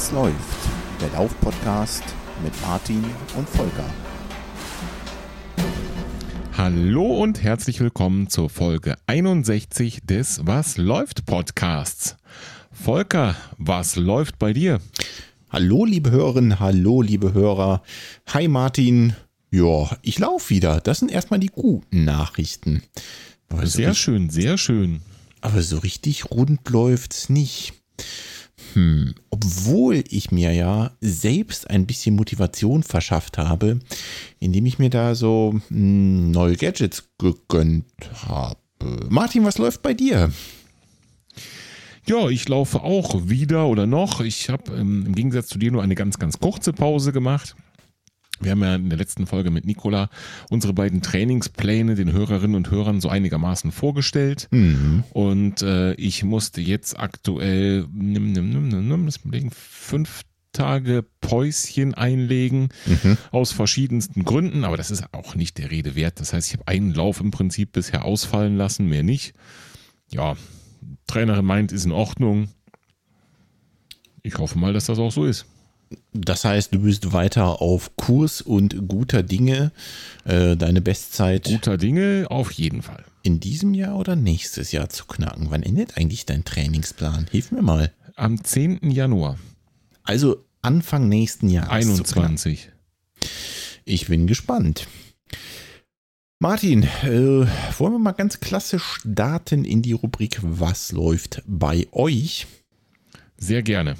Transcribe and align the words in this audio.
Was 0.00 0.12
läuft? 0.12 0.58
Der 0.98 1.10
Lauf-Podcast 1.10 2.02
mit 2.42 2.58
Martin 2.62 3.04
und 3.36 3.46
Volker. 3.46 3.84
Hallo 6.56 7.18
und 7.18 7.42
herzlich 7.42 7.80
willkommen 7.80 8.30
zur 8.30 8.48
Folge 8.48 8.96
61 9.06 10.00
des 10.04 10.40
Was 10.46 10.78
läuft 10.78 11.26
Podcasts. 11.26 12.16
Volker, 12.72 13.36
was 13.58 13.96
läuft 13.96 14.38
bei 14.38 14.54
dir? 14.54 14.80
Hallo 15.50 15.84
liebe 15.84 16.10
Hörerinnen, 16.10 16.60
hallo 16.60 17.02
liebe 17.02 17.34
Hörer. 17.34 17.82
Hi 18.28 18.48
Martin. 18.48 19.14
Ja, 19.50 19.98
ich 20.00 20.18
laufe 20.18 20.48
wieder. 20.48 20.80
Das 20.80 21.00
sind 21.00 21.10
erstmal 21.12 21.40
die 21.40 21.48
guten 21.48 22.06
Nachrichten. 22.06 22.82
Aber 23.50 23.66
sehr 23.66 23.90
so 23.90 23.96
schön, 23.96 24.30
sehr 24.30 24.56
schön. 24.56 25.02
Aber 25.42 25.60
so 25.60 25.76
richtig 25.76 26.30
rund 26.30 26.66
läuft's 26.70 27.28
nicht. 27.28 27.74
Hm, 28.74 29.14
obwohl 29.30 30.04
ich 30.08 30.30
mir 30.30 30.52
ja 30.52 30.92
selbst 31.00 31.68
ein 31.70 31.86
bisschen 31.86 32.16
Motivation 32.16 32.82
verschafft 32.82 33.38
habe, 33.38 33.80
indem 34.38 34.66
ich 34.66 34.78
mir 34.78 34.90
da 34.90 35.14
so 35.14 35.60
hm, 35.68 36.30
neue 36.30 36.56
Gadgets 36.56 37.08
gegönnt 37.18 37.84
habe. 38.26 38.58
Martin, 39.08 39.44
was 39.44 39.58
läuft 39.58 39.82
bei 39.82 39.94
dir? 39.94 40.32
Ja, 42.06 42.28
ich 42.28 42.48
laufe 42.48 42.82
auch 42.82 43.28
wieder 43.28 43.66
oder 43.68 43.86
noch. 43.86 44.20
Ich 44.20 44.48
habe 44.48 44.72
ähm, 44.72 45.04
im 45.06 45.14
Gegensatz 45.14 45.48
zu 45.48 45.58
dir 45.58 45.70
nur 45.70 45.82
eine 45.82 45.94
ganz, 45.94 46.18
ganz 46.18 46.38
kurze 46.40 46.72
Pause 46.72 47.12
gemacht. 47.12 47.54
Wir 48.40 48.52
haben 48.52 48.62
ja 48.62 48.74
in 48.74 48.88
der 48.88 48.98
letzten 48.98 49.26
Folge 49.26 49.50
mit 49.50 49.66
Nicola 49.66 50.08
unsere 50.48 50.72
beiden 50.72 51.02
Trainingspläne 51.02 51.94
den 51.94 52.12
Hörerinnen 52.12 52.56
und 52.56 52.70
Hörern 52.70 53.00
so 53.00 53.08
einigermaßen 53.08 53.70
vorgestellt. 53.70 54.48
Mhm. 54.50 55.04
Und 55.10 55.62
äh, 55.62 55.92
ich 55.94 56.24
musste 56.24 56.60
jetzt 56.60 56.98
aktuell 56.98 57.86
nimm, 57.92 58.32
nimm, 58.32 58.50
nimm, 58.50 58.68
nimm, 58.68 59.10
nimm, 59.24 59.50
fünf 59.50 60.22
Tage 60.52 61.04
Päuschen 61.20 61.94
einlegen 61.94 62.70
mhm. 62.86 63.16
aus 63.30 63.52
verschiedensten 63.52 64.24
Gründen, 64.24 64.64
aber 64.64 64.76
das 64.76 64.90
ist 64.90 65.04
auch 65.12 65.36
nicht 65.36 65.58
der 65.58 65.70
Rede 65.70 65.94
wert. 65.94 66.18
Das 66.18 66.32
heißt, 66.32 66.48
ich 66.48 66.54
habe 66.54 66.66
einen 66.66 66.92
Lauf 66.92 67.20
im 67.20 67.30
Prinzip 67.30 67.72
bisher 67.72 68.04
ausfallen 68.04 68.56
lassen, 68.56 68.88
mehr 68.88 69.04
nicht. 69.04 69.34
Ja, 70.10 70.36
Trainerin 71.06 71.44
meint, 71.44 71.70
ist 71.72 71.84
in 71.84 71.92
Ordnung. 71.92 72.48
Ich 74.22 74.38
hoffe 74.38 74.58
mal, 74.58 74.72
dass 74.72 74.86
das 74.86 74.98
auch 74.98 75.12
so 75.12 75.24
ist. 75.24 75.46
Das 76.12 76.44
heißt, 76.44 76.74
du 76.74 76.80
bist 76.80 77.12
weiter 77.12 77.60
auf 77.60 77.96
Kurs 77.96 78.40
und 78.40 78.88
guter 78.88 79.22
Dinge. 79.22 79.72
Äh, 80.24 80.56
deine 80.56 80.80
Bestzeit. 80.80 81.44
Guter 81.44 81.78
Dinge 81.78 82.26
auf 82.30 82.52
jeden 82.52 82.82
Fall. 82.82 83.04
In 83.22 83.40
diesem 83.40 83.74
Jahr 83.74 83.96
oder 83.96 84.16
nächstes 84.16 84.72
Jahr 84.72 84.88
zu 84.88 85.06
knacken. 85.06 85.50
Wann 85.50 85.62
endet 85.62 85.96
eigentlich 85.96 86.26
dein 86.26 86.44
Trainingsplan? 86.44 87.26
Hilf 87.30 87.52
mir 87.52 87.62
mal. 87.62 87.92
Am 88.16 88.42
10. 88.42 88.90
Januar. 88.90 89.38
Also 90.02 90.44
Anfang 90.62 91.08
nächsten 91.08 91.48
Jahres. 91.48 91.70
21. 91.70 92.70
Ich 93.84 94.08
bin 94.08 94.26
gespannt. 94.26 94.86
Martin, 96.38 96.84
äh, 97.02 97.46
wollen 97.78 97.92
wir 97.92 97.98
mal 97.98 98.12
ganz 98.12 98.40
klassisch 98.40 99.00
starten 99.00 99.64
in 99.64 99.82
die 99.82 99.92
Rubrik 99.92 100.38
Was 100.42 100.92
läuft 100.92 101.42
bei 101.46 101.86
euch? 101.92 102.46
Sehr 103.36 103.62
gerne. 103.62 103.96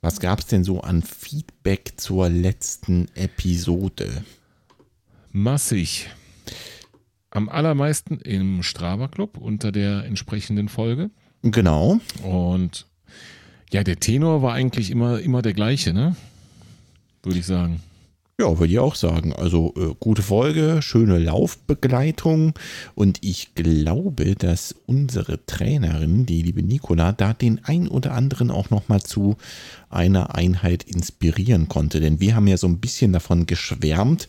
Was 0.00 0.20
gab 0.20 0.38
es 0.38 0.46
denn 0.46 0.62
so 0.62 0.80
an 0.80 1.02
Feedback 1.02 1.94
zur 1.96 2.28
letzten 2.28 3.08
Episode? 3.16 4.24
Massig. 5.32 6.08
Am 7.30 7.48
allermeisten 7.48 8.20
im 8.20 8.62
Strava 8.62 9.08
Club 9.08 9.38
unter 9.38 9.72
der 9.72 10.04
entsprechenden 10.04 10.68
Folge. 10.68 11.10
Genau. 11.42 11.98
Und 12.22 12.86
ja, 13.72 13.82
der 13.82 13.98
Tenor 13.98 14.40
war 14.40 14.54
eigentlich 14.54 14.90
immer, 14.90 15.18
immer 15.20 15.42
der 15.42 15.52
gleiche, 15.52 15.92
ne? 15.92 16.14
Würde 17.24 17.40
ich 17.40 17.46
sagen. 17.46 17.82
Ja, 18.40 18.56
würde 18.56 18.72
ich 18.72 18.78
auch 18.78 18.94
sagen. 18.94 19.32
Also 19.32 19.74
äh, 19.76 19.96
gute 19.98 20.22
Folge, 20.22 20.80
schöne 20.80 21.18
Laufbegleitung 21.18 22.54
und 22.94 23.18
ich 23.24 23.56
glaube, 23.56 24.36
dass 24.36 24.76
unsere 24.86 25.44
Trainerin, 25.44 26.24
die 26.24 26.42
liebe 26.42 26.62
Nicola, 26.62 27.10
da 27.10 27.32
den 27.32 27.64
ein 27.64 27.88
oder 27.88 28.12
anderen 28.14 28.52
auch 28.52 28.70
nochmal 28.70 29.02
zu 29.02 29.36
einer 29.90 30.34
Einheit 30.34 30.82
inspirieren 30.82 31.68
konnte. 31.68 32.00
Denn 32.00 32.20
wir 32.20 32.34
haben 32.34 32.46
ja 32.46 32.56
so 32.56 32.66
ein 32.66 32.78
bisschen 32.78 33.12
davon 33.12 33.46
geschwärmt 33.46 34.28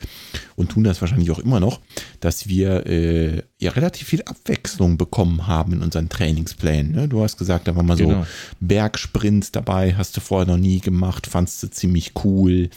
und 0.55 0.71
tun 0.71 0.83
das 0.83 1.01
wahrscheinlich 1.01 1.31
auch 1.31 1.39
immer 1.39 1.59
noch, 1.59 1.79
dass 2.19 2.47
wir 2.47 2.85
äh, 2.85 3.43
ja 3.59 3.71
relativ 3.71 4.07
viel 4.07 4.21
Abwechslung 4.23 4.97
bekommen 4.97 5.47
haben 5.47 5.73
in 5.73 5.81
unseren 5.81 6.09
Trainingsplänen. 6.09 6.93
Ne? 6.93 7.07
Du 7.07 7.21
hast 7.21 7.37
gesagt, 7.37 7.67
da 7.67 7.75
waren 7.75 7.85
mal 7.85 7.97
genau. 7.97 8.23
so 8.23 8.27
Bergsprints 8.59 9.51
dabei, 9.51 9.95
hast 9.95 10.15
du 10.15 10.21
vorher 10.21 10.47
noch 10.47 10.57
nie 10.57 10.79
gemacht, 10.79 11.27
fandst 11.27 11.61
du 11.63 11.69
ziemlich 11.69 12.13
cool. 12.23 12.69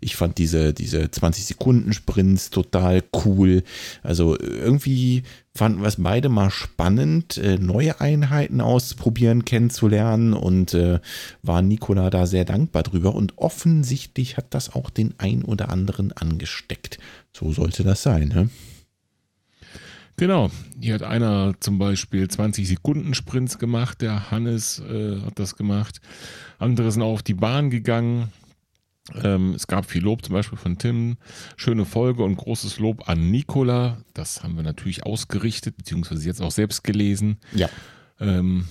Ich 0.00 0.16
fand 0.16 0.38
diese, 0.38 0.72
diese 0.72 1.10
20 1.10 1.44
Sekunden 1.44 1.92
Sprints 1.92 2.50
total 2.50 3.02
cool. 3.24 3.62
Also 4.02 4.38
irgendwie 4.38 5.24
fanden 5.58 5.80
wir 5.80 5.88
es 5.88 6.00
beide 6.00 6.28
mal 6.28 6.50
spannend, 6.50 7.36
äh, 7.36 7.58
neue 7.58 8.00
Einheiten 8.00 8.60
auszuprobieren, 8.60 9.44
kennenzulernen 9.44 10.32
und 10.32 10.72
äh, 10.72 11.00
war 11.42 11.62
Nikola 11.62 12.10
da 12.10 12.26
sehr 12.26 12.44
dankbar 12.44 12.84
drüber. 12.84 13.14
Und 13.14 13.36
offensichtlich 13.38 14.36
hat 14.36 14.54
das 14.54 14.72
auch 14.72 14.88
den 14.88 15.14
ein 15.18 15.42
oder 15.42 15.68
anderen 15.70 16.12
angesteckt. 16.12 16.98
So 17.36 17.52
sollte 17.52 17.82
das 17.82 18.02
sein, 18.02 18.28
ne? 18.28 18.48
Genau, 20.16 20.50
hier 20.80 20.94
hat 20.94 21.02
einer 21.02 21.54
zum 21.60 21.78
Beispiel 21.78 22.26
20 22.26 22.66
Sekunden 22.66 23.14
Sprints 23.14 23.58
gemacht, 23.58 24.00
der 24.00 24.30
Hannes 24.30 24.80
äh, 24.80 25.20
hat 25.20 25.38
das 25.38 25.56
gemacht. 25.56 26.00
Andere 26.58 26.90
sind 26.90 27.02
auch 27.02 27.12
auf 27.12 27.22
die 27.22 27.34
Bahn 27.34 27.70
gegangen, 27.70 28.32
ähm, 29.22 29.54
es 29.54 29.66
gab 29.66 29.86
viel 29.86 30.02
Lob, 30.02 30.24
zum 30.24 30.34
Beispiel 30.34 30.58
von 30.58 30.78
Tim. 30.78 31.16
Schöne 31.56 31.84
Folge 31.84 32.22
und 32.22 32.36
großes 32.36 32.78
Lob 32.78 33.08
an 33.08 33.30
Nicola. 33.30 33.98
Das 34.14 34.42
haben 34.42 34.56
wir 34.56 34.62
natürlich 34.62 35.04
ausgerichtet, 35.04 35.76
beziehungsweise 35.76 36.26
jetzt 36.26 36.42
auch 36.42 36.50
selbst 36.50 36.84
gelesen. 36.84 37.38
Ja. 37.54 37.68
Ähm, 38.20 38.66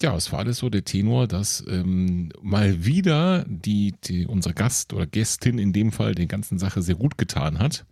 ja, 0.00 0.14
es 0.14 0.30
war 0.32 0.40
alles 0.40 0.58
so 0.58 0.70
der 0.70 0.84
Tenor, 0.84 1.26
dass 1.26 1.64
ähm, 1.68 2.30
mal 2.40 2.84
wieder 2.84 3.44
die, 3.48 3.94
die, 4.04 4.26
unser 4.26 4.52
Gast 4.52 4.92
oder 4.92 5.06
Gästin 5.06 5.58
in 5.58 5.72
dem 5.72 5.90
Fall 5.90 6.14
die 6.14 6.28
ganzen 6.28 6.58
Sache 6.58 6.82
sehr 6.82 6.94
gut 6.94 7.18
getan 7.18 7.58
hat. 7.58 7.84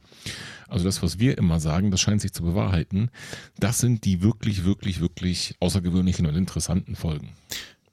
Also 0.69 0.85
das, 0.85 1.03
was 1.03 1.19
wir 1.19 1.39
immer 1.39 1.61
sagen, 1.61 1.91
das 1.91 2.01
scheint 2.01 2.21
sich 2.21 2.33
zu 2.33 2.43
bewahrheiten. 2.43 3.11
Das 3.59 3.79
sind 3.79 4.05
die 4.05 4.23
wirklich, 4.23 4.65
wirklich, 4.65 5.01
wirklich 5.01 5.55
außergewöhnlichen 5.61 6.27
und 6.27 6.37
interessanten 6.37 6.97
Folgen. 6.97 7.31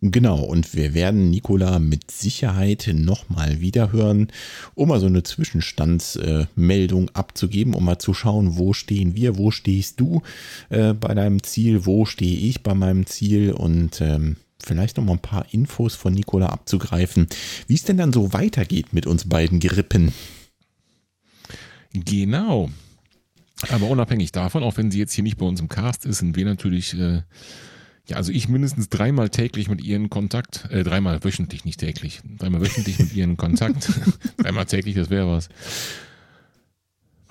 Genau, 0.05 0.41
und 0.41 0.75
wir 0.75 0.93
werden 0.93 1.29
Nikola 1.29 1.79
mit 1.79 2.11
Sicherheit 2.11 2.89
nochmal 2.91 3.61
wieder 3.61 3.93
hören, 3.93 4.27
um 4.75 4.89
mal 4.89 4.99
so 4.99 5.05
eine 5.05 5.23
Zwischenstandsmeldung 5.23 7.09
abzugeben, 7.11 7.73
um 7.73 7.85
mal 7.85 7.99
zu 7.99 8.13
schauen, 8.13 8.57
wo 8.57 8.73
stehen 8.73 9.15
wir, 9.15 9.37
wo 9.37 9.49
stehst 9.49 10.01
du 10.01 10.21
äh, 10.67 10.93
bei 10.93 11.13
deinem 11.13 11.41
Ziel, 11.41 11.85
wo 11.85 12.03
stehe 12.03 12.35
ich 12.35 12.63
bei 12.63 12.73
meinem 12.73 13.05
Ziel 13.05 13.53
und 13.53 14.01
ähm, 14.01 14.35
vielleicht 14.61 14.97
noch 14.97 15.05
mal 15.05 15.13
ein 15.13 15.19
paar 15.19 15.45
Infos 15.53 15.95
von 15.95 16.13
Nikola 16.13 16.47
abzugreifen, 16.47 17.27
wie 17.67 17.75
es 17.75 17.83
denn 17.83 17.95
dann 17.95 18.11
so 18.11 18.33
weitergeht 18.33 18.91
mit 18.91 19.07
uns 19.07 19.29
beiden 19.29 19.61
Gerippen. 19.61 20.11
Genau. 21.93 22.69
Aber 23.69 23.87
unabhängig 23.87 24.33
davon, 24.33 24.63
auch 24.63 24.75
wenn 24.75 24.91
sie 24.91 24.99
jetzt 24.99 25.13
hier 25.13 25.23
nicht 25.23 25.37
bei 25.37 25.45
uns 25.45 25.61
im 25.61 25.69
Cast 25.69 26.05
ist, 26.05 26.17
sind 26.17 26.35
wir 26.35 26.43
natürlich 26.43 26.93
äh, 26.99 27.21
ja, 28.05 28.17
also 28.17 28.31
ich 28.31 28.49
mindestens 28.49 28.89
dreimal 28.89 29.29
täglich 29.29 29.69
mit 29.69 29.81
ihr 29.81 29.95
in 29.95 30.09
Kontakt, 30.09 30.67
äh, 30.69 30.83
dreimal 30.83 31.23
wöchentlich, 31.23 31.63
nicht 31.63 31.79
täglich, 31.79 32.21
dreimal 32.37 32.61
wöchentlich 32.61 32.99
mit 32.99 33.13
ihr 33.13 33.23
in 33.23 33.37
Kontakt. 33.37 33.89
dreimal 34.37 34.65
täglich, 34.65 34.95
das 34.95 35.09
wäre 35.09 35.27
was. 35.27 35.47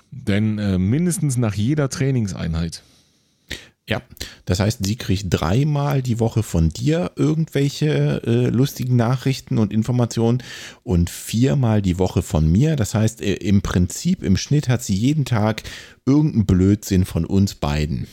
Denn 0.09 0.57
äh, 0.57 0.79
mindestens 0.79 1.37
nach 1.37 1.53
jeder 1.53 1.89
Trainingseinheit. 1.89 2.81
Ja, 3.87 4.01
das 4.45 4.61
heißt, 4.61 4.85
sie 4.85 4.95
kriegt 4.95 5.25
dreimal 5.29 6.01
die 6.01 6.19
Woche 6.19 6.41
von 6.41 6.69
dir 6.69 7.11
irgendwelche 7.17 8.21
äh, 8.25 8.47
lustigen 8.47 8.95
Nachrichten 8.95 9.57
und 9.57 9.73
Informationen 9.73 10.41
und 10.83 11.09
viermal 11.09 11.81
die 11.81 11.99
Woche 11.99 12.21
von 12.21 12.49
mir. 12.49 12.77
Das 12.77 12.95
heißt, 12.95 13.21
äh, 13.21 13.33
im 13.33 13.61
Prinzip, 13.61 14.23
im 14.23 14.37
Schnitt 14.37 14.69
hat 14.69 14.83
sie 14.83 14.95
jeden 14.95 15.25
Tag 15.25 15.63
irgendeinen 16.05 16.45
Blödsinn 16.45 17.03
von 17.03 17.25
uns 17.25 17.55
beiden. 17.55 18.07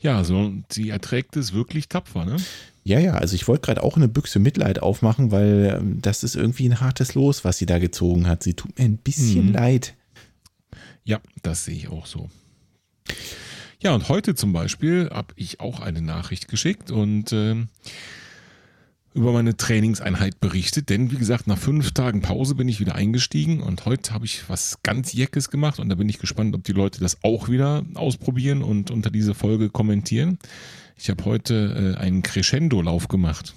Ja, 0.00 0.24
so, 0.24 0.52
sie 0.70 0.90
erträgt 0.90 1.36
es 1.36 1.52
wirklich 1.52 1.88
tapfer, 1.88 2.24
ne? 2.24 2.36
Ja, 2.84 2.98
ja, 2.98 3.12
also 3.12 3.34
ich 3.34 3.46
wollte 3.46 3.66
gerade 3.66 3.82
auch 3.82 3.96
eine 3.96 4.08
Büchse 4.08 4.38
Mitleid 4.38 4.80
aufmachen, 4.80 5.30
weil 5.30 5.76
ähm, 5.78 6.00
das 6.00 6.24
ist 6.24 6.34
irgendwie 6.34 6.68
ein 6.68 6.80
hartes 6.80 7.14
Los, 7.14 7.44
was 7.44 7.58
sie 7.58 7.66
da 7.66 7.78
gezogen 7.78 8.26
hat. 8.26 8.42
Sie 8.42 8.54
tut 8.54 8.78
mir 8.78 8.86
ein 8.86 8.96
bisschen 8.96 9.48
mhm. 9.48 9.52
leid. 9.52 9.94
Ja, 11.04 11.20
das 11.42 11.66
sehe 11.66 11.76
ich 11.76 11.88
auch 11.88 12.06
so. 12.06 12.30
Ja, 13.82 13.94
und 13.94 14.08
heute 14.08 14.34
zum 14.34 14.52
Beispiel 14.52 15.10
habe 15.10 15.34
ich 15.36 15.60
auch 15.60 15.80
eine 15.80 16.02
Nachricht 16.02 16.48
geschickt 16.48 16.90
und 16.90 17.32
äh, 17.32 17.56
über 19.12 19.32
meine 19.32 19.56
Trainingseinheit 19.56 20.38
berichtet, 20.40 20.88
denn 20.88 21.10
wie 21.10 21.16
gesagt, 21.16 21.46
nach 21.46 21.58
fünf 21.58 21.92
Tagen 21.92 22.20
Pause 22.20 22.54
bin 22.54 22.68
ich 22.68 22.78
wieder 22.78 22.94
eingestiegen 22.94 23.60
und 23.60 23.84
heute 23.84 24.12
habe 24.14 24.24
ich 24.24 24.48
was 24.48 24.78
ganz 24.82 25.12
Jeckes 25.12 25.50
gemacht 25.50 25.80
und 25.80 25.88
da 25.88 25.96
bin 25.96 26.08
ich 26.08 26.18
gespannt, 26.18 26.54
ob 26.54 26.62
die 26.62 26.72
Leute 26.72 27.00
das 27.00 27.18
auch 27.24 27.48
wieder 27.48 27.84
ausprobieren 27.94 28.62
und 28.62 28.90
unter 28.90 29.10
diese 29.10 29.34
Folge 29.34 29.68
kommentieren. 29.68 30.38
Ich 30.96 31.10
habe 31.10 31.24
heute 31.24 31.96
äh, 31.96 32.00
einen 32.00 32.22
Crescendo-Lauf 32.22 33.08
gemacht. 33.08 33.54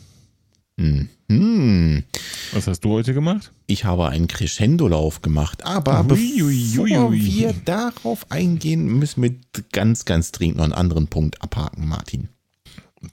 Mhm. 0.78 2.04
Was 2.52 2.68
hast 2.68 2.82
du 2.82 2.90
heute 2.90 3.14
gemacht? 3.14 3.52
Ich 3.68 3.86
habe 3.86 4.10
einen 4.10 4.28
Crescendo-Lauf 4.28 5.22
gemacht, 5.22 5.66
aber 5.66 6.02
Ui, 6.02 6.08
bevor 6.08 6.46
ui, 6.48 6.80
ui, 6.80 6.98
ui. 6.98 7.26
wir 7.26 7.54
darauf 7.66 8.32
eingehen, 8.32 8.86
müssen 8.98 9.22
wir 9.22 9.36
ganz, 9.72 10.06
ganz 10.06 10.32
dringend 10.32 10.58
noch 10.58 10.64
einen 10.64 10.74
anderen 10.74 11.08
Punkt 11.08 11.42
abhaken, 11.44 11.88
Martin. 11.88 12.30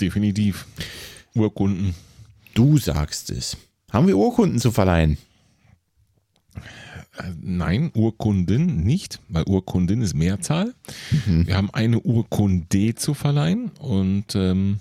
Definitiv. 0.00 0.66
Urkunden. 1.34 1.94
Du 2.54 2.78
sagst 2.78 3.30
es. 3.30 3.56
Haben 3.90 4.06
wir 4.06 4.16
Urkunden 4.16 4.58
zu 4.58 4.70
verleihen? 4.70 5.18
Äh, 7.18 7.32
Nein, 7.40 7.90
Urkunden 7.94 8.82
nicht, 8.82 9.20
weil 9.28 9.44
Urkundin 9.44 10.02
ist 10.02 10.14
Mehrzahl. 10.14 10.74
Wir 11.26 11.56
haben 11.56 11.70
eine 11.72 12.00
Urkunde 12.00 12.94
zu 12.94 13.14
verleihen 13.14 13.70
und 13.78 14.34
ähm, 14.34 14.80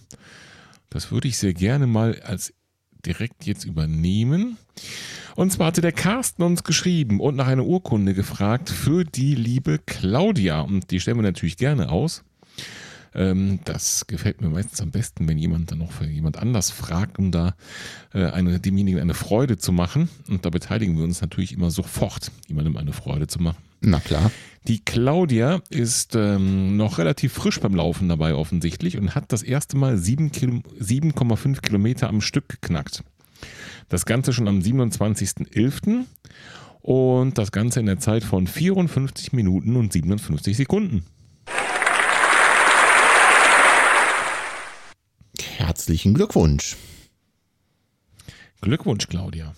das 0.89 1.11
würde 1.11 1.27
ich 1.27 1.37
sehr 1.37 1.53
gerne 1.53 1.87
mal 1.87 2.19
als 2.21 2.53
direkt 3.05 3.45
jetzt 3.45 3.65
übernehmen. 3.65 4.57
Und 5.35 5.51
zwar 5.51 5.67
hatte 5.67 5.81
der 5.81 5.91
Carsten 5.91 6.43
uns 6.43 6.63
geschrieben 6.63 7.19
und 7.19 7.35
nach 7.35 7.47
einer 7.47 7.65
Urkunde 7.65 8.13
gefragt 8.13 8.69
für 8.69 9.05
die 9.05 9.35
liebe 9.35 9.79
Claudia. 9.85 10.61
Und 10.61 10.91
die 10.91 10.99
stellen 10.99 11.17
wir 11.17 11.23
natürlich 11.23 11.57
gerne 11.57 11.89
aus. 11.89 12.23
Ähm, 13.15 13.59
das 13.65 14.07
gefällt 14.07 14.41
mir 14.41 14.49
meistens 14.49 14.81
am 14.81 14.91
besten, 14.91 15.27
wenn 15.27 15.37
jemand 15.37 15.71
dann 15.71 15.79
noch 15.79 15.91
für 15.91 16.05
jemand 16.05 16.37
anders 16.37 16.71
fragt, 16.71 17.19
um 17.19 17.31
da 17.31 17.55
äh, 18.13 18.25
eine, 18.25 18.59
demjenigen 18.59 18.99
eine 18.99 19.13
Freude 19.13 19.57
zu 19.57 19.71
machen. 19.71 20.09
Und 20.27 20.45
da 20.45 20.49
beteiligen 20.49 20.97
wir 20.97 21.03
uns 21.03 21.21
natürlich 21.21 21.53
immer 21.53 21.71
sofort, 21.71 22.31
jemandem 22.47 22.77
eine 22.77 22.93
Freude 22.93 23.27
zu 23.27 23.41
machen. 23.41 23.57
Na 23.81 23.99
klar. 23.99 24.31
Die 24.67 24.83
Claudia 24.83 25.61
ist 25.69 26.15
ähm, 26.15 26.75
noch 26.75 26.97
relativ 26.97 27.33
frisch 27.33 27.59
beim 27.59 27.75
Laufen 27.75 28.09
dabei 28.09 28.35
offensichtlich 28.35 28.97
und 28.97 29.15
hat 29.15 29.31
das 29.31 29.41
erste 29.41 29.77
Mal 29.77 29.97
sieben 29.97 30.31
Kilo- 30.31 30.61
7,5 30.79 31.61
Kilometer 31.61 32.09
am 32.09 32.21
Stück 32.21 32.49
geknackt. 32.49 33.03
Das 33.87 34.05
Ganze 34.05 34.33
schon 34.33 34.47
am 34.47 34.59
27.11. 34.59 36.05
und 36.81 37.37
das 37.37 37.51
Ganze 37.51 37.79
in 37.79 37.85
der 37.85 37.99
Zeit 37.99 38.23
von 38.23 38.47
54 38.47 39.33
Minuten 39.33 39.75
und 39.75 39.93
57 39.93 40.57
Sekunden. 40.57 41.05
Herzlichen 45.59 46.13
Glückwunsch. 46.13 46.77
Glückwunsch, 48.61 49.09
Claudia. 49.09 49.53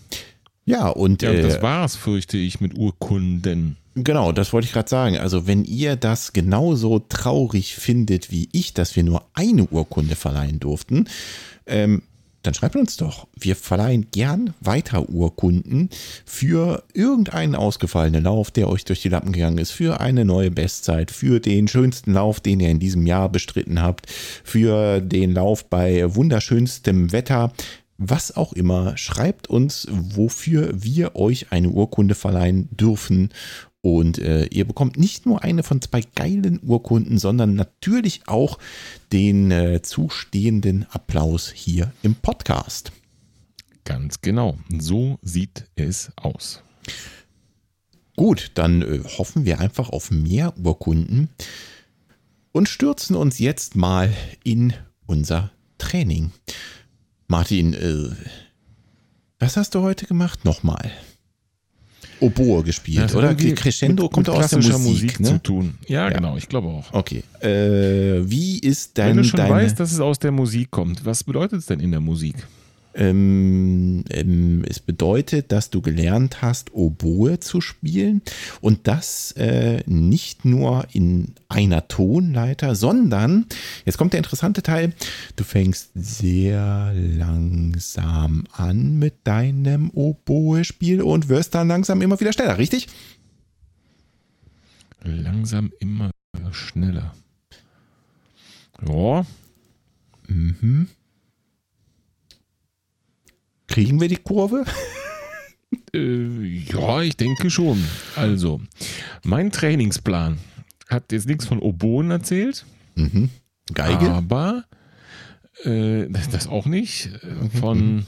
Ja, 0.64 0.88
und 0.88 1.22
Ja, 1.22 1.30
und 1.30 1.38
äh, 1.38 1.42
das 1.42 1.62
war's, 1.62 1.94
fürchte 1.94 2.38
ich, 2.38 2.60
mit 2.60 2.76
Urkunden. 2.76 3.76
Genau, 3.94 4.32
das 4.32 4.52
wollte 4.52 4.66
ich 4.66 4.72
gerade 4.72 4.88
sagen. 4.88 5.16
Also 5.16 5.46
wenn 5.46 5.64
ihr 5.64 5.94
das 5.94 6.32
genauso 6.32 6.98
traurig 6.98 7.76
findet 7.76 8.32
wie 8.32 8.48
ich, 8.50 8.74
dass 8.74 8.96
wir 8.96 9.04
nur 9.04 9.24
eine 9.34 9.68
Urkunde 9.68 10.16
verleihen 10.16 10.58
durften, 10.58 11.08
ähm, 11.66 12.02
dann 12.42 12.54
schreibt 12.54 12.76
uns 12.76 12.96
doch. 12.96 13.28
Wir 13.36 13.56
verleihen 13.56 14.08
gern 14.10 14.54
weiter 14.60 15.08
Urkunden 15.08 15.90
für 16.24 16.82
irgendeinen 16.92 17.54
ausgefallenen 17.54 18.24
Lauf, 18.24 18.50
der 18.50 18.68
euch 18.68 18.84
durch 18.84 19.02
die 19.02 19.08
Lappen 19.08 19.32
gegangen 19.32 19.58
ist, 19.58 19.70
für 19.70 20.00
eine 20.00 20.24
neue 20.24 20.50
Bestzeit, 20.50 21.10
für 21.10 21.40
den 21.40 21.68
schönsten 21.68 22.12
Lauf, 22.12 22.40
den 22.40 22.60
ihr 22.60 22.70
in 22.70 22.80
diesem 22.80 23.06
Jahr 23.06 23.28
bestritten 23.28 23.80
habt, 23.80 24.10
für 24.10 25.00
den 25.00 25.32
Lauf 25.32 25.64
bei 25.66 26.14
wunderschönstem 26.14 27.12
Wetter. 27.12 27.52
Was 27.98 28.34
auch 28.34 28.52
immer, 28.52 28.96
schreibt 28.96 29.48
uns, 29.48 29.86
wofür 29.90 30.70
wir 30.74 31.14
euch 31.14 31.52
eine 31.52 31.68
Urkunde 31.68 32.16
verleihen 32.16 32.68
dürfen. 32.72 33.30
Und 33.82 34.18
äh, 34.18 34.46
ihr 34.46 34.64
bekommt 34.64 34.96
nicht 34.96 35.26
nur 35.26 35.42
eine 35.42 35.64
von 35.64 35.82
zwei 35.82 36.02
geilen 36.14 36.60
Urkunden, 36.62 37.18
sondern 37.18 37.54
natürlich 37.54 38.22
auch 38.28 38.58
den 39.12 39.50
äh, 39.50 39.82
zustehenden 39.82 40.86
Applaus 40.90 41.50
hier 41.50 41.92
im 42.02 42.14
Podcast. 42.14 42.92
Ganz 43.84 44.20
genau. 44.20 44.56
So 44.78 45.18
sieht 45.22 45.64
es 45.74 46.12
aus. 46.14 46.62
Gut, 48.14 48.52
dann 48.54 48.82
äh, 48.82 49.00
hoffen 49.18 49.44
wir 49.44 49.58
einfach 49.58 49.88
auf 49.88 50.12
mehr 50.12 50.54
Urkunden 50.62 51.30
und 52.52 52.68
stürzen 52.68 53.16
uns 53.16 53.40
jetzt 53.40 53.74
mal 53.74 54.12
in 54.44 54.74
unser 55.06 55.50
Training. 55.78 56.30
Martin, 57.26 57.74
äh, 57.74 58.10
was 59.40 59.56
hast 59.56 59.74
du 59.74 59.82
heute 59.82 60.06
gemacht? 60.06 60.44
Nochmal. 60.44 60.92
Oboe 62.22 62.62
gespielt, 62.62 63.00
hat 63.00 63.14
oder? 63.14 63.34
Crescendo 63.34 64.04
mit- 64.04 64.12
kommt 64.12 64.26
mit 64.28 64.36
aus 64.36 64.48
der 64.50 64.58
klassischer 64.60 64.78
Musik, 64.78 65.16
zu 65.16 65.32
ne? 65.34 65.42
tun. 65.42 65.74
Ja, 65.86 66.08
Ja. 66.08 66.16
genau, 66.16 66.36
ich 66.36 66.48
glaube 66.48 66.68
auch. 66.68 66.92
Okay. 66.92 67.22
Äh, 67.40 68.28
wie 68.28 68.58
ist 68.58 68.96
Wenn 68.96 69.06
dein, 69.08 69.16
du 69.18 69.24
schon 69.24 69.36
deine, 69.38 69.50
weißt, 69.54 69.78
dass 69.80 69.92
es 69.92 70.00
aus 70.00 70.18
der 70.18 70.30
Musik 70.32 70.70
kommt, 70.70 71.04
was 71.04 71.24
bedeutet 71.24 71.58
es 71.58 71.66
denn 71.66 71.80
in 71.80 71.90
der 71.90 72.00
Musik? 72.00 72.36
Ähm, 72.94 74.04
ähm, 74.10 74.64
es 74.68 74.80
bedeutet, 74.80 75.52
dass 75.52 75.70
du 75.70 75.80
gelernt 75.80 76.42
hast, 76.42 76.74
Oboe 76.74 77.40
zu 77.40 77.60
spielen 77.60 78.22
und 78.60 78.86
das 78.86 79.32
äh, 79.32 79.82
nicht 79.86 80.44
nur 80.44 80.86
in 80.92 81.34
einer 81.48 81.88
Tonleiter, 81.88 82.74
sondern, 82.74 83.46
jetzt 83.84 83.98
kommt 83.98 84.12
der 84.12 84.18
interessante 84.18 84.62
Teil, 84.62 84.92
du 85.36 85.44
fängst 85.44 85.90
sehr 85.94 86.92
langsam 86.94 88.44
an 88.52 88.98
mit 88.98 89.14
deinem 89.24 89.90
Oboe-Spiel 89.90 91.02
und 91.02 91.28
wirst 91.28 91.54
dann 91.54 91.68
langsam 91.68 92.02
immer 92.02 92.20
wieder 92.20 92.32
schneller, 92.32 92.58
richtig? 92.58 92.88
Langsam 95.02 95.72
immer 95.80 96.10
schneller. 96.52 97.14
Ja, 98.86 99.24
Mhm. 100.32 100.88
Kriegen 103.72 104.00
wir 104.02 104.08
die 104.08 104.16
Kurve? 104.16 104.64
äh, 105.94 106.44
ja, 106.70 107.00
ich 107.00 107.16
denke 107.16 107.48
schon. 107.50 107.82
Also, 108.16 108.60
mein 109.24 109.50
Trainingsplan 109.50 110.36
hat 110.88 111.10
jetzt 111.10 111.26
nichts 111.26 111.46
von 111.46 111.58
Oboen 111.58 112.10
erzählt, 112.10 112.66
Mhm. 112.94 113.30
Geige? 113.72 114.10
aber 114.10 114.64
äh, 115.64 116.06
das 116.10 116.28
das 116.28 116.46
auch 116.48 116.66
nicht. 116.66 117.08
Von 117.58 118.04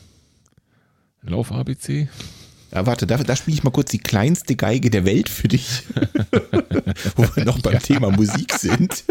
Lauf 1.22 1.50
ABC. 1.50 2.08
Ja, 2.70 2.84
warte, 2.84 3.06
da, 3.06 3.16
da 3.16 3.34
spiele 3.34 3.56
ich 3.56 3.64
mal 3.64 3.70
kurz 3.70 3.90
die 3.90 3.98
kleinste 3.98 4.56
Geige 4.56 4.90
der 4.90 5.06
Welt 5.06 5.30
für 5.30 5.48
dich. 5.48 5.84
Wo 7.16 7.24
wir 7.34 7.46
noch 7.46 7.60
beim 7.60 7.78
Thema 7.78 8.10
Musik 8.10 8.52
sind. 8.52 9.04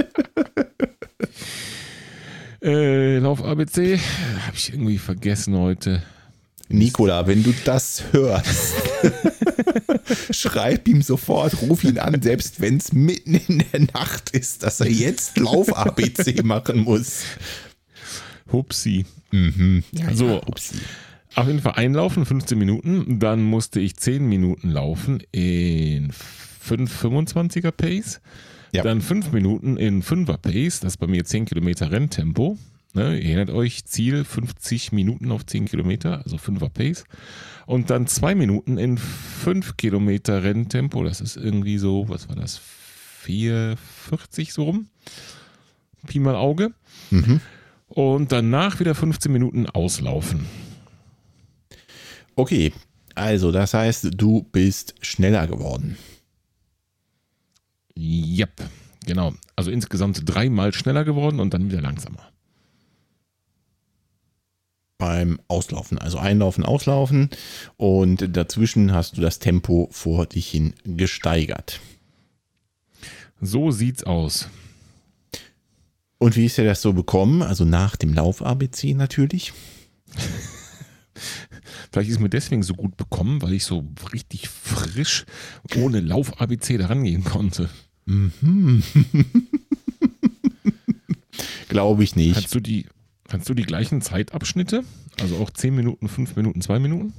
Äh, 2.61 3.17
Lauf 3.17 3.43
ABC 3.43 3.97
habe 4.45 4.55
ich 4.55 4.69
irgendwie 4.73 4.99
vergessen 4.99 5.55
heute. 5.57 6.03
Nikola, 6.69 7.27
wenn 7.27 7.43
du 7.43 7.53
das 7.65 8.03
hörst, 8.11 8.73
schreib 10.31 10.87
ihm 10.87 11.01
sofort, 11.01 11.61
ruf 11.61 11.83
ihn 11.83 11.99
an, 11.99 12.21
selbst 12.21 12.61
wenn 12.61 12.77
es 12.77 12.93
mitten 12.93 13.35
in 13.35 13.63
der 13.71 13.81
Nacht 13.93 14.31
ist, 14.31 14.63
dass 14.63 14.79
er 14.79 14.89
jetzt 14.89 15.37
Lauf-ABC 15.37 16.41
machen 16.43 16.79
muss. 16.79 17.23
Hupsi. 18.51 19.05
Mhm. 19.31 19.83
Ja, 19.91 20.13
So. 20.13 20.27
ja, 20.27 20.37
upsi. 20.47 20.75
Auf 21.35 21.47
jeden 21.47 21.59
Fall 21.61 21.73
einlaufen, 21.73 22.25
15 22.25 22.57
Minuten. 22.57 23.19
Dann 23.19 23.43
musste 23.43 23.79
ich 23.79 23.95
10 23.95 24.27
Minuten 24.27 24.69
laufen 24.69 25.23
in 25.31 26.11
5,25er 26.67 27.71
Pace. 27.71 28.21
Ja. 28.71 28.83
Dann 28.83 29.01
5 29.01 29.31
Minuten 29.31 29.77
in 29.77 30.03
5er 30.03 30.37
Pace. 30.37 30.79
Das 30.81 30.93
ist 30.93 30.97
bei 30.97 31.07
mir 31.07 31.25
10 31.25 31.45
Kilometer 31.45 31.91
Renntempo. 31.91 32.57
Ne, 32.95 33.17
ihr 33.17 33.25
erinnert 33.25 33.49
euch, 33.49 33.85
Ziel 33.85 34.23
50 34.23 34.91
Minuten 34.91 35.31
auf 35.31 35.45
10 35.47 35.65
Kilometer, 35.65 36.21
also 36.23 36.37
5er 36.37 36.69
Pace. 36.69 37.05
Und 37.65 37.89
dann 37.89 38.05
2 38.05 38.35
Minuten 38.35 38.77
in 38.77 38.99
5 38.99 39.77
Kilometer 39.77 40.43
Renntempo. 40.43 41.03
Das 41.03 41.19
ist 41.19 41.35
irgendwie 41.35 41.79
so, 41.79 42.07
was 42.07 42.29
war 42.29 42.35
das? 42.35 42.61
4,40 43.25 44.51
so 44.51 44.63
rum. 44.65 44.87
Pi 46.05 46.19
mal 46.19 46.35
Auge. 46.35 46.73
Mhm. 47.09 47.41
Und 47.87 48.31
danach 48.31 48.79
wieder 48.79 48.93
15 48.93 49.31
Minuten 49.31 49.67
auslaufen. 49.67 50.45
Okay, 52.35 52.73
also 53.15 53.51
das 53.51 53.73
heißt, 53.73 54.09
du 54.15 54.43
bist 54.51 54.95
schneller 55.01 55.47
geworden. 55.47 55.97
Yep, 57.97 58.69
genau. 59.05 59.33
Also 59.55 59.71
insgesamt 59.71 60.21
dreimal 60.25 60.73
schneller 60.73 61.03
geworden 61.03 61.39
und 61.39 61.53
dann 61.53 61.71
wieder 61.71 61.81
langsamer. 61.81 62.32
Beim 65.03 65.37
Auslaufen. 65.49 65.97
Also 65.97 66.17
einlaufen, 66.17 66.63
auslaufen 66.63 67.29
und 67.75 68.37
dazwischen 68.37 68.93
hast 68.93 69.17
du 69.17 69.21
das 69.21 69.39
Tempo 69.39 69.89
vor 69.91 70.27
dich 70.27 70.49
hin 70.49 70.75
gesteigert. 70.85 71.81
So 73.41 73.71
sieht's 73.71 74.05
aus. 74.05 74.47
Und 76.19 76.37
wie 76.37 76.45
ist 76.45 76.57
dir 76.57 76.63
das 76.63 76.81
so 76.81 76.93
bekommen? 76.93 77.41
Also 77.41 77.65
nach 77.65 77.97
dem 77.97 78.13
Lauf-ABC 78.13 78.93
natürlich. 78.93 79.51
Vielleicht 81.91 82.09
ist 82.09 82.21
mir 82.21 82.29
deswegen 82.29 82.63
so 82.63 82.73
gut 82.73 82.95
bekommen, 82.95 83.41
weil 83.41 83.51
ich 83.51 83.65
so 83.65 83.85
richtig 84.13 84.47
frisch 84.47 85.25
ohne 85.75 85.99
Lauf-ABC 85.99 86.77
da 86.77 86.85
rangehen 86.85 87.25
konnte. 87.25 87.67
Glaube 91.67 92.05
ich 92.05 92.15
nicht. 92.15 92.35
Kannst 92.35 92.55
du 92.55 92.61
die, 92.61 92.85
kannst 93.27 93.49
du 93.49 93.53
die 93.53 93.63
gleichen 93.63 94.01
Zeitabschnitte? 94.01 94.83
Also 95.21 95.37
auch 95.37 95.49
10 95.49 95.75
Minuten, 95.75 96.07
5 96.09 96.35
Minuten, 96.35 96.61
2 96.61 96.79
Minuten? 96.79 97.13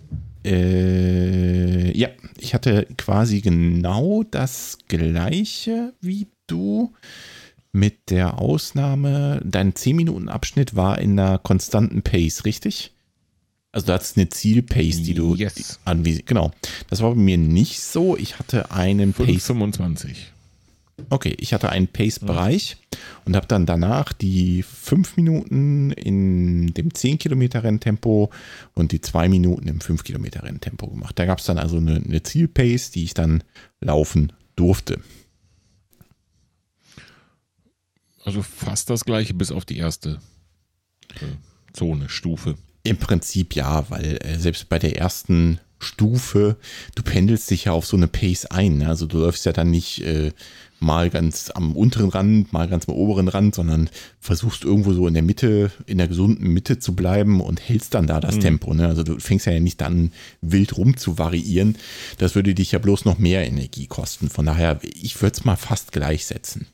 Äh, 0.45 1.97
ja, 1.97 2.09
ich 2.39 2.55
hatte 2.55 2.87
quasi 2.97 3.41
genau 3.41 4.23
das 4.31 4.79
gleiche 4.89 5.93
wie 6.01 6.29
du. 6.47 6.93
Mit 7.77 8.11
der 8.11 8.39
Ausnahme, 8.39 9.41
dein 9.45 9.73
10-Minuten-Abschnitt 9.73 10.77
war 10.77 11.01
in 11.01 11.19
einer 11.19 11.39
konstanten 11.39 12.03
Pace, 12.03 12.45
richtig? 12.45 12.93
Also 13.73 13.89
du 13.89 13.93
hattest 13.95 14.17
eine 14.17 14.29
Zielpace, 14.29 15.03
die 15.03 15.15
du 15.15 15.35
Yes. 15.35 15.81
anwiesend. 15.85 16.27
Genau. 16.27 16.53
Das 16.89 17.03
war 17.03 17.11
bei 17.17 17.21
mir 17.21 17.37
nicht 17.37 17.81
so. 17.81 18.17
Ich 18.17 18.39
hatte 18.39 18.71
einen 18.71 19.13
Pace. 19.13 19.47
25. 19.47 20.31
Okay, 21.11 21.35
ich 21.39 21.53
hatte 21.53 21.71
einen 21.71 21.89
Pace-Bereich 21.89 22.77
und 23.25 23.35
habe 23.35 23.47
dann 23.47 23.67
danach 23.67 24.13
die 24.13 24.63
5 24.63 25.17
Minuten 25.17 25.91
in 25.91 26.73
dem 26.75 26.95
10 26.95 27.19
Kilometer 27.19 27.65
Renntempo 27.65 28.31
und 28.75 28.93
die 28.93 29.01
2 29.01 29.29
Minuten 29.29 29.69
im 29.69 29.81
5 29.81 30.05
Kilometer 30.05 30.45
Renntempo 30.45 30.89
gemacht. 30.89 31.19
Da 31.19 31.27
gab 31.27 31.39
es 31.39 31.47
dann 31.47 31.59
also 31.59 31.79
eine, 31.79 31.97
eine 31.97 32.23
Zielpace, 32.23 32.91
die 32.93 33.05
ich 33.05 33.15
dann 33.15 33.43
laufen 33.81 34.33
durfte. 34.57 35.01
Also 38.25 38.43
fast 38.43 38.89
das 38.89 39.05
gleiche, 39.05 39.35
bis 39.35 39.53
auf 39.53 39.65
die 39.65 39.79
erste 39.79 40.21
äh, 41.21 41.73
Zone, 41.73 42.09
Stufe. 42.09 42.57
Im 42.83 42.97
Prinzip 42.97 43.55
ja, 43.55 43.89
weil 43.91 44.19
äh, 44.23 44.39
selbst 44.39 44.69
bei 44.69 44.79
der 44.79 44.97
ersten 44.97 45.61
Stufe, 45.79 46.57
du 46.95 47.03
pendelst 47.03 47.51
dich 47.51 47.67
ja 47.67 47.73
auf 47.73 47.87
so 47.87 47.97
eine 47.97 48.09
Pace 48.09 48.47
ein. 48.47 48.79
Ne? 48.79 48.89
Also 48.89 49.07
du 49.07 49.19
läufst 49.19 49.45
ja 49.45 49.53
dann 49.53 49.71
nicht 49.71 50.01
äh, 50.01 50.33
mal 50.85 51.11
ganz 51.11 51.51
am 51.51 51.75
unteren 51.77 52.09
Rand, 52.11 52.53
mal 52.53 52.69
ganz 52.69 52.89
am 52.89 52.95
oberen 52.95 53.29
Rand, 53.29 53.55
sondern 53.55 53.91
versuchst 54.21 54.65
irgendwo 54.65 54.93
so 54.93 55.09
in 55.09 55.15
der 55.15 55.23
Mitte, 55.23 55.71
in 55.87 55.99
der 55.99 56.07
gesunden 56.09 56.49
Mitte 56.53 56.79
zu 56.79 56.95
bleiben 56.95 57.41
und 57.41 57.61
hältst 57.61 57.95
dann 57.95 58.07
da 58.07 58.21
das 58.21 58.39
Tempo. 58.39 58.75
Ne? 58.75 58.87
Also 58.87 59.03
du 59.03 59.19
fängst 59.19 59.47
ja 59.47 59.59
nicht 59.59 59.81
dann 59.81 60.13
wild 60.41 60.77
rum 60.77 60.97
zu 60.97 61.19
variieren. 61.19 61.77
Das 62.19 62.35
würde 62.35 62.55
dich 62.55 62.73
ja 62.73 62.79
bloß 62.79 63.05
noch 63.05 63.19
mehr 63.19 63.47
Energie 63.47 63.87
kosten. 63.87 64.29
Von 64.31 64.47
daher, 64.47 64.79
ich 64.83 65.21
würde 65.21 65.35
es 65.37 65.45
mal 65.45 65.57
fast 65.57 65.93
gleichsetzen. 65.93 66.67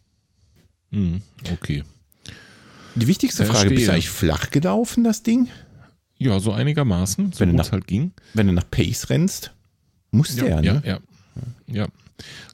Hm, 0.92 1.22
okay. 1.52 1.84
Die 2.96 3.06
wichtigste 3.06 3.46
Frage, 3.46 3.70
bist 3.70 3.86
du 3.86 3.92
eigentlich 3.92 4.10
flach 4.10 4.50
gelaufen, 4.50 5.04
das 5.04 5.22
Ding? 5.22 5.48
Ja, 6.18 6.38
so 6.40 6.52
einigermaßen, 6.52 7.32
so 7.32 7.40
Wenn 7.40 7.50
du 7.50 7.54
gut 7.56 7.64
nach- 7.64 7.72
halt 7.72 7.86
ging. 7.86 8.12
Wenn 8.34 8.48
du 8.48 8.52
nach 8.52 8.68
Pace 8.70 9.08
rennst, 9.08 9.52
musst 10.10 10.40
du 10.40 10.44
ja, 10.46 10.60
ja, 10.60 10.60
ne? 10.60 10.82
ja, 10.84 10.92
ja. 10.94 11.00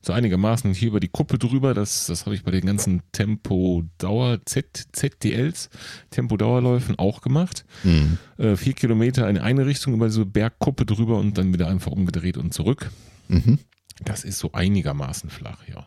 So 0.02 0.12
einigermaßen 0.12 0.72
hier 0.74 0.88
über 0.88 1.00
die 1.00 1.08
Kuppe 1.08 1.38
drüber, 1.38 1.74
das, 1.74 2.06
das 2.06 2.26
habe 2.26 2.34
ich 2.34 2.44
bei 2.44 2.50
den 2.50 2.66
ganzen 2.66 3.02
Tempo-Dauer, 3.12 4.40
ZDLs, 4.44 5.70
Tempo-Dauerläufen 6.10 6.98
auch 6.98 7.20
gemacht. 7.20 7.64
Hm. 7.82 8.18
Äh, 8.38 8.56
vier 8.56 8.74
Kilometer 8.74 9.28
in 9.28 9.38
eine 9.38 9.66
Richtung 9.66 9.94
über 9.94 10.10
so 10.10 10.24
Bergkuppe 10.24 10.86
drüber 10.86 11.18
und 11.18 11.38
dann 11.38 11.52
wieder 11.52 11.68
einfach 11.68 11.92
umgedreht 11.92 12.36
und 12.36 12.54
zurück. 12.54 12.90
Mhm. 13.28 13.58
Das 14.04 14.24
ist 14.24 14.38
so 14.38 14.52
einigermaßen 14.52 15.30
flach, 15.30 15.66
ja. 15.68 15.86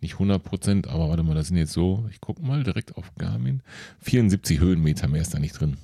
Nicht 0.00 0.14
100 0.14 0.42
Prozent, 0.42 0.88
aber 0.88 1.08
warte 1.08 1.22
mal, 1.22 1.34
das 1.34 1.48
sind 1.48 1.56
jetzt 1.56 1.72
so, 1.72 2.06
ich 2.10 2.20
gucke 2.20 2.42
mal 2.42 2.64
direkt 2.64 2.96
auf 2.96 3.14
Garmin, 3.14 3.62
74 4.00 4.58
Höhenmeter, 4.58 5.06
mehr 5.06 5.22
ist 5.22 5.32
da 5.32 5.38
nicht 5.38 5.58
drin. 5.60 5.76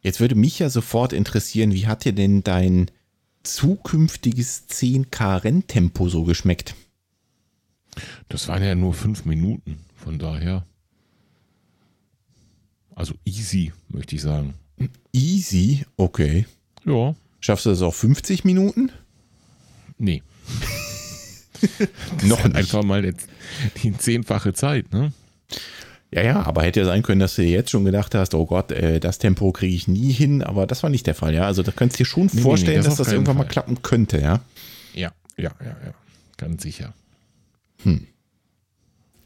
Jetzt 0.00 0.20
würde 0.20 0.34
mich 0.34 0.58
ja 0.58 0.70
sofort 0.70 1.12
interessieren, 1.12 1.72
wie 1.72 1.86
hat 1.86 2.04
dir 2.04 2.14
denn 2.14 2.42
dein 2.42 2.90
zukünftiges 3.46 4.68
10K 4.68 5.42
Renntempo 5.44 6.08
so 6.08 6.24
geschmeckt? 6.24 6.74
Das 8.28 8.48
waren 8.48 8.62
ja 8.62 8.74
nur 8.74 8.92
fünf 8.94 9.24
Minuten, 9.24 9.78
von 9.96 10.18
daher. 10.18 10.66
Also 12.94 13.14
easy, 13.24 13.72
möchte 13.88 14.16
ich 14.16 14.22
sagen. 14.22 14.54
Easy, 15.12 15.84
okay. 15.96 16.46
Ja, 16.84 17.14
Schaffst 17.40 17.66
du 17.66 17.70
das 17.70 17.82
auch 17.82 17.94
50 17.94 18.44
Minuten? 18.44 18.90
nee. 19.98 20.22
Noch 22.24 22.44
nicht. 22.44 22.54
einfach 22.56 22.82
mal 22.84 23.14
die 23.82 23.96
zehnfache 23.96 24.52
Zeit, 24.52 24.92
ne? 24.92 25.12
Ja, 26.12 26.22
ja, 26.22 26.42
aber 26.42 26.62
hätte 26.62 26.80
ja 26.80 26.86
sein 26.86 27.02
können, 27.02 27.20
dass 27.20 27.34
du 27.34 27.42
dir 27.42 27.50
jetzt 27.50 27.70
schon 27.70 27.84
gedacht 27.84 28.14
hast, 28.14 28.34
oh 28.34 28.46
Gott, 28.46 28.70
äh, 28.70 29.00
das 29.00 29.18
Tempo 29.18 29.52
kriege 29.52 29.74
ich 29.74 29.88
nie 29.88 30.12
hin, 30.12 30.42
aber 30.42 30.66
das 30.66 30.82
war 30.82 30.90
nicht 30.90 31.06
der 31.06 31.14
Fall, 31.14 31.34
ja. 31.34 31.44
Also 31.46 31.62
da 31.62 31.72
könntest 31.72 31.98
du 31.98 32.04
dir 32.04 32.08
schon 32.08 32.30
nee, 32.32 32.40
vorstellen, 32.40 32.76
das 32.76 32.86
dass 32.86 32.96
das 32.96 33.12
irgendwann 33.12 33.36
mal 33.36 33.42
Fall. 33.42 33.52
klappen 33.52 33.82
könnte, 33.82 34.20
ja. 34.20 34.40
Ja, 34.94 35.12
ja, 35.36 35.50
ja, 35.60 35.76
ja. 35.84 35.94
Ganz 36.36 36.62
sicher. 36.62 36.94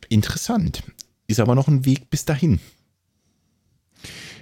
Interessant. 0.08 0.82
Ist 1.26 1.40
aber 1.40 1.54
noch 1.54 1.68
ein 1.68 1.84
Weg 1.84 2.10
bis 2.10 2.25
dahin. 2.25 2.60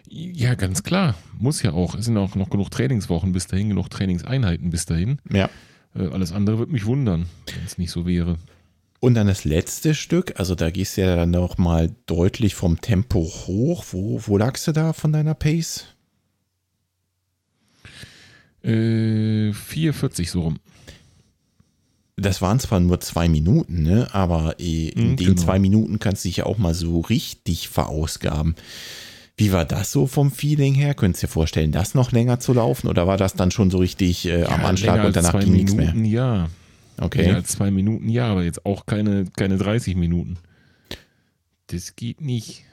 Ja, 0.09 0.55
ganz 0.55 0.83
klar. 0.83 1.15
Muss 1.39 1.63
ja 1.63 1.73
auch. 1.73 1.95
Es 1.95 2.07
sind 2.07 2.17
auch 2.17 2.35
noch 2.35 2.49
genug 2.49 2.71
Trainingswochen 2.71 3.33
bis 3.33 3.47
dahin, 3.47 3.69
genug 3.69 3.91
Trainingseinheiten 3.91 4.71
bis 4.71 4.87
dahin. 4.87 5.19
Ja. 5.31 5.51
Äh, 5.95 6.07
alles 6.09 6.33
andere 6.33 6.59
würde 6.59 6.73
mich 6.73 6.87
wundern, 6.87 7.27
wenn 7.47 7.65
es 7.67 7.77
nicht 7.77 7.91
so 7.91 8.07
wäre. 8.07 8.39
Und 9.01 9.15
dann 9.15 9.29
das 9.29 9.45
letzte 9.45 9.95
Stück, 9.95 10.39
also 10.41 10.55
da 10.57 10.71
gehst 10.71 10.97
du 10.97 11.03
ja 11.03 11.15
dann 11.15 11.31
noch 11.31 11.57
mal 11.57 11.91
deutlich 12.07 12.55
vom 12.57 12.81
Tempo 12.81 13.21
hoch. 13.21 13.85
Wo, 13.93 14.21
wo 14.27 14.37
lagst 14.39 14.67
du 14.67 14.73
da 14.73 14.93
von 14.93 15.13
deiner 15.13 15.35
Pace? 15.35 15.85
Äh, 18.63 19.51
4,40 19.53 20.29
so 20.29 20.41
rum. 20.43 20.59
Das 22.17 22.43
waren 22.43 22.59
zwar 22.59 22.81
nur 22.81 22.99
zwei 22.99 23.29
Minuten, 23.29 23.85
ne? 23.85 24.09
aber 24.13 24.59
äh, 24.59 24.89
in 24.89 25.11
Mhm, 25.11 25.17
den 25.17 25.27
genau. 25.29 25.43
zwei 25.43 25.61
Minuten 25.61 26.01
kannst 26.01 26.25
du 26.25 26.29
dich 26.29 26.39
ja 26.39 26.47
auch 26.47 26.59
mal 26.59 26.75
so 26.75 27.01
richtig 27.01 27.69
verausgaben. 27.69 28.57
Wie 29.37 29.53
war 29.53 29.65
das 29.65 29.93
so 29.93 30.09
vom 30.09 30.33
Feeling 30.33 30.75
her? 30.75 30.95
Könntest 30.95 31.23
du 31.23 31.27
dir 31.29 31.33
vorstellen, 31.33 31.71
das 31.71 31.95
noch 31.95 32.11
länger 32.11 32.41
zu 32.41 32.53
laufen? 32.53 32.89
Oder 32.89 33.07
war 33.07 33.17
das 33.17 33.35
dann 33.35 33.53
schon 33.53 33.71
so 33.71 33.79
richtig 33.79 34.27
äh, 34.27 34.43
am 34.47 34.61
Ja, 34.63 34.69
Anschlag 34.69 34.97
länger 34.97 35.07
und 35.07 35.15
danach 35.15 35.39
ging 35.39 35.55
nichts 35.55 35.77
mehr? 35.77 35.95
Ja. 35.95 36.49
Okay. 36.99 37.23
Länger 37.23 37.37
als 37.37 37.49
zwei 37.53 37.71
Minuten, 37.71 38.09
ja, 38.09 38.27
aber 38.27 38.43
jetzt 38.45 38.67
auch 38.67 38.87
keine, 38.87 39.27
keine 39.37 39.57
30 39.57 39.97
Minuten. 39.97 40.39
Das 41.69 41.97
geht 41.97 42.21
nicht. 42.21 42.65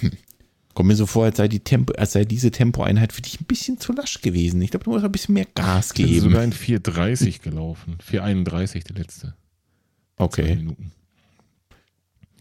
Kommt 0.74 0.88
mir 0.88 0.96
so 0.96 1.06
vor, 1.06 1.24
als 1.24 1.36
sei, 1.36 1.48
die 1.48 1.60
Tempo, 1.60 1.92
als 1.94 2.12
sei 2.12 2.24
diese 2.24 2.50
Tempoeinheit 2.50 3.12
für 3.12 3.22
dich 3.22 3.40
ein 3.40 3.44
bisschen 3.44 3.78
zu 3.78 3.92
lasch 3.92 4.20
gewesen. 4.22 4.62
Ich 4.62 4.70
glaube, 4.70 4.84
du 4.84 4.90
musst 4.90 5.04
ein 5.04 5.12
bisschen 5.12 5.34
mehr 5.34 5.46
Gas 5.54 5.90
Ich 5.90 6.06
bin 6.06 6.20
sogar 6.20 6.46
geben. 6.46 6.52
in 6.52 6.80
4,30 6.82 7.42
gelaufen. 7.42 7.98
4,31 8.08 8.84
die 8.86 8.92
letzte. 8.94 9.34
Okay. 10.16 10.58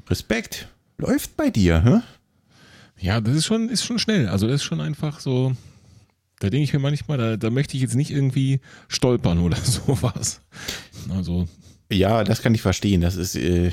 Respekt. 0.07 0.67
Läuft 0.97 1.37
bei 1.37 1.49
dir, 1.49 1.83
hä? 1.83 1.99
Ja, 2.99 3.21
das 3.21 3.35
ist 3.35 3.45
schon, 3.45 3.69
ist 3.69 3.83
schon 3.83 3.99
schnell. 3.99 4.27
Also 4.27 4.47
das 4.47 4.57
ist 4.57 4.63
schon 4.63 4.81
einfach 4.81 5.19
so. 5.19 5.55
Da 6.39 6.49
denke 6.49 6.63
ich 6.63 6.73
mir 6.73 6.79
manchmal, 6.79 7.17
da, 7.17 7.37
da 7.37 7.49
möchte 7.49 7.75
ich 7.75 7.81
jetzt 7.83 7.95
nicht 7.95 8.11
irgendwie 8.11 8.59
stolpern 8.87 9.39
oder 9.39 9.57
sowas. 9.63 10.41
Also, 11.09 11.47
Ja, 11.91 12.23
das 12.23 12.41
kann 12.41 12.55
ich 12.55 12.61
verstehen. 12.61 13.01
Das 13.01 13.15
ist 13.15 13.35
äh, 13.35 13.71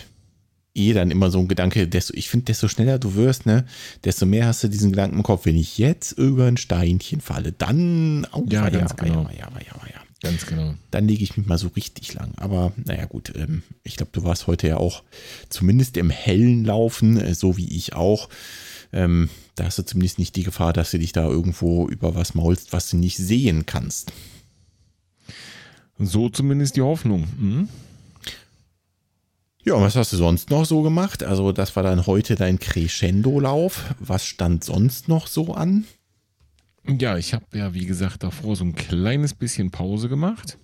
eh 0.75 0.93
dann 0.93 1.11
immer 1.11 1.31
so 1.31 1.39
ein 1.39 1.49
Gedanke, 1.49 1.89
desto, 1.89 2.13
ich 2.15 2.29
finde, 2.29 2.47
desto 2.47 2.69
schneller 2.69 2.99
du 2.99 3.15
wirst, 3.15 3.47
ne, 3.47 3.65
desto 4.05 4.27
mehr 4.27 4.47
hast 4.47 4.63
du 4.65 4.69
diesen 4.69 4.91
Gedanken 4.91 5.17
im 5.17 5.23
Kopf, 5.23 5.47
wenn 5.47 5.57
ich 5.57 5.79
jetzt 5.79 6.13
über 6.13 6.47
ein 6.47 6.57
Steinchen 6.59 7.21
falle, 7.21 7.53
dann 7.53 8.27
oh, 8.33 8.45
Ja, 8.51 8.63
weia, 8.65 8.87
genau. 8.97 9.25
weia, 9.25 9.49
weia, 9.55 9.75
weia. 9.83 10.01
ganz 10.23 10.45
genau. 10.45 10.75
Dann 10.91 11.09
lege 11.09 11.23
ich 11.25 11.37
mich 11.37 11.47
mal 11.47 11.57
so 11.59 11.69
richtig 11.69 12.13
lang. 12.15 12.33
Aber 12.37 12.73
naja, 12.85 13.07
gut, 13.07 13.33
ähm, 13.37 13.63
ich 13.85 13.97
glaube, 13.97 14.11
du 14.13 14.25
warst 14.25 14.49
heute 14.49 14.69
ja 14.69 14.77
auch 14.77 15.03
zumindest 15.49 15.97
im 15.97 16.11
hellen 16.11 16.65
Laufen, 16.65 17.17
äh, 17.21 17.35
so 17.35 17.57
wie 17.57 17.75
ich 17.75 17.95
auch. 17.95 18.29
Ähm, 18.93 19.31
da 19.57 19.65
hast 19.65 19.79
du 19.79 19.85
zumindest 19.85 20.19
nicht 20.19 20.37
die 20.37 20.43
Gefahr, 20.43 20.73
dass 20.73 20.93
du 20.93 20.99
dich 20.99 21.13
da 21.13 21.25
irgendwo 21.25 21.89
über 21.89 22.15
was 22.15 22.35
maulst, 22.35 22.73
was 22.73 22.91
du 22.91 22.97
nicht 22.97 23.17
sehen 23.17 23.67
kannst. 23.67 24.13
So 25.99 26.29
zumindest 26.29 26.77
die 26.77 26.83
Hoffnung. 26.83 27.27
Mhm. 27.39 27.69
Ja, 29.65 29.75
und 29.75 29.83
was 29.83 29.97
hast 29.97 30.13
du 30.13 30.17
sonst 30.17 30.51
noch 30.51 30.65
so 30.65 30.83
gemacht? 30.83 31.25
Also, 31.25 31.51
das 31.51 31.75
war 31.75 31.83
dann 31.83 32.07
heute 32.07 32.37
dein 32.37 32.61
Crescendo-Lauf. 32.61 33.97
Was 33.99 34.25
stand 34.25 34.63
sonst 34.63 35.09
noch 35.09 35.27
so 35.27 35.55
an? 35.55 35.85
Ja, 36.87 37.19
ich 37.19 37.35
habe 37.35 37.45
ja, 37.53 37.75
wie 37.75 37.87
gesagt, 37.87 38.23
davor 38.23 38.55
so 38.55 38.65
ein 38.65 38.77
kleines 38.77 39.35
bisschen 39.35 39.73
Pause 39.73 40.09
gemacht. 40.09 40.59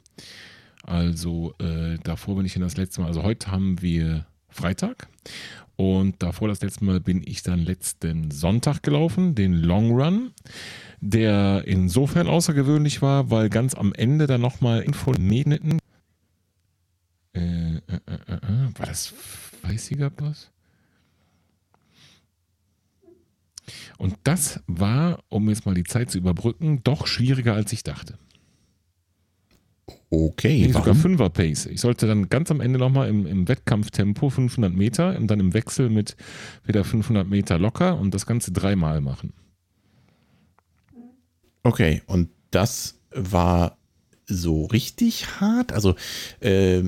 Also 0.84 1.54
äh, 1.58 1.98
davor 2.02 2.36
bin 2.36 2.46
ich 2.46 2.54
dann 2.54 2.62
das 2.62 2.76
letzte 2.76 3.00
Mal, 3.00 3.08
also 3.08 3.22
heute 3.22 3.50
haben 3.50 3.80
wir 3.82 4.26
Freitag 4.48 5.08
und 5.76 6.22
davor 6.22 6.48
das 6.48 6.62
letzte 6.62 6.84
Mal 6.84 7.00
bin 7.00 7.22
ich 7.24 7.42
dann 7.42 7.60
letzten 7.60 8.30
Sonntag 8.30 8.82
gelaufen, 8.82 9.34
den 9.34 9.54
Long 9.54 9.90
Run, 9.92 10.32
der 11.00 11.64
insofern 11.66 12.28
außergewöhnlich 12.28 13.02
war, 13.02 13.30
weil 13.30 13.48
ganz 13.48 13.74
am 13.74 13.92
Ende 13.94 14.26
dann 14.26 14.40
nochmal 14.40 14.82
Info 14.82 15.12
Mednitten. 15.12 15.78
Äh, 17.34 17.40
äh, 17.40 17.80
äh, 18.06 18.34
äh, 18.34 18.78
war 18.78 18.86
das 18.86 19.14
Weißiger 19.62 20.10
Boss? 20.10 20.50
Und 23.96 24.16
das 24.24 24.60
war, 24.66 25.22
um 25.28 25.48
jetzt 25.48 25.64
mal 25.64 25.74
die 25.74 25.84
Zeit 25.84 26.10
zu 26.10 26.18
überbrücken, 26.18 26.82
doch 26.84 27.06
schwieriger 27.06 27.54
als 27.54 27.72
ich 27.72 27.82
dachte. 27.82 28.18
Okay, 30.10 30.66
Nee, 30.66 30.72
sogar 30.72 30.88
warum? 30.88 30.98
Fünfer 31.00 31.30
Pace. 31.30 31.66
Ich 31.66 31.80
sollte 31.80 32.06
dann 32.06 32.28
ganz 32.28 32.50
am 32.50 32.60
Ende 32.60 32.78
nochmal 32.78 33.08
im, 33.08 33.26
im 33.26 33.48
Wettkampftempo 33.48 34.30
500 34.30 34.72
Meter 34.72 35.16
und 35.18 35.26
dann 35.28 35.40
im 35.40 35.54
Wechsel 35.54 35.88
mit 35.90 36.16
wieder 36.64 36.84
500 36.84 37.26
Meter 37.28 37.58
locker 37.58 37.98
und 37.98 38.14
das 38.14 38.26
Ganze 38.26 38.52
dreimal 38.52 39.00
machen. 39.00 39.32
Okay, 41.62 42.02
und 42.06 42.28
das 42.50 42.98
war 43.14 43.76
so 44.26 44.66
richtig 44.66 45.40
hart? 45.40 45.72
Also, 45.72 45.94
äh, 46.40 46.82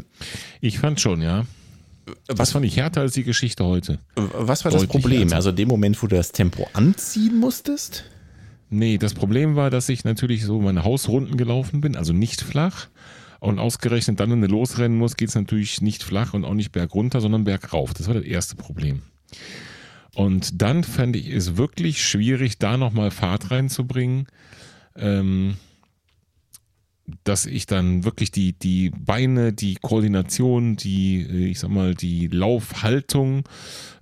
Ich 0.61 0.79
fand 0.79 1.01
schon, 1.01 1.23
ja. 1.23 1.47
Was 2.29 2.53
fand 2.53 2.67
ich 2.67 2.77
härter 2.77 3.01
als 3.01 3.15
die 3.15 3.25
Geschichte 3.25 3.65
heute? 3.65 3.99
was 4.15 4.65
war 4.65 4.71
das 4.73 4.83
Deutlich 4.83 5.03
Problem? 5.03 5.21
härter. 5.23 5.37
Also, 5.37 5.53
dem 5.53 5.69
Moment, 5.69 6.01
wo 6.03 6.07
du 6.07 6.17
das 6.17 6.33
Tempo 6.33 6.69
anziehen 6.75 7.39
musstest? 7.39 8.05
Nee, 8.71 8.99
das 8.99 9.15
Problem 9.15 9.57
war, 9.57 9.71
dass 9.71 9.89
ich 9.89 10.05
natürlich 10.05 10.45
so 10.45 10.61
meine 10.61 10.85
Hausrunden 10.85 11.37
gelaufen 11.37 11.81
bin, 11.81 11.97
also 11.97 12.13
nicht 12.13 12.41
flach. 12.41 12.89
Und 13.41 13.59
ausgerechnet 13.59 14.21
dann, 14.21 14.31
wenn 14.31 14.41
du 14.41 14.47
losrennen 14.47 14.97
musst, 14.97 15.19
geht 15.19 15.29
es 15.29 15.35
natürlich 15.35 15.83
nicht 15.83 16.03
flach 16.03 16.33
und 16.33 16.45
auch 16.45 16.55
nicht 16.55 16.73
bergunter, 16.73 17.21
sondern 17.21 17.45
bergauf. 17.45 17.93
Das 17.93 18.07
war 18.07 18.15
das 18.15 18.25
erste 18.25 18.57
Problem. 18.57 19.03
Und 20.15 20.63
dann 20.63 20.83
fand 20.83 21.15
ich 21.17 21.29
es 21.29 21.57
wirklich 21.57 22.03
schwierig, 22.03 22.59
da 22.59 22.77
nochmal 22.77 23.11
Fahrt 23.11 23.51
reinzubringen, 23.51 24.27
ähm, 24.97 25.57
dass 27.25 27.47
ich 27.47 27.67
dann 27.67 28.05
wirklich 28.05 28.31
die, 28.31 28.53
die 28.55 28.91
Beine, 28.91 29.53
die 29.53 29.75
Koordination, 29.75 30.77
die, 30.77 31.21
äh, 31.21 31.47
ich 31.49 31.59
sag 31.59 31.71
mal, 31.71 31.95
die 31.95 32.29
Laufhaltung, 32.29 33.45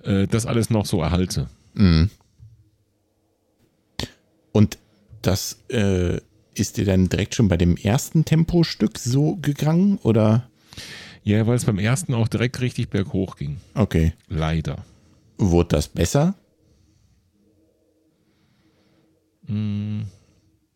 äh, 0.05 0.29
das 0.29 0.47
alles 0.47 0.71
noch 0.71 0.87
so 0.87 1.01
erhalte. 1.01 1.49
Mhm. 1.75 2.11
Und 4.53 4.79
das 5.23 5.59
äh, 5.69 6.19
ist 6.55 6.77
dir 6.77 6.85
dann 6.85 7.09
direkt 7.09 7.35
schon 7.35 7.49
bei 7.49 7.57
dem 7.57 7.77
ersten 7.77 8.25
Tempostück 8.25 8.99
so 8.99 9.37
gegangen? 9.37 9.99
Oder? 10.03 10.49
Ja, 11.25 11.47
weil 11.47 11.57
es 11.57 11.65
beim 11.65 11.79
ersten 11.79 12.15
auch 12.15 12.29
direkt 12.29 12.61
richtig 12.61 12.91
berghoch 12.91 13.37
ging. 13.37 13.59
Okay. 13.75 14.13
Leider. 14.29 14.85
Wurde 15.39 15.77
das 15.77 15.89
besser? 15.89 16.35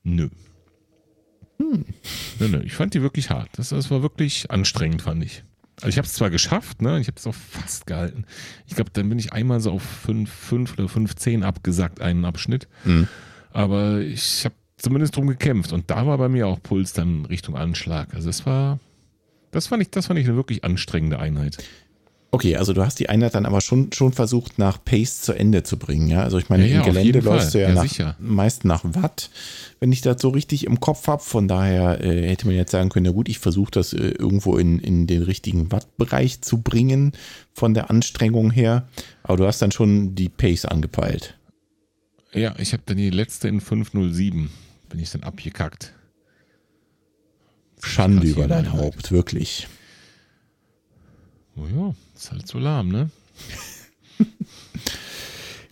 Nö. 0.03 0.29
Nö, 1.59 2.49
nö. 2.49 2.61
Ich 2.65 2.75
fand 2.75 2.95
die 2.95 3.03
wirklich 3.03 3.31
hart. 3.31 3.49
Das, 3.57 3.71
das 3.71 3.91
war 3.91 4.03
wirklich 4.03 4.51
anstrengend, 4.51 5.03
fand 5.03 5.25
ich. 5.25 5.43
Also 5.77 5.89
ich 5.89 5.99
habe 5.99 6.07
es 6.07 6.15
zwar 6.15 6.31
geschafft, 6.31 6.81
ne? 6.81 7.01
Ich 7.01 7.07
habe 7.07 7.19
es 7.19 7.27
auch 7.27 7.35
fast 7.35 7.87
gehalten. 7.87 8.25
Ich 8.67 8.75
glaube, 8.75 8.91
dann 8.93 9.09
bin 9.09 9.19
ich 9.19 9.33
einmal 9.33 9.61
so 9.61 9.73
auf 9.73 9.83
5, 9.83 10.31
5 10.31 10.73
oder 10.75 10.89
5, 10.89 11.17
10 11.17 11.43
abgesackt, 11.43 12.01
einen 12.01 12.25
Abschnitt. 12.25 12.67
Mhm. 12.85 13.09
Aber 13.57 14.01
ich 14.01 14.45
habe 14.45 14.55
zumindest 14.77 15.17
drum 15.17 15.27
gekämpft. 15.29 15.73
Und 15.73 15.91
da 15.91 16.07
war 16.07 16.19
bei 16.19 16.29
mir 16.29 16.47
auch 16.47 16.63
Puls 16.63 16.93
dann 16.93 17.25
Richtung 17.25 17.57
Anschlag. 17.57 18.13
Also 18.13 18.29
es 18.29 18.45
war, 18.45 18.79
das 19.51 19.69
fand 19.69 19.81
ich, 19.83 19.89
das 19.91 20.07
fand 20.09 20.19
ich 20.19 20.27
eine 20.27 20.37
wirklich 20.37 20.63
anstrengende 20.63 21.19
Einheit. 21.19 21.57
Okay, 22.33 22.57
also 22.57 22.75
du 22.75 22.85
hast 22.85 22.99
die 22.99 23.09
Einheit 23.09 23.35
dann 23.35 23.47
aber 23.47 23.63
schon, 23.63 23.93
schon 23.93 24.13
versucht, 24.13 24.59
nach 24.59 24.85
Pace 24.85 25.23
zu 25.23 25.33
Ende 25.33 25.63
zu 25.63 25.79
bringen, 25.79 26.09
ja? 26.09 26.23
Also 26.23 26.37
ich 26.37 26.51
meine, 26.51 26.67
Ja, 26.67 26.75
ja, 26.75 26.79
im 26.81 26.85
Gelände 26.93 27.21
läufst 27.21 27.53
Fall. 27.53 27.61
du 27.63 27.63
ja, 27.63 27.69
Ja, 27.71 27.75
nach, 27.77 27.83
sicher. 27.85 28.17
meist 28.19 28.67
nach 28.67 28.83
Watt, 28.85 29.31
wenn 29.81 29.91
ich 29.91 30.03
das 30.03 30.21
so 30.21 30.29
richtig 30.29 30.67
im 30.67 30.79
Kopf 30.79 31.07
habe. 31.07 31.23
Von 31.23 31.49
daher 31.49 32.05
äh, 32.05 32.29
hätte 32.29 32.47
man 32.47 32.57
jetzt 32.57 32.73
sagen 32.73 32.91
können, 32.91 33.07
na 33.07 33.13
gut, 33.13 33.31
ich 33.31 33.39
versuche 33.39 33.71
das 33.71 33.95
äh, 33.95 34.09
irgendwo 34.09 34.59
in, 34.59 34.81
in 34.81 35.07
den 35.07 35.23
richtigen 35.23 35.73
Wattbereich 35.73 36.43
zu 36.43 36.61
bringen, 36.61 37.13
von 37.55 37.73
der 37.73 37.89
Anstrengung 37.89 38.51
her. 38.51 38.87
Aber 39.23 39.39
du 39.39 39.47
hast 39.47 39.63
dann 39.63 39.73
schon 39.73 40.15
die 40.15 40.29
Pace 40.29 40.67
angepeilt. 40.67 41.39
Ja, 42.37 42.55
ich 42.59 42.75
habe 42.75 42.83
dann 42.85 42.99
die 42.99 43.09
letzte 43.09 43.49
in 43.49 43.63
507. 43.63 44.51
Bin 44.91 45.01
ich 45.01 45.11
dann 45.11 45.23
abgekackt. 45.23 45.95
Schande 47.83 48.27
über 48.27 48.47
dein 48.47 48.73
Haupt, 48.75 49.11
wirklich. 49.11 49.69
Oh 51.57 51.67
ja, 51.75 51.95
ist 52.15 52.31
halt 52.33 52.47
so 52.47 52.59
lahm, 52.59 52.89
ne? 52.89 53.11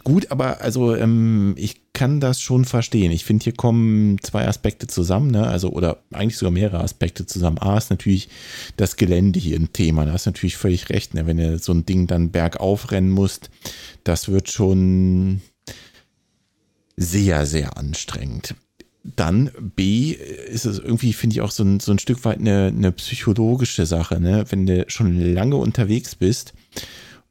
Gut, 0.05 0.31
aber 0.31 0.62
also 0.62 0.96
ähm, 0.96 1.55
ich 1.59 1.92
kann 1.92 2.20
das 2.20 2.40
schon 2.40 2.64
verstehen. 2.64 3.12
Ich 3.12 3.24
finde, 3.24 3.44
hier 3.44 3.55
kommen 3.55 4.18
zwei 4.22 4.48
Aspekte 4.48 4.87
zusammen, 4.87 5.31
ne? 5.31 5.46
Also, 5.46 5.70
oder 5.70 6.03
eigentlich 6.12 6.38
sogar 6.38 6.53
mehrere 6.53 6.83
Aspekte 6.83 7.27
zusammen. 7.27 7.59
A 7.59 7.77
ist 7.77 7.90
natürlich 7.90 8.31
das 8.77 8.96
Gelände 8.96 9.38
hier 9.38 9.59
ein 9.59 9.72
Thema. 9.72 10.07
Da 10.07 10.12
hast 10.12 10.24
du 10.24 10.31
natürlich 10.31 10.57
völlig 10.57 10.88
recht, 10.88 11.12
ne? 11.12 11.27
Wenn 11.27 11.37
du 11.37 11.59
so 11.59 11.72
ein 11.72 11.85
Ding 11.85 12.07
dann 12.07 12.31
bergauf 12.31 12.90
rennen 12.90 13.11
musst, 13.11 13.50
das 14.03 14.29
wird 14.29 14.50
schon 14.50 15.42
sehr, 16.96 17.46
sehr 17.46 17.76
anstrengend. 17.76 18.54
Dann 19.02 19.50
B 19.76 20.12
ist 20.12 20.64
es 20.64 20.78
irgendwie, 20.78 21.12
finde 21.12 21.35
ich, 21.35 21.40
auch 21.42 21.50
so 21.50 21.62
ein, 21.62 21.78
so 21.78 21.92
ein 21.92 21.98
Stück 21.98 22.24
weit 22.24 22.38
eine, 22.38 22.68
eine 22.68 22.92
psychologische 22.92 23.85
Sache, 23.85 24.18
ne? 24.18 24.44
Wenn 24.48 24.66
du 24.66 24.85
schon 24.88 25.20
lange 25.20 25.57
unterwegs 25.57 26.14
bist 26.14 26.54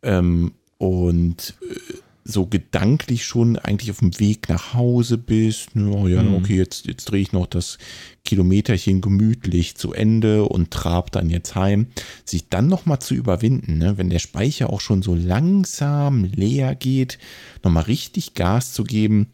ähm, 0.04 0.52
und 0.78 1.56
äh, 1.62 2.03
so 2.26 2.46
gedanklich 2.46 3.26
schon 3.26 3.58
eigentlich 3.58 3.92
auf 3.92 4.00
dem 4.00 4.18
Weg 4.20 4.48
nach 4.48 4.74
Hause 4.74 5.18
bist, 5.18 5.76
ne, 5.76 5.90
oh 5.90 6.08
ja, 6.08 6.24
Mhm. 6.24 6.36
okay, 6.36 6.56
jetzt, 6.56 6.86
jetzt 6.86 7.06
drehe 7.06 7.22
ich 7.22 7.34
noch 7.34 7.48
das 7.48 7.78
Kilometerchen 8.24 9.02
gemütlich 9.02 9.76
zu 9.76 9.92
Ende 9.94 10.46
und 10.46 10.72
trab 10.72 11.12
dann 11.12 11.30
jetzt 11.30 11.56
heim, 11.56 11.88
sich 12.24 12.48
dann 12.50 12.68
nochmal 12.68 13.00
zu 13.00 13.14
überwinden, 13.14 13.78
ne, 13.78 13.98
wenn 13.98 14.10
der 14.10 14.20
Speicher 14.20 14.70
auch 14.70 14.80
schon 14.82 15.02
so 15.02 15.16
langsam 15.16 16.24
leer 16.24 16.76
geht, 16.76 17.20
nochmal 17.64 17.84
richtig 17.84 18.34
Gas 18.36 18.72
zu 18.74 18.84
geben, 18.84 19.28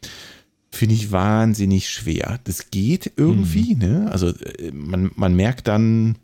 finde 0.72 0.96
ich 0.96 1.12
wahnsinnig 1.12 1.90
schwer. 1.90 2.40
Das 2.44 2.72
geht 2.72 3.12
irgendwie, 3.18 3.76
ne? 3.76 4.08
Also 4.12 4.30
äh, 4.30 4.72
man, 4.72 5.12
man 5.16 5.36
merkt 5.36 5.68
dann, 5.68 6.16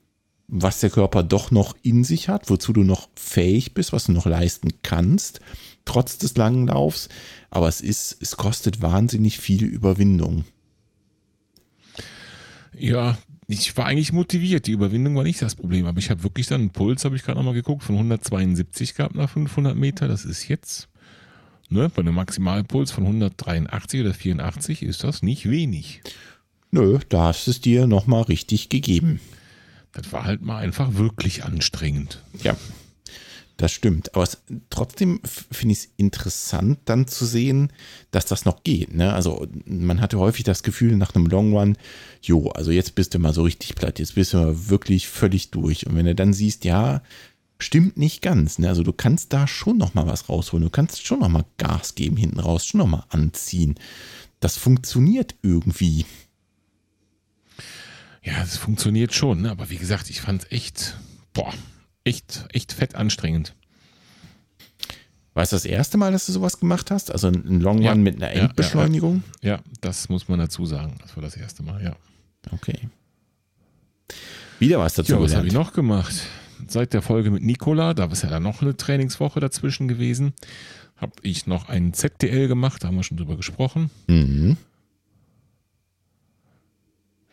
was 0.47 0.79
der 0.79 0.91
Körper 0.91 1.23
doch 1.23 1.49
noch 1.49 1.75
in 1.81 2.03
sich 2.03 2.29
hat, 2.29 2.49
wozu 2.51 2.71
du 2.71 2.83
noch 2.83 3.09
fähig 3.15 3.73
bist, 3.73 3.93
was 3.93 4.05
du 4.05 4.11
noch 4.11 4.27
leisten 4.27 4.69
kannst, 4.83 5.39
trotz 5.85 6.17
des 6.17 6.35
langen 6.35 6.67
Laufs. 6.67 7.09
Aber 7.49 7.67
es 7.67 7.81
ist, 7.81 8.17
es 8.19 8.37
kostet 8.37 8.81
wahnsinnig 8.81 9.39
viel 9.39 9.63
Überwindung. 9.63 10.45
Ja, 12.77 13.17
ich 13.47 13.77
war 13.77 13.85
eigentlich 13.85 14.11
motiviert. 14.11 14.67
Die 14.67 14.71
Überwindung 14.71 15.15
war 15.15 15.23
nicht 15.23 15.41
das 15.41 15.55
Problem. 15.55 15.85
Aber 15.85 15.99
ich 15.99 16.09
habe 16.09 16.23
wirklich 16.23 16.47
dann 16.47 16.61
einen 16.61 16.69
Puls, 16.71 17.05
habe 17.05 17.15
ich 17.15 17.23
gerade 17.23 17.37
nochmal 17.37 17.53
geguckt, 17.53 17.83
von 17.83 17.95
172 17.95 18.95
gehabt 18.95 19.15
nach 19.15 19.29
500 19.29 19.75
Meter. 19.75 20.07
Das 20.07 20.25
ist 20.25 20.47
jetzt, 20.47 20.89
ne, 21.69 21.89
bei 21.89 22.01
einem 22.01 22.15
Maximalpuls 22.15 22.91
von 22.91 23.05
183 23.05 24.01
oder 24.01 24.13
84 24.13 24.83
ist 24.83 25.03
das 25.03 25.21
nicht 25.21 25.49
wenig. 25.49 26.01
Nö, 26.71 26.99
da 27.07 27.27
hast 27.27 27.47
es 27.47 27.61
dir 27.61 27.87
nochmal 27.87 28.23
richtig 28.23 28.69
gegeben. 28.69 29.21
Das 29.93 30.11
war 30.11 30.25
halt 30.25 30.41
mal 30.41 30.57
einfach 30.57 30.95
wirklich 30.95 31.45
anstrengend. 31.45 32.21
Ja, 32.43 32.57
das 33.57 33.71
stimmt. 33.71 34.13
Aber 34.13 34.23
es, 34.23 34.37
trotzdem 34.69 35.21
finde 35.23 35.73
ich 35.73 35.79
es 35.79 35.89
interessant, 35.97 36.79
dann 36.85 37.07
zu 37.07 37.25
sehen, 37.25 37.71
dass 38.11 38.25
das 38.25 38.45
noch 38.45 38.63
geht. 38.63 38.93
Ne? 38.93 39.13
Also 39.13 39.47
man 39.65 40.01
hatte 40.01 40.19
häufig 40.19 40.43
das 40.43 40.63
Gefühl 40.63 40.97
nach 40.97 41.15
einem 41.15 41.27
Long 41.27 41.53
Run, 41.53 41.77
jo, 42.21 42.49
also 42.49 42.71
jetzt 42.71 42.95
bist 42.95 43.13
du 43.13 43.19
mal 43.19 43.33
so 43.33 43.43
richtig 43.43 43.75
platt, 43.75 43.99
jetzt 43.99 44.15
bist 44.15 44.33
du 44.33 44.37
mal 44.37 44.69
wirklich 44.69 45.07
völlig 45.07 45.51
durch. 45.51 45.87
Und 45.87 45.95
wenn 45.95 46.05
du 46.05 46.15
dann 46.15 46.33
siehst, 46.33 46.65
ja, 46.65 47.01
stimmt 47.57 47.97
nicht 47.97 48.21
ganz. 48.21 48.59
Ne? 48.59 48.67
Also 48.67 48.83
du 48.83 48.91
kannst 48.91 49.31
da 49.31 49.47
schon 49.47 49.77
noch 49.77 49.93
mal 49.93 50.07
was 50.07 50.27
rausholen. 50.27 50.63
Du 50.63 50.69
kannst 50.69 51.05
schon 51.05 51.19
noch 51.19 51.29
mal 51.29 51.45
Gas 51.57 51.95
geben 51.95 52.17
hinten 52.17 52.39
raus, 52.39 52.65
schon 52.65 52.79
noch 52.79 52.87
mal 52.87 53.05
anziehen. 53.09 53.75
Das 54.41 54.57
funktioniert 54.57 55.35
irgendwie. 55.41 56.05
Ja, 58.21 58.41
es 58.43 58.57
funktioniert 58.57 59.13
schon, 59.13 59.43
ne? 59.43 59.51
aber 59.51 59.69
wie 59.69 59.77
gesagt, 59.77 60.09
ich 60.09 60.19
fand 60.19 60.43
es 60.43 60.51
echt, 60.51 60.97
boah, 61.33 61.53
echt, 62.05 62.45
echt 62.53 62.71
fett 62.71 62.95
anstrengend. 62.95 63.53
War 65.33 65.43
es 65.43 65.49
das 65.49 65.65
erste 65.65 65.97
Mal, 65.97 66.13
dass 66.13 66.27
du 66.27 66.31
sowas 66.31 66.59
gemacht 66.61 66.91
hast? 66.91 67.11
Also 67.11 67.27
ein 67.27 67.59
Long 67.59 67.77
Run 67.77 67.83
Ja. 67.83 67.95
mit 67.95 68.15
einer 68.15 68.27
Ja, 68.27 68.31
ja, 68.31 68.37
ja. 68.37 68.45
Endbeschleunigung? 68.45 69.23
Ja, 69.41 69.59
das 69.81 70.07
muss 70.07 70.29
man 70.29 70.39
dazu 70.39 70.65
sagen. 70.65 70.95
Das 71.01 71.17
war 71.17 71.21
das 71.23 71.35
erste 71.35 71.61
Mal, 71.61 71.83
ja. 71.83 71.95
Okay. 72.51 72.87
Wieder 74.59 74.79
was 74.79 74.93
dazu 74.93 75.11
Ja, 75.13 75.19
was 75.21 75.35
habe 75.35 75.47
ich 75.47 75.53
noch 75.53 75.73
gemacht? 75.73 76.15
Seit 76.67 76.93
der 76.93 77.01
Folge 77.01 77.31
mit 77.31 77.43
Nicola, 77.43 77.93
da 77.93 78.05
ist 78.05 78.23
ja 78.23 78.29
dann 78.29 78.43
noch 78.43 78.61
eine 78.61 78.77
Trainingswoche 78.77 79.41
dazwischen 79.41 79.89
gewesen, 79.89 80.33
habe 80.95 81.11
ich 81.21 81.47
noch 81.47 81.67
einen 81.67 81.93
ZDL 81.93 82.47
gemacht, 82.47 82.81
da 82.83 82.87
haben 82.87 82.95
wir 82.95 83.03
schon 83.03 83.17
drüber 83.17 83.35
gesprochen. 83.35 83.89
Mhm. 84.07 84.55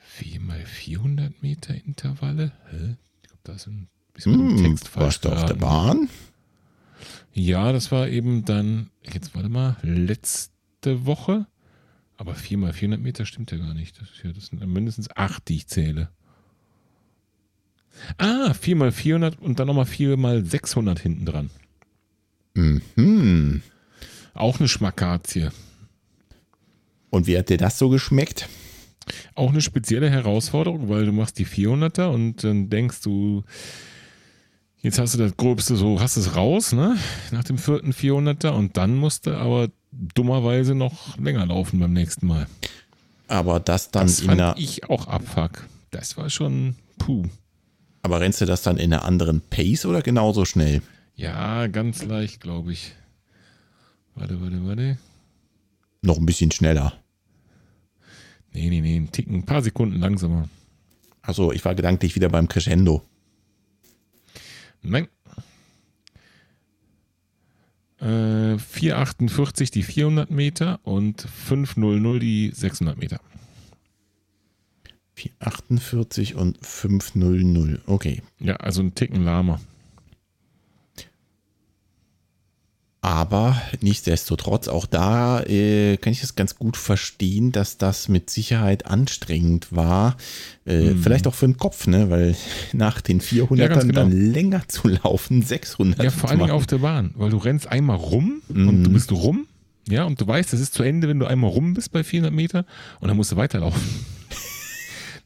4 0.00 0.40
mal 0.40 0.64
400 0.64 1.40
Meter 1.42 1.74
Intervalle? 1.74 2.50
Hä? 2.70 2.96
Ich 3.22 3.28
glaube, 3.28 3.40
da 3.44 3.52
ist 3.54 3.68
Hm, 4.22 4.56
Text 4.62 4.88
falsch 4.88 5.04
warst 5.04 5.24
du 5.24 5.28
auf 5.30 5.44
der. 5.46 5.54
Bahn? 5.54 6.08
Ja, 7.32 7.72
das 7.72 7.90
war 7.90 8.08
eben 8.08 8.44
dann, 8.44 8.90
jetzt 9.02 9.34
warte 9.34 9.48
mal, 9.48 9.76
letzte 9.82 11.06
Woche. 11.06 11.46
Aber 12.16 12.34
4 12.34 12.58
mal 12.58 12.72
400 12.72 13.00
Meter 13.00 13.26
stimmt 13.26 13.50
ja 13.50 13.58
gar 13.58 13.74
nicht. 13.74 14.00
Das, 14.00 14.08
ja, 14.22 14.32
das 14.32 14.46
sind 14.46 14.64
mindestens 14.66 15.10
8, 15.16 15.48
die 15.48 15.56
ich 15.56 15.66
zähle. 15.66 16.10
Ah, 18.18 18.54
4 18.54 18.76
mal 18.76 18.92
400 18.92 19.40
und 19.40 19.58
dann 19.58 19.66
nochmal 19.66 19.86
4 19.86 20.16
mal 20.16 20.44
600 20.44 20.98
hinten 20.98 21.26
dran. 21.26 21.50
Mhm. 22.54 23.62
Auch 24.34 24.58
eine 24.58 24.68
Schmackazie. 24.68 25.48
Und 27.10 27.26
wie 27.26 27.36
hat 27.36 27.48
dir 27.48 27.58
das 27.58 27.78
so 27.78 27.88
geschmeckt? 27.88 28.48
Auch 29.34 29.50
eine 29.50 29.60
spezielle 29.60 30.10
Herausforderung, 30.10 30.88
weil 30.88 31.06
du 31.06 31.12
machst 31.12 31.38
die 31.38 31.46
400er 31.46 32.06
und 32.06 32.44
dann 32.44 32.70
denkst 32.70 33.02
du, 33.02 33.44
jetzt 34.82 34.98
hast 34.98 35.14
du 35.14 35.18
das 35.18 35.36
Gröbste 35.36 35.76
so, 35.76 36.00
hast 36.00 36.16
es 36.16 36.36
raus, 36.36 36.72
ne? 36.72 36.96
Nach 37.30 37.44
dem 37.44 37.58
vierten 37.58 37.92
400er 37.92 38.50
und 38.50 38.76
dann 38.76 38.94
musst 38.96 39.26
du 39.26 39.36
aber 39.36 39.68
dummerweise 39.92 40.74
noch 40.74 41.16
länger 41.18 41.46
laufen 41.46 41.80
beim 41.80 41.92
nächsten 41.92 42.26
Mal. 42.26 42.46
Aber 43.28 43.60
das 43.60 43.90
dann 43.90 44.06
Das 44.06 44.20
in 44.20 44.26
fand 44.26 44.40
einer. 44.40 44.54
ich 44.58 44.88
auch 44.90 45.06
abfuck. 45.06 45.66
Das 45.90 46.16
war 46.16 46.28
schon 46.30 46.76
puh. 46.98 47.24
Aber 48.02 48.20
rennst 48.20 48.40
du 48.40 48.44
das 48.46 48.62
dann 48.62 48.76
in 48.78 48.92
einer 48.92 49.04
anderen 49.04 49.40
Pace 49.40 49.86
oder 49.86 50.02
genauso 50.02 50.44
schnell? 50.44 50.82
Ja, 51.14 51.66
ganz 51.68 52.04
leicht, 52.04 52.40
glaube 52.40 52.72
ich. 52.72 52.92
Warte, 54.14 54.40
warte, 54.40 54.66
warte. 54.66 54.98
Noch 56.02 56.18
ein 56.18 56.26
bisschen 56.26 56.50
schneller. 56.50 56.94
Nee, 58.52 58.68
nee, 58.68 58.80
nee, 58.80 58.96
ein 58.96 59.12
Ticken, 59.12 59.36
ein 59.36 59.44
paar 59.46 59.62
Sekunden 59.62 59.98
langsamer. 60.00 60.48
Also 61.22 61.52
ich 61.52 61.64
war 61.64 61.74
gedanklich 61.74 62.16
wieder 62.16 62.28
beim 62.28 62.48
Crescendo. 62.48 63.02
Nein. 64.82 65.08
Äh, 68.00 68.58
448 68.58 69.70
die 69.70 69.82
400 69.82 70.30
Meter 70.30 70.80
und 70.82 71.20
500 71.22 72.20
die 72.20 72.50
600 72.52 72.98
Meter. 72.98 73.20
448 75.14 76.34
und 76.34 76.58
500. 76.66 77.80
Okay. 77.86 78.22
Ja, 78.40 78.56
also 78.56 78.82
ein 78.82 78.94
Ticken 78.94 79.24
lahmer. 79.24 79.60
Aber 83.32 83.56
nichtsdestotrotz, 83.80 84.68
auch 84.68 84.84
da 84.84 85.40
äh, 85.44 85.96
kann 85.96 86.12
ich 86.12 86.20
das 86.20 86.34
ganz 86.36 86.56
gut 86.56 86.76
verstehen, 86.76 87.50
dass 87.50 87.78
das 87.78 88.08
mit 88.08 88.28
Sicherheit 88.28 88.84
anstrengend 88.84 89.68
war. 89.74 90.18
Äh, 90.66 90.90
Vielleicht 91.02 91.26
auch 91.26 91.32
für 91.32 91.46
den 91.46 91.56
Kopf, 91.56 91.86
ne? 91.86 92.10
Weil 92.10 92.36
nach 92.74 93.00
den 93.00 93.22
400ern 93.22 93.56
Ja, 93.56 93.68
genau. 93.68 93.92
dann 93.94 94.12
länger 94.12 94.68
zu 94.68 94.86
laufen, 94.88 95.40
600 95.40 96.04
Ja, 96.04 96.10
vor 96.10 96.20
zu 96.20 96.26
allen 96.26 96.38
Dingen 96.40 96.48
machen. 96.50 96.56
auf 96.58 96.66
der 96.66 96.78
Bahn, 96.78 97.12
weil 97.14 97.30
du 97.30 97.38
rennst 97.38 97.66
einmal 97.68 97.96
rum 97.96 98.42
und 98.50 98.84
du 98.84 98.90
bist 98.92 99.10
rum. 99.10 99.46
Ja, 99.88 100.04
und 100.04 100.20
du 100.20 100.26
weißt, 100.26 100.52
es 100.52 100.60
ist 100.60 100.74
zu 100.74 100.82
Ende, 100.82 101.08
wenn 101.08 101.18
du 101.18 101.24
einmal 101.24 101.50
rum 101.50 101.72
bist 101.72 101.90
bei 101.90 102.04
400 102.04 102.34
Meter 102.34 102.66
und 103.00 103.08
dann 103.08 103.16
musst 103.16 103.32
du 103.32 103.36
weiterlaufen. 103.36 103.80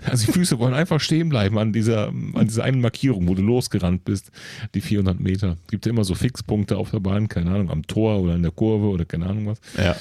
Also 0.05 0.27
die 0.27 0.33
Füße 0.33 0.59
wollen 0.59 0.75
einfach 0.75 1.01
stehen 1.01 1.29
bleiben 1.29 1.59
an 1.59 1.73
dieser, 1.73 2.09
an 2.09 2.47
dieser 2.47 2.65
einen 2.65 2.81
Markierung, 2.81 3.27
wo 3.29 3.35
du 3.35 3.43
losgerannt 3.43 4.05
bist, 4.05 4.31
die 4.75 4.81
400 4.81 5.19
Meter. 5.19 5.57
Gibt 5.69 5.87
ja 5.87 5.91
immer 5.91 6.05
so 6.05 6.15
Fixpunkte 6.15 6.77
auf 6.77 6.91
der 6.91 7.01
Bahn, 7.01 7.29
keine 7.29 7.51
Ahnung, 7.51 7.71
am 7.71 7.87
Tor 7.87 8.21
oder 8.21 8.35
in 8.35 8.43
der 8.43 8.53
Kurve 8.53 8.89
oder 8.89 9.05
keine 9.05 9.27
Ahnung 9.27 9.47
was. 9.47 9.59
Ja. 9.77 9.97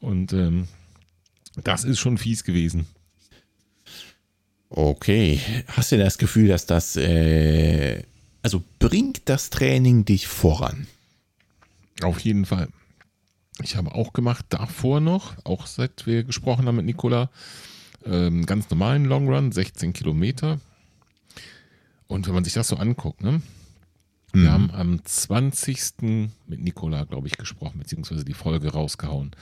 Und 0.00 0.32
ähm, 0.32 0.66
das 1.62 1.84
ist 1.84 2.00
schon 2.00 2.18
fies 2.18 2.44
gewesen. 2.44 2.86
Okay. 4.68 5.40
Hast 5.68 5.92
du 5.92 5.98
das 5.98 6.18
Gefühl, 6.18 6.48
dass 6.48 6.66
das, 6.66 6.96
äh, 6.96 8.02
also 8.42 8.62
bringt 8.78 9.22
das 9.24 9.50
Training 9.50 10.04
dich 10.04 10.28
voran? 10.28 10.86
Auf 12.02 12.20
jeden 12.20 12.46
Fall. 12.46 12.68
Ich 13.62 13.76
habe 13.76 13.94
auch 13.94 14.12
gemacht, 14.12 14.46
davor 14.48 15.00
noch, 15.00 15.34
auch 15.44 15.66
seit 15.66 16.06
wir 16.06 16.24
gesprochen 16.24 16.66
haben 16.66 16.76
mit 16.76 16.86
Nicola, 16.86 17.30
ähm, 18.04 18.46
ganz 18.46 18.70
normalen 18.70 19.04
Long 19.04 19.28
Run, 19.28 19.52
16 19.52 19.92
Kilometer. 19.92 20.60
Und 22.06 22.26
wenn 22.26 22.34
man 22.34 22.44
sich 22.44 22.54
das 22.54 22.68
so 22.68 22.76
anguckt, 22.76 23.22
ne? 23.22 23.40
Wir 24.32 24.52
haben 24.52 24.70
am 24.70 25.04
20. 25.04 26.28
mit 26.46 26.60
Nicola, 26.60 27.02
glaube 27.02 27.26
ich, 27.26 27.36
gesprochen, 27.36 27.80
beziehungsweise 27.80 28.24
die 28.24 28.32
Folge 28.32 28.70
rausgehauen. 28.70 29.32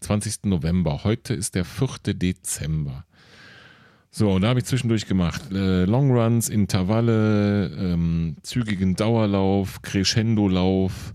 20. 0.00 0.44
November. 0.44 1.02
Heute 1.02 1.34
ist 1.34 1.56
der 1.56 1.64
4. 1.64 2.14
Dezember. 2.14 3.04
So, 4.12 4.30
und 4.30 4.42
da 4.42 4.48
habe 4.48 4.60
ich 4.60 4.66
zwischendurch 4.66 5.06
gemacht. 5.06 5.50
Äh, 5.50 5.84
Longruns, 5.84 6.48
Intervalle, 6.48 7.66
ähm, 7.76 8.36
zügigen 8.42 8.94
Dauerlauf, 8.94 9.82
Crescendo-Lauf, 9.82 11.12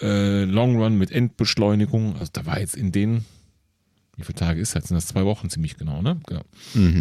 äh, 0.00 0.44
Longrun 0.44 0.98
mit 0.98 1.10
Endbeschleunigung. 1.10 2.16
Also 2.18 2.30
da 2.34 2.46
war 2.46 2.60
jetzt 2.60 2.76
in 2.76 2.92
den, 2.92 3.24
wie 4.18 4.24
viele 4.24 4.38
Tage 4.38 4.60
ist 4.60 4.74
das? 4.74 4.88
Sind 4.88 4.96
das 4.96 5.06
zwei 5.06 5.24
Wochen 5.24 5.48
ziemlich 5.48 5.76
genau, 5.76 6.02
ne? 6.02 6.20
Genau. 6.26 6.42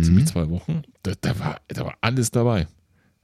Ziemlich 0.04 0.28
zwei 0.28 0.50
Wochen. 0.50 0.84
Da, 1.02 1.14
da, 1.20 1.40
war, 1.40 1.62
da 1.68 1.86
war 1.86 1.98
alles 2.02 2.32
dabei. 2.32 2.68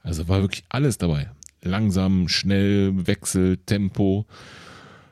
Also 0.00 0.28
war 0.28 0.40
wirklich 0.42 0.64
alles 0.68 0.98
dabei. 0.98 1.30
Langsam, 1.62 2.28
schnell, 2.28 3.06
Wechsel, 3.06 3.56
Tempo. 3.58 4.26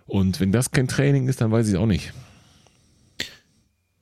Und 0.07 0.40
wenn 0.40 0.53
das 0.53 0.73
kein 0.73 0.88
Training 0.88 1.29
ist, 1.29 1.40
dann 1.40 1.53
weiß 1.53 1.68
ich 1.68 1.77
auch 1.77 1.87
nicht. 1.87 2.12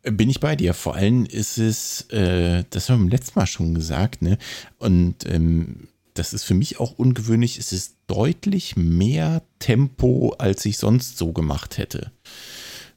Bin 0.03 0.31
ich 0.31 0.41
bei 0.41 0.57
dir. 0.57 0.73
Vor 0.73 0.95
allem 0.95 1.27
ist 1.27 1.59
es, 1.59 2.09
äh, 2.09 2.65
das 2.71 2.89
haben 2.89 3.01
wir 3.01 3.05
beim 3.05 3.09
letzten 3.11 3.39
Mal 3.39 3.47
schon 3.47 3.75
gesagt, 3.75 4.23
ne? 4.23 4.39
Und 4.79 5.27
ähm, 5.27 5.89
das 6.15 6.33
ist 6.33 6.45
für 6.45 6.55
mich 6.55 6.81
auch 6.81 6.93
ungewöhnlich. 6.93 7.59
Es 7.59 7.73
ist 7.73 7.97
deutlich 8.07 8.77
mehr 8.77 9.43
Tempo, 9.59 10.35
als 10.39 10.65
ich 10.65 10.79
sonst 10.79 11.19
so 11.19 11.33
gemacht 11.33 11.77
hätte. 11.77 12.13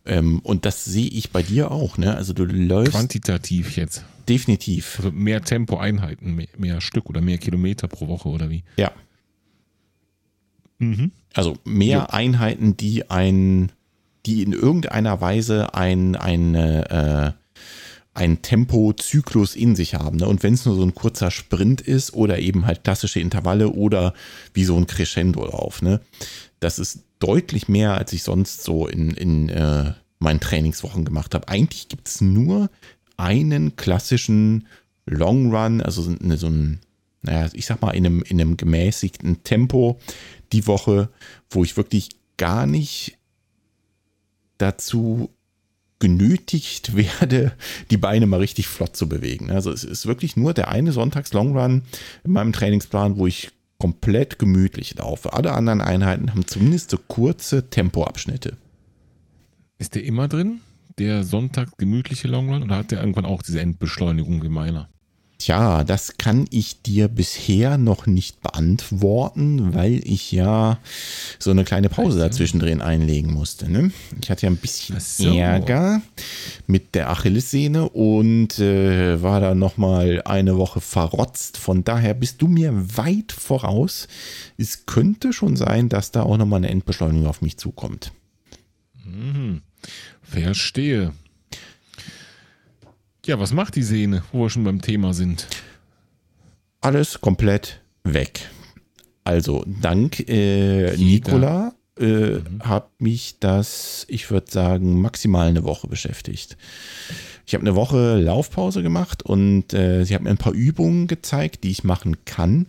Ähm, 0.05 0.39
und 0.39 0.65
das 0.65 0.83
sehe 0.83 1.07
ich 1.07 1.31
bei 1.31 1.43
dir 1.43 1.71
auch, 1.71 1.97
ne? 1.97 2.15
Also 2.15 2.33
du 2.33 2.43
läufst 2.43 2.93
Quantitativ 2.93 3.77
jetzt. 3.77 4.03
definitiv. 4.27 4.97
Also 4.97 5.11
mehr 5.11 5.41
Tempo-Einheiten, 5.41 6.35
mehr, 6.35 6.47
mehr 6.57 6.81
Stück 6.81 7.09
oder 7.09 7.21
mehr 7.21 7.37
Kilometer 7.37 7.87
pro 7.87 8.07
Woche 8.07 8.29
oder 8.29 8.49
wie? 8.49 8.63
Ja. 8.77 8.91
Also 11.33 11.57
mehr 11.63 12.13
Einheiten, 12.13 12.75
die 12.75 13.09
ein, 13.09 13.71
die 14.25 14.43
in 14.43 14.51
irgendeiner 14.51 15.21
Weise 15.21 15.73
ein, 15.73 16.15
ein, 16.15 16.55
äh, 16.55 17.31
ein 18.13 18.41
Tempozyklus 18.41 19.55
in 19.55 19.75
sich 19.75 19.95
haben. 19.95 20.17
Ne? 20.17 20.27
Und 20.27 20.43
wenn 20.43 20.53
es 20.53 20.65
nur 20.65 20.75
so 20.75 20.83
ein 20.83 20.93
kurzer 20.93 21.31
Sprint 21.31 21.81
ist 21.81 22.13
oder 22.13 22.39
eben 22.39 22.65
halt 22.65 22.83
klassische 22.83 23.19
Intervalle 23.19 23.69
oder 23.69 24.13
wie 24.53 24.65
so 24.65 24.75
ein 24.77 24.87
Crescendo-Lauf, 24.87 25.81
ne? 25.81 26.01
Das 26.63 26.79
ist 26.79 27.03
deutlich 27.19 27.67
mehr, 27.67 27.95
als 27.97 28.13
ich 28.13 28.23
sonst 28.23 28.63
so 28.63 28.87
in, 28.87 29.11
in 29.11 29.49
äh, 29.49 29.93
meinen 30.19 30.39
Trainingswochen 30.39 31.03
gemacht 31.03 31.35
habe. 31.35 31.47
Eigentlich 31.49 31.89
gibt 31.89 32.07
es 32.07 32.21
nur 32.21 32.69
einen 33.17 33.75
klassischen 33.75 34.67
Long 35.05 35.53
Run, 35.53 35.81
also 35.81 36.01
so, 36.01 36.15
so 36.35 36.47
ein, 36.47 36.79
naja, 37.21 37.49
ich 37.53 37.65
sag 37.65 37.81
mal, 37.81 37.91
in 37.91 38.05
einem, 38.05 38.23
in 38.23 38.39
einem 38.39 38.57
gemäßigten 38.57 39.43
Tempo 39.43 39.99
die 40.53 40.65
Woche, 40.65 41.09
wo 41.49 41.63
ich 41.63 41.75
wirklich 41.75 42.09
gar 42.37 42.65
nicht 42.65 43.17
dazu 44.57 45.29
genötigt 45.99 46.95
werde, 46.95 47.51
die 47.91 47.97
Beine 47.97 48.25
mal 48.25 48.39
richtig 48.39 48.67
flott 48.67 48.95
zu 48.95 49.09
bewegen. 49.09 49.51
Also 49.51 49.71
es 49.71 49.83
ist 49.83 50.05
wirklich 50.05 50.37
nur 50.37 50.53
der 50.53 50.69
eine 50.69 50.93
Sonntags-Long-Run 50.93 51.83
in 52.23 52.31
meinem 52.31 52.53
Trainingsplan, 52.53 53.17
wo 53.17 53.27
ich 53.27 53.51
komplett 53.83 54.39
gemütlich 54.39 54.95
laufe. 54.95 55.33
Alle 55.33 55.51
anderen 55.51 55.81
Einheiten 55.81 56.29
haben 56.31 56.47
zumindest 56.47 56.89
so 56.89 56.97
kurze 56.97 57.69
Tempoabschnitte. 57.69 58.55
Ist 59.77 59.95
der 59.95 60.05
immer 60.05 60.29
drin? 60.29 60.61
Der 60.99 61.25
Sonntag 61.25 61.77
gemütliche 61.77 62.29
Longrun? 62.29 62.63
Oder 62.63 62.77
hat 62.77 62.91
der 62.91 63.01
irgendwann 63.01 63.25
auch 63.25 63.41
diese 63.41 63.59
Endbeschleunigung 63.59 64.41
wie 64.41 64.47
meiner? 64.47 64.87
Tja, 65.43 65.83
das 65.83 66.15
kann 66.17 66.47
ich 66.51 66.83
dir 66.83 67.09
bisher 67.09 67.77
noch 67.77 68.07
nicht 68.07 68.39
beantworten, 68.39 69.73
weil 69.73 69.99
ich 70.07 70.31
ja 70.31 70.77
so 71.37 71.51
eine 71.51 71.65
kleine 71.65 71.89
Pause 71.89 72.19
dazwischen 72.19 72.61
drin 72.61 72.81
einlegen 72.81 73.33
musste. 73.33 73.69
Ne? 73.69 73.91
Ich 74.21 74.31
hatte 74.31 74.45
ja 74.45 74.49
ein 74.49 74.55
bisschen 74.55 75.01
so. 75.01 75.35
Ärger 75.35 76.01
mit 76.65 76.95
der 76.95 77.09
Achillessehne 77.09 77.89
und 77.89 78.57
äh, 78.59 79.21
war 79.21 79.41
da 79.41 79.53
nochmal 79.53 80.21
eine 80.23 80.57
Woche 80.57 80.79
verrotzt. 80.79 81.57
Von 81.57 81.83
daher 81.83 82.13
bist 82.13 82.41
du 82.41 82.47
mir 82.47 82.71
weit 82.95 83.33
voraus. 83.33 84.07
Es 84.57 84.85
könnte 84.85 85.33
schon 85.33 85.57
sein, 85.57 85.89
dass 85.89 86.11
da 86.11 86.23
auch 86.23 86.37
nochmal 86.37 86.59
eine 86.59 86.69
Endbeschleunigung 86.69 87.27
auf 87.27 87.41
mich 87.41 87.57
zukommt. 87.57 88.13
Verstehe. 90.21 91.11
Ja, 93.25 93.39
was 93.39 93.53
macht 93.53 93.75
die 93.75 93.83
Sehne, 93.83 94.23
wo 94.31 94.43
wir 94.43 94.49
schon 94.49 94.63
beim 94.63 94.81
Thema 94.81 95.13
sind? 95.13 95.47
alles 96.83 97.21
komplett 97.21 97.81
weg. 98.03 98.49
Also 99.23 99.63
dank 99.81 100.27
äh, 100.27 100.97
Nikola 100.97 101.73
äh, 101.97 102.39
hat 102.59 102.89
mich 102.99 103.37
das, 103.39 104.05
ich 104.09 104.29
würde 104.29 104.51
sagen, 104.51 104.99
maximal 105.01 105.47
eine 105.47 105.63
Woche 105.63 105.87
beschäftigt. 105.87 106.57
Ich 107.45 107.53
habe 107.53 107.61
eine 107.61 107.75
Woche 107.75 108.19
Laufpause 108.19 108.83
gemacht 108.83 109.23
und 109.23 109.73
äh, 109.73 110.03
sie 110.03 110.13
hat 110.13 110.21
mir 110.21 110.29
ein 110.29 110.37
paar 110.37 110.53
Übungen 110.53 111.07
gezeigt, 111.07 111.63
die 111.63 111.71
ich 111.71 111.83
machen 111.83 112.25
kann, 112.25 112.67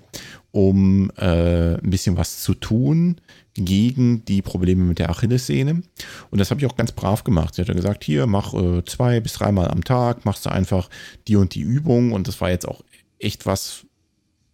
um 0.53 1.11
äh, 1.17 1.75
ein 1.75 1.91
bisschen 1.91 2.17
was 2.17 2.41
zu 2.41 2.55
tun 2.55 3.21
gegen 3.55 4.25
die 4.25 4.43
Probleme 4.43 4.85
mit 4.85 4.99
der 4.99 5.11
Achillessehne. 5.11 5.83
Und 6.31 6.39
das 6.39 6.51
habe 6.51 6.61
ich 6.61 6.67
auch 6.67 6.77
ganz 6.77 6.93
brav 6.93 7.25
gemacht. 7.25 7.55
Sie 7.55 7.63
hat 7.63 7.69
ja 7.69 7.75
gesagt, 7.75 8.05
hier, 8.05 8.27
mach 8.27 8.53
äh, 8.55 8.85
zwei 8.85 9.21
bis 9.21 9.35
dreimal 9.35 9.69
am 9.69 9.85
Tag, 9.85 10.25
machst 10.25 10.45
du 10.45 10.51
einfach 10.51 10.91
die 11.29 11.37
und 11.37 11.55
die 11.55 11.61
Übung. 11.61 12.13
Und 12.13 12.27
das 12.27 12.41
war 12.41 12.51
jetzt 12.51 12.67
auch 12.67 12.83
echt 13.21 13.47
was, 13.47 13.87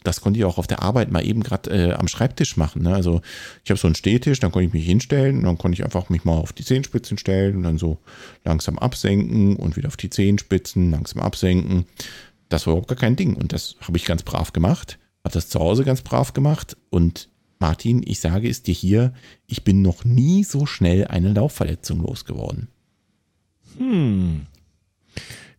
das 0.02 0.20
konnte 0.20 0.38
ich 0.38 0.44
auch 0.44 0.58
auf 0.58 0.66
der 0.66 0.82
Arbeit 0.82 1.10
mal 1.10 1.24
eben 1.24 1.42
gerade 1.42 1.70
äh, 1.70 1.92
am 1.94 2.08
Schreibtisch 2.08 2.58
machen. 2.58 2.82
Ne? 2.82 2.94
Also 2.94 3.22
ich 3.64 3.70
habe 3.70 3.80
so 3.80 3.88
einen 3.88 3.94
Stehtisch, 3.94 4.38
dann 4.38 4.52
konnte 4.52 4.66
ich 4.66 4.74
mich 4.74 4.84
hinstellen 4.84 5.38
und 5.38 5.44
dann 5.44 5.58
konnte 5.58 5.76
ich 5.76 5.84
einfach 5.84 6.10
mich 6.10 6.24
mal 6.24 6.36
auf 6.36 6.52
die 6.52 6.64
Zehenspitzen 6.64 7.16
stellen 7.16 7.56
und 7.56 7.62
dann 7.62 7.78
so 7.78 7.98
langsam 8.44 8.78
absenken 8.78 9.56
und 9.56 9.78
wieder 9.78 9.88
auf 9.88 9.96
die 9.96 10.10
Zehenspitzen, 10.10 10.90
langsam 10.90 11.22
absenken. 11.22 11.86
Das 12.50 12.66
war 12.66 12.72
überhaupt 12.72 12.88
gar 12.88 12.98
kein 12.98 13.16
Ding 13.16 13.34
und 13.34 13.54
das 13.54 13.76
habe 13.80 13.96
ich 13.96 14.04
ganz 14.04 14.24
brav 14.24 14.52
gemacht, 14.52 14.98
habe 15.24 15.32
das 15.32 15.48
zu 15.48 15.58
Hause 15.58 15.84
ganz 15.84 16.02
brav 16.02 16.34
gemacht 16.34 16.76
und 16.90 17.29
Martin, 17.60 18.02
ich 18.04 18.20
sage 18.20 18.48
es 18.48 18.62
dir 18.62 18.74
hier, 18.74 19.12
ich 19.46 19.62
bin 19.64 19.82
noch 19.82 20.04
nie 20.04 20.44
so 20.44 20.64
schnell 20.66 21.06
eine 21.06 21.32
Laufverletzung 21.32 22.00
losgeworden. 22.00 22.68
Hm. 23.76 24.46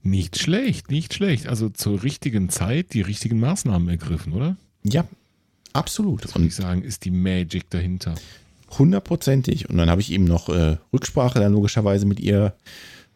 Nicht 0.03 0.39
schlecht, 0.39 0.89
nicht 0.89 1.13
schlecht. 1.13 1.47
Also 1.47 1.69
zur 1.69 2.01
richtigen 2.01 2.49
Zeit 2.49 2.93
die 2.93 3.01
richtigen 3.01 3.39
Maßnahmen 3.39 3.87
ergriffen, 3.87 4.33
oder? 4.33 4.57
Ja, 4.83 5.05
absolut. 5.73 6.23
Das 6.23 6.33
würde 6.33 6.47
ich 6.47 6.55
sagen, 6.55 6.81
ist 6.81 7.05
die 7.05 7.11
Magic 7.11 7.69
dahinter. 7.69 8.15
Hundertprozentig. 8.79 9.69
Und 9.69 9.77
dann 9.77 9.89
habe 9.89 10.01
ich 10.01 10.11
eben 10.11 10.23
noch 10.23 10.49
äh, 10.49 10.77
Rücksprache 10.91 11.39
dann 11.39 11.53
logischerweise 11.53 12.07
mit 12.07 12.19
ihr 12.19 12.55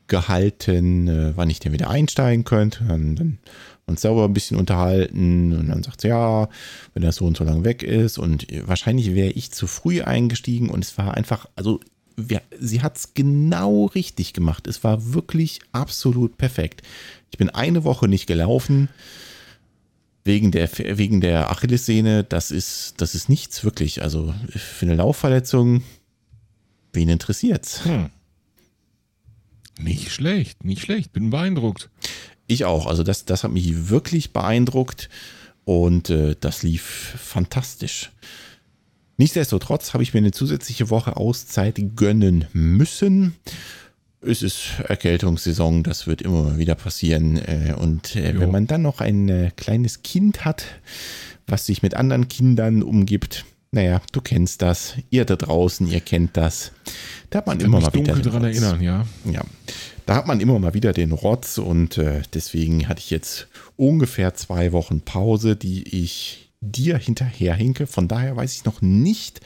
gehalten, 0.08 1.08
äh, 1.08 1.34
wann 1.36 1.50
ich 1.50 1.60
denn 1.60 1.74
wieder 1.74 1.90
einsteigen 1.90 2.44
könnte. 2.44 2.84
Dann, 2.84 3.16
dann 3.16 3.40
uns 3.88 4.02
selber 4.02 4.26
ein 4.26 4.34
bisschen 4.34 4.58
unterhalten 4.58 5.54
und 5.54 5.70
dann 5.70 5.84
sagt 5.84 6.02
sie, 6.02 6.08
ja, 6.08 6.50
wenn 6.94 7.04
das 7.04 7.18
so 7.18 7.26
und 7.26 7.38
so 7.38 7.44
lang 7.44 7.64
weg 7.64 7.84
ist 7.84 8.18
und 8.18 8.48
wahrscheinlich 8.66 9.14
wäre 9.14 9.30
ich 9.32 9.52
zu 9.52 9.68
früh 9.68 10.02
eingestiegen 10.02 10.70
und 10.70 10.84
es 10.84 10.98
war 10.98 11.14
einfach, 11.14 11.48
also 11.56 11.80
wir, 12.18 12.42
sie 12.60 12.82
hat 12.82 12.98
es 12.98 13.14
genau 13.14 13.86
richtig 13.86 14.34
gemacht. 14.34 14.68
Es 14.68 14.84
war 14.84 15.14
wirklich 15.14 15.60
absolut 15.72 16.38
perfekt. 16.38 16.82
Ich 17.32 17.38
bin 17.38 17.50
eine 17.50 17.84
Woche 17.84 18.08
nicht 18.08 18.26
gelaufen 18.26 18.90
wegen 20.24 20.52
der, 20.52 20.70
wegen 20.78 21.22
der 21.22 21.52
Achillessehne. 21.52 22.24
Das 22.24 22.52
ist, 22.52 22.96
das 22.98 23.16
ist 23.16 23.30
nichts 23.30 23.64
wirklich. 23.64 24.02
Also 24.02 24.34
für 24.48 24.86
eine 24.86 24.96
Laufverletzung, 24.96 25.84
wen 26.94 27.10
interessiert's? 27.10 27.86
Hm. 27.86 28.10
Nicht 29.78 30.12
schlecht, 30.12 30.64
nicht 30.64 30.82
schlecht. 30.82 31.12
Bin 31.12 31.30
beeindruckt. 31.30 31.90
Ich 32.48 32.66
auch. 32.66 32.86
Also 32.86 33.04
das, 33.04 33.26
das 33.26 33.44
hat 33.44 33.52
mich 33.52 33.90
wirklich 33.90 34.34
beeindruckt 34.34 35.10
und 35.64 36.10
äh, 36.10 36.36
das 36.40 36.64
lief 36.64 37.16
fantastisch. 37.20 38.12
Nichtsdestotrotz 39.18 39.94
habe 39.94 40.04
ich 40.04 40.14
mir 40.14 40.20
eine 40.20 40.32
zusätzliche 40.32 40.90
Woche 40.90 41.16
Auszeit 41.16 41.80
gönnen 41.96 42.46
müssen. 42.54 43.36
Es 44.22 44.42
ist 44.42 44.80
Erkältungssaison, 44.88 45.84
das 45.84 46.08
wird 46.08 46.22
immer 46.22 46.58
wieder 46.58 46.76
passieren. 46.76 47.38
Äh, 47.38 47.76
und 47.78 48.16
äh, 48.16 48.40
wenn 48.40 48.52
man 48.52 48.68
dann 48.68 48.82
noch 48.82 49.00
ein 49.02 49.30
äh, 49.30 49.52
kleines 49.56 50.04
Kind 50.04 50.46
hat, 50.46 50.66
was 51.48 51.66
sich 51.66 51.82
mit 51.82 51.94
anderen 51.94 52.28
Kindern 52.28 52.84
umgibt, 52.84 53.46
naja, 53.76 54.02
du 54.14 54.22
kennst 54.22 54.62
das. 54.62 54.94
Ihr 55.10 55.26
da 55.26 55.36
draußen, 55.36 55.86
ihr 55.88 56.00
kennt 56.00 56.38
das. 56.38 56.72
Da 57.30 57.40
hat 57.40 57.48
man 57.48 57.60
immer 57.60 57.82
mal 57.82 57.94
wieder. 57.94 58.16
daran 58.16 58.46
erinnern, 58.46 58.82
ja. 58.82 59.06
Ja. 59.30 59.44
Da 60.06 60.16
hat 60.16 60.28
man 60.28 60.40
immer 60.40 60.58
mal 60.60 60.74
wieder 60.74 60.94
den 60.94 61.12
Rotz 61.12 61.58
und 61.58 61.98
äh, 61.98 62.22
deswegen 62.34 62.88
hatte 62.88 63.00
ich 63.00 63.10
jetzt 63.10 63.48
ungefähr 63.76 64.34
zwei 64.34 64.72
Wochen 64.72 65.02
Pause, 65.02 65.58
die 65.58 65.84
ich 66.04 66.54
dir 66.62 66.98
hinterherhinke. 66.98 67.86
Von 67.86 68.08
daher 68.08 68.38
weiß 68.38 68.56
ich 68.56 68.64
noch 68.64 68.82
nicht, 68.82 69.42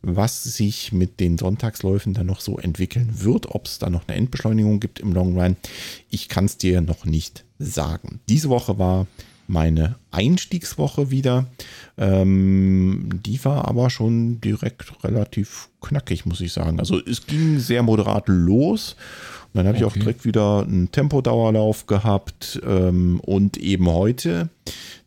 was 0.00 0.44
sich 0.44 0.92
mit 0.92 1.18
den 1.18 1.36
Sonntagsläufen 1.36 2.14
dann 2.14 2.26
noch 2.26 2.40
so 2.40 2.58
entwickeln 2.58 3.24
wird, 3.24 3.52
ob 3.52 3.66
es 3.66 3.80
da 3.80 3.90
noch 3.90 4.06
eine 4.06 4.16
Endbeschleunigung 4.16 4.78
gibt 4.78 5.00
im 5.00 5.12
Long 5.12 5.36
Run. 5.36 5.56
Ich 6.08 6.28
kann 6.28 6.44
es 6.44 6.56
dir 6.56 6.82
noch 6.82 7.04
nicht 7.04 7.44
sagen. 7.58 8.20
Diese 8.28 8.48
Woche 8.48 8.78
war 8.78 9.08
meine 9.48 9.96
Einstiegswoche 10.10 11.10
wieder. 11.10 11.46
Ähm, 11.98 13.08
die 13.24 13.42
war 13.44 13.68
aber 13.68 13.90
schon 13.90 14.40
direkt 14.40 14.92
relativ 15.04 15.68
knackig, 15.80 16.26
muss 16.26 16.40
ich 16.40 16.52
sagen. 16.52 16.80
Also 16.80 17.00
es 17.04 17.26
ging 17.26 17.58
sehr 17.58 17.82
moderat 17.82 18.24
los. 18.28 18.96
Und 19.46 19.58
dann 19.58 19.66
habe 19.66 19.76
okay. 19.76 19.86
ich 19.86 19.90
auch 19.90 19.96
direkt 19.96 20.24
wieder 20.24 20.62
einen 20.62 20.90
Tempodauerlauf 20.92 21.86
gehabt 21.86 22.60
ähm, 22.66 23.20
und 23.20 23.56
eben 23.56 23.88
heute 23.88 24.50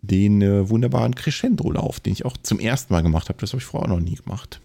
den 0.02 0.41
äh, 0.41 0.69
wunderbaren 0.69 1.13
Crescendo-Lauf, 1.13 1.99
den 1.99 2.13
ich 2.13 2.25
auch 2.25 2.38
zum 2.38 2.60
ersten 2.60 2.93
Mal 2.93 3.02
gemacht 3.02 3.30
habe. 3.30 3.39
Das 3.39 3.52
habe 3.52 3.60
ich 3.60 3.65
vorher 3.65 3.89
noch 3.89 3.99
nie 3.99 4.15
gemacht. 4.15 4.62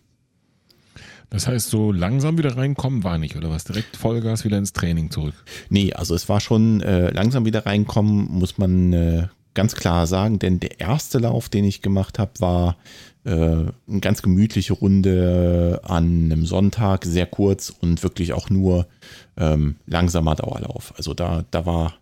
Das 1.35 1.49
heißt, 1.49 1.69
so 1.69 1.91
langsam 1.91 2.39
wieder 2.39 2.57
reinkommen 2.57 3.03
war 3.03 3.19
nicht, 3.19 3.35
oder 3.35 3.51
was? 3.51 3.65
Direkt 3.65 3.97
Vollgas 3.97 4.45
wieder 4.45 4.57
ins 4.57 4.73
Training 4.73 5.11
zurück? 5.11 5.35
Nee, 5.69 5.93
also 5.93 6.15
es 6.15 6.29
war 6.29 6.41
schon 6.41 6.81
äh, 6.81 7.11
langsam 7.11 7.45
wieder 7.45 7.67
reinkommen, 7.67 8.29
muss 8.31 8.57
man 8.57 8.93
äh, 8.93 9.27
ganz 9.55 9.75
klar 9.75 10.07
sagen, 10.07 10.39
denn 10.39 10.61
der 10.61 10.81
erste 10.81 11.19
Lauf, 11.19 11.49
den 11.49 11.65
ich 11.65 11.83
gemacht 11.83 12.19
habe, 12.19 12.33
war 12.39 12.77
äh, 13.25 13.31
eine 13.31 14.01
ganz 14.01 14.23
gemütliche 14.23 14.75
Runde 14.75 15.81
an 15.85 16.25
einem 16.25 16.47
Sonntag, 16.47 17.05
sehr 17.05 17.27
kurz 17.27 17.71
und 17.71 18.03
wirklich 18.03 18.33
auch 18.33 18.51
nur 18.51 18.87
ähm, 19.37 19.77
langsamer 19.87 20.35
Dauerlauf. 20.35 20.93
Also 20.97 21.15
da, 21.15 21.45
da 21.51 21.65
war 21.67 21.95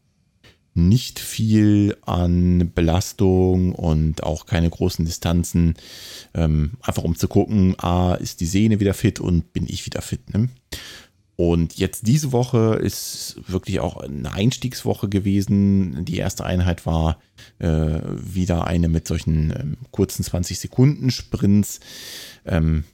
nicht 0.74 1.18
viel 1.18 1.96
an 2.06 2.72
Belastung 2.74 3.74
und 3.74 4.22
auch 4.22 4.46
keine 4.46 4.70
großen 4.70 5.04
Distanzen. 5.04 5.74
Ähm, 6.34 6.72
einfach 6.80 7.04
um 7.04 7.14
zu 7.14 7.28
gucken, 7.28 7.74
ah, 7.78 8.14
ist 8.14 8.40
die 8.40 8.46
Sehne 8.46 8.80
wieder 8.80 8.94
fit 8.94 9.20
und 9.20 9.52
bin 9.52 9.66
ich 9.68 9.84
wieder 9.84 10.00
fit. 10.00 10.32
Ne? 10.32 10.48
Und 11.36 11.78
jetzt 11.78 12.06
diese 12.06 12.32
Woche 12.32 12.78
ist 12.80 13.36
wirklich 13.46 13.80
auch 13.80 13.96
eine 13.96 14.32
Einstiegswoche 14.32 15.08
gewesen. 15.08 16.04
Die 16.04 16.18
erste 16.18 16.44
Einheit 16.44 16.84
war 16.84 17.18
äh, 17.58 18.00
wieder 18.12 18.66
eine 18.66 18.88
mit 18.88 19.08
solchen 19.08 19.50
ähm, 19.50 19.76
kurzen 19.90 20.24
20 20.24 20.58
Sekunden 20.58 21.10
Sprints. 21.10 21.80
Ähm, 22.44 22.84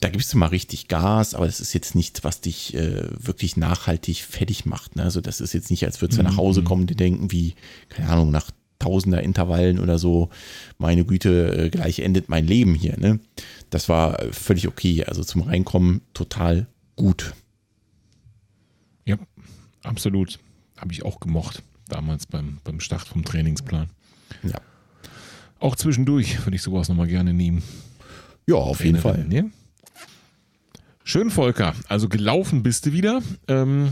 da 0.00 0.08
gibst 0.08 0.32
du 0.32 0.38
mal 0.38 0.46
richtig 0.46 0.88
Gas, 0.88 1.34
aber 1.34 1.46
das 1.46 1.60
ist 1.60 1.72
jetzt 1.72 1.94
nichts, 1.94 2.24
was 2.24 2.40
dich 2.40 2.74
äh, 2.74 3.04
wirklich 3.16 3.56
nachhaltig 3.56 4.22
fertig 4.22 4.66
macht. 4.66 4.96
Ne? 4.96 5.04
Also 5.04 5.20
das 5.20 5.40
ist 5.40 5.52
jetzt 5.52 5.70
nicht, 5.70 5.84
als 5.84 6.00
würdest 6.00 6.18
du 6.18 6.24
mhm. 6.24 6.30
nach 6.30 6.36
Hause 6.36 6.64
kommen, 6.64 6.88
die 6.88 6.96
denken, 6.96 7.30
wie, 7.30 7.54
keine 7.88 8.08
Ahnung, 8.08 8.32
nach 8.32 8.50
tausender 8.80 9.22
Intervallen 9.22 9.78
oder 9.78 9.98
so, 10.00 10.30
meine 10.78 11.04
Güte, 11.04 11.56
äh, 11.56 11.70
gleich 11.70 12.00
endet 12.00 12.28
mein 12.28 12.46
Leben 12.46 12.74
hier. 12.74 12.98
Ne? 12.98 13.20
Das 13.70 13.88
war 13.88 14.18
völlig 14.32 14.66
okay. 14.66 15.04
Also 15.04 15.22
zum 15.22 15.42
Reinkommen 15.42 16.00
total 16.14 16.66
gut. 16.96 17.34
Ja, 19.82 19.90
absolut. 19.90 20.38
Habe 20.76 20.92
ich 20.92 21.04
auch 21.04 21.20
gemocht, 21.20 21.62
damals 21.88 22.26
beim, 22.26 22.58
beim 22.64 22.80
Start 22.80 23.06
vom 23.06 23.24
Trainingsplan. 23.24 23.88
Ja. 24.42 24.60
Auch 25.60 25.76
zwischendurch 25.76 26.44
würde 26.44 26.56
ich 26.56 26.62
sowas 26.62 26.88
nochmal 26.88 27.06
gerne 27.06 27.32
nehmen. 27.32 27.62
Ja, 28.46 28.56
auf 28.56 28.84
jeden 28.84 28.98
Fall. 28.98 29.24
Ne? 29.24 29.50
Schön, 31.04 31.30
Volker. 31.30 31.74
Also 31.88 32.08
gelaufen 32.08 32.62
bist 32.62 32.86
du 32.86 32.92
wieder. 32.92 33.22
Ähm, 33.46 33.90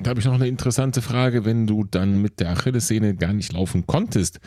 da 0.00 0.10
habe 0.10 0.20
ich 0.20 0.26
noch 0.26 0.34
eine 0.34 0.48
interessante 0.48 1.02
Frage. 1.02 1.44
Wenn 1.44 1.66
du 1.66 1.84
dann 1.84 2.20
mit 2.20 2.40
der 2.40 2.50
Achillessehne 2.50 3.14
gar 3.14 3.32
nicht 3.32 3.52
laufen 3.52 3.86
konntest, 3.86 4.40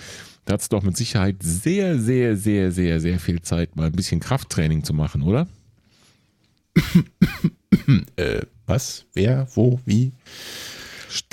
da 0.45 0.53
hat 0.53 0.61
es 0.61 0.69
doch 0.69 0.83
mit 0.83 0.97
Sicherheit 0.97 1.37
sehr, 1.41 1.99
sehr, 1.99 2.35
sehr, 2.35 2.71
sehr, 2.71 2.99
sehr 2.99 3.19
viel 3.19 3.41
Zeit, 3.41 3.75
mal 3.75 3.87
ein 3.87 3.91
bisschen 3.91 4.19
Krafttraining 4.19 4.83
zu 4.83 4.93
machen, 4.93 5.21
oder? 5.21 5.47
äh, 8.15 8.41
was? 8.65 9.05
Wer? 9.13 9.47
Wo? 9.53 9.79
Wie? 9.85 10.13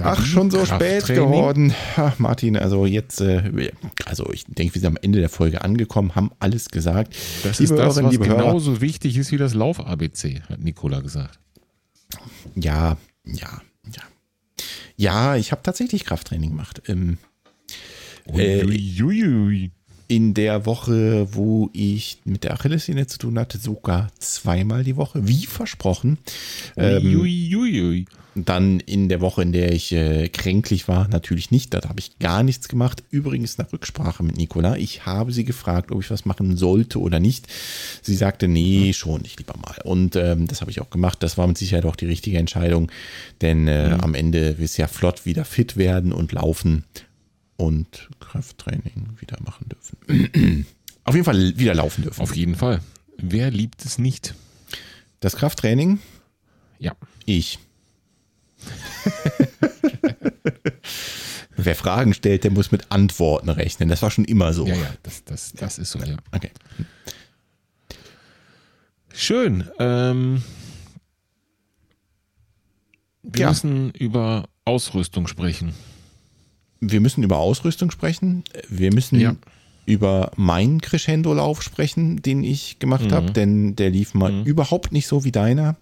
Ach, 0.02 0.24
schon 0.24 0.50
so 0.50 0.64
spät 0.64 1.06
geworden. 1.06 1.74
Ach, 1.96 2.18
Martin, 2.18 2.56
also 2.56 2.86
jetzt, 2.86 3.20
äh, 3.20 3.70
also 4.06 4.32
ich 4.32 4.44
denke, 4.46 4.74
wir 4.74 4.80
sind 4.80 4.88
am 4.88 4.98
Ende 5.02 5.20
der 5.20 5.28
Folge 5.28 5.62
angekommen, 5.62 6.14
haben 6.14 6.30
alles 6.38 6.70
gesagt. 6.70 7.14
Das 7.42 7.58
liebe 7.58 7.74
ist 7.74 7.78
das, 7.78 7.96
Hörerin, 7.96 8.18
was 8.18 8.28
genauso 8.28 8.70
Hörer. 8.72 8.80
wichtig 8.80 9.16
ist 9.18 9.32
wie 9.32 9.36
das 9.36 9.52
Lauf-ABC, 9.52 10.42
hat 10.48 10.60
Nicola 10.60 11.00
gesagt. 11.00 11.38
Ja, 12.54 12.96
ja, 13.24 13.60
ja. 13.84 14.02
Ja, 14.96 15.36
ich 15.36 15.52
habe 15.52 15.62
tatsächlich 15.62 16.06
Krafttraining 16.06 16.50
gemacht. 16.50 16.82
Ähm, 16.88 17.18
äh, 18.26 18.64
ui, 18.64 19.02
ui, 19.02 19.24
ui 19.24 19.72
in 20.08 20.34
der 20.34 20.66
Woche, 20.66 21.28
wo 21.34 21.70
ich 21.72 22.18
mit 22.24 22.44
der 22.44 22.52
Achillessehne 22.54 23.06
zu 23.06 23.18
tun 23.18 23.38
hatte, 23.38 23.58
sogar 23.58 24.08
zweimal 24.18 24.84
die 24.84 24.96
Woche, 24.96 25.26
wie 25.26 25.46
versprochen. 25.46 26.18
Ähm, 26.76 27.20
ui, 27.20 27.56
ui, 27.56 27.82
ui, 27.82 28.06
dann 28.36 28.80
in 28.80 29.08
der 29.08 29.22
Woche, 29.22 29.42
in 29.42 29.52
der 29.52 29.72
ich 29.72 29.92
äh, 29.92 30.28
kränklich 30.28 30.88
war, 30.88 31.08
natürlich 31.08 31.50
nicht. 31.50 31.72
Da 31.72 31.80
habe 31.88 31.98
ich 31.98 32.18
gar 32.18 32.42
nichts 32.42 32.68
gemacht. 32.68 33.02
Übrigens 33.10 33.56
nach 33.56 33.72
Rücksprache 33.72 34.22
mit 34.22 34.36
Nicola. 34.36 34.76
Ich 34.76 35.06
habe 35.06 35.32
sie 35.32 35.44
gefragt, 35.44 35.90
ob 35.90 36.02
ich 36.02 36.10
was 36.10 36.26
machen 36.26 36.56
sollte 36.56 37.00
oder 37.00 37.18
nicht. 37.18 37.46
Sie 38.02 38.14
sagte, 38.14 38.46
nee, 38.46 38.92
schon 38.92 39.22
nicht 39.22 39.38
lieber 39.38 39.54
mal. 39.56 39.76
Und 39.84 40.16
ähm, 40.16 40.46
das 40.46 40.60
habe 40.60 40.70
ich 40.70 40.82
auch 40.82 40.90
gemacht. 40.90 41.22
Das 41.22 41.38
war 41.38 41.46
mit 41.46 41.56
Sicherheit 41.56 41.86
auch 41.86 41.96
die 41.96 42.06
richtige 42.06 42.38
Entscheidung. 42.38 42.92
Denn 43.40 43.68
äh, 43.68 43.94
mhm. 43.94 44.00
am 44.00 44.14
Ende 44.14 44.58
wirst 44.58 44.76
du 44.76 44.82
ja 44.82 44.88
flott 44.88 45.24
wieder 45.24 45.46
fit 45.46 45.78
werden 45.78 46.12
und 46.12 46.32
laufen 46.32 46.84
und 47.56 48.08
Krafttraining 48.20 49.16
wieder 49.18 49.38
machen 49.42 49.68
dürfen. 49.68 50.66
Auf 51.04 51.14
jeden 51.14 51.24
Fall 51.24 51.58
wieder 51.58 51.74
laufen 51.74 52.02
dürfen. 52.02 52.20
Auf 52.20 52.34
jeden 52.34 52.56
Fall. 52.56 52.80
Wer 53.16 53.50
liebt 53.50 53.84
es 53.84 53.98
nicht? 53.98 54.34
Das 55.20 55.36
Krafttraining? 55.36 56.00
Ja. 56.78 56.94
Ich. 57.24 57.58
Wer 61.56 61.74
Fragen 61.74 62.12
stellt, 62.12 62.44
der 62.44 62.50
muss 62.50 62.70
mit 62.70 62.92
Antworten 62.92 63.48
rechnen. 63.48 63.88
Das 63.88 64.02
war 64.02 64.10
schon 64.10 64.26
immer 64.26 64.52
so. 64.52 64.66
Ja, 64.66 64.74
ja, 64.74 64.94
das, 65.02 65.24
das, 65.24 65.52
das 65.52 65.78
ist 65.78 65.90
so, 65.90 65.98
ja. 66.00 66.16
Okay. 66.32 66.50
Schön. 69.14 69.64
Ähm, 69.78 70.42
wir 73.22 73.40
ja. 73.40 73.48
müssen 73.48 73.90
über 73.92 74.48
Ausrüstung 74.64 75.26
sprechen 75.26 75.72
wir 76.80 77.00
müssen 77.00 77.22
über 77.22 77.38
Ausrüstung 77.38 77.90
sprechen. 77.90 78.44
Wir 78.68 78.92
müssen 78.92 79.18
ja. 79.18 79.36
über 79.86 80.30
meinen 80.36 80.80
Crescendo-Lauf 80.80 81.62
sprechen, 81.62 82.22
den 82.22 82.44
ich 82.44 82.78
gemacht 82.78 83.06
mhm. 83.06 83.12
habe, 83.12 83.30
denn 83.32 83.76
der 83.76 83.90
lief 83.90 84.14
mal 84.14 84.32
mhm. 84.32 84.44
überhaupt 84.44 84.92
nicht 84.92 85.06
so 85.06 85.24
wie 85.24 85.32
deiner, 85.32 85.76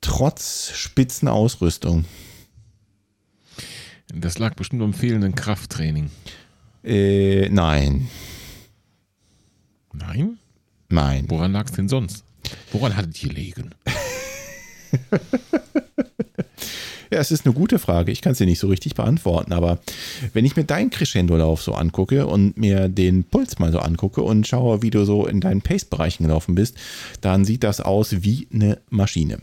trotz 0.00 0.72
Spitzenausrüstung. 0.74 2.04
Das 4.14 4.38
lag 4.38 4.54
bestimmt 4.54 4.82
am 4.82 4.94
fehlenden 4.94 5.34
Krafttraining. 5.34 6.10
Äh, 6.84 7.48
nein. 7.48 8.08
Nein? 9.92 10.38
Nein. 10.88 11.24
Woran 11.28 11.52
lag 11.52 11.66
es 11.66 11.72
denn 11.72 11.88
sonst? 11.88 12.24
Woran 12.72 12.96
hattet 12.96 13.22
ihr 13.22 13.30
gelegen? 13.30 13.74
Ja, 17.12 17.18
es 17.18 17.30
ist 17.30 17.46
eine 17.46 17.54
gute 17.54 17.78
Frage. 17.78 18.12
Ich 18.12 18.22
kann 18.22 18.32
es 18.32 18.38
dir 18.38 18.46
nicht 18.46 18.58
so 18.58 18.68
richtig 18.68 18.94
beantworten, 18.94 19.52
aber 19.52 19.78
wenn 20.32 20.44
ich 20.44 20.56
mir 20.56 20.64
deinen 20.64 20.90
Crescendo-Lauf 20.90 21.62
so 21.62 21.74
angucke 21.74 22.26
und 22.26 22.56
mir 22.56 22.88
den 22.88 23.24
Puls 23.24 23.58
mal 23.58 23.72
so 23.72 23.78
angucke 23.78 24.22
und 24.22 24.46
schaue, 24.46 24.82
wie 24.82 24.90
du 24.90 25.04
so 25.04 25.26
in 25.26 25.40
deinen 25.40 25.62
Pace-Bereichen 25.62 26.24
gelaufen 26.24 26.54
bist, 26.54 26.76
dann 27.20 27.44
sieht 27.44 27.64
das 27.64 27.80
aus 27.80 28.22
wie 28.22 28.48
eine 28.52 28.78
Maschine. 28.90 29.38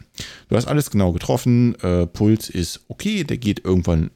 Du 0.50 0.56
hast 0.56 0.68
alles 0.68 0.92
genau 0.92 1.12
getroffen, 1.12 1.76
äh, 1.82 2.08
Puls 2.08 2.50
ist 2.50 2.82
okay, 2.88 3.24
der 3.24 3.38
geht 3.38 3.64
irgendwann 3.64 4.12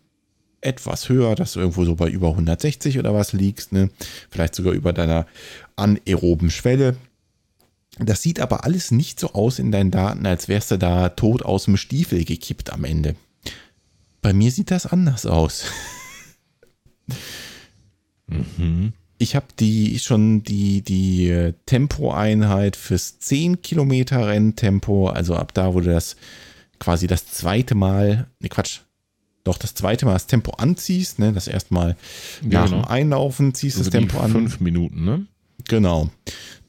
etwas 0.61 1.09
höher, 1.09 1.35
dass 1.35 1.53
du 1.53 1.59
irgendwo 1.59 1.85
so 1.85 1.95
bei 1.95 2.09
über 2.09 2.29
160 2.29 2.97
oder 2.99 3.13
was 3.13 3.33
liegst, 3.33 3.71
ne? 3.71 3.89
vielleicht 4.29 4.55
sogar 4.55 4.73
über 4.73 4.93
deiner 4.93 5.27
anaeroben 5.75 6.49
Schwelle. 6.49 6.95
Das 7.99 8.21
sieht 8.21 8.39
aber 8.39 8.65
alles 8.65 8.91
nicht 8.91 9.19
so 9.19 9.33
aus 9.33 9.59
in 9.59 9.71
deinen 9.71 9.91
Daten, 9.91 10.25
als 10.25 10.47
wärst 10.47 10.71
du 10.71 10.77
da 10.77 11.09
tot 11.09 11.43
aus 11.43 11.65
dem 11.65 11.77
Stiefel 11.77 12.25
gekippt 12.25 12.73
am 12.73 12.83
Ende. 12.83 13.15
Bei 14.25 14.33
mir 14.33 14.49
sieht 14.49 14.71
das 14.71 14.87
anders 14.87 15.27
aus. 15.27 15.65
Mhm. 18.25 18.93
Ich 19.19 19.35
habe 19.35 19.45
die 19.59 19.99
schon 19.99 20.41
die, 20.41 20.81
die 20.81 21.29
äh, 21.29 21.53
Tempoeinheit 21.67 22.75
fürs 22.75 23.19
10 23.19 23.61
Kilometer 23.61 24.25
Renntempo, 24.27 25.09
also 25.09 25.35
ab 25.35 25.53
da, 25.53 25.69
du 25.69 25.81
das 25.81 26.15
quasi 26.79 27.05
das 27.05 27.27
zweite 27.27 27.75
Mal, 27.75 28.25
ne 28.39 28.49
Quatsch, 28.49 28.79
doch 29.43 29.59
das 29.59 29.75
zweite 29.75 30.07
Mal 30.07 30.13
das 30.13 30.25
Tempo 30.25 30.53
anziehst, 30.53 31.19
ne, 31.19 31.31
das 31.31 31.47
erstmal 31.47 31.95
Ja, 32.49 32.61
nach 32.61 32.71
genau. 32.71 32.81
dem 32.81 32.89
Einlaufen 32.89 33.53
ziehst 33.53 33.77
Also 33.77 33.91
das 33.91 33.99
Tempo 33.99 34.17
an. 34.21 34.31
fünf 34.31 34.59
Minuten, 34.59 35.05
ne? 35.05 35.27
Genau. 35.67 36.09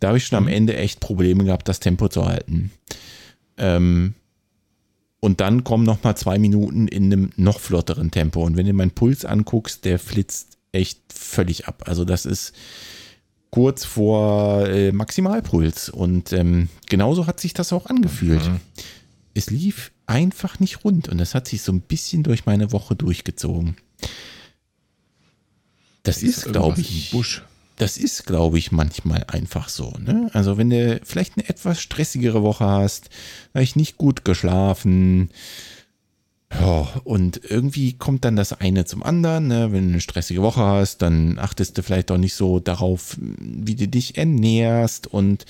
Da 0.01 0.09
habe 0.09 0.19
ich 0.19 0.27
schon 0.27 0.37
am 0.37 0.49
Ende 0.49 0.77
echt 0.77 1.01
Probleme 1.01 1.45
gehabt, 1.45 1.71
das 1.71 1.81
Tempo 1.81 2.09
zu 2.11 2.27
halten. 2.27 2.71
Ähm, 3.57 4.13
und 5.21 5.41
dann 5.41 5.65
kommen 5.65 5.85
noch 5.85 6.03
mal 6.03 6.17
zwei 6.17 6.39
Minuten 6.39 6.89
in 6.89 7.13
einem 7.13 7.31
noch 7.37 7.61
flotteren 7.61 8.11
Tempo. 8.11 8.45
Und 8.45 8.57
wenn 8.57 8.67
du 8.67 8.73
meinen 8.73 8.91
Puls 8.91 9.25
anguckst, 9.25 9.85
der 9.85 9.99
flitzt 9.99 10.59
echt 10.73 11.01
völlig 11.13 11.67
ab. 11.67 11.85
Also 11.87 12.05
das 12.05 12.27
ist 12.27 12.53
kurz 13.51 13.85
vor 13.85 14.69
äh, 14.69 14.93
Maximalpuls. 14.93 15.89
Und 15.89 16.33
ähm, 16.33 16.69
genauso 16.89 17.27
hat 17.27 17.41
sich 17.41 17.55
das 17.55 17.73
auch 17.73 17.87
angefühlt. 17.87 18.47
Mhm. 18.47 18.61
Es 19.35 19.51
lief 19.51 19.93
einfach 20.07 20.61
nicht 20.61 20.85
rund. 20.85 21.09
Und 21.09 21.19
das 21.19 21.35
hat 21.35 21.49
sich 21.49 21.63
so 21.63 21.73
ein 21.73 21.81
bisschen 21.81 22.23
durch 22.23 22.47
meine 22.47 22.73
Woche 22.73 22.95
durchgezogen. 22.95 23.77
Das 26.03 26.23
ist, 26.23 26.45
glaube 26.45 26.81
irgendwas 26.81 26.91
im 26.91 26.97
ich, 26.97 27.11
Busch. 27.11 27.43
Das 27.77 27.99
ist, 27.99 28.27
glaube 28.27 28.59
ich, 28.59 28.73
manchmal 28.73 29.25
einfach 29.29 29.69
so. 29.69 29.93
Ne? 29.99 30.31
Also 30.33 30.57
wenn 30.57 30.71
du 30.71 31.01
vielleicht 31.05 31.35
eine 31.37 31.49
etwas 31.49 31.81
stressigere 31.81 32.43
Woche 32.43 32.65
hast, 32.65 33.11
vielleicht 33.53 33.77
nicht 33.77 33.97
gut 33.99 34.25
geschlafen, 34.25 35.31
ja, 36.53 36.87
und 37.03 37.41
irgendwie 37.51 37.95
kommt 37.95 38.25
dann 38.25 38.37
das 38.37 38.53
eine 38.53 38.85
zum 38.85 39.03
anderen. 39.03 39.49
Ne? 39.49 39.73
Wenn 39.73 39.87
du 39.87 39.91
eine 39.95 40.01
stressige 40.01 40.43
Woche 40.43 40.61
hast, 40.61 41.03
dann 41.03 41.41
achtest 41.41 41.77
du 41.77 41.83
vielleicht 41.83 42.11
auch 42.13 42.19
nicht 42.19 42.35
so 42.35 42.61
darauf, 42.61 43.17
wie 43.19 43.75
du 43.75 43.89
dich 43.89 44.17
ernährst 44.17 45.09
und 45.09 45.45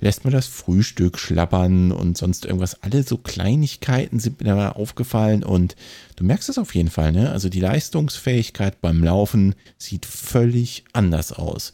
lässt 0.00 0.24
mal 0.24 0.30
das 0.30 0.46
Frühstück 0.46 1.18
schlappern 1.18 1.92
und 1.92 2.16
sonst 2.16 2.46
irgendwas. 2.46 2.82
Alle 2.82 3.02
so 3.02 3.18
Kleinigkeiten 3.18 4.20
sind 4.20 4.40
mir 4.40 4.54
da 4.54 4.70
aufgefallen 4.70 5.44
und 5.44 5.76
du 6.16 6.24
merkst 6.24 6.48
es 6.48 6.58
auf 6.58 6.74
jeden 6.74 6.90
Fall. 6.90 7.12
Ne? 7.12 7.30
Also 7.30 7.50
die 7.50 7.60
Leistungsfähigkeit 7.60 8.80
beim 8.80 9.04
Laufen 9.04 9.54
sieht 9.76 10.06
völlig 10.06 10.84
anders 10.94 11.32
aus. 11.32 11.72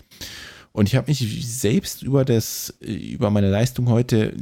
Und 0.72 0.88
ich 0.88 0.96
habe 0.96 1.08
mich 1.08 1.46
selbst 1.46 2.02
über 2.02 2.24
das, 2.24 2.74
über 2.80 3.30
meine 3.30 3.50
Leistung 3.50 3.88
heute 3.88 4.34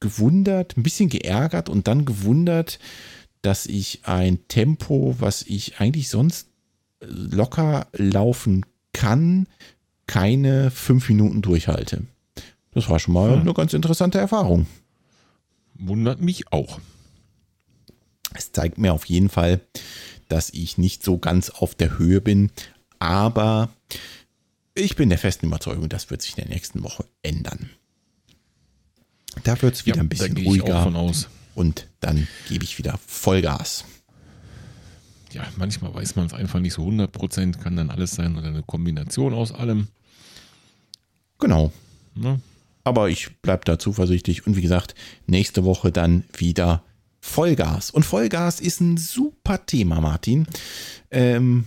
gewundert, 0.00 0.76
ein 0.76 0.82
bisschen 0.82 1.08
geärgert 1.08 1.70
und 1.70 1.88
dann 1.88 2.04
gewundert, 2.04 2.78
dass 3.42 3.66
ich 3.66 4.00
ein 4.04 4.46
Tempo, 4.48 5.16
was 5.18 5.42
ich 5.42 5.78
eigentlich 5.80 6.08
sonst 6.08 6.48
locker 7.00 7.88
laufen 7.92 8.64
kann, 8.92 9.46
keine 10.06 10.70
fünf 10.70 11.08
Minuten 11.08 11.42
durchhalte. 11.42 12.02
Das 12.72 12.88
war 12.88 12.98
schon 12.98 13.14
mal 13.14 13.32
Hm. 13.34 13.40
eine 13.40 13.54
ganz 13.54 13.72
interessante 13.74 14.18
Erfahrung. 14.18 14.66
Wundert 15.74 16.20
mich 16.20 16.52
auch. 16.52 16.80
Es 18.34 18.52
zeigt 18.52 18.78
mir 18.78 18.92
auf 18.92 19.04
jeden 19.06 19.28
Fall, 19.28 19.60
dass 20.28 20.50
ich 20.50 20.78
nicht 20.78 21.02
so 21.02 21.18
ganz 21.18 21.50
auf 21.50 21.74
der 21.74 21.98
Höhe 21.98 22.20
bin, 22.20 22.50
aber 22.98 23.68
ich 24.74 24.96
bin 24.96 25.08
der 25.10 25.18
festen 25.18 25.46
Überzeugung, 25.46 25.88
das 25.88 26.08
wird 26.10 26.22
sich 26.22 26.38
in 26.38 26.44
der 26.44 26.54
nächsten 26.54 26.82
Woche 26.82 27.04
ändern. 27.22 27.68
Da 29.44 29.60
wird 29.60 29.74
es 29.74 29.86
wieder 29.86 30.00
ein 30.00 30.08
bisschen 30.08 30.36
ruhiger 30.36 30.82
von 30.82 30.96
aus. 30.96 31.28
Und 31.54 31.88
dann 32.00 32.26
gebe 32.48 32.64
ich 32.64 32.78
wieder 32.78 32.98
Vollgas. 33.06 33.84
Ja, 35.32 35.44
manchmal 35.56 35.94
weiß 35.94 36.16
man 36.16 36.26
es 36.26 36.34
einfach 36.34 36.60
nicht 36.60 36.74
so 36.74 36.86
100%, 36.86 37.58
kann 37.58 37.76
dann 37.76 37.90
alles 37.90 38.12
sein 38.12 38.36
oder 38.36 38.48
eine 38.48 38.62
Kombination 38.62 39.32
aus 39.32 39.52
allem. 39.52 39.88
Genau. 41.38 41.72
Ne? 42.14 42.40
Aber 42.84 43.08
ich 43.08 43.36
bleibe 43.40 43.64
da 43.64 43.78
zuversichtlich 43.78 44.46
und 44.46 44.56
wie 44.56 44.62
gesagt, 44.62 44.94
nächste 45.26 45.64
Woche 45.64 45.90
dann 45.90 46.24
wieder 46.36 46.82
Vollgas. 47.20 47.90
Und 47.90 48.04
Vollgas 48.04 48.60
ist 48.60 48.80
ein 48.80 48.96
super 48.96 49.64
Thema, 49.64 50.00
Martin. 50.00 50.46
Ähm, 51.10 51.64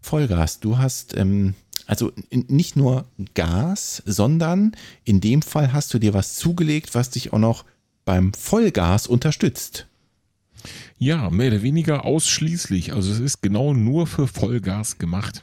Vollgas, 0.00 0.60
du 0.60 0.78
hast 0.78 1.16
ähm, 1.16 1.54
also 1.86 2.12
nicht 2.30 2.76
nur 2.76 3.06
Gas, 3.34 4.02
sondern 4.06 4.72
in 5.04 5.20
dem 5.20 5.42
Fall 5.42 5.72
hast 5.72 5.92
du 5.92 5.98
dir 5.98 6.14
was 6.14 6.36
zugelegt, 6.36 6.94
was 6.94 7.10
dich 7.10 7.32
auch 7.32 7.38
noch 7.38 7.64
beim 8.04 8.32
Vollgas 8.34 9.06
unterstützt. 9.06 9.86
Ja, 10.98 11.30
mehr 11.30 11.48
oder 11.48 11.62
weniger 11.62 12.04
ausschließlich. 12.04 12.92
Also 12.92 13.12
es 13.12 13.20
ist 13.20 13.42
genau 13.42 13.74
nur 13.74 14.06
für 14.06 14.26
Vollgas 14.26 14.98
gemacht. 14.98 15.42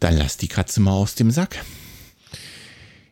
Dann 0.00 0.16
lass 0.16 0.36
die 0.36 0.48
Katze 0.48 0.80
mal 0.80 0.92
aus 0.92 1.14
dem 1.14 1.30
Sack. 1.30 1.64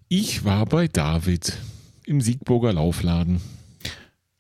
Ich 0.09 0.45
war 0.45 0.67
bei 0.67 0.87
David 0.87 1.57
im 2.05 2.21
Siegburger 2.21 2.73
Laufladen. 2.73 3.41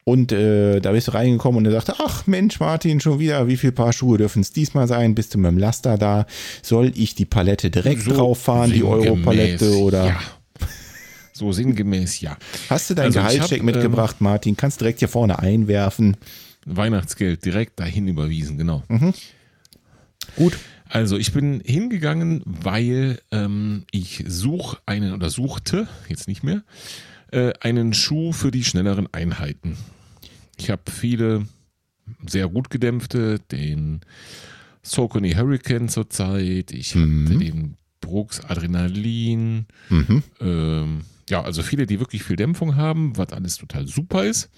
Und 0.04 0.30
äh, 0.30 0.78
da 0.78 0.92
bist 0.92 1.08
du 1.08 1.14
reingekommen 1.14 1.58
und 1.58 1.64
er 1.64 1.72
sagte, 1.72 1.96
ach 1.98 2.28
Mensch, 2.28 2.60
Martin, 2.60 3.00
schon 3.00 3.18
wieder, 3.18 3.48
wie 3.48 3.56
viel 3.56 3.72
Paar 3.72 3.92
Schuhe 3.92 4.18
dürfen 4.18 4.42
es 4.42 4.52
diesmal 4.52 4.86
sein? 4.86 5.16
Bist 5.16 5.34
du 5.34 5.38
mit 5.38 5.50
dem 5.50 5.58
Laster 5.58 5.98
da? 5.98 6.26
Soll 6.62 6.92
ich 6.94 7.16
die 7.16 7.24
Palette 7.24 7.70
direkt 7.72 8.02
So 8.02 8.12
drauf 8.12 8.40
fahren, 8.40 8.70
die 8.70 8.84
Europalette? 8.84 9.78
Oder 9.78 10.06
Ja. 10.06 10.20
So 11.36 11.52
sinngemäß, 11.52 12.22
ja. 12.22 12.38
hast 12.70 12.88
du 12.88 12.94
deinen 12.94 13.06
Also 13.06 13.18
Gehaltscheck 13.18 13.42
hab, 13.42 13.58
ähm, 13.60 13.64
mitgebracht, 13.66 14.20
Martin? 14.22 14.56
Kannst 14.56 14.80
direkt 14.80 15.00
hier 15.00 15.08
vorne 15.08 15.38
einwerfen. 15.38 16.16
Weihnachtsgeld 16.64 17.44
direkt 17.44 17.78
dahin 17.78 18.08
überwiesen, 18.08 18.56
genau. 18.56 18.82
Gut. 20.34 20.58
Also 20.88 21.18
ich 21.18 21.32
bin 21.32 21.60
hingegangen, 21.62 22.40
weil 22.46 23.18
ähm, 23.32 23.84
ich 23.90 24.24
suche 24.26 24.78
einen 24.86 25.12
oder 25.12 25.28
suchte, 25.28 25.88
jetzt 26.08 26.26
nicht 26.26 26.42
mehr, 26.42 26.62
äh, 27.32 27.52
einen 27.60 27.92
Schuh 27.92 28.32
für 28.32 28.50
die 28.50 28.64
schnelleren 28.64 29.06
Einheiten. 29.12 29.76
Ich 30.56 30.70
habe 30.70 30.90
viele 30.90 31.46
sehr 32.26 32.48
gut 32.48 32.70
gedämpfte, 32.70 33.40
den 33.52 34.00
Saucony 34.82 35.32
Hurricane 35.34 35.90
zurzeit, 35.90 36.70
ich 36.70 36.94
Mhm. 36.94 37.26
hatte 37.28 37.38
den 37.38 37.76
Brooks 38.00 38.40
Adrenalin, 38.40 39.66
Mhm. 39.90 40.22
ähm, 40.40 41.00
ja, 41.28 41.42
also 41.42 41.62
viele, 41.62 41.86
die 41.86 42.00
wirklich 42.00 42.22
viel 42.22 42.36
Dämpfung 42.36 42.76
haben, 42.76 43.16
was 43.16 43.32
alles 43.32 43.56
total 43.56 43.86
super 43.86 44.24
ist. 44.24 44.50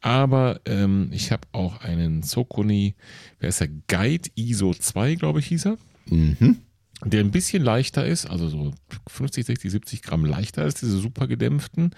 Aber 0.00 0.60
ähm, 0.66 1.10
ich 1.12 1.30
habe 1.30 1.46
auch 1.52 1.80
einen 1.80 2.22
Socony, 2.22 2.96
wer 3.38 3.50
ist 3.50 3.60
der? 3.60 3.68
Guide 3.86 4.30
ISO 4.34 4.74
2, 4.74 5.14
glaube 5.14 5.38
ich, 5.38 5.46
hieß 5.46 5.66
er. 5.66 5.78
Mhm. 6.06 6.58
Der 7.04 7.20
ein 7.20 7.30
bisschen 7.30 7.62
leichter 7.62 8.06
ist, 8.06 8.26
also 8.26 8.48
so 8.48 8.72
50, 9.08 9.44
60, 9.46 9.70
70 9.70 10.02
Gramm 10.02 10.24
leichter 10.24 10.62
als 10.62 10.74
diese 10.74 10.98
super 10.98 11.26
gedämpften. 11.26 11.94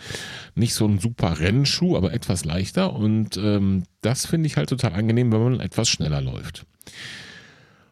Nicht 0.55 0.75
so 0.75 0.87
ein 0.87 0.99
super 0.99 1.41
Rennschuh, 1.41 1.97
aber 1.97 2.13
etwas 2.13 2.45
leichter. 2.45 2.95
Und 2.95 3.37
ähm, 3.37 3.85
das 4.01 4.27
finde 4.27 4.47
ich 4.47 4.57
halt 4.57 4.71
total 4.71 4.95
angenehm, 4.95 5.33
wenn 5.33 5.43
man 5.43 5.61
etwas 5.61 5.89
schneller 5.89 6.23
läuft. 6.23 6.65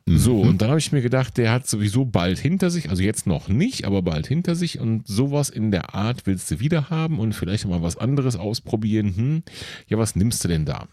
So, 0.04 0.40
und 0.40 0.60
dann 0.60 0.70
habe 0.70 0.80
ich 0.80 0.90
mir 0.90 1.00
gedacht, 1.00 1.36
der 1.36 1.52
hat 1.52 1.68
sowieso 1.68 2.04
bald 2.04 2.38
hinter 2.38 2.70
sich, 2.70 2.90
also 2.90 3.02
jetzt 3.02 3.26
noch 3.26 3.48
nicht, 3.48 3.84
aber 3.84 4.02
bald 4.02 4.26
hinter 4.26 4.56
sich 4.56 4.80
und 4.80 5.06
sowas 5.06 5.48
in 5.48 5.70
der 5.70 5.94
Art 5.94 6.26
willst 6.26 6.50
du 6.50 6.58
wieder 6.58 6.90
haben 6.90 7.20
und 7.20 7.34
vielleicht 7.34 7.66
mal 7.66 7.82
was 7.82 7.96
anderes 7.96 8.34
ausprobieren. 8.34 9.14
Hm, 9.14 9.42
ja, 9.88 9.98
was 9.98 10.16
nimmst 10.16 10.42
du 10.42 10.48
denn 10.48 10.64
da? 10.64 10.88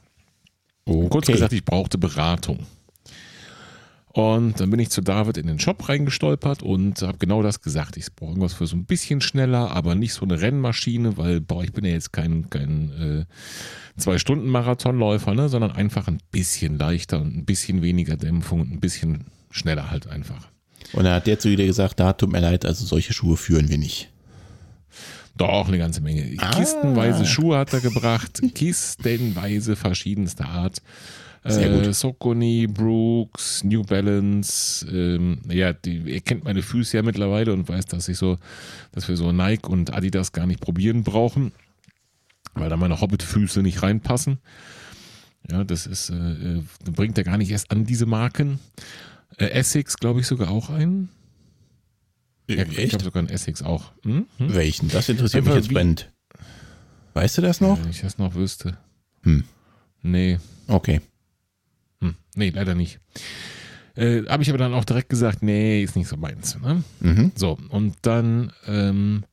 Okay. 0.85 1.09
Kurz 1.09 1.27
gesagt, 1.27 1.53
ich 1.53 1.65
brauchte 1.65 1.97
Beratung. 1.97 2.59
Und 4.19 4.59
dann 4.59 4.69
bin 4.69 4.81
ich 4.81 4.89
zu 4.89 4.99
David 4.99 5.37
in 5.37 5.47
den 5.47 5.59
Shop 5.59 5.87
reingestolpert 5.87 6.61
und 6.61 7.01
habe 7.03 7.17
genau 7.19 7.41
das 7.41 7.61
gesagt. 7.61 7.95
Ich 7.95 8.13
brauche 8.13 8.31
irgendwas 8.31 8.53
für 8.53 8.67
so 8.67 8.75
ein 8.75 8.83
bisschen 8.83 9.21
schneller, 9.21 9.71
aber 9.71 9.95
nicht 9.95 10.11
so 10.11 10.23
eine 10.25 10.41
Rennmaschine, 10.41 11.15
weil 11.15 11.39
boah, 11.39 11.63
ich 11.63 11.71
bin 11.71 11.85
ja 11.85 11.91
jetzt 11.91 12.11
kein, 12.11 12.49
kein 12.49 12.91
äh, 12.91 13.25
Zwei-Stunden-Marathonläufer, 13.97 15.33
ne, 15.35 15.47
sondern 15.47 15.71
einfach 15.71 16.09
ein 16.09 16.19
bisschen 16.31 16.77
leichter 16.77 17.21
und 17.21 17.33
ein 17.33 17.45
bisschen 17.45 17.81
weniger 17.81 18.17
Dämpfung 18.17 18.59
und 18.59 18.73
ein 18.73 18.81
bisschen 18.81 19.27
schneller 19.51 19.89
halt 19.89 20.07
einfach. 20.07 20.49
Und 20.91 21.05
dann 21.05 21.13
hat 21.13 21.25
der 21.25 21.39
zu 21.39 21.55
dir 21.55 21.65
gesagt, 21.65 22.01
da 22.01 22.11
tut 22.11 22.29
mir 22.29 22.41
leid, 22.41 22.65
also 22.65 22.85
solche 22.85 23.13
Schuhe 23.13 23.37
führen 23.37 23.69
wir 23.69 23.77
nicht. 23.77 24.09
Doch, 25.37 25.69
eine 25.69 25.77
ganze 25.77 26.01
Menge. 26.01 26.35
Ah. 26.39 26.49
Kistenweise 26.49 27.25
Schuhe 27.25 27.57
hat 27.57 27.71
er 27.71 27.79
gebracht, 27.79 28.41
kistenweise 28.53 29.77
verschiedenster 29.77 30.49
Art. 30.49 30.81
Sehr 31.45 31.69
gut. 31.69 31.87
Äh, 31.87 31.93
Socony, 31.93 32.67
Brooks, 32.67 33.63
New 33.63 33.83
Balance. 33.83 34.85
Ähm, 34.87 35.39
ja, 35.49 35.71
die, 35.73 35.97
ihr 35.97 36.21
kennt 36.21 36.43
meine 36.43 36.61
Füße 36.61 36.97
ja 36.97 37.03
mittlerweile 37.03 37.53
und 37.53 37.67
weiß, 37.69 37.85
dass 37.85 38.09
ich 38.09 38.17
so, 38.17 38.37
dass 38.91 39.07
wir 39.07 39.15
so 39.15 39.31
Nike 39.31 39.67
und 39.69 39.93
Adidas 39.93 40.31
gar 40.33 40.45
nicht 40.45 40.59
probieren 40.59 41.03
brauchen, 41.03 41.53
weil 42.55 42.69
da 42.69 42.75
meine 42.77 42.99
Hobbit-Füße 42.99 43.61
nicht 43.61 43.81
reinpassen. 43.81 44.39
Ja, 45.49 45.63
das 45.63 45.87
ist, 45.87 46.09
äh, 46.09 46.57
äh, 46.57 46.63
bringt 46.91 47.17
er 47.17 47.23
gar 47.23 47.37
nicht 47.37 47.51
erst 47.51 47.71
an 47.71 47.85
diese 47.85 48.05
Marken. 48.05 48.59
Äh, 49.37 49.45
Essex, 49.51 49.95
glaube 49.97 50.19
ich, 50.19 50.27
sogar 50.27 50.49
auch 50.49 50.69
ein. 50.69 51.09
Ja, 52.49 52.65
ich 52.65 52.93
habe 52.93 53.03
sogar 53.03 53.21
einen 53.21 53.29
Essex 53.29 53.61
auch. 53.61 53.91
Hm? 54.03 54.25
Hm? 54.37 54.53
Welchen? 54.53 54.89
Das 54.89 55.07
interessiert 55.07 55.43
mich 55.45 55.51
Einfach 55.51 55.61
jetzt 55.61 55.69
wie- 55.69 55.75
brennend. 55.75 56.11
Weißt 57.13 57.37
du 57.37 57.41
das 57.41 57.61
noch? 57.61 57.81
Wenn 57.81 57.89
ich 57.91 58.01
das 58.01 58.17
noch 58.17 58.35
wüsste. 58.35 58.77
Hm. 59.23 59.43
Nee. 60.01 60.39
Okay. 60.67 61.01
Hm, 62.01 62.15
nee, 62.35 62.49
leider 62.49 62.75
nicht. 62.75 62.99
Äh, 63.95 64.23
Habe 64.27 64.43
ich 64.43 64.49
aber 64.49 64.57
dann 64.57 64.73
auch 64.73 64.85
direkt 64.85 65.09
gesagt, 65.09 65.43
nee, 65.43 65.83
ist 65.83 65.95
nicht 65.95 66.07
so 66.07 66.17
meins. 66.17 66.57
Ne? 66.61 66.83
Mhm. 67.01 67.31
So, 67.35 67.57
und 67.69 67.95
dann 68.03 68.53
ähm, 68.67 69.23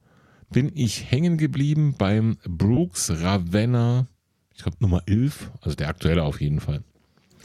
bin 0.51 0.73
ich 0.75 1.11
hängen 1.11 1.39
geblieben 1.39 1.95
beim 1.97 2.39
Brooks 2.45 3.11
Ravenna, 3.11 4.07
ich 4.55 4.63
glaube 4.63 4.79
Nummer 4.81 5.03
11, 5.07 5.51
also 5.61 5.77
der 5.77 5.89
aktuelle 5.89 6.25
auf 6.25 6.41
jeden 6.41 6.61
Fall. 6.61 6.83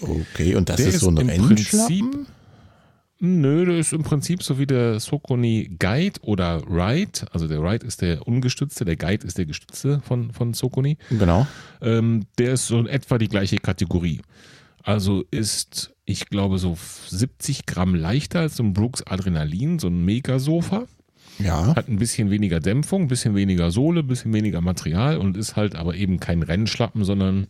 Okay, 0.01 0.55
und 0.55 0.69
das 0.69 0.77
Der 0.77 0.87
ist 0.87 1.01
so 1.01 1.09
ein 1.09 1.17
Rennschlappen? 1.17 2.25
Nö, 3.23 3.65
der 3.65 3.77
ist 3.77 3.93
im 3.93 4.01
Prinzip 4.01 4.41
so 4.41 4.57
wie 4.57 4.65
der 4.65 4.99
Socony 4.99 5.75
Guide 5.77 6.19
oder 6.23 6.63
Ride. 6.67 7.27
Also 7.31 7.47
der 7.47 7.61
Ride 7.61 7.85
ist 7.85 8.01
der 8.01 8.27
ungestützte, 8.27 8.83
der 8.83 8.95
Guide 8.95 9.27
ist 9.27 9.37
der 9.37 9.45
gestützte 9.45 10.01
von, 10.01 10.31
von 10.31 10.55
Socony. 10.55 10.97
Genau. 11.11 11.45
Ähm, 11.81 12.25
der 12.39 12.53
ist 12.53 12.65
so 12.65 12.79
in 12.79 12.87
etwa 12.87 13.19
die 13.19 13.27
gleiche 13.27 13.57
Kategorie. 13.57 14.21
Also 14.83 15.23
ist, 15.31 15.93
ich 16.05 16.25
glaube, 16.27 16.57
so 16.57 16.77
70 17.09 17.65
Gramm 17.65 17.95
leichter 17.95 18.39
als 18.41 18.57
so 18.57 18.63
ein 18.63 18.73
Brooks 18.73 19.03
Adrenalin, 19.03 19.79
so 19.79 19.87
ein 19.87 20.03
Megasofa. 20.05 20.85
Ja. 21.39 21.75
Hat 21.75 21.87
ein 21.87 21.97
bisschen 21.97 22.29
weniger 22.29 22.59
Dämpfung, 22.59 23.03
ein 23.03 23.07
bisschen 23.07 23.35
weniger 23.35 23.71
Sohle, 23.71 24.01
ein 24.01 24.07
bisschen 24.07 24.33
weniger 24.33 24.61
Material 24.61 25.17
und 25.17 25.37
ist 25.37 25.55
halt 25.55 25.75
aber 25.75 25.95
eben 25.95 26.19
kein 26.19 26.43
Rennschlappen, 26.43 27.03
sondern 27.03 27.47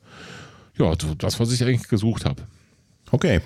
ja, 0.77 0.93
das, 1.17 1.39
was 1.39 1.51
ich 1.51 1.63
eigentlich 1.63 1.89
gesucht 1.89 2.25
habe. 2.25 2.43
Okay. 3.11 3.41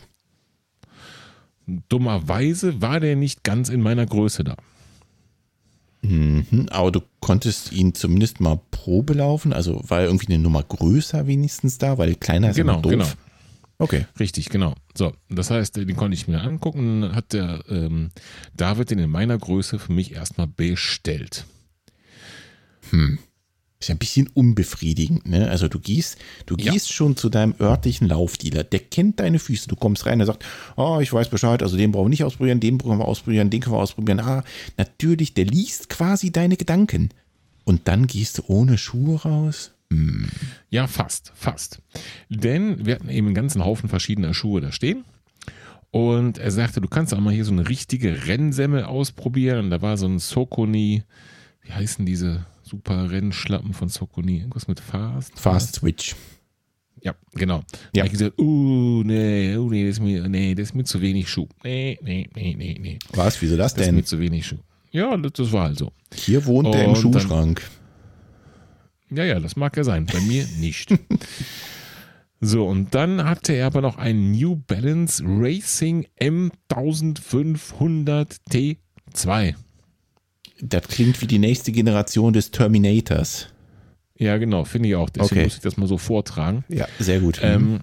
Dummerweise 1.90 2.82
war 2.82 3.00
der 3.00 3.16
nicht 3.16 3.44
ganz 3.44 3.70
in 3.70 3.82
meiner 3.82 4.06
Größe 4.06 4.44
da. 4.44 4.56
Mhm. 6.04 6.68
Aber 6.70 6.92
du 6.92 7.02
konntest 7.20 7.72
ihn 7.72 7.96
zumindest 7.96 8.40
mal 8.40 8.60
Probe 8.70 9.14
laufen, 9.14 9.52
also 9.54 9.82
war 9.88 10.04
irgendwie 10.04 10.28
eine 10.32 10.38
Nummer 10.44 10.62
größer 10.62 11.26
wenigstens 11.26 11.80
da, 11.80 11.98
weil 11.98 12.14
kleiner 12.16 12.52
ist 12.52 12.58
Genau, 12.58 12.74
immer 12.74 12.82
doof. 12.84 12.92
genau. 12.92 13.06
Okay. 13.78 14.05
Richtig, 14.19 14.49
genau. 14.49 14.73
So, 14.97 15.13
das 15.30 15.51
heißt, 15.51 15.76
den 15.76 15.95
konnte 15.95 16.15
ich 16.15 16.28
mir 16.28 16.41
angucken. 16.41 17.13
Hat 17.13 17.34
der 17.34 17.63
ähm, 17.69 18.11
David 18.55 18.89
den 18.91 18.99
in 18.99 19.09
meiner 19.09 19.38
Größe 19.38 19.80
für 19.80 19.91
mich 19.91 20.13
erstmal 20.13 20.47
bestellt. 20.47 21.45
Ist 23.80 23.89
ja 23.89 23.95
ein 23.95 23.99
bisschen 23.99 24.28
unbefriedigend, 24.34 25.28
ne? 25.28 25.49
Also 25.49 25.67
du 25.67 25.80
gehst, 25.80 26.17
du 26.45 26.55
Ja. 26.57 26.71
gehst 26.71 26.93
schon 26.93 27.17
zu 27.17 27.30
deinem 27.30 27.53
örtlichen 27.59 28.07
Laufdealer, 28.07 28.63
der 28.63 28.80
kennt 28.80 29.19
deine 29.19 29.39
Füße. 29.39 29.67
Du 29.67 29.76
kommst 29.76 30.05
rein, 30.05 30.19
der 30.19 30.28
sagt, 30.28 30.45
oh, 30.78 30.99
ich 31.01 31.11
weiß 31.11 31.30
Bescheid, 31.30 31.61
also 31.61 31.76
den 31.76 31.91
brauchen 31.91 32.05
wir 32.05 32.09
nicht 32.11 32.23
ausprobieren, 32.23 32.59
den 32.61 32.78
brauchen 32.78 32.99
wir 32.99 33.05
ausprobieren, 33.05 33.49
den 33.49 33.59
können 33.59 33.76
wir 33.76 33.80
ausprobieren. 33.82 34.21
Ah, 34.21 34.43
natürlich, 34.78 35.34
der 35.34 35.45
liest 35.45 35.89
quasi 35.89 36.32
deine 36.32 36.55
Gedanken. 36.55 37.09
Und 37.65 37.88
dann 37.88 38.07
gehst 38.07 38.38
du 38.38 38.43
ohne 38.47 38.78
Schuhe 38.78 39.21
raus. 39.23 39.71
Ja, 40.70 40.88
fast, 40.88 41.32
fast. 41.36 41.82
Denn 42.30 42.86
wir 42.86 42.96
hatten 42.96 43.10
eben 43.10 43.28
einen 43.28 43.36
ganzen 43.36 43.64
Haufen 43.64 43.88
verschiedener 43.90 44.34
Schuhe 44.34 44.62
da 44.62 44.72
stehen. 44.72 45.06
Und 45.92 46.38
er 46.38 46.52
sagte, 46.52 46.82
du 46.82 46.88
kannst 46.90 47.14
auch 47.14 47.20
mal 47.20 47.34
hier 47.34 47.46
so 47.46 47.54
eine 47.54 47.70
richtige 47.70 48.28
Rennsemmel 48.28 48.84
ausprobieren. 48.84 49.66
Und 49.66 49.70
da 49.72 49.82
war 49.82 49.96
so 49.98 50.08
ein 50.08 50.20
Socony, 50.20 51.04
wie 51.62 51.72
heißen 51.72 52.06
diese 52.06 52.46
super 52.64 53.10
Rennschlappen 53.12 53.74
von 53.74 53.88
Socony? 53.88 54.40
Irgendwas 54.40 54.68
mit 54.68 54.80
Fast? 54.82 55.40
Fast 55.40 55.76
Switch. 55.76 56.16
Ja, 57.02 57.14
genau. 57.36 57.60
Ja. 57.96 58.02
Da 58.02 58.06
ich 58.06 58.12
gesagt, 58.12 58.40
uh, 58.40 59.04
nee, 59.06 59.56
uh, 59.56 59.70
nee, 59.70 59.86
das 59.88 59.98
ist 59.98 60.04
mir, 60.04 60.28
nee, 60.28 60.56
das 60.56 60.70
ist 60.70 60.74
mir 60.76 60.84
zu 60.86 61.00
wenig 61.02 61.30
Schuh. 61.30 61.48
Nee, 61.64 62.00
nee, 62.02 62.28
nee, 62.36 62.56
nee, 62.58 62.78
nee. 62.82 63.00
Was, 63.14 63.40
wieso 63.42 63.56
das 63.56 63.74
Das 63.76 63.82
ist 63.82 63.88
denn? 63.88 63.96
mir 63.96 64.04
zu 64.04 64.20
wenig 64.20 64.46
Schuh. 64.48 64.58
Ja, 64.92 65.16
das, 65.16 65.34
das 65.34 65.52
war 65.52 65.66
halt 65.66 65.78
so. 65.78 65.92
Hier 66.14 66.46
wohnt 66.46 66.74
der 66.74 66.86
im 66.86 66.90
Und 66.90 66.96
dann- 66.96 67.02
Schuhschrank. 67.22 67.62
Ja, 69.12 69.24
ja, 69.24 69.39
das 69.39 69.56
mag 69.56 69.78
ja 69.78 69.84
sein. 69.84 70.06
Bei 70.06 70.20
mir 70.22 70.45
nicht. 70.60 70.93
So, 72.41 72.68
und 72.68 72.93
dann 72.93 73.24
hatte 73.24 73.53
er 73.53 73.68
aber 73.68 73.82
noch 73.82 73.97
einen 73.97 74.32
New 74.32 74.56
Balance 74.56 75.24
Racing 75.26 76.06
M1500 76.20 78.38
T2. 78.51 79.56
Das 80.62 80.88
klingt 80.88 81.22
wie 81.22 81.28
die 81.28 81.39
nächste 81.39 81.72
Generation 81.72 82.34
des 82.34 82.51
Terminators. 82.51 83.47
Ja, 84.18 84.38
genau, 84.38 84.64
finde 84.64 84.89
ich 84.89 84.95
auch. 84.95 85.10
Deswegen 85.10 85.36
Okay. 85.39 85.43
muss 85.45 85.56
ich 85.56 85.62
das 85.62 85.78
mal 85.78 85.88
so 85.88 85.97
vortragen. 85.97 86.64
Ja, 86.70 86.88
sehr 86.99 87.20
gut. 87.20 87.39
Ähm, 87.41 87.82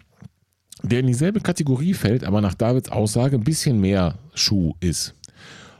der 0.82 1.00
in 1.00 1.06
dieselbe 1.06 1.40
Kategorie 1.40 1.94
fällt, 1.94 2.24
aber 2.24 2.40
nach 2.40 2.54
Davids 2.54 2.90
Aussage 2.90 3.36
ein 3.36 3.44
bisschen 3.44 3.80
mehr 3.80 4.18
Schuh 4.34 4.74
ist. 4.80 5.14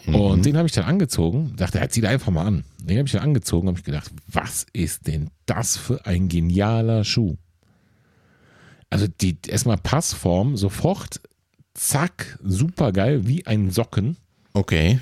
Und 0.06 0.44
den 0.44 0.56
habe 0.56 0.66
ich 0.66 0.72
dann 0.72 0.84
angezogen. 0.84 1.54
Dachte, 1.56 1.78
er 1.78 1.88
zieht 1.88 2.04
einfach 2.04 2.32
mal 2.32 2.46
an. 2.46 2.64
Den 2.86 2.98
habe 2.98 3.06
ich 3.06 3.12
dann 3.12 3.22
angezogen, 3.22 3.68
habe 3.68 3.78
ich 3.78 3.84
gedacht, 3.84 4.10
was 4.26 4.66
ist 4.72 5.06
denn 5.06 5.30
das 5.46 5.76
für 5.76 6.06
ein 6.06 6.28
genialer 6.28 7.04
Schuh? 7.04 7.36
Also 8.90 9.06
die 9.06 9.38
erstmal 9.46 9.78
Passform 9.78 10.56
sofort, 10.56 11.20
zack, 11.74 12.38
super 12.42 12.92
geil, 12.92 13.26
wie 13.26 13.46
ein 13.46 13.70
Socken. 13.70 14.16
okay. 14.52 15.00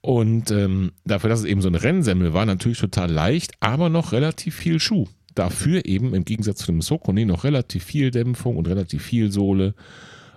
Und 0.00 0.50
ähm, 0.50 0.92
dafür, 1.06 1.30
dass 1.30 1.40
es 1.40 1.44
eben 1.46 1.62
so 1.62 1.68
eine 1.68 1.82
Rennsemmel 1.82 2.34
war, 2.34 2.44
natürlich 2.44 2.78
total 2.78 3.10
leicht, 3.10 3.52
aber 3.60 3.88
noch 3.88 4.12
relativ 4.12 4.54
viel 4.54 4.78
Schuh. 4.78 5.08
Dafür 5.34 5.86
eben 5.86 6.14
im 6.14 6.26
Gegensatz 6.26 6.58
zu 6.58 6.66
dem 6.66 6.82
Socony 6.82 7.24
noch 7.24 7.44
relativ 7.44 7.84
viel 7.84 8.10
Dämpfung 8.10 8.58
und 8.58 8.68
relativ 8.68 9.02
viel 9.02 9.32
Sohle. 9.32 9.74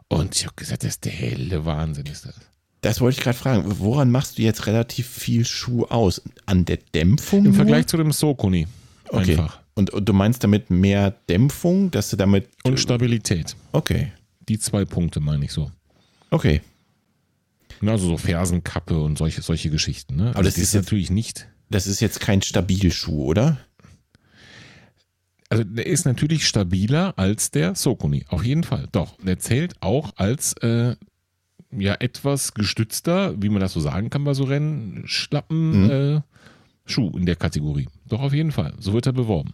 Und 0.07 0.37
ich 0.37 0.45
habe 0.45 0.55
gesagt, 0.55 0.83
das 0.83 0.91
ist 0.91 1.05
der 1.05 1.11
helle 1.11 1.65
Wahnsinn, 1.65 2.05
ist 2.05 2.25
das. 2.25 2.39
Das 2.81 3.01
wollte 3.01 3.17
ich 3.17 3.23
gerade 3.23 3.37
fragen. 3.37 3.63
Woran 3.79 4.11
machst 4.11 4.37
du 4.37 4.43
jetzt 4.43 4.67
relativ 4.67 5.07
viel 5.07 5.45
Schuh 5.45 5.85
aus? 5.85 6.21
An 6.45 6.65
der 6.65 6.77
Dämpfung? 6.93 7.45
Im? 7.45 7.53
Vergleich 7.53 7.87
zu 7.87 7.97
dem 7.97 8.11
Socony. 8.11 8.67
Okay. 9.09 9.31
Einfach. 9.31 9.59
Und, 9.73 9.89
und 9.91 10.07
du 10.07 10.13
meinst 10.13 10.43
damit 10.43 10.69
mehr 10.69 11.11
Dämpfung, 11.29 11.91
dass 11.91 12.09
du 12.09 12.17
damit. 12.17 12.49
Und 12.63 12.79
Stabilität. 12.79 13.55
Okay. 13.71 14.11
Die 14.47 14.59
zwei 14.59 14.85
Punkte 14.85 15.19
meine 15.19 15.45
ich 15.45 15.51
so. 15.51 15.71
Okay. 16.29 16.61
Also 17.85 18.07
so 18.07 18.17
Fersenkappe 18.17 18.99
und 18.99 19.17
solche, 19.17 19.41
solche 19.41 19.69
Geschichten. 19.69 20.15
Ne? 20.15 20.31
Aber 20.33 20.43
das 20.43 20.55
die 20.55 20.61
ist 20.61 20.73
jetzt- 20.73 20.85
natürlich 20.85 21.09
nicht. 21.11 21.47
Das 21.69 21.85
ist 21.85 21.99
jetzt 21.99 22.19
kein 22.21 22.41
Stabilschuh, 22.41 23.25
oder? 23.25 23.57
Also 25.49 25.63
der 25.63 25.85
ist 25.85 26.05
natürlich 26.05 26.47
stabiler 26.47 27.13
als 27.17 27.51
der 27.51 27.75
Socony. 27.75 28.25
Auf 28.29 28.43
jeden 28.43 28.63
Fall. 28.63 28.87
Doch. 28.91 29.17
Der 29.21 29.39
zählt 29.39 29.75
auch 29.81 30.11
als 30.17 30.53
äh, 30.61 30.95
ja 31.71 31.95
etwas 31.99 32.53
gestützter, 32.53 33.35
wie 33.41 33.49
man 33.49 33.59
das 33.61 33.73
so 33.73 33.79
sagen 33.79 34.09
kann 34.09 34.23
bei 34.23 34.33
so 34.33 34.43
Rennschlappen 34.45 35.83
Mhm. 35.85 35.89
äh, 35.89 36.21
Schuh 36.85 37.11
in 37.17 37.25
der 37.25 37.35
Kategorie. 37.35 37.87
Doch 38.07 38.21
auf 38.21 38.33
jeden 38.33 38.51
Fall. 38.51 38.73
So 38.79 38.93
wird 38.93 39.05
er 39.05 39.13
beworben. 39.13 39.53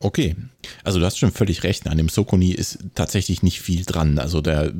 Okay. 0.00 0.34
Also 0.82 0.98
du 0.98 1.06
hast 1.06 1.18
schon 1.18 1.30
völlig 1.30 1.62
recht. 1.62 1.86
An 1.86 1.96
dem 1.96 2.08
Socony 2.08 2.50
ist 2.50 2.80
tatsächlich 2.96 3.44
nicht 3.44 3.60
viel 3.60 3.84
dran. 3.84 4.18
Also 4.18 4.40
der 4.40 4.72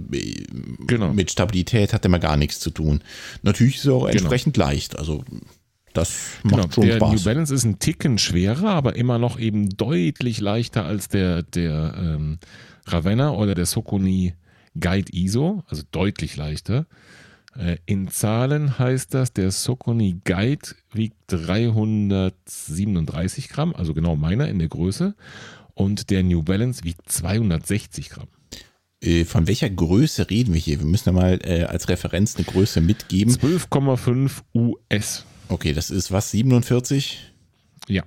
Genau. 0.88 1.12
mit 1.12 1.30
Stabilität 1.30 1.92
hat 1.92 2.04
er 2.04 2.10
mal 2.10 2.18
gar 2.18 2.36
nichts 2.36 2.58
zu 2.58 2.70
tun. 2.70 3.02
Natürlich 3.42 3.76
ist 3.76 3.84
er 3.86 3.92
auch 3.94 4.08
entsprechend 4.08 4.56
leicht. 4.56 4.98
Also 4.98 5.22
das 5.92 6.10
macht 6.42 6.54
Genau. 6.62 6.72
schon 6.72 6.86
Der 6.86 6.98
New 6.98 7.06
Spaß. 7.12 7.24
Balance 7.24 7.54
ist 7.54 7.62
ein 7.64 7.78
Ticken 7.78 8.18
schwerer, 8.18 8.70
aber 8.70 8.96
immer 8.96 9.18
noch 9.20 9.38
eben 9.38 9.68
deutlich 9.70 10.40
leichter 10.40 10.84
als 10.86 11.06
der, 11.06 11.44
der 11.44 11.94
ähm, 11.96 12.38
Ravenna 12.86 13.30
oder 13.30 13.54
der 13.54 13.66
Socony 13.66 14.34
Guide 14.78 15.10
ISO, 15.12 15.64
also 15.68 15.82
deutlich 15.90 16.36
leichter. 16.36 16.86
Äh, 17.56 17.78
in 17.86 18.08
Zahlen 18.08 18.78
heißt 18.78 19.14
das, 19.14 19.32
der 19.32 19.50
Socony 19.50 20.20
Guide 20.24 20.68
wiegt 20.92 21.16
337 21.28 23.48
Gramm, 23.48 23.74
also 23.74 23.94
genau 23.94 24.16
meiner 24.16 24.48
in 24.48 24.58
der 24.58 24.68
Größe. 24.68 25.14
Und 25.74 26.10
der 26.10 26.22
New 26.22 26.42
Balance 26.42 26.84
wiegt 26.84 27.10
260 27.10 28.10
Gramm. 28.10 28.28
Äh, 29.02 29.24
von 29.24 29.46
welcher 29.46 29.68
Größe 29.68 30.30
reden 30.30 30.54
wir 30.54 30.60
hier? 30.60 30.78
Wir 30.78 30.86
müssen 30.86 31.08
ja 31.08 31.12
mal 31.12 31.38
äh, 31.44 31.64
als 31.64 31.88
Referenz 31.88 32.36
eine 32.36 32.44
Größe 32.44 32.80
mitgeben. 32.80 33.34
12,5 33.34 34.30
US. 34.54 35.24
Okay, 35.48 35.72
das 35.72 35.90
ist 35.90 36.12
was, 36.12 36.30
47? 36.30 37.32
Ja. 37.88 38.04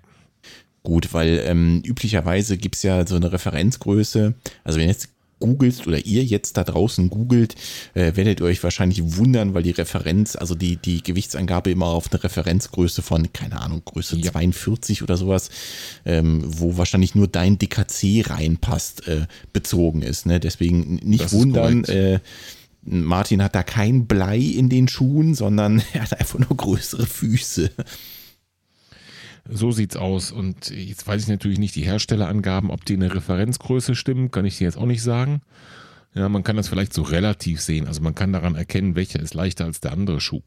Gut, 0.84 1.14
weil 1.14 1.44
ähm, 1.46 1.82
üblicherweise 1.84 2.58
gibt 2.58 2.76
es 2.76 2.84
ja 2.84 3.06
so 3.06 3.16
eine 3.16 3.32
Referenzgröße. 3.32 4.36
Also 4.64 4.80
wenn 4.80 4.88
jetzt 4.88 5.10
googelst 5.40 5.86
oder 5.88 6.06
ihr 6.06 6.24
jetzt 6.24 6.58
da 6.58 6.64
draußen 6.64 7.10
googelt, 7.10 7.56
äh, 7.94 8.16
werdet 8.16 8.40
ihr 8.40 8.46
euch 8.46 8.64
wahrscheinlich 8.64 9.18
wundern, 9.18 9.54
weil 9.54 9.64
die 9.64 9.72
Referenz, 9.72 10.36
also 10.36 10.56
die, 10.56 10.78
die 10.78 11.04
Gewichtsangabe 11.04 11.72
immer 11.72 11.88
auf 11.88 12.12
eine 12.12 12.24
Referenzgröße 12.24 13.02
von, 13.02 13.32
keine 13.34 13.62
Ahnung, 13.62 13.82
Größe 13.84 14.18
ja. 14.18 14.32
42 14.32 15.04
oder 15.04 15.18
sowas, 15.18 15.50
ähm, 16.06 16.44
wo 16.46 16.78
wahrscheinlich 16.78 17.16
nur 17.16 17.28
dein 17.28 17.58
DKC 17.58 18.30
reinpasst, 18.30 19.08
äh, 19.08 19.28
bezogen 19.54 20.02
ist. 20.02 20.26
Ne? 20.26 20.40
Deswegen 20.40 20.96
nicht 21.04 21.26
das 21.26 21.34
wundern. 21.34 21.84
Äh, 21.86 22.20
Martin 22.86 23.44
hat 23.44 23.56
da 23.56 23.64
kein 23.64 24.06
Blei 24.06 24.38
in 24.38 24.70
den 24.70 24.88
Schuhen, 24.88 25.34
sondern 25.34 25.82
er 25.94 26.04
hat 26.04 26.20
einfach 26.20 26.40
nur 26.40 26.56
größere 26.56 27.06
Füße. 27.06 27.72
So 29.48 29.72
sieht's 29.72 29.96
aus. 29.96 30.32
Und 30.32 30.70
jetzt 30.72 31.06
weiß 31.08 31.24
ich 31.24 31.28
natürlich 31.28 31.60
nicht 31.60 31.76
die 31.76 31.84
Herstellerangaben, 31.84 32.72
ob 32.72 32.86
die 32.86 32.96
in 32.96 33.02
der 33.02 33.14
Referenzgröße 33.14 33.96
stimmen, 33.96 34.32
kann 34.32 34.46
ich 34.46 34.58
dir 34.58 34.64
jetzt 34.66 34.78
auch 34.78 34.86
nicht 34.88 35.04
sagen. 35.04 35.42
Ja, 36.16 36.30
man 36.30 36.44
kann 36.44 36.56
das 36.56 36.70
vielleicht 36.70 36.94
so 36.94 37.02
relativ 37.02 37.60
sehen. 37.60 37.88
Also 37.88 38.02
man 38.02 38.16
kann 38.16 38.32
daran 38.32 38.56
erkennen, 38.56 38.96
welcher 38.96 39.20
ist 39.20 39.34
leichter 39.34 39.66
als 39.66 39.82
der 39.82 39.92
andere 39.92 40.22
Schuh. 40.22 40.42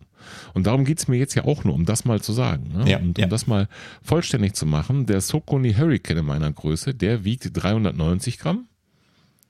Und 0.54 0.66
darum 0.66 0.86
geht's 0.86 1.08
mir 1.08 1.18
jetzt 1.18 1.34
ja 1.34 1.44
auch 1.44 1.62
nur, 1.64 1.74
um 1.74 1.84
das 1.84 2.06
mal 2.06 2.22
zu 2.22 2.32
sagen. 2.32 2.72
Ne? 2.74 2.90
Ja, 2.90 2.98
und 2.98 3.18
um 3.18 3.22
ja. 3.22 3.26
das 3.28 3.46
mal 3.46 3.68
vollständig 4.02 4.54
zu 4.54 4.64
machen. 4.64 5.04
Der 5.04 5.20
Socony 5.20 5.74
Hurricane 5.74 6.18
in 6.18 6.24
meiner 6.24 6.50
Größe, 6.50 6.94
der 6.94 7.24
wiegt 7.24 7.50
390 7.52 8.38
Gramm. 8.38 8.66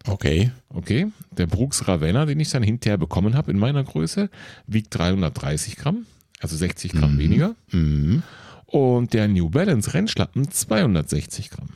Okay. 0.07 0.51
Okay. 0.71 1.07
Der 1.37 1.47
Brooks 1.47 1.87
Ravenna, 1.87 2.27
den 2.27 2.41
ich 2.41 2.51
dann 2.51 2.63
hinterher 2.65 2.99
bekommen 2.99 3.35
habe 3.35 3.53
in 3.53 3.59
meiner 3.59 3.85
Größe, 3.85 4.29
wiegt 4.67 4.97
330 4.99 5.77
Gramm. 5.77 6.07
Also 6.41 6.57
60 6.57 6.93
Gramm 6.93 7.15
Mhm. 7.15 7.19
weniger. 7.19 7.55
Mhm. 7.71 8.23
Und 8.71 9.15
der 9.15 9.29
New 9.29 9.49
Balance 9.49 9.95
Rennschlappen 9.95 10.51
260 10.51 11.51
Gramm. 11.51 11.71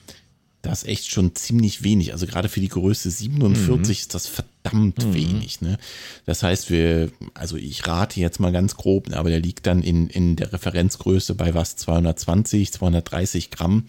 Das 0.60 0.82
ist 0.82 0.88
echt 0.88 1.10
schon 1.10 1.34
ziemlich 1.34 1.82
wenig. 1.82 2.12
Also 2.12 2.26
gerade 2.26 2.48
für 2.48 2.60
die 2.60 2.68
Größe 2.68 3.10
47 3.10 4.00
ist 4.00 4.14
das 4.14 4.28
verdammt 4.28 5.12
wenig. 5.12 5.60
Ne? 5.60 5.78
Das 6.26 6.42
heißt, 6.42 6.70
wir, 6.70 7.10
also 7.34 7.56
ich 7.56 7.86
rate 7.86 8.20
jetzt 8.20 8.38
mal 8.38 8.52
ganz 8.52 8.76
grob, 8.76 9.12
aber 9.12 9.30
der 9.30 9.40
liegt 9.40 9.66
dann 9.66 9.82
in, 9.82 10.06
in 10.06 10.36
der 10.36 10.52
Referenzgröße 10.52 11.34
bei 11.34 11.54
was 11.54 11.74
220, 11.76 12.72
230 12.72 13.50
Gramm. 13.50 13.84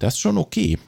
Das 0.00 0.14
ist 0.14 0.20
schon 0.20 0.36
okay. 0.36 0.78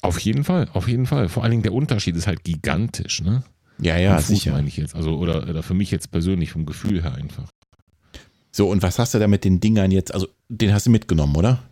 Auf 0.00 0.18
jeden 0.20 0.44
Fall, 0.44 0.68
auf 0.72 0.88
jeden 0.88 1.06
Fall. 1.06 1.28
Vor 1.28 1.42
allen 1.42 1.50
Dingen 1.52 1.62
der 1.62 1.74
Unterschied 1.74 2.16
ist 2.16 2.26
halt 2.26 2.42
gigantisch, 2.42 3.20
ne? 3.20 3.44
Ja, 3.80 3.96
ja, 3.98 4.16
Am 4.16 4.22
Fuß 4.22 4.28
sicher. 4.28 4.52
meine 4.52 4.66
ich 4.66 4.76
jetzt. 4.76 4.96
Also, 4.96 5.16
oder, 5.16 5.48
oder 5.48 5.62
für 5.62 5.74
mich 5.74 5.90
jetzt 5.90 6.10
persönlich 6.10 6.50
vom 6.50 6.66
Gefühl 6.66 7.02
her 7.02 7.14
einfach. 7.14 7.48
So, 8.58 8.68
und 8.68 8.82
was 8.82 8.98
hast 8.98 9.14
du 9.14 9.20
da 9.20 9.28
mit 9.28 9.44
den 9.44 9.60
Dingern 9.60 9.92
jetzt? 9.92 10.12
Also, 10.12 10.26
den 10.48 10.74
hast 10.74 10.86
du 10.86 10.90
mitgenommen, 10.90 11.36
oder? 11.36 11.62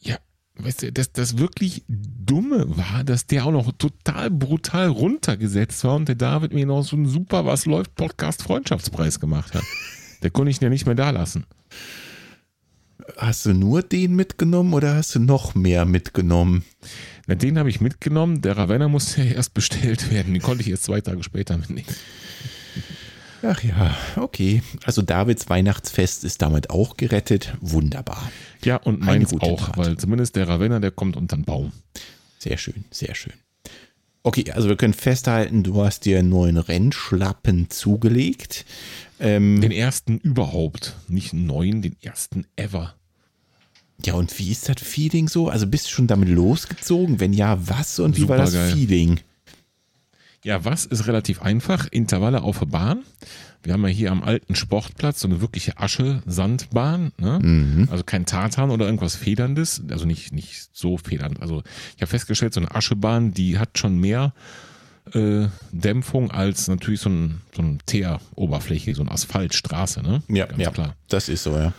Ja, 0.00 0.16
weißt 0.54 0.82
du, 0.82 0.92
das, 0.92 1.10
das 1.10 1.38
wirklich 1.38 1.82
Dumme 1.88 2.66
war, 2.76 3.02
dass 3.02 3.26
der 3.26 3.44
auch 3.44 3.50
noch 3.50 3.72
total 3.72 4.30
brutal 4.30 4.86
runtergesetzt 4.86 5.82
war 5.82 5.96
und 5.96 6.06
der 6.06 6.14
David 6.14 6.52
mir 6.54 6.66
noch 6.66 6.84
so 6.84 6.94
einen 6.94 7.08
super 7.08 7.44
Was 7.44 7.66
läuft 7.66 7.96
Podcast 7.96 8.44
Freundschaftspreis 8.44 9.18
gemacht 9.18 9.54
hat. 9.54 9.64
Der 10.22 10.30
konnte 10.30 10.52
ich 10.52 10.60
ja 10.60 10.68
nicht 10.68 10.86
mehr 10.86 10.94
da 10.94 11.10
lassen. 11.10 11.46
Hast 13.16 13.44
du 13.44 13.54
nur 13.54 13.82
den 13.82 14.14
mitgenommen 14.14 14.72
oder 14.72 14.94
hast 14.94 15.16
du 15.16 15.18
noch 15.18 15.56
mehr 15.56 15.84
mitgenommen? 15.84 16.64
Na, 17.26 17.34
den 17.34 17.58
habe 17.58 17.70
ich 17.70 17.80
mitgenommen. 17.80 18.40
Der 18.40 18.56
Ravenna 18.56 18.86
musste 18.86 19.24
ja 19.24 19.32
erst 19.32 19.52
bestellt 19.52 20.12
werden. 20.12 20.32
Den 20.32 20.42
konnte 20.42 20.62
ich 20.62 20.70
erst 20.70 20.84
zwei 20.84 21.00
Tage 21.00 21.24
später 21.24 21.58
mitnehmen. 21.58 21.88
Ach 23.42 23.62
ja, 23.62 23.96
okay. 24.16 24.62
Also 24.84 25.02
Davids 25.02 25.48
Weihnachtsfest 25.50 26.24
ist 26.24 26.42
damit 26.42 26.70
auch 26.70 26.96
gerettet. 26.96 27.54
Wunderbar. 27.60 28.30
Ja, 28.64 28.76
und 28.76 29.00
meins 29.00 29.32
auch, 29.40 29.66
Tat. 29.66 29.76
weil 29.76 29.96
zumindest 29.96 30.36
der 30.36 30.48
Ravenna, 30.48 30.78
der 30.78 30.92
kommt 30.92 31.16
unter 31.16 31.36
den 31.36 31.44
Baum. 31.44 31.72
Sehr 32.38 32.56
schön, 32.56 32.84
sehr 32.90 33.14
schön. 33.14 33.32
Okay, 34.24 34.52
also 34.52 34.68
wir 34.68 34.76
können 34.76 34.94
festhalten, 34.94 35.64
du 35.64 35.82
hast 35.84 36.04
dir 36.04 36.20
einen 36.20 36.28
neuen 36.28 36.56
Rennschlappen 36.56 37.70
zugelegt. 37.70 38.64
Ähm, 39.18 39.60
Den 39.60 39.72
ersten 39.72 40.18
überhaupt. 40.18 40.94
Nicht 41.08 41.32
einen 41.32 41.46
neuen, 41.46 41.82
den 41.82 41.96
ersten 42.00 42.46
ever. 42.54 42.94
ja, 44.04 44.14
und 44.14 44.38
wie 44.38 44.52
ist 44.52 44.68
das 44.68 44.76
Feeling 44.80 45.26
so? 45.28 45.48
Also 45.48 45.66
bist 45.66 45.86
du 45.86 45.90
schon 45.90 46.06
damit 46.06 46.28
losgezogen? 46.28 47.18
Wenn 47.18 47.32
ja, 47.32 47.58
was 47.68 47.98
und 47.98 48.16
wie 48.16 48.28
war 48.28 48.36
das 48.36 48.52
Supergeil. 48.52 48.72
Feeling? 48.76 49.20
Ja, 50.44 50.64
was 50.64 50.86
ist 50.86 51.06
relativ 51.06 51.40
einfach? 51.42 51.86
Intervalle 51.90 52.42
auf 52.42 52.58
der 52.58 52.66
Bahn. 52.66 53.02
Wir 53.62 53.74
haben 53.74 53.82
ja 53.82 53.88
hier 53.88 54.10
am 54.10 54.24
alten 54.24 54.56
Sportplatz 54.56 55.20
so 55.20 55.28
eine 55.28 55.40
wirkliche 55.40 55.78
Asche-Sandbahn. 55.78 57.12
Ne? 57.18 57.86
Also 57.90 58.02
kein 58.02 58.26
Tartan 58.26 58.70
oder 58.70 58.86
irgendwas 58.86 59.14
Federndes. 59.14 59.82
Also 59.88 60.04
nicht, 60.04 60.32
nicht 60.32 60.68
so 60.72 60.96
federnd. 60.96 61.40
Also 61.40 61.62
ich 61.94 62.02
habe 62.02 62.10
festgestellt, 62.10 62.54
so 62.54 62.60
eine 62.60 62.74
Aschebahn, 62.74 63.32
die 63.32 63.58
hat 63.58 63.78
schon 63.78 63.98
mehr 64.00 64.32
äh, 65.12 65.46
Dämpfung 65.70 66.32
als 66.32 66.66
natürlich 66.66 67.00
so 67.00 67.10
ein, 67.10 67.40
so 67.54 67.62
ein 67.62 67.78
Teeroberfläche, 67.86 68.94
so 68.96 69.02
eine 69.02 69.12
Asphaltstraße. 69.12 70.02
Ne? 70.02 70.22
Ja, 70.28 70.46
Ganz 70.46 70.60
ja, 70.60 70.70
klar. 70.70 70.96
das 71.08 71.28
ist 71.28 71.44
so, 71.44 71.56
ja. 71.56 71.72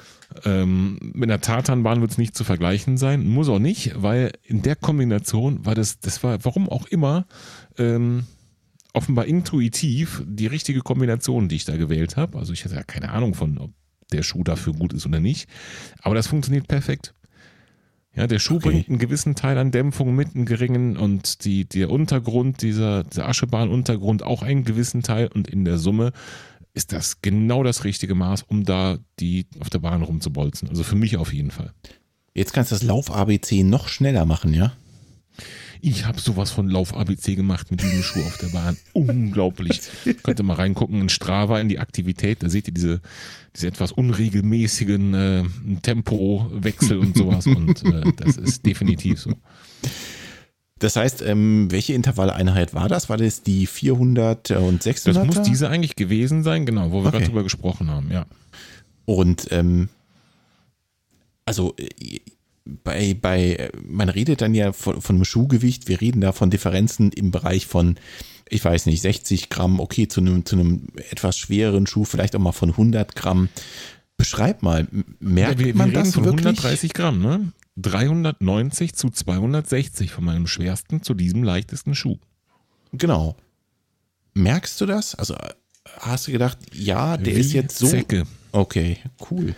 Ähm, 0.46 0.98
mit 1.14 1.30
einer 1.30 1.42
Tartanbahn 1.42 2.02
wird 2.02 2.12
es 2.12 2.18
nicht 2.18 2.36
zu 2.36 2.44
vergleichen 2.44 2.98
sein. 2.98 3.28
Muss 3.28 3.50
auch 3.50 3.60
nicht, 3.60 4.02
weil 4.02 4.32
in 4.44 4.62
der 4.62 4.76
Kombination 4.76 5.66
war 5.66 5.76
das, 5.76 6.00
das 6.00 6.24
war, 6.24 6.44
warum 6.44 6.70
auch 6.70 6.88
immer, 6.88 7.26
ähm, 7.78 8.24
offenbar 8.94 9.26
intuitiv 9.26 10.24
die 10.26 10.48
richtige 10.48 10.82
Kombination, 10.82 11.50
die 11.50 11.56
ich 11.56 11.66
da 11.66 11.76
gewählt 11.78 12.16
habe. 12.16 12.38
Also 12.38 12.54
ich 12.54 12.64
hatte 12.64 12.76
ja 12.76 12.84
keine 12.84 13.10
Ahnung 13.10 13.34
von, 13.34 13.58
ob 13.58 13.72
der 14.12 14.24
Schuh 14.24 14.44
dafür 14.44 14.74
gut 14.74 14.94
ist 14.94 15.06
oder 15.06 15.20
nicht. 15.20 15.50
Aber 16.02 16.16
das 16.16 16.28
funktioniert 16.28 16.68
perfekt. 16.68 17.14
Ja, 18.16 18.28
der 18.28 18.38
Schuh 18.38 18.58
Okay. 18.58 18.70
bringt 18.70 18.90
einen 18.90 19.00
gewissen 19.00 19.34
Teil 19.34 19.58
an 19.58 19.72
Dämpfung 19.72 20.16
mit, 20.16 20.36
einen 20.36 20.46
geringen 20.46 20.98
und 20.98 21.46
die, 21.46 21.66
der 21.66 21.90
Untergrund, 21.90 22.62
dieser, 22.62 23.04
dieser 23.04 23.28
Aschebahn-Untergrund 23.28 24.22
auch 24.22 24.44
einen 24.44 24.64
gewissen 24.66 25.02
Teil 25.02 25.28
und 25.34 25.48
in 25.48 25.66
der 25.66 25.80
Summe 25.80 26.12
ist 26.76 26.92
das 26.92 27.22
genau 27.22 27.64
das 27.64 27.84
richtige 27.84 28.14
Maß, 28.14 28.44
um 28.44 28.64
da 28.66 29.00
die 29.20 29.48
auf 29.60 29.72
der 29.72 29.80
Bahn 29.80 30.04
rumzubolzen. 30.04 30.70
Also 30.70 30.84
für 30.84 30.96
mich 30.96 31.18
auf 31.18 31.34
jeden 31.34 31.50
Fall. 31.52 31.72
Jetzt 32.36 32.54
kannst 32.54 32.72
du 32.72 32.76
das 32.76 32.84
Lauf-ABC 32.84 33.64
noch 33.64 33.88
schneller 33.88 34.26
machen, 34.26 34.54
ja? 34.54 34.74
Ich 35.86 36.06
habe 36.06 36.18
sowas 36.18 36.50
von 36.50 36.70
Lauf-ABC 36.70 37.36
gemacht 37.36 37.70
mit 37.70 37.82
diesem 37.82 38.02
Schuh 38.04 38.22
auf 38.22 38.38
der 38.38 38.48
Bahn. 38.48 38.78
Unglaublich. 38.94 39.82
Könnt 40.24 40.40
ihr 40.40 40.44
mal 40.44 40.54
reingucken 40.54 41.02
in 41.02 41.10
Strava, 41.10 41.60
in 41.60 41.68
die 41.68 41.78
Aktivität. 41.80 42.42
Da 42.42 42.48
seht 42.50 42.70
ihr 42.70 42.74
diese, 42.74 43.02
diese 43.54 43.68
etwas 43.68 43.92
unregelmäßigen 43.92 45.14
äh, 45.14 45.44
Tempowechsel 45.82 46.98
und 47.00 47.18
sowas. 47.18 47.46
Und 47.48 47.84
äh, 47.84 48.14
das 48.16 48.38
ist 48.38 48.66
definitiv 48.66 49.20
so. 49.20 49.34
Das 50.80 50.96
heißt, 50.96 51.22
ähm, 51.22 51.68
welche 51.70 51.94
Intervalleinheit 51.96 52.74
war 52.74 52.88
das? 52.88 53.10
War 53.10 53.18
das 53.18 53.44
die 53.44 53.68
400 53.68 54.52
und 54.52 54.84
600? 54.84 55.28
Das 55.28 55.36
muss 55.36 55.46
diese 55.46 55.68
eigentlich 55.68 55.98
gewesen 55.98 56.44
sein, 56.44 56.66
genau, 56.66 56.94
wo 56.94 57.02
wir 57.02 57.08
Okay. 57.08 57.12
gerade 57.18 57.26
drüber 57.26 57.44
gesprochen 57.44 57.90
haben, 57.92 58.10
ja. 58.10 58.26
Und 59.04 59.50
ähm, 59.52 59.90
also 61.44 61.76
äh, 61.78 62.22
bei, 62.66 63.14
bei, 63.20 63.70
man 63.86 64.10
redet 64.10 64.42
dann 64.42 64.54
ja 64.54 64.72
von, 64.72 65.02
von 65.02 65.16
einem 65.16 65.26
Schuhgewicht, 65.26 65.88
wir 65.88 66.02
reden 66.02 66.22
da 66.22 66.32
von 66.32 66.50
Differenzen 66.50 67.12
im 67.12 67.32
Bereich 67.32 67.68
von, 67.68 67.96
ich 68.50 68.64
weiß 68.64 68.86
nicht, 68.86 69.02
60 69.02 69.50
Gramm, 69.50 69.80
okay, 69.80 70.08
zu 70.08 70.22
einem, 70.22 70.46
zu 70.46 70.56
einem 70.56 70.88
etwas 71.10 71.38
schwereren 71.38 71.88
Schuh, 71.88 72.06
vielleicht 72.06 72.36
auch 72.36 72.40
mal 72.40 72.52
von 72.52 72.70
100 72.70 73.16
Gramm. 73.16 73.50
Beschreib 74.18 74.64
mal, 74.64 74.88
merkt 75.20 75.54
ja 75.54 75.60
wir, 75.60 75.66
wir 75.68 75.76
man 75.76 75.90
reden 75.90 76.04
das 76.04 76.14
von 76.14 76.26
wirklich? 76.26 76.46
130 76.46 76.94
Gramm, 76.94 77.22
ne? 77.22 77.52
390 77.78 78.94
zu 78.94 79.10
260 79.10 80.12
von 80.12 80.24
meinem 80.24 80.48
schwersten 80.48 81.02
zu 81.02 81.16
diesem 81.16 81.44
leichtesten 81.44 81.96
Schuh. 81.96 82.20
Genau. 82.92 83.36
Merkst 84.36 84.80
du 84.80 84.86
das? 84.86 85.16
Also 85.16 85.34
äh, 85.34 85.54
hast 86.00 86.28
du 86.28 86.32
gedacht, 86.32 86.60
ja, 86.74 87.18
der 87.18 87.36
Wie 87.36 87.40
ist 87.40 87.54
jetzt 87.54 87.78
so. 87.78 87.88
Zecke. 87.88 88.26
Okay, 88.52 88.98
cool. 89.32 89.56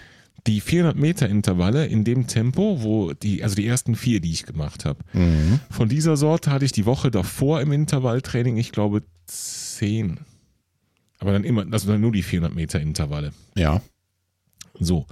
Die 0.48 0.62
400 0.62 0.96
Meter 0.96 1.28
Intervalle 1.28 1.86
in 1.88 2.04
dem 2.04 2.28
Tempo, 2.28 2.84
wo 2.84 3.14
die, 3.14 3.44
also 3.44 3.56
die 3.56 3.66
ersten 3.66 3.96
vier, 3.96 4.20
die 4.20 4.32
ich 4.32 4.46
gemacht 4.46 4.86
habe. 4.86 5.00
Mhm. 5.14 5.60
Von 5.70 5.90
dieser 5.90 6.18
Sorte 6.18 6.52
hatte 6.52 6.66
ich 6.66 6.72
die 6.72 6.86
Woche 6.86 7.10
davor 7.10 7.62
im 7.62 7.72
Intervalltraining, 7.72 8.58
ich 8.58 8.72
glaube, 8.72 9.04
zehn. 9.26 10.20
Aber 11.20 11.32
dann 11.32 11.44
immer, 11.44 11.66
also 11.72 11.92
dann 11.92 12.02
nur 12.02 12.12
die 12.12 12.24
400 12.24 12.54
Meter 12.54 12.80
Intervalle. 12.80 13.32
Ja. 13.56 13.82
So. 14.80 15.08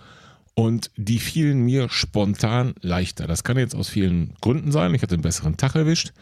Und 0.56 0.92
die 0.98 1.18
fielen 1.18 1.62
mir 1.64 1.90
spontan 1.90 2.76
leichter. 2.82 3.26
Das 3.26 3.44
kann 3.44 3.58
jetzt 3.58 3.76
aus 3.76 3.90
vielen 3.90 4.36
Gründen 4.40 4.72
sein. 4.72 4.94
Ich 4.94 5.02
hatte 5.02 5.16
einen 5.16 5.24
besseren 5.24 5.58
Tag 5.58 5.76
erwischt. 5.76 6.14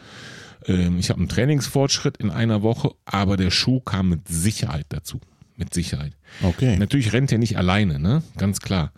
Ähm, 0.64 0.98
Ich 0.98 1.10
habe 1.10 1.18
einen 1.18 1.28
Trainingsfortschritt 1.28 2.16
in 2.16 2.30
einer 2.30 2.62
Woche, 2.62 2.92
aber 3.04 3.36
der 3.36 3.50
Schuh 3.50 3.80
kam 3.80 4.08
mit 4.08 4.28
Sicherheit 4.28 4.86
dazu. 4.88 5.20
Mit 5.56 5.74
Sicherheit. 5.74 6.16
Okay. 6.42 6.76
Natürlich 6.78 7.12
rennt 7.12 7.30
er 7.30 7.38
nicht 7.38 7.56
alleine, 7.56 7.98
ne? 7.98 8.22
Ganz 8.38 8.60
klar. 8.60 8.92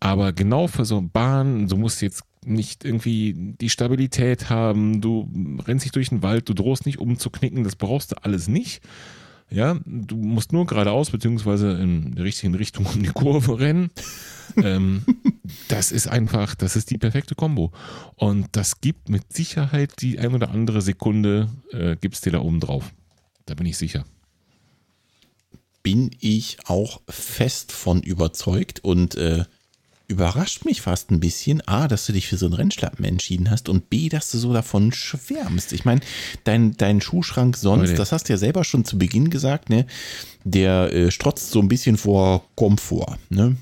Aber 0.00 0.32
genau 0.32 0.66
für 0.66 0.84
so 0.84 0.98
eine 0.98 1.08
Bahn, 1.08 1.68
du 1.68 1.76
musst 1.76 2.02
jetzt 2.02 2.24
nicht 2.44 2.84
irgendwie 2.84 3.54
die 3.60 3.70
Stabilität 3.70 4.50
haben, 4.50 5.00
du 5.00 5.28
rennst 5.66 5.86
nicht 5.86 5.96
durch 5.96 6.10
den 6.10 6.22
Wald, 6.22 6.48
du 6.48 6.54
drohst 6.54 6.84
nicht 6.84 6.98
umzuknicken, 6.98 7.64
das 7.64 7.76
brauchst 7.76 8.12
du 8.12 8.22
alles 8.22 8.48
nicht. 8.48 8.82
Ja, 9.50 9.78
du 9.84 10.16
musst 10.16 10.52
nur 10.52 10.66
geradeaus 10.66 11.10
beziehungsweise 11.10 11.72
in 11.72 12.14
der 12.14 12.24
richtigen 12.24 12.54
Richtung 12.54 12.86
um 12.86 13.02
die 13.02 13.10
Kurve 13.10 13.60
rennen. 13.60 13.90
ähm, 14.56 15.04
das 15.68 15.92
ist 15.92 16.08
einfach, 16.08 16.54
das 16.54 16.76
ist 16.76 16.90
die 16.90 16.98
perfekte 16.98 17.34
Kombo. 17.34 17.72
Und 18.16 18.48
das 18.52 18.80
gibt 18.80 19.08
mit 19.08 19.32
Sicherheit 19.32 20.00
die 20.00 20.18
ein 20.18 20.34
oder 20.34 20.50
andere 20.50 20.82
Sekunde, 20.82 21.50
äh, 21.72 21.96
gibt 21.96 22.14
es 22.14 22.20
dir 22.20 22.32
da 22.32 22.40
oben 22.40 22.60
drauf. 22.60 22.92
Da 23.46 23.54
bin 23.54 23.66
ich 23.66 23.76
sicher. 23.76 24.04
Bin 25.84 26.10
ich 26.18 26.56
auch 26.64 27.02
fest 27.08 27.70
von 27.70 28.02
überzeugt 28.02 28.82
und 28.82 29.14
äh, 29.14 29.44
überrascht 30.14 30.64
mich 30.64 30.80
fast 30.80 31.10
ein 31.10 31.18
bisschen, 31.18 31.60
A, 31.66 31.88
dass 31.88 32.06
du 32.06 32.12
dich 32.12 32.28
für 32.28 32.36
so 32.36 32.46
einen 32.46 32.54
Rennschlappen 32.54 33.04
entschieden 33.04 33.50
hast 33.50 33.68
und 33.68 33.90
B, 33.90 34.08
dass 34.08 34.30
du 34.30 34.38
so 34.38 34.52
davon 34.52 34.92
schwärmst. 34.92 35.72
Ich 35.72 35.84
meine, 35.84 36.00
dein, 36.44 36.76
dein 36.76 37.00
Schuhschrank 37.00 37.56
sonst, 37.56 37.88
Leute. 37.88 37.94
das 37.96 38.12
hast 38.12 38.28
du 38.28 38.32
ja 38.32 38.36
selber 38.36 38.64
schon 38.64 38.84
zu 38.84 38.96
Beginn 38.96 39.28
gesagt, 39.28 39.70
ne? 39.70 39.86
Der 40.44 40.92
äh, 40.92 41.10
strotzt 41.10 41.50
so 41.50 41.60
ein 41.60 41.68
bisschen 41.68 41.96
vor 41.96 42.44
Komfort. 42.54 43.16
Ne? 43.30 43.56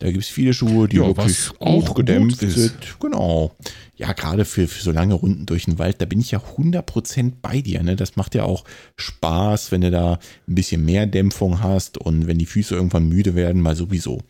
Da 0.00 0.10
gibt 0.10 0.24
es 0.24 0.28
viele 0.28 0.52
Schuhe, 0.52 0.88
die 0.88 0.96
ja, 0.96 1.06
wirklich 1.06 1.50
auch 1.60 1.94
gedämpft 1.94 2.40
sind. 2.40 2.74
Genau. 2.98 3.54
Ja, 3.96 4.12
gerade 4.12 4.44
für, 4.44 4.66
für 4.66 4.82
so 4.82 4.90
lange 4.90 5.14
Runden 5.14 5.46
durch 5.46 5.66
den 5.66 5.78
Wald, 5.78 6.00
da 6.00 6.06
bin 6.06 6.18
ich 6.18 6.32
ja 6.32 6.40
100% 6.40 7.34
bei 7.40 7.60
dir. 7.60 7.84
Ne? 7.84 7.94
Das 7.94 8.16
macht 8.16 8.34
ja 8.34 8.42
auch 8.42 8.64
Spaß, 8.96 9.70
wenn 9.70 9.82
du 9.82 9.92
da 9.92 10.18
ein 10.48 10.56
bisschen 10.56 10.84
mehr 10.84 11.06
Dämpfung 11.06 11.62
hast 11.62 11.98
und 11.98 12.26
wenn 12.26 12.38
die 12.38 12.46
Füße 12.46 12.74
irgendwann 12.74 13.08
müde 13.08 13.36
werden, 13.36 13.62
mal 13.62 13.76
sowieso 13.76 14.20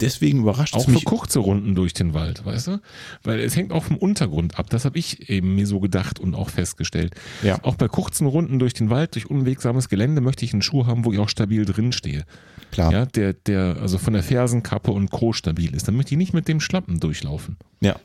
deswegen 0.00 0.40
überrascht 0.40 0.76
es 0.76 0.86
mich. 0.86 0.96
Auch 0.96 1.00
für 1.00 1.04
kurze 1.06 1.38
Runden 1.38 1.74
durch 1.74 1.94
den 1.94 2.14
Wald, 2.14 2.44
weißt 2.44 2.68
du? 2.68 2.80
Weil 3.22 3.40
es 3.40 3.56
hängt 3.56 3.72
auch 3.72 3.84
vom 3.84 3.96
Untergrund 3.96 4.58
ab. 4.58 4.70
Das 4.70 4.84
habe 4.84 4.98
ich 4.98 5.28
eben 5.28 5.54
mir 5.54 5.66
so 5.66 5.80
gedacht 5.80 6.20
und 6.20 6.34
auch 6.34 6.50
festgestellt. 6.50 7.14
Ja. 7.42 7.62
Auch 7.62 7.76
bei 7.76 7.88
kurzen 7.88 8.26
Runden 8.26 8.58
durch 8.58 8.74
den 8.74 8.90
Wald, 8.90 9.14
durch 9.14 9.28
unwegsames 9.30 9.88
Gelände, 9.88 10.20
möchte 10.20 10.44
ich 10.44 10.52
einen 10.52 10.62
Schuh 10.62 10.86
haben, 10.86 11.04
wo 11.04 11.12
ich 11.12 11.18
auch 11.18 11.28
stabil 11.28 11.64
drin 11.64 11.92
stehe. 11.92 12.24
Klar. 12.70 12.92
Ja, 12.92 13.06
der, 13.06 13.32
der 13.32 13.78
also 13.80 13.98
von 13.98 14.12
der 14.12 14.22
Fersenkappe 14.22 14.90
und 14.90 15.10
Co. 15.10 15.32
stabil 15.32 15.74
ist. 15.74 15.88
Dann 15.88 15.96
möchte 15.96 16.14
ich 16.14 16.18
nicht 16.18 16.34
mit 16.34 16.48
dem 16.48 16.60
Schlappen 16.60 17.00
durchlaufen. 17.00 17.56
Ja. 17.80 17.96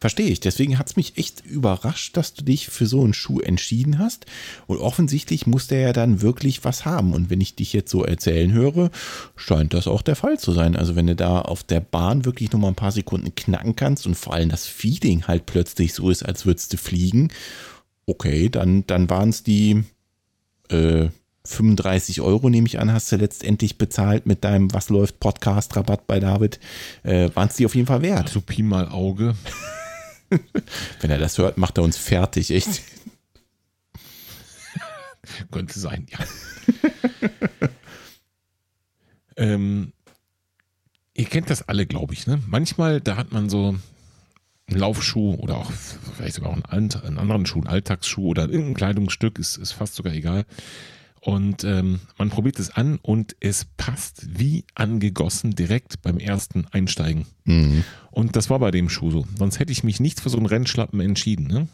Verstehe 0.00 0.28
ich. 0.28 0.38
Deswegen 0.38 0.78
hat 0.78 0.88
es 0.88 0.96
mich 0.96 1.18
echt 1.18 1.44
überrascht, 1.44 2.16
dass 2.16 2.32
du 2.32 2.44
dich 2.44 2.68
für 2.68 2.86
so 2.86 3.02
einen 3.02 3.14
Schuh 3.14 3.40
entschieden 3.40 3.98
hast. 3.98 4.26
Und 4.68 4.78
offensichtlich 4.78 5.48
muss 5.48 5.66
der 5.66 5.80
ja 5.80 5.92
dann 5.92 6.22
wirklich 6.22 6.64
was 6.64 6.84
haben. 6.84 7.12
Und 7.12 7.30
wenn 7.30 7.40
ich 7.40 7.56
dich 7.56 7.72
jetzt 7.72 7.90
so 7.90 8.04
erzählen 8.04 8.52
höre, 8.52 8.90
scheint 9.34 9.74
das 9.74 9.88
auch 9.88 10.02
der 10.02 10.14
Fall 10.14 10.38
zu 10.38 10.52
sein. 10.52 10.76
Also 10.76 10.94
wenn 10.94 11.08
du 11.08 11.16
da 11.16 11.40
auf 11.40 11.64
der 11.64 11.80
Bahn 11.80 12.24
wirklich 12.24 12.52
nur 12.52 12.60
mal 12.60 12.68
ein 12.68 12.76
paar 12.76 12.92
Sekunden 12.92 13.34
knacken 13.34 13.74
kannst 13.74 14.06
und 14.06 14.14
vor 14.14 14.34
allem 14.34 14.50
das 14.50 14.66
Feeding 14.66 15.26
halt 15.26 15.46
plötzlich 15.46 15.94
so 15.94 16.10
ist, 16.10 16.24
als 16.24 16.46
würdest 16.46 16.72
du 16.72 16.76
fliegen, 16.76 17.32
okay, 18.06 18.48
dann, 18.48 18.86
dann 18.86 19.10
waren 19.10 19.30
es 19.30 19.42
die 19.42 19.82
äh, 20.70 21.08
35 21.44 22.20
Euro, 22.20 22.50
nehme 22.50 22.68
ich 22.68 22.78
an, 22.78 22.92
hast 22.92 23.10
du 23.10 23.16
letztendlich 23.16 23.78
bezahlt 23.78 24.26
mit 24.26 24.44
deinem 24.44 24.72
Was 24.72 24.90
läuft 24.90 25.18
Podcast-Rabatt 25.18 26.06
bei 26.06 26.20
David. 26.20 26.60
Äh, 27.02 27.30
waren 27.34 27.48
es 27.48 27.56
die 27.56 27.66
auf 27.66 27.74
jeden 27.74 27.88
Fall 27.88 28.02
wert. 28.02 28.28
So 28.28 28.40
Pi 28.40 28.62
mal 28.62 28.88
Auge. 28.88 29.34
Wenn 31.00 31.10
er 31.10 31.18
das 31.18 31.38
hört, 31.38 31.58
macht 31.58 31.78
er 31.78 31.84
uns 31.84 31.96
fertig, 31.96 32.50
echt. 32.50 32.78
Könnte 35.50 35.78
sein, 35.78 36.06
ja. 36.10 36.18
ähm, 39.36 39.92
ihr 41.14 41.26
kennt 41.26 41.50
das 41.50 41.68
alle, 41.68 41.86
glaube 41.86 42.14
ich. 42.14 42.26
Ne? 42.26 42.42
Manchmal, 42.46 43.00
da 43.00 43.16
hat 43.16 43.32
man 43.32 43.48
so 43.48 43.76
einen 44.68 44.78
Laufschuh 44.78 45.34
oder 45.36 45.56
auch 45.56 45.72
vielleicht 46.16 46.36
sogar 46.36 46.50
auch 46.50 46.70
einen, 46.70 46.92
einen 46.92 47.18
anderen 47.18 47.46
Schuh, 47.46 47.60
einen 47.60 47.68
Alltagsschuh 47.68 48.28
oder 48.28 48.44
irgendein 48.44 48.74
Kleidungsstück, 48.74 49.38
ist, 49.38 49.56
ist 49.56 49.72
fast 49.72 49.94
sogar 49.94 50.12
egal. 50.12 50.44
Und 51.28 51.62
ähm, 51.62 52.00
man 52.16 52.30
probiert 52.30 52.58
es 52.58 52.70
an 52.70 52.98
und 53.02 53.36
es 53.40 53.66
passt 53.76 54.38
wie 54.38 54.64
angegossen 54.74 55.50
direkt 55.50 56.00
beim 56.00 56.16
ersten 56.16 56.64
Einsteigen. 56.70 57.26
Mhm. 57.44 57.84
Und 58.10 58.34
das 58.34 58.48
war 58.48 58.58
bei 58.60 58.70
dem 58.70 58.88
Schuh 58.88 59.10
so. 59.10 59.26
Sonst 59.36 59.58
hätte 59.58 59.70
ich 59.70 59.84
mich 59.84 60.00
nicht 60.00 60.20
für 60.20 60.30
so 60.30 60.38
einen 60.38 60.46
Rennschlappen 60.46 61.00
entschieden. 61.00 61.46
Ne? 61.46 61.68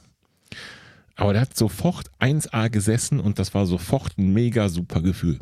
Aber 1.15 1.35
der 1.35 1.43
hat 1.43 1.57
sofort 1.57 2.11
1A 2.19 2.69
gesessen 2.69 3.21
und 3.21 3.39
das 3.39 3.55
war 3.55 3.65
sofort 3.67 4.19
ein 4.19 4.33
mega 4.33 4.69
super 4.69 5.03
Gefühl. 5.03 5.39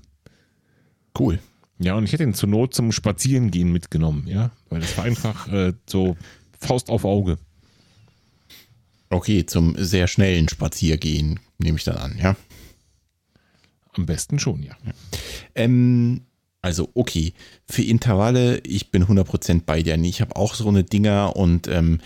Cool. 1.19 1.39
Ja, 1.79 1.95
und 1.95 2.05
ich 2.05 2.13
hätte 2.13 2.25
ihn 2.25 2.35
zur 2.35 2.51
Not 2.51 2.75
zum 2.75 2.93
Spazierengehen 2.93 3.73
mitgenommen, 3.73 4.27
ja, 4.27 4.51
weil 4.69 4.83
das 4.83 4.95
war 4.99 5.05
einfach 5.05 5.51
äh, 5.51 5.73
so 5.89 6.19
Faust 6.61 6.91
auf 6.91 7.07
Auge. 7.07 7.39
Okay, 9.09 9.47
zum 9.47 9.75
sehr 9.79 10.07
schnellen 10.07 10.51
Spaziergehen 10.51 11.41
nehme 11.57 11.79
ich 11.79 11.85
dann 11.85 11.97
an, 11.97 12.19
ja. 12.19 12.37
Am 13.93 14.07
besten 14.07 14.39
schon, 14.39 14.63
ja. 14.63 14.75
Ähm, 15.55 16.23
also, 16.63 16.89
okay, 16.95 17.35
für 17.67 17.83
Intervalle, 17.83 18.59
ich 18.61 18.91
bin 18.91 19.05
100% 19.05 19.63
bei 19.67 19.83
dir. 19.83 19.97
Ich 19.99 20.21
habe 20.21 20.37
auch 20.37 20.55
so 20.55 20.69
eine 20.69 20.85
Dinger 20.85 21.37
und 21.37 21.69
ähm, 21.69 22.01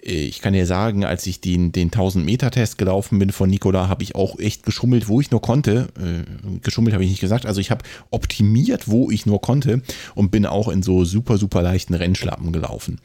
ich 0.00 0.40
kann 0.40 0.52
dir 0.52 0.64
sagen, 0.64 1.04
als 1.04 1.26
ich 1.26 1.40
den, 1.40 1.72
den 1.72 1.90
1000-Meter-Test 1.90 2.78
gelaufen 2.78 3.18
bin 3.18 3.32
von 3.32 3.50
Nikola, 3.50 3.88
habe 3.88 4.04
ich 4.04 4.14
auch 4.14 4.38
echt 4.38 4.62
geschummelt, 4.62 5.08
wo 5.08 5.20
ich 5.20 5.30
nur 5.30 5.42
konnte. 5.42 5.88
Äh, 5.98 6.58
geschummelt 6.60 6.94
habe 6.94 7.04
ich 7.04 7.10
nicht 7.10 7.20
gesagt. 7.20 7.46
Also 7.46 7.60
ich 7.60 7.70
habe 7.70 7.84
optimiert, 8.10 8.88
wo 8.88 9.10
ich 9.10 9.26
nur 9.26 9.40
konnte 9.40 9.82
und 10.14 10.30
bin 10.30 10.46
auch 10.46 10.68
in 10.68 10.82
so 10.82 11.04
super, 11.04 11.36
super 11.36 11.62
leichten 11.62 11.94
Rennschlappen 11.94 12.52
gelaufen. 12.52 13.00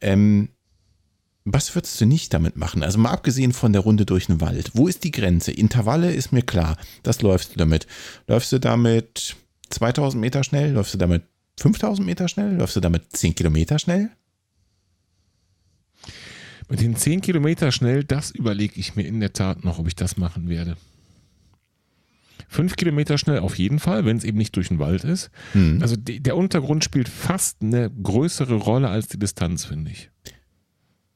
Ähm, 0.00 0.50
was 1.44 1.74
würdest 1.74 2.00
du 2.00 2.06
nicht 2.06 2.32
damit 2.32 2.56
machen? 2.56 2.82
Also 2.82 2.98
mal 2.98 3.10
abgesehen 3.10 3.52
von 3.52 3.72
der 3.72 3.82
Runde 3.82 4.06
durch 4.06 4.26
den 4.26 4.40
Wald. 4.40 4.70
Wo 4.74 4.88
ist 4.88 5.04
die 5.04 5.10
Grenze? 5.10 5.52
Intervalle 5.52 6.12
ist 6.12 6.32
mir 6.32 6.42
klar. 6.42 6.78
Das 7.02 7.20
läufst 7.20 7.52
du 7.52 7.58
damit. 7.58 7.86
Läufst 8.26 8.50
du 8.52 8.58
damit 8.58 9.36
2000 9.68 10.20
Meter 10.20 10.42
schnell? 10.42 10.72
Läufst 10.72 10.94
du 10.94 10.98
damit 10.98 11.24
5000 11.60 12.06
Meter 12.06 12.28
schnell? 12.28 12.56
Läufst 12.56 12.76
du 12.76 12.80
damit 12.80 13.14
10 13.14 13.34
Kilometer 13.34 13.78
schnell? 13.78 14.10
Mit 16.70 16.80
den 16.80 16.96
10 16.96 17.20
Kilometer 17.20 17.72
schnell, 17.72 18.04
das 18.04 18.30
überlege 18.30 18.80
ich 18.80 18.96
mir 18.96 19.06
in 19.06 19.20
der 19.20 19.34
Tat 19.34 19.64
noch, 19.64 19.78
ob 19.78 19.86
ich 19.86 19.96
das 19.96 20.16
machen 20.16 20.48
werde. 20.48 20.78
5 22.48 22.76
Kilometer 22.76 23.18
schnell 23.18 23.40
auf 23.40 23.58
jeden 23.58 23.80
Fall, 23.80 24.06
wenn 24.06 24.16
es 24.16 24.24
eben 24.24 24.38
nicht 24.38 24.56
durch 24.56 24.68
den 24.68 24.78
Wald 24.78 25.04
ist. 25.04 25.30
Hm. 25.52 25.80
Also 25.82 25.96
der 25.96 26.36
Untergrund 26.36 26.84
spielt 26.84 27.10
fast 27.10 27.60
eine 27.60 27.90
größere 27.90 28.54
Rolle 28.54 28.88
als 28.88 29.08
die 29.08 29.18
Distanz, 29.18 29.66
finde 29.66 29.90
ich. 29.90 30.10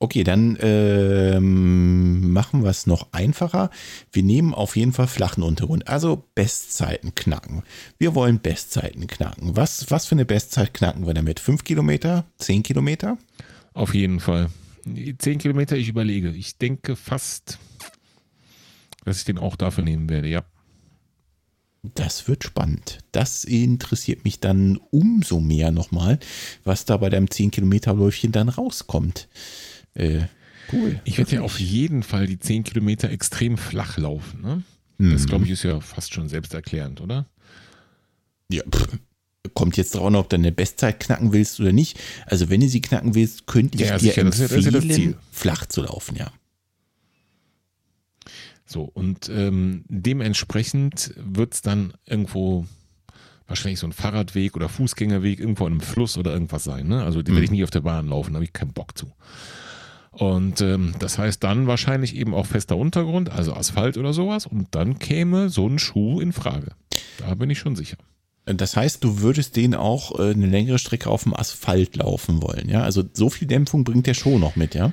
Okay, 0.00 0.22
dann 0.22 0.56
ähm, 0.60 2.32
machen 2.32 2.62
wir 2.62 2.70
es 2.70 2.86
noch 2.86 3.12
einfacher. 3.12 3.70
Wir 4.12 4.22
nehmen 4.22 4.54
auf 4.54 4.76
jeden 4.76 4.92
Fall 4.92 5.08
flachen 5.08 5.42
Untergrund, 5.42 5.88
also 5.88 6.24
Bestzeiten 6.36 7.16
knacken. 7.16 7.64
Wir 7.98 8.14
wollen 8.14 8.38
Bestzeiten 8.38 9.08
knacken. 9.08 9.56
Was, 9.56 9.90
was 9.90 10.06
für 10.06 10.14
eine 10.14 10.24
Bestzeit 10.24 10.72
knacken 10.72 11.06
wir 11.06 11.14
damit? 11.14 11.40
Fünf 11.40 11.64
Kilometer? 11.64 12.26
Zehn 12.38 12.62
Kilometer? 12.62 13.18
Auf 13.74 13.92
jeden 13.92 14.20
Fall. 14.20 14.50
Zehn 15.18 15.38
Kilometer, 15.38 15.76
ich 15.76 15.88
überlege. 15.88 16.30
Ich 16.30 16.58
denke 16.58 16.94
fast, 16.94 17.58
dass 19.04 19.18
ich 19.18 19.24
den 19.24 19.38
auch 19.38 19.56
dafür 19.56 19.82
nehmen 19.82 20.08
werde, 20.08 20.28
ja. 20.28 20.44
Das 21.82 22.28
wird 22.28 22.44
spannend. 22.44 22.98
Das 23.12 23.44
interessiert 23.44 24.24
mich 24.24 24.38
dann 24.38 24.78
umso 24.90 25.40
mehr 25.40 25.70
nochmal, 25.70 26.18
was 26.64 26.84
da 26.84 26.96
bei 26.96 27.08
deinem 27.08 27.30
10 27.30 27.50
Kilometer 27.50 27.94
Läufchen 27.94 28.32
dann 28.32 28.48
rauskommt. 28.48 29.28
Äh, 29.94 30.22
cool. 30.72 31.00
Ich 31.04 31.18
werde 31.18 31.36
ja 31.36 31.40
auf 31.42 31.58
jeden 31.60 32.02
Fall 32.02 32.26
die 32.26 32.38
10 32.38 32.64
Kilometer 32.64 33.10
extrem 33.10 33.56
flach 33.58 33.98
laufen. 33.98 34.40
Ne? 34.42 34.62
Mhm. 34.98 35.12
Das, 35.12 35.26
glaube 35.26 35.44
ich, 35.44 35.50
ist 35.50 35.62
ja 35.62 35.80
fast 35.80 36.12
schon 36.14 36.28
selbsterklärend, 36.28 37.00
oder? 37.00 37.26
Ja, 38.50 38.62
pff. 38.62 38.98
kommt 39.54 39.76
jetzt 39.76 39.94
drauf 39.94 40.06
an, 40.06 40.16
ob 40.16 40.28
du 40.28 40.36
deine 40.36 40.52
Bestzeit 40.52 41.00
knacken 41.00 41.32
willst 41.32 41.60
oder 41.60 41.72
nicht. 41.72 41.98
Also 42.26 42.48
wenn 42.48 42.60
du 42.60 42.68
sie 42.68 42.80
knacken 42.80 43.14
willst, 43.14 43.46
könnte 43.46 43.76
ich 43.76 43.88
ja, 43.88 43.94
dir 43.94 44.00
sicher, 44.00 44.22
empfehlen, 44.22 44.72
das 44.72 44.96
ja 44.96 45.12
flach 45.32 45.66
zu 45.66 45.82
laufen, 45.82 46.16
ja. 46.16 46.32
So, 48.70 48.82
und 48.82 49.30
ähm, 49.30 49.84
dementsprechend 49.88 51.14
wird 51.16 51.54
es 51.54 51.62
dann 51.62 51.94
irgendwo 52.04 52.66
wahrscheinlich 53.46 53.80
so 53.80 53.86
ein 53.86 53.94
Fahrradweg 53.94 54.56
oder 54.56 54.68
Fußgängerweg 54.68 55.40
irgendwo 55.40 55.66
in 55.66 55.72
einem 55.72 55.80
Fluss 55.80 56.18
oder 56.18 56.34
irgendwas 56.34 56.64
sein. 56.64 56.86
Ne? 56.86 57.02
Also 57.02 57.22
den 57.22 57.32
mhm. 57.32 57.36
werde 57.36 57.44
ich 57.46 57.50
nicht 57.50 57.64
auf 57.64 57.70
der 57.70 57.80
Bahn 57.80 58.08
laufen, 58.08 58.32
da 58.32 58.36
habe 58.36 58.44
ich 58.44 58.52
keinen 58.52 58.74
Bock 58.74 58.96
zu. 58.96 59.10
Und 60.18 60.60
ähm, 60.62 60.94
das 60.98 61.16
heißt 61.16 61.44
dann 61.44 61.68
wahrscheinlich 61.68 62.16
eben 62.16 62.34
auch 62.34 62.46
fester 62.46 62.76
Untergrund, 62.76 63.30
also 63.30 63.54
Asphalt 63.54 63.96
oder 63.96 64.12
sowas. 64.12 64.46
Und 64.46 64.66
dann 64.72 64.98
käme 64.98 65.48
so 65.48 65.68
ein 65.68 65.78
Schuh 65.78 66.20
in 66.20 66.32
Frage. 66.32 66.72
Da 67.18 67.34
bin 67.34 67.50
ich 67.50 67.58
schon 67.60 67.76
sicher. 67.76 67.96
Das 68.44 68.76
heißt, 68.76 69.04
du 69.04 69.20
würdest 69.20 69.54
den 69.56 69.74
auch 69.74 70.18
äh, 70.18 70.30
eine 70.30 70.46
längere 70.46 70.78
Strecke 70.78 71.08
auf 71.08 71.22
dem 71.22 71.34
Asphalt 71.34 71.96
laufen 71.96 72.42
wollen, 72.42 72.68
ja? 72.68 72.82
Also 72.82 73.04
so 73.12 73.30
viel 73.30 73.46
Dämpfung 73.46 73.84
bringt 73.84 74.06
der 74.06 74.14
Schuh 74.14 74.38
noch 74.38 74.56
mit, 74.56 74.74
ja? 74.74 74.92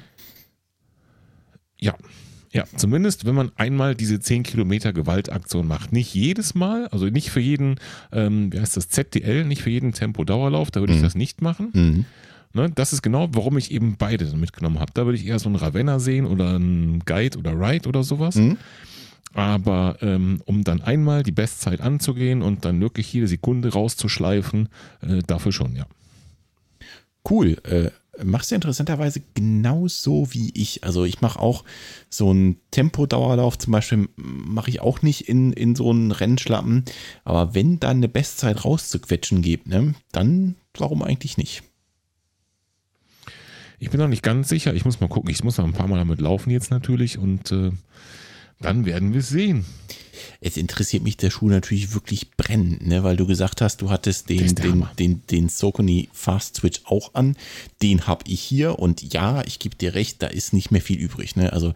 Ja. 1.79 1.95
Ja, 2.51 2.63
zumindest 2.77 3.25
wenn 3.25 3.35
man 3.35 3.51
einmal 3.57 3.95
diese 3.95 4.19
10 4.19 4.43
Kilometer 4.43 4.93
Gewaltaktion 4.93 5.67
macht. 5.67 5.91
Nicht 5.91 6.13
jedes 6.13 6.55
Mal, 6.55 6.87
also 6.87 7.07
nicht 7.07 7.29
für 7.29 7.41
jeden, 7.41 7.79
ähm, 8.13 8.53
wie 8.53 8.59
heißt 8.59 8.77
das, 8.77 8.89
ZDL, 8.89 9.43
nicht 9.43 9.63
für 9.63 9.71
jeden 9.71 9.91
Tempo-Dauerlauf, 9.91 10.71
da 10.71 10.79
würde 10.79 10.93
mhm. 10.93 10.99
ich 10.99 11.03
das 11.03 11.15
nicht 11.15 11.41
machen. 11.41 11.69
Mhm. 11.73 12.05
Ne, 12.55 12.71
das 12.73 12.93
ist 12.93 13.01
genau, 13.01 13.27
warum 13.33 13.57
ich 13.57 13.69
eben 13.69 13.97
beide 13.97 14.25
mitgenommen 14.37 14.79
habe. 14.79 14.93
Da 14.93 15.05
würde 15.05 15.17
ich 15.17 15.27
eher 15.27 15.39
so 15.39 15.49
einen 15.49 15.57
Ravenna 15.57 15.99
sehen 15.99 16.25
oder 16.25 16.55
einen 16.55 16.99
Guide 16.99 17.37
oder 17.37 17.51
Ride 17.51 17.89
oder 17.89 18.01
sowas. 18.01 18.35
Mhm. 18.35 18.57
Aber 19.33 19.97
ähm, 19.99 20.41
um 20.45 20.63
dann 20.63 20.81
einmal 20.81 21.23
die 21.23 21.33
Bestzeit 21.33 21.81
anzugehen 21.81 22.41
und 22.41 22.63
dann 22.63 22.79
wirklich 22.79 23.11
jede 23.11 23.27
Sekunde 23.27 23.73
rauszuschleifen, 23.73 24.69
äh, 25.01 25.19
dafür 25.27 25.51
schon, 25.51 25.75
ja. 25.75 25.85
Cool. 27.29 27.57
Äh, 27.63 27.91
machst 28.23 28.51
du 28.51 28.55
interessanterweise 28.55 29.21
genauso 29.33 30.33
wie 30.33 30.51
ich. 30.53 30.85
Also 30.85 31.03
ich 31.03 31.19
mache 31.19 31.39
auch 31.39 31.65
so 32.09 32.29
einen 32.29 32.61
Tempodauerlauf 32.71 33.57
zum 33.57 33.73
Beispiel, 33.73 34.07
mache 34.15 34.69
ich 34.69 34.79
auch 34.79 35.01
nicht 35.01 35.27
in, 35.27 35.51
in 35.51 35.75
so 35.75 35.89
einen 35.89 36.13
Rennschlappen. 36.13 36.85
Aber 37.25 37.53
wenn 37.53 37.81
dann 37.81 37.97
eine 37.97 38.07
Bestzeit 38.07 38.63
rauszuquetschen 38.63 39.41
gibt, 39.41 39.67
ne, 39.67 39.93
dann 40.13 40.55
warum 40.77 41.01
eigentlich 41.01 41.35
nicht? 41.35 41.61
Ich 43.79 43.89
bin 43.89 43.99
noch 43.99 44.07
nicht 44.07 44.23
ganz 44.23 44.49
sicher. 44.49 44.73
Ich 44.73 44.85
muss 44.85 44.99
mal 44.99 45.09
gucken. 45.09 45.29
Ich 45.29 45.43
muss 45.43 45.57
noch 45.57 45.65
ein 45.65 45.73
paar 45.73 45.87
Mal 45.87 45.97
damit 45.97 46.21
laufen 46.21 46.49
jetzt 46.49 46.71
natürlich 46.71 47.17
und 47.17 47.51
äh, 47.51 47.71
dann 48.59 48.85
werden 48.85 49.13
wir 49.13 49.19
es 49.19 49.29
sehen. 49.29 49.65
Jetzt 50.41 50.57
interessiert 50.57 51.03
mich 51.03 51.17
der 51.17 51.29
Schuh 51.29 51.49
natürlich 51.49 51.93
wirklich 51.93 52.31
brennend, 52.31 52.85
ne? 52.85 53.03
weil 53.03 53.17
du 53.17 53.25
gesagt 53.25 53.61
hast, 53.61 53.81
du 53.81 53.89
hattest 53.89 54.29
den, 54.29 54.55
den, 54.55 54.87
den, 54.99 55.21
den 55.31 55.49
Socony 55.49 56.09
Fast 56.13 56.57
Switch 56.57 56.81
auch 56.85 57.13
an. 57.13 57.35
Den 57.81 58.07
habe 58.07 58.23
ich 58.27 58.41
hier 58.41 58.79
und 58.79 59.13
ja, 59.13 59.43
ich 59.45 59.59
gebe 59.59 59.75
dir 59.75 59.95
recht, 59.95 60.21
da 60.21 60.27
ist 60.27 60.53
nicht 60.53 60.71
mehr 60.71 60.81
viel 60.81 60.99
übrig. 60.99 61.35
Ne? 61.35 61.53
Also 61.53 61.73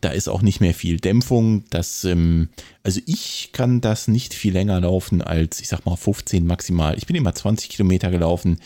da 0.00 0.10
ist 0.10 0.28
auch 0.28 0.42
nicht 0.42 0.60
mehr 0.60 0.74
viel 0.74 0.98
Dämpfung. 0.98 1.64
Das, 1.70 2.04
ähm, 2.04 2.48
also 2.82 3.00
ich 3.06 3.50
kann 3.52 3.80
das 3.80 4.08
nicht 4.08 4.34
viel 4.34 4.52
länger 4.52 4.80
laufen 4.80 5.22
als, 5.22 5.60
ich 5.60 5.68
sag 5.68 5.86
mal, 5.86 5.96
15 5.96 6.46
maximal. 6.46 6.96
Ich 6.98 7.06
bin 7.06 7.16
immer 7.16 7.34
20 7.34 7.68
Kilometer 7.70 8.10
gelaufen. 8.10 8.58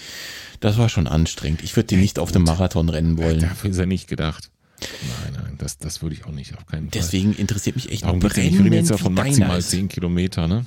Das 0.61 0.79
war 0.79 0.89
schon 0.89 1.07
anstrengend. 1.07 1.63
Ich 1.63 1.77
würde 1.77 1.89
den 1.89 2.01
nicht 2.01 2.19
auf 2.19 2.33
dem 2.33 2.45
Marathon 2.45 2.89
rennen 2.89 3.19
wollen. 3.19 3.41
Dafür 3.41 3.71
ist 3.71 3.79
er 3.79 3.87
nicht 3.87 4.09
gedacht. 4.09 4.51
Nein, 4.81 5.33
nein, 5.43 5.55
das, 5.59 5.79
das 5.79 6.03
würde 6.03 6.15
ich 6.15 6.25
auch 6.25 6.33
nicht, 6.33 6.57
auf 6.57 6.67
keinen 6.67 6.91
Fall. 6.91 7.01
Deswegen 7.01 7.35
interessiert 7.35 7.77
mich 7.77 7.91
echt 7.91 8.05
Darum 8.05 8.19
noch 8.19 8.29
brennend, 8.29 8.55
Ich 8.55 8.61
rede 8.61 8.77
jetzt 8.77 8.91
ja 8.91 8.97
von 8.97 9.15
maximal 9.15 9.63
10 9.63 9.89
Kilometer, 9.89 10.47
ne? 10.49 10.67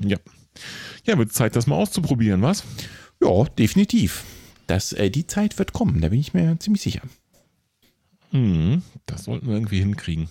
Ja. 0.00 0.18
Ja, 1.04 1.18
wird 1.18 1.32
Zeit, 1.32 1.54
das 1.56 1.66
mal 1.66 1.76
auszuprobieren, 1.76 2.42
was? 2.42 2.64
Ja, 3.22 3.44
definitiv. 3.44 4.24
Das, 4.66 4.92
äh, 4.92 5.10
die 5.10 5.26
Zeit 5.26 5.58
wird 5.58 5.72
kommen, 5.72 6.00
da 6.00 6.08
bin 6.08 6.18
ich 6.18 6.34
mir 6.34 6.58
ziemlich 6.58 6.82
sicher. 6.82 7.02
Hm, 8.30 8.82
das 9.06 9.24
sollten 9.24 9.46
wir 9.46 9.54
irgendwie 9.54 9.78
hinkriegen. 9.80 10.28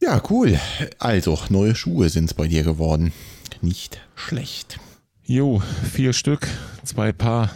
Ja, 0.00 0.22
cool. 0.30 0.58
Also, 0.98 1.38
neue 1.48 1.74
Schuhe 1.74 2.08
sind 2.08 2.26
es 2.26 2.34
bei 2.34 2.48
dir 2.48 2.62
geworden. 2.62 3.12
Nicht 3.60 4.00
schlecht. 4.14 4.78
Jo, 5.24 5.60
vier 5.92 6.12
Stück, 6.12 6.46
zwei 6.84 7.12
Paar. 7.12 7.50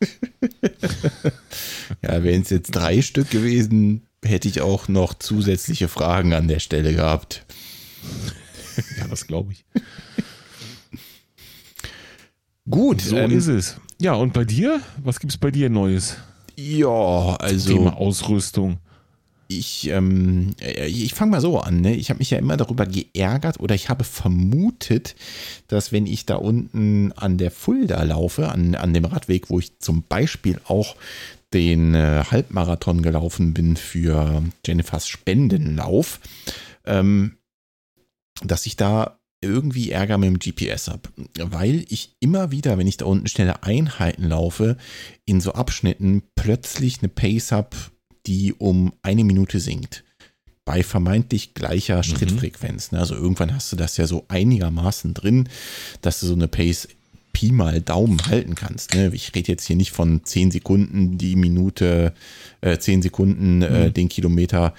ja, 2.02 2.22
wären 2.22 2.42
es 2.42 2.50
jetzt 2.50 2.72
drei 2.72 3.02
Stück 3.02 3.30
gewesen, 3.30 4.06
hätte 4.24 4.48
ich 4.48 4.60
auch 4.60 4.88
noch 4.88 5.14
zusätzliche 5.14 5.88
Fragen 5.88 6.32
an 6.32 6.48
der 6.48 6.60
Stelle 6.60 6.94
gehabt. 6.94 7.44
ja, 8.98 9.06
das 9.08 9.26
glaube 9.26 9.52
ich. 9.52 9.64
Gut. 12.68 13.02
So 13.02 13.16
ähm, 13.16 13.30
ist 13.30 13.48
es. 13.48 13.76
Ja, 14.00 14.14
und 14.14 14.32
bei 14.32 14.44
dir? 14.44 14.80
Was 15.02 15.20
gibt 15.20 15.32
es 15.32 15.38
bei 15.38 15.50
dir 15.50 15.68
Neues? 15.68 16.16
Ja, 16.56 17.36
also. 17.36 17.74
Thema 17.74 17.96
Ausrüstung 17.96 18.78
ich, 19.48 19.88
ähm, 19.88 20.54
äh, 20.60 20.86
ich 20.86 21.14
fange 21.14 21.32
mal 21.32 21.40
so 21.40 21.58
an. 21.58 21.80
Ne? 21.80 21.94
Ich 21.94 22.10
habe 22.10 22.18
mich 22.18 22.30
ja 22.30 22.38
immer 22.38 22.56
darüber 22.56 22.86
geärgert 22.86 23.60
oder 23.60 23.74
ich 23.74 23.88
habe 23.88 24.04
vermutet, 24.04 25.14
dass 25.68 25.92
wenn 25.92 26.06
ich 26.06 26.26
da 26.26 26.36
unten 26.36 27.12
an 27.12 27.38
der 27.38 27.50
Fulda 27.50 28.02
laufe, 28.02 28.50
an, 28.50 28.74
an 28.74 28.94
dem 28.94 29.04
Radweg, 29.04 29.50
wo 29.50 29.58
ich 29.58 29.78
zum 29.78 30.02
Beispiel 30.02 30.60
auch 30.66 30.96
den 31.54 31.94
äh, 31.94 32.24
Halbmarathon 32.30 33.00
gelaufen 33.00 33.54
bin 33.54 33.76
für 33.76 34.42
Jennifers 34.66 35.08
Spendenlauf, 35.08 36.20
ähm, 36.84 37.38
dass 38.42 38.66
ich 38.66 38.76
da 38.76 39.18
irgendwie 39.40 39.90
Ärger 39.90 40.18
mit 40.18 40.28
dem 40.28 40.38
GPS 40.38 40.88
habe, 40.88 41.10
weil 41.38 41.84
ich 41.88 42.16
immer 42.18 42.50
wieder, 42.50 42.78
wenn 42.78 42.86
ich 42.86 42.96
da 42.96 43.04
unten 43.04 43.28
schnelle 43.28 43.62
Einheiten 43.62 44.24
laufe, 44.24 44.76
in 45.26 45.40
so 45.40 45.52
Abschnitten 45.52 46.22
plötzlich 46.34 47.00
eine 47.00 47.10
Pace 47.10 47.52
habe, 47.52 47.76
die 48.26 48.54
um 48.54 48.94
eine 49.02 49.22
Minute 49.22 49.60
sinkt. 49.60 50.02
Bei 50.64 50.82
vermeintlich 50.82 51.52
gleicher 51.52 51.98
mhm. 51.98 52.02
Schrittfrequenz. 52.04 52.90
Ne? 52.90 52.98
Also 52.98 53.14
irgendwann 53.14 53.54
hast 53.54 53.70
du 53.70 53.76
das 53.76 53.98
ja 53.98 54.06
so 54.06 54.24
einigermaßen 54.28 55.12
drin, 55.12 55.48
dass 56.00 56.20
du 56.20 56.26
so 56.26 56.34
eine 56.34 56.48
Pace 56.48 56.88
Pi 57.34 57.52
mal 57.52 57.82
Daumen 57.82 58.24
halten 58.26 58.54
kannst. 58.54 58.94
Ne? 58.94 59.10
Ich 59.12 59.34
rede 59.34 59.52
jetzt 59.52 59.66
hier 59.66 59.76
nicht 59.76 59.92
von 59.92 60.24
10 60.24 60.52
Sekunden 60.52 61.18
die 61.18 61.36
Minute, 61.36 62.14
äh, 62.62 62.78
10 62.78 63.02
Sekunden 63.02 63.60
äh, 63.60 63.88
mhm. 63.88 63.92
den 63.92 64.08
Kilometer 64.08 64.72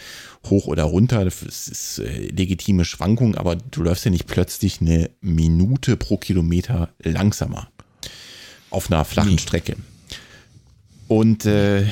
hoch 0.50 0.66
oder 0.66 0.84
runter. 0.84 1.24
Das 1.24 1.44
ist 1.44 2.00
äh, 2.00 2.30
legitime 2.30 2.86
Schwankung, 2.86 3.36
aber 3.36 3.56
du 3.56 3.84
läufst 3.84 4.06
ja 4.06 4.12
nicht 4.12 4.26
plötzlich 4.26 4.82
eine 4.82 5.12
Minute 5.22 5.98
pro 5.98 6.18
Kilometer 6.18 6.90
langsamer 7.04 7.68
auf 8.72 8.92
einer 8.92 9.06
flachen 9.06 9.34
nee. 9.34 9.38
Strecke. 9.38 9.76
Und 11.08 11.46
äh, 11.46 11.86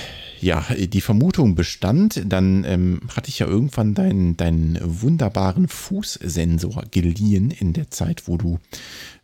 ja, 0.43 0.65
die 0.75 1.01
Vermutung 1.01 1.55
bestand, 1.55 2.21
dann 2.25 2.65
ähm, 2.65 3.01
hatte 3.15 3.29
ich 3.29 3.39
ja 3.39 3.47
irgendwann 3.47 3.93
deinen, 3.93 4.35
deinen 4.35 4.77
wunderbaren 4.83 5.67
Fußsensor 5.67 6.83
geliehen 6.91 7.49
in 7.49 7.73
der 7.73 7.89
Zeit, 7.89 8.27
wo 8.27 8.37
du 8.37 8.59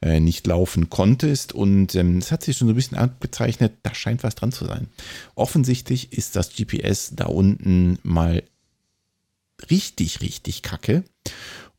äh, 0.02 0.20
nicht 0.20 0.48
laufen 0.48 0.90
konntest. 0.90 1.54
Und 1.54 1.94
ähm, 1.96 2.20
es 2.20 2.32
hat 2.32 2.44
sich 2.44 2.58
schon 2.58 2.68
so 2.68 2.74
ein 2.74 2.76
bisschen 2.76 2.98
abgezeichnet, 2.98 3.74
da 3.84 3.94
scheint 3.94 4.24
was 4.24 4.36
dran 4.36 4.54
zu 4.54 4.66
sein. 4.66 4.88
Offensichtlich 5.36 6.14
ist 6.14 6.38
das 6.38 6.54
GPS 6.56 7.12
da 7.16 7.26
unten 7.26 8.00
mal 8.04 8.44
richtig, 9.70 10.22
richtig 10.22 10.62
kacke. 10.62 11.04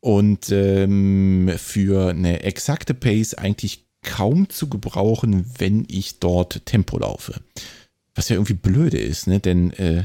Und 0.01 0.51
ähm, 0.51 1.51
für 1.57 2.11
eine 2.11 2.43
exakte 2.43 2.95
Pace 2.95 3.34
eigentlich 3.34 3.86
kaum 4.03 4.49
zu 4.49 4.68
gebrauchen, 4.68 5.47
wenn 5.59 5.86
ich 5.88 6.20
dort 6.20 6.64
Tempo 6.66 6.99
laufe. 6.99 7.41
Was 8.14 8.28
ja 8.28 8.36
irgendwie 8.36 8.54
blöde 8.54 8.98
ist, 8.98 9.26
ne? 9.26 9.40
Denn 9.40 9.72
äh, 9.74 10.04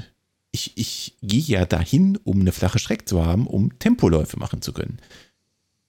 ich, 0.52 0.72
ich 0.76 1.16
gehe 1.22 1.42
ja 1.42 1.66
dahin, 1.66 2.18
um 2.24 2.40
eine 2.40 2.52
flache 2.52 2.80
Strecke 2.80 3.06
zu 3.06 3.26
haben, 3.26 3.48
um 3.48 3.78
Tempoläufe 3.80 4.38
machen 4.40 4.62
zu 4.62 4.74
können. 4.74 5.00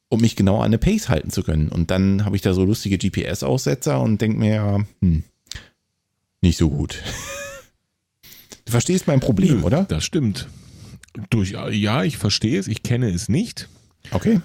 Um 0.08 0.20
mich 0.20 0.36
genau 0.36 0.58
an 0.58 0.66
eine 0.66 0.78
Pace 0.78 1.08
halten 1.08 1.30
zu 1.30 1.42
können. 1.42 1.68
Und 1.68 1.90
dann 1.90 2.24
habe 2.24 2.36
ich 2.36 2.42
da 2.42 2.52
so 2.52 2.64
lustige 2.64 2.98
GPS-Aussetzer 2.98 4.00
und 4.00 4.20
denke 4.20 4.38
mir, 4.38 4.54
ja, 4.54 4.80
hm, 5.00 5.24
nicht 6.40 6.58
so 6.58 6.70
gut. 6.70 7.02
Du 8.64 8.72
verstehst 8.72 9.06
mein 9.06 9.20
Problem, 9.20 9.60
Nö, 9.60 9.62
oder? 9.62 9.84
Das 9.84 10.04
stimmt. 10.04 10.48
Durch, 11.30 11.52
ja, 11.52 12.02
ich 12.02 12.18
verstehe 12.18 12.58
es, 12.58 12.66
ich 12.66 12.82
kenne 12.82 13.10
es 13.10 13.28
nicht. 13.28 13.68
Okay. 14.10 14.40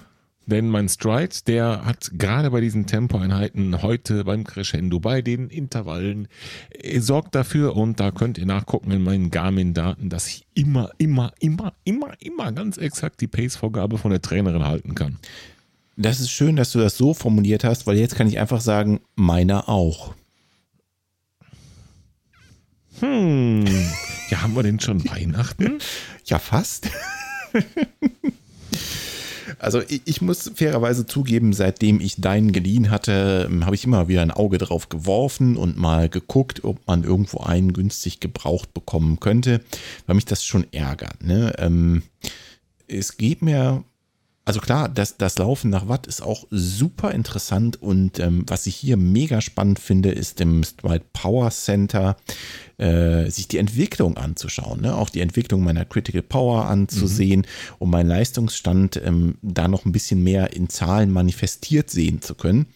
Denn 0.46 0.68
mein 0.68 0.88
Stride, 0.88 1.34
der 1.46 1.84
hat 1.84 2.10
gerade 2.18 2.50
bei 2.50 2.60
diesen 2.60 2.86
Tempoeinheiten 2.86 3.80
heute 3.82 4.24
beim 4.24 4.44
Crescendo, 4.44 4.98
bei 4.98 5.22
den 5.22 5.48
Intervallen, 5.48 6.28
äh, 6.70 6.98
sorgt 7.00 7.34
dafür, 7.34 7.76
und 7.76 8.00
da 8.00 8.10
könnt 8.10 8.38
ihr 8.38 8.46
nachgucken 8.46 8.90
in 8.90 9.02
meinen 9.02 9.30
Garmin-Daten, 9.30 10.08
dass 10.08 10.26
ich 10.26 10.44
immer, 10.54 10.90
immer, 10.98 11.32
immer, 11.38 11.74
immer, 11.84 12.14
immer 12.20 12.52
ganz 12.52 12.76
exakt 12.76 13.20
die 13.20 13.28
Pace-Vorgabe 13.28 13.98
von 13.98 14.10
der 14.10 14.20
Trainerin 14.20 14.64
halten 14.64 14.94
kann. 14.94 15.18
Das 15.96 16.20
ist 16.20 16.30
schön, 16.30 16.56
dass 16.56 16.72
du 16.72 16.80
das 16.80 16.96
so 16.96 17.14
formuliert 17.14 17.64
hast, 17.64 17.86
weil 17.86 17.98
jetzt 17.98 18.16
kann 18.16 18.26
ich 18.26 18.38
einfach 18.40 18.60
sagen, 18.60 19.00
meiner 19.14 19.68
auch. 19.68 20.14
Hm. 23.00 23.64
Ja, 24.30 24.42
haben 24.42 24.56
wir 24.56 24.62
denn 24.62 24.80
schon 24.80 25.04
Weihnachten? 25.08 25.78
ja, 26.24 26.38
fast. 26.38 26.88
Also 29.62 29.80
ich, 29.80 30.02
ich, 30.06 30.20
muss 30.20 30.50
fairerweise 30.56 31.06
zugeben, 31.06 31.52
seitdem 31.52 32.00
ich 32.00 32.20
deinen 32.20 32.50
geliehen 32.50 32.90
hatte, 32.90 33.48
ähm, 33.48 33.64
habe 33.64 33.76
ich 33.76 33.84
immer 33.84 34.08
wieder 34.08 34.22
ein 34.22 34.32
Auge 34.32 34.58
drauf 34.58 34.88
geworfen 34.88 35.56
und 35.56 35.78
mal 35.78 36.08
geguckt, 36.08 36.64
ob 36.64 36.84
man 36.88 37.04
irgendwo 37.04 37.38
einen 37.38 37.72
günstig 37.72 38.18
gebraucht 38.18 38.74
bekommen 38.74 39.20
könnte, 39.20 39.60
weil 40.06 40.16
mich 40.16 40.24
das 40.24 40.44
schon 40.44 40.66
ärgert. 40.72 41.22
Ne? 41.22 41.52
Ähm, 41.58 42.02
es 42.88 43.16
geht 43.16 43.40
mir 43.42 43.84
also 44.44 44.58
klar, 44.58 44.88
das, 44.88 45.16
das 45.18 45.38
Laufen 45.38 45.70
nach 45.70 45.86
Watt 45.88 46.08
ist 46.08 46.20
auch 46.20 46.46
super 46.50 47.12
interessant 47.12 47.80
und 47.80 48.18
ähm, 48.18 48.44
was 48.48 48.66
ich 48.66 48.74
hier 48.74 48.96
mega 48.96 49.40
spannend 49.40 49.78
finde, 49.78 50.10
ist 50.10 50.40
im 50.40 50.64
Stride 50.64 51.04
Power 51.12 51.50
Center 51.50 52.16
äh, 52.76 53.30
sich 53.30 53.46
die 53.46 53.58
Entwicklung 53.58 54.16
anzuschauen, 54.16 54.80
ne? 54.80 54.96
auch 54.96 55.10
die 55.10 55.20
Entwicklung 55.20 55.62
meiner 55.62 55.84
Critical 55.84 56.22
Power 56.22 56.64
anzusehen, 56.64 57.40
mhm. 57.40 57.76
um 57.78 57.90
meinen 57.90 58.08
Leistungsstand 58.08 59.00
ähm, 59.04 59.38
da 59.42 59.68
noch 59.68 59.84
ein 59.84 59.92
bisschen 59.92 60.24
mehr 60.24 60.52
in 60.52 60.68
Zahlen 60.68 61.12
manifestiert 61.12 61.88
sehen 61.90 62.20
zu 62.20 62.34
können. 62.34 62.66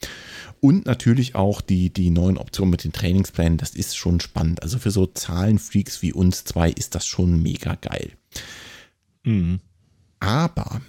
Und 0.61 0.87
natürlich 0.87 1.35
auch 1.35 1.61
die, 1.61 1.93
die 1.93 2.11
neuen 2.11 2.39
Optionen 2.39 2.71
mit 2.71 2.85
den 2.85 2.93
Trainingsplänen, 2.93 3.59
das 3.59 3.71
ist 3.71 3.97
schon 3.97 4.21
spannend. 4.21 4.63
Also 4.63 4.79
für 4.79 4.93
so 4.93 5.07
Zahlenfreaks 5.07 6.01
wie 6.01 6.13
uns 6.13 6.45
zwei 6.45 6.71
ist 6.71 6.95
das 6.95 7.07
schon 7.07 7.43
mega 7.43 7.75
geil. 7.75 8.13
Mhm. 9.25 9.61
Aber 10.21 10.81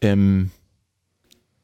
ähm, 0.00 0.50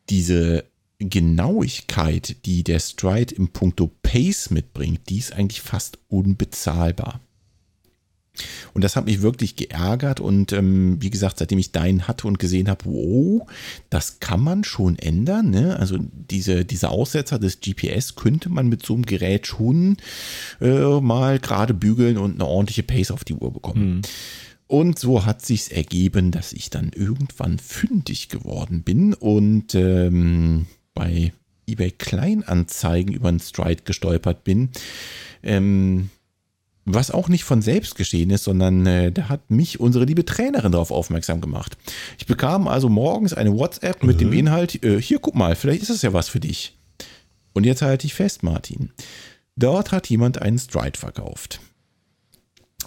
diese 0.09 0.65
Genauigkeit, 0.99 2.37
die 2.47 2.65
der 2.65 2.79
Stride 2.79 3.35
im 3.35 3.49
Punkto 3.49 3.91
Pace 4.03 4.51
mitbringt, 4.51 5.01
die 5.09 5.19
ist 5.19 5.33
eigentlich 5.33 5.61
fast 5.61 5.99
unbezahlbar. 6.09 7.21
Und 8.75 8.85
das 8.85 8.97
hat 8.97 9.07
mich 9.07 9.23
wirklich 9.23 9.57
geärgert. 9.57 10.21
Und 10.21 10.53
ähm, 10.53 10.99
wie 11.01 11.11
gesagt, 11.11 11.39
seitdem 11.39 11.59
ich 11.59 11.73
deinen 11.73 12.07
hatte 12.07 12.27
und 12.27 12.39
gesehen 12.39 12.69
habe, 12.69 12.85
wow, 12.85 13.47
das 13.91 14.21
kann 14.21 14.41
man 14.41 14.65
schon 14.65 14.99
ändern. 14.99 15.51
Ne? 15.51 15.79
Also 15.79 15.99
diese, 16.13 16.65
diese 16.65 16.91
Aussetzer 16.91 17.39
des 17.39 17.61
GPS 17.61 18.15
könnte 18.15 18.49
man 18.49 18.69
mit 18.69 18.85
so 18.85 18.95
einem 18.95 19.07
Gerät 19.07 19.47
schon 19.47 19.97
äh, 20.61 21.01
mal 21.01 21.39
gerade 21.39 21.75
bügeln 21.75 22.19
und 22.19 22.35
eine 22.35 22.47
ordentliche 22.47 22.83
Pace 22.83 23.11
auf 23.11 23.25
die 23.25 23.35
Uhr 23.35 23.53
bekommen. 23.53 23.97
Mhm. 23.97 24.03
Und 24.69 24.99
so 24.99 25.25
hat 25.25 25.45
sich's 25.45 25.69
ergeben, 25.69 26.33
dass 26.33 26.53
ich 26.53 26.71
dann 26.71 26.91
irgendwann 26.95 27.59
fündig 27.59 28.29
geworden 28.29 28.83
bin 28.83 29.15
und 29.15 29.75
ähm, 29.75 30.67
bei 30.95 31.33
eBay 31.69 31.93
Kleinanzeigen 31.93 33.15
über 33.15 33.29
einen 33.29 33.41
Stride 33.41 33.83
gestolpert 33.85 34.45
bin. 34.45 34.71
Ähm, 35.43 36.11
was 36.85 37.11
auch 37.11 37.29
nicht 37.29 37.43
von 37.43 37.63
selbst 37.63 37.97
geschehen 37.97 38.31
ist, 38.31 38.45
sondern 38.45 38.87
äh, 38.87 39.11
da 39.11 39.29
hat 39.29 39.51
mich 39.51 39.81
unsere 39.81 40.05
liebe 40.05 40.25
Trainerin 40.25 40.71
darauf 40.71 40.93
aufmerksam 40.93 41.41
gemacht. 41.41 41.77
Ich 42.17 42.27
bekam 42.27 42.69
also 42.69 42.89
morgens 42.89 43.35
eine 43.35 43.57
WhatsApp 43.59 44.05
mit 44.05 44.17
mhm. 44.17 44.21
dem 44.21 44.33
Inhalt, 44.33 44.83
äh, 44.85 45.03
hier 45.03 45.19
guck 45.19 45.35
mal, 45.35 45.57
vielleicht 45.57 45.83
ist 45.83 45.91
das 45.91 46.03
ja 46.03 46.13
was 46.13 46.29
für 46.29 46.41
dich. 46.41 46.79
Und 47.53 47.65
jetzt 47.65 47.83
halte 47.83 48.07
ich 48.07 48.15
fest, 48.15 48.45
Martin. 48.45 48.93
Dort 49.57 49.91
hat 49.91 50.09
jemand 50.09 50.41
einen 50.41 50.59
Stride 50.59 50.99
verkauft. 50.99 51.61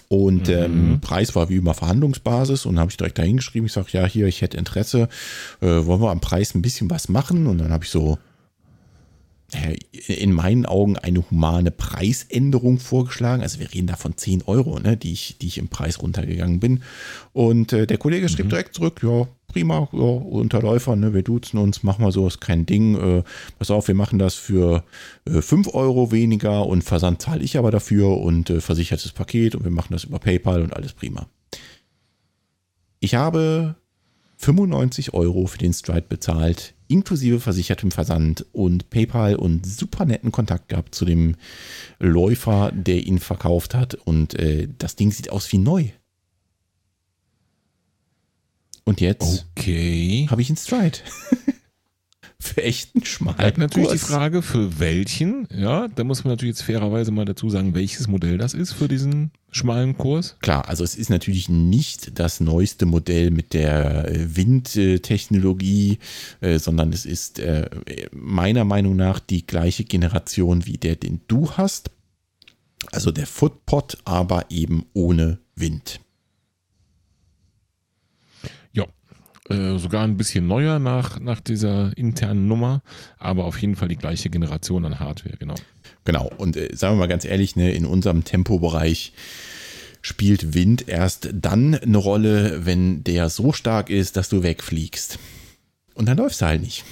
Und 0.08 0.48
mhm. 0.48 0.54
ähm, 0.54 1.00
Preis 1.00 1.34
war 1.34 1.48
wie 1.48 1.56
immer 1.56 1.74
Verhandlungsbasis 1.74 2.66
und 2.66 2.78
habe 2.78 2.90
ich 2.90 2.96
direkt 2.96 3.18
dahin 3.18 3.36
geschrieben. 3.36 3.66
Ich 3.66 3.72
sage, 3.72 3.88
ja, 3.92 4.06
hier, 4.06 4.26
ich 4.26 4.42
hätte 4.42 4.56
Interesse, 4.56 5.08
äh, 5.60 5.66
wollen 5.66 6.00
wir 6.00 6.10
am 6.10 6.20
Preis 6.20 6.54
ein 6.54 6.62
bisschen 6.62 6.90
was 6.90 7.08
machen? 7.08 7.46
Und 7.46 7.58
dann 7.58 7.72
habe 7.72 7.84
ich 7.84 7.90
so 7.90 8.18
in 10.06 10.32
meinen 10.32 10.64
Augen 10.64 10.96
eine 10.96 11.28
humane 11.28 11.70
Preisänderung 11.70 12.78
vorgeschlagen. 12.78 13.42
Also 13.42 13.58
wir 13.58 13.72
reden 13.72 13.88
da 13.88 13.96
von 13.96 14.16
10 14.16 14.42
Euro, 14.46 14.78
ne, 14.78 14.96
die, 14.96 15.12
ich, 15.12 15.38
die 15.40 15.48
ich 15.48 15.58
im 15.58 15.68
Preis 15.68 16.00
runtergegangen 16.00 16.60
bin. 16.60 16.82
Und 17.32 17.72
äh, 17.72 17.86
der 17.86 17.98
Kollege 17.98 18.28
schrieb 18.28 18.46
mhm. 18.46 18.50
direkt 18.50 18.74
zurück, 18.74 19.00
ja, 19.02 19.26
prima, 19.50 19.88
ja, 19.92 19.98
Unterläufer, 19.98 20.96
ne, 20.96 21.12
wir 21.12 21.22
duzen 21.22 21.58
uns, 21.58 21.82
machen 21.82 22.04
wir 22.04 22.12
so, 22.12 22.26
ist 22.26 22.40
kein 22.40 22.66
Ding. 22.66 22.96
Äh, 22.96 23.22
pass 23.58 23.70
auf, 23.70 23.88
wir 23.88 23.94
machen 23.94 24.18
das 24.18 24.34
für 24.34 24.84
äh, 25.26 25.42
5 25.42 25.74
Euro 25.74 26.12
weniger 26.12 26.66
und 26.66 26.82
Versand 26.82 27.20
zahle 27.22 27.42
ich 27.42 27.58
aber 27.58 27.70
dafür 27.70 28.18
und 28.18 28.50
äh, 28.50 28.60
versichertes 28.60 29.12
Paket 29.12 29.54
und 29.54 29.64
wir 29.64 29.70
machen 29.70 29.92
das 29.92 30.04
über 30.04 30.18
PayPal 30.18 30.62
und 30.62 30.74
alles 30.74 30.92
prima. 30.92 31.26
Ich 33.00 33.14
habe 33.14 33.76
95 34.38 35.12
Euro 35.12 35.46
für 35.46 35.58
den 35.58 35.72
Stride 35.72 36.06
bezahlt 36.08 36.74
inklusive 36.90 37.40
versichertem 37.40 37.90
Versand 37.92 38.44
und 38.52 38.90
PayPal 38.90 39.36
und 39.36 39.64
super 39.64 40.04
netten 40.04 40.32
Kontakt 40.32 40.68
gehabt 40.68 40.94
zu 40.94 41.04
dem 41.04 41.36
Läufer, 42.00 42.72
der 42.74 43.06
ihn 43.06 43.20
verkauft 43.20 43.74
hat. 43.74 43.94
Und 43.94 44.34
äh, 44.34 44.68
das 44.76 44.96
Ding 44.96 45.12
sieht 45.12 45.30
aus 45.30 45.50
wie 45.52 45.58
neu. 45.58 45.90
Und 48.84 49.00
jetzt 49.00 49.46
okay. 49.56 50.26
habe 50.30 50.42
ich 50.42 50.48
einen 50.48 50.56
Stride. 50.56 50.98
für 52.40 52.62
echten 52.62 53.04
schmalen 53.04 53.36
Bleibt 53.36 53.58
natürlich 53.58 53.90
Kurs. 53.90 54.00
die 54.00 54.06
Frage, 54.06 54.42
für 54.42 54.80
welchen, 54.80 55.46
ja, 55.54 55.88
da 55.88 56.04
muss 56.04 56.24
man 56.24 56.32
natürlich 56.32 56.56
jetzt 56.56 56.62
fairerweise 56.62 57.12
mal 57.12 57.26
dazu 57.26 57.50
sagen, 57.50 57.74
welches 57.74 58.08
Modell 58.08 58.38
das 58.38 58.54
ist 58.54 58.72
für 58.72 58.88
diesen 58.88 59.30
schmalen 59.50 59.96
Kurs. 59.96 60.36
Klar, 60.40 60.66
also 60.68 60.82
es 60.82 60.96
ist 60.96 61.10
natürlich 61.10 61.50
nicht 61.50 62.18
das 62.18 62.40
neueste 62.40 62.86
Modell 62.86 63.30
mit 63.30 63.52
der 63.52 64.08
äh, 64.08 64.36
Windtechnologie, 64.36 65.98
äh, 66.40 66.58
sondern 66.58 66.92
es 66.92 67.04
ist 67.04 67.38
äh, 67.40 67.68
meiner 68.12 68.64
Meinung 68.64 68.96
nach 68.96 69.20
die 69.20 69.46
gleiche 69.46 69.84
Generation 69.84 70.64
wie 70.64 70.78
der, 70.78 70.96
den 70.96 71.20
du 71.28 71.50
hast. 71.52 71.90
Also 72.90 73.10
der 73.10 73.26
Footpot, 73.26 73.98
aber 74.04 74.46
eben 74.50 74.86
ohne 74.94 75.38
Wind. 75.54 76.00
Äh, 79.50 79.78
sogar 79.78 80.04
ein 80.04 80.16
bisschen 80.16 80.46
neuer 80.46 80.78
nach, 80.78 81.18
nach 81.18 81.40
dieser 81.40 81.96
internen 81.98 82.46
Nummer, 82.46 82.82
aber 83.18 83.44
auf 83.46 83.60
jeden 83.60 83.74
Fall 83.74 83.88
die 83.88 83.96
gleiche 83.96 84.30
Generation 84.30 84.84
an 84.84 85.00
Hardware, 85.00 85.36
genau. 85.38 85.56
Genau, 86.04 86.30
und 86.36 86.56
äh, 86.56 86.68
sagen 86.76 86.94
wir 86.94 87.00
mal 87.00 87.08
ganz 87.08 87.24
ehrlich, 87.24 87.56
ne, 87.56 87.72
in 87.72 87.84
unserem 87.84 88.22
Tempobereich 88.22 89.12
spielt 90.02 90.54
Wind 90.54 90.88
erst 90.88 91.30
dann 91.32 91.74
eine 91.74 91.98
Rolle, 91.98 92.64
wenn 92.64 93.02
der 93.02 93.28
so 93.28 93.52
stark 93.52 93.90
ist, 93.90 94.16
dass 94.16 94.28
du 94.28 94.44
wegfliegst. 94.44 95.18
Und 95.94 96.06
dann 96.06 96.16
läufst 96.16 96.40
du 96.40 96.46
halt 96.46 96.62
nicht. 96.62 96.84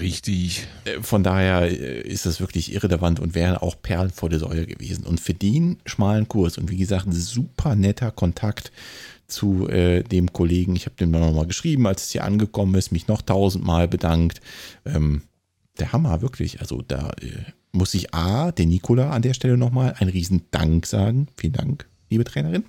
Richtig. 0.00 0.66
Äh, 0.86 1.02
von 1.02 1.22
daher 1.22 1.70
äh, 1.70 2.00
ist 2.00 2.24
das 2.24 2.40
wirklich 2.40 2.72
irrelevant 2.72 3.20
und 3.20 3.34
wäre 3.34 3.62
auch 3.62 3.80
Perlen 3.82 4.10
vor 4.10 4.30
der 4.30 4.38
Säule 4.38 4.66
gewesen. 4.66 5.04
Und 5.04 5.20
für 5.20 5.34
den 5.34 5.76
schmalen 5.84 6.26
Kurs 6.26 6.56
und 6.56 6.70
wie 6.70 6.78
gesagt, 6.78 7.06
super 7.10 7.76
netter 7.76 8.10
Kontakt 8.10 8.72
zu 9.26 9.68
äh, 9.68 10.02
dem 10.02 10.32
Kollegen. 10.32 10.76
Ich 10.76 10.86
habe 10.86 10.96
dem 10.96 11.12
dann 11.12 11.22
nochmal 11.22 11.46
geschrieben, 11.46 11.86
als 11.86 12.04
es 12.04 12.10
hier 12.10 12.24
angekommen 12.24 12.74
ist, 12.74 12.92
mich 12.92 13.08
noch 13.08 13.22
tausendmal 13.22 13.88
bedankt. 13.88 14.40
Ähm, 14.84 15.22
der 15.78 15.92
Hammer, 15.92 16.22
wirklich. 16.22 16.60
Also 16.60 16.82
da 16.82 17.10
äh, 17.20 17.52
muss 17.72 17.94
ich 17.94 18.14
A, 18.14 18.52
den 18.52 18.68
Nikola 18.68 19.10
an 19.10 19.22
der 19.22 19.34
Stelle 19.34 19.56
nochmal 19.56 19.94
einen 19.98 20.10
riesen 20.10 20.42
Dank 20.50 20.86
sagen. 20.86 21.28
Vielen 21.36 21.54
Dank, 21.54 21.88
liebe 22.10 22.24
Trainerin. 22.24 22.64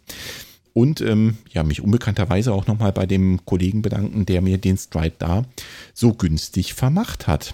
Und 0.74 0.99
ähm, 0.99 1.38
ja, 1.51 1.64
mich 1.64 1.82
unbekannterweise 1.82 2.51
auch 2.51 2.68
nochmal 2.68 2.91
bei 2.91 3.06
dem 3.06 3.45
Kollegen 3.45 3.82
bedanken, 3.82 4.26
der 4.26 4.41
mir 4.41 4.58
den 4.58 4.78
Stride 4.78 5.16
da 5.20 5.45
so 5.93 6.14
günstig 6.14 6.74
vermacht 6.74 7.28
hat. 7.28 7.53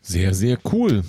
Sehr, 0.00 0.34
sehr 0.34 0.58
cool. 0.72 1.02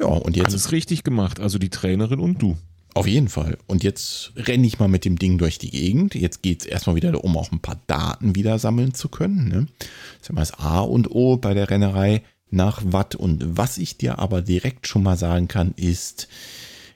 Ja, 0.00 0.08
und 0.08 0.36
jetzt. 0.36 0.48
Alles 0.48 0.72
richtig 0.72 1.04
gemacht. 1.04 1.40
Also 1.40 1.58
die 1.58 1.70
Trainerin 1.70 2.18
und 2.18 2.42
du. 2.42 2.58
Auf 2.94 3.06
jeden 3.06 3.28
Fall. 3.28 3.56
Und 3.66 3.82
jetzt 3.82 4.32
renne 4.36 4.66
ich 4.66 4.78
mal 4.78 4.88
mit 4.88 5.04
dem 5.04 5.18
Ding 5.18 5.38
durch 5.38 5.58
die 5.58 5.70
Gegend. 5.70 6.14
Jetzt 6.14 6.42
geht 6.42 6.60
es 6.60 6.66
erstmal 6.66 6.96
wieder 6.96 7.12
darum, 7.12 7.36
auch 7.36 7.50
ein 7.50 7.60
paar 7.60 7.80
Daten 7.86 8.34
wieder 8.34 8.58
sammeln 8.58 8.92
zu 8.92 9.08
können. 9.08 9.48
Ne? 9.48 9.66
Das 9.78 10.22
ist 10.22 10.28
ja 10.28 10.34
mal 10.34 10.42
das 10.42 10.58
A 10.58 10.80
und 10.80 11.10
O 11.10 11.36
bei 11.38 11.54
der 11.54 11.70
Rennerei 11.70 12.22
nach 12.50 12.82
Watt. 12.84 13.14
Und 13.14 13.56
was 13.56 13.78
ich 13.78 13.96
dir 13.96 14.18
aber 14.18 14.42
direkt 14.42 14.86
schon 14.86 15.02
mal 15.02 15.16
sagen 15.16 15.48
kann, 15.48 15.72
ist, 15.76 16.28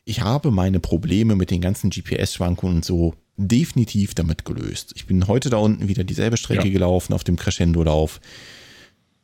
ich 0.04 0.20
habe 0.20 0.50
meine 0.50 0.80
Probleme 0.80 1.34
mit 1.34 1.50
den 1.50 1.62
ganzen 1.62 1.90
GPS-Schwankungen 1.90 2.76
und 2.76 2.84
so 2.84 3.14
definitiv 3.38 4.14
damit 4.14 4.44
gelöst. 4.44 4.92
Ich 4.96 5.06
bin 5.06 5.26
heute 5.26 5.50
da 5.50 5.56
unten 5.56 5.88
wieder 5.88 6.04
dieselbe 6.04 6.36
Strecke 6.36 6.68
ja. 6.68 6.72
gelaufen 6.72 7.12
auf 7.12 7.24
dem 7.24 7.36
Crescendo-Lauf. 7.36 8.20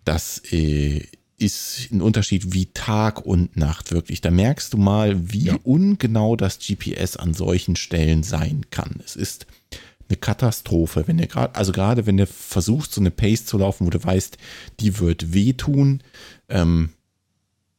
Das 0.04 0.42
äh, 0.52 1.06
ist 1.42 1.88
ein 1.90 2.00
Unterschied 2.00 2.52
wie 2.54 2.66
Tag 2.66 3.24
und 3.26 3.56
Nacht 3.56 3.92
wirklich. 3.92 4.20
Da 4.20 4.30
merkst 4.30 4.72
du 4.72 4.78
mal, 4.78 5.32
wie 5.32 5.46
ja. 5.46 5.58
ungenau 5.62 6.36
das 6.36 6.58
GPS 6.58 7.16
an 7.16 7.34
solchen 7.34 7.76
Stellen 7.76 8.22
sein 8.22 8.66
kann. 8.70 9.00
Es 9.04 9.16
ist 9.16 9.46
eine 10.08 10.16
Katastrophe, 10.16 11.04
wenn 11.06 11.18
du 11.18 11.26
gerade, 11.26 11.54
also 11.54 11.72
gerade 11.72 12.06
wenn 12.06 12.16
du 12.16 12.26
versuchst, 12.26 12.92
so 12.92 13.00
eine 13.00 13.10
Pace 13.10 13.46
zu 13.46 13.58
laufen, 13.58 13.86
wo 13.86 13.90
du 13.90 14.02
weißt, 14.02 14.36
die 14.80 14.98
wird 14.98 15.32
wehtun. 15.32 16.02
Ähm, 16.48 16.90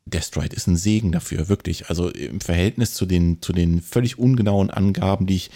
der 0.05 0.21
Stride 0.21 0.55
ist 0.55 0.67
ein 0.67 0.75
Segen 0.75 1.11
dafür, 1.11 1.47
wirklich. 1.47 1.89
Also 1.89 2.09
im 2.09 2.41
Verhältnis 2.41 2.93
zu 2.93 3.05
den, 3.05 3.41
zu 3.41 3.53
den 3.53 3.81
völlig 3.81 4.19
ungenauen 4.19 4.69
Angaben, 4.69 5.27
die 5.27 5.35
ich 5.35 5.51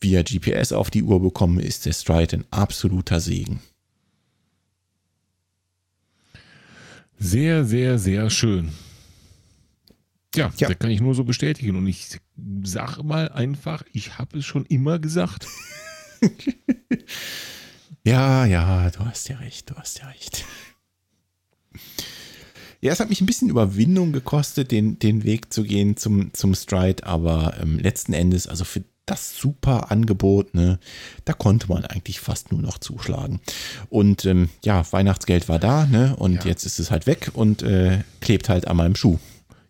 via 0.00 0.22
GPS 0.22 0.72
auf 0.72 0.90
die 0.90 1.02
Uhr 1.02 1.22
bekomme, 1.22 1.62
ist 1.62 1.86
der 1.86 1.92
Stride 1.92 2.38
ein 2.38 2.44
absoluter 2.50 3.20
Segen. 3.20 3.60
Sehr, 7.18 7.64
sehr, 7.64 7.98
sehr 7.98 8.30
schön. 8.30 8.72
Ja, 10.34 10.52
ja, 10.56 10.68
das 10.68 10.78
kann 10.78 10.90
ich 10.90 11.00
nur 11.00 11.14
so 11.14 11.24
bestätigen. 11.24 11.76
Und 11.76 11.86
ich 11.86 12.18
sage 12.62 13.02
mal 13.02 13.28
einfach, 13.28 13.84
ich 13.92 14.18
habe 14.18 14.38
es 14.38 14.44
schon 14.44 14.66
immer 14.66 14.98
gesagt. 14.98 15.46
ja, 18.04 18.44
ja, 18.44 18.90
du 18.90 19.00
hast 19.00 19.28
ja 19.28 19.36
recht, 19.38 19.70
du 19.70 19.76
hast 19.76 20.00
ja 20.00 20.08
recht. 20.08 20.44
Ja, 22.80 22.92
es 22.92 23.00
hat 23.00 23.08
mich 23.08 23.20
ein 23.20 23.26
bisschen 23.26 23.48
Überwindung 23.48 24.12
gekostet, 24.12 24.70
den, 24.70 24.98
den 24.98 25.24
Weg 25.24 25.52
zu 25.52 25.62
gehen 25.62 25.96
zum, 25.96 26.34
zum 26.34 26.54
Stride, 26.54 27.06
aber 27.06 27.56
ähm, 27.60 27.78
letzten 27.78 28.12
Endes, 28.12 28.46
also 28.46 28.64
für 28.64 28.84
das 29.06 29.36
super 29.36 29.90
Angebot, 29.90 30.54
ne? 30.54 30.78
Da 31.24 31.32
konnte 31.32 31.68
man 31.68 31.84
eigentlich 31.84 32.20
fast 32.20 32.52
nur 32.52 32.62
noch 32.62 32.78
zuschlagen. 32.78 33.40
Und 33.90 34.24
ähm, 34.24 34.48
ja, 34.64 34.84
Weihnachtsgeld 34.92 35.48
war 35.48 35.58
da, 35.58 35.86
ne? 35.86 36.16
Und 36.16 36.44
ja. 36.44 36.50
jetzt 36.50 36.64
ist 36.64 36.78
es 36.78 36.90
halt 36.90 37.06
weg 37.06 37.30
und 37.34 37.62
äh, 37.62 38.02
klebt 38.20 38.48
halt 38.48 38.66
an 38.66 38.76
meinem 38.76 38.96
Schuh. 38.96 39.18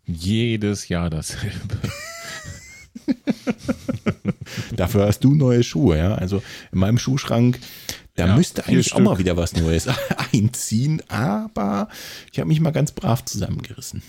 Jedes 0.07 0.89
Jahr 0.89 1.11
dasselbe. 1.11 1.78
Dafür 4.76 5.07
hast 5.07 5.20
du 5.20 5.35
neue 5.35 5.62
Schuhe, 5.64 5.99
ja. 5.99 6.14
Also 6.14 6.43
in 6.72 6.78
meinem 6.78 6.99
Schuhschrank, 6.99 7.59
da 8.14 8.26
ja, 8.26 8.37
müsste 8.37 8.66
eigentlich 8.66 8.95
auch 8.95 9.01
mal 9.01 9.18
wieder 9.18 9.37
was 9.37 9.55
Neues 9.55 9.89
einziehen, 10.32 11.03
aber 11.09 11.89
ich 12.32 12.39
habe 12.39 12.49
mich 12.49 12.61
mal 12.61 12.70
ganz 12.70 12.93
brav 12.93 13.24
zusammengerissen. 13.24 14.03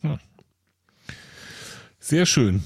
Hm. 0.00 0.18
Sehr 1.98 2.26
schön. 2.26 2.64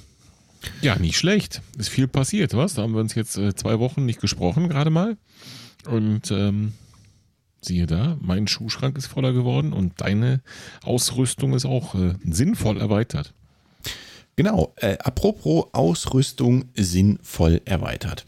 Ja, 0.80 0.96
nicht 0.96 1.16
schlecht. 1.16 1.62
Ist 1.78 1.88
viel 1.88 2.09
passiert, 2.09 2.54
was? 2.54 2.74
Da 2.74 2.82
haben 2.82 2.94
wir 2.94 3.00
uns 3.00 3.14
jetzt 3.14 3.36
äh, 3.38 3.54
zwei 3.54 3.78
Wochen 3.78 4.04
nicht 4.04 4.20
gesprochen, 4.20 4.68
gerade 4.68 4.90
mal. 4.90 5.16
Und 5.86 6.30
ähm, 6.30 6.72
siehe 7.61 7.86
da, 7.86 8.16
mein 8.20 8.46
Schuhschrank 8.46 8.96
ist 8.98 9.06
voller 9.06 9.32
geworden 9.32 9.72
und 9.72 10.00
deine 10.00 10.40
Ausrüstung 10.84 11.54
ist 11.54 11.64
auch 11.64 11.94
äh, 11.94 12.14
sinnvoll 12.24 12.78
erweitert. 12.80 13.34
Genau, 14.36 14.72
äh, 14.76 14.96
apropos 14.98 15.66
Ausrüstung 15.72 16.66
sinnvoll 16.76 17.61
erweitert. 17.64 18.24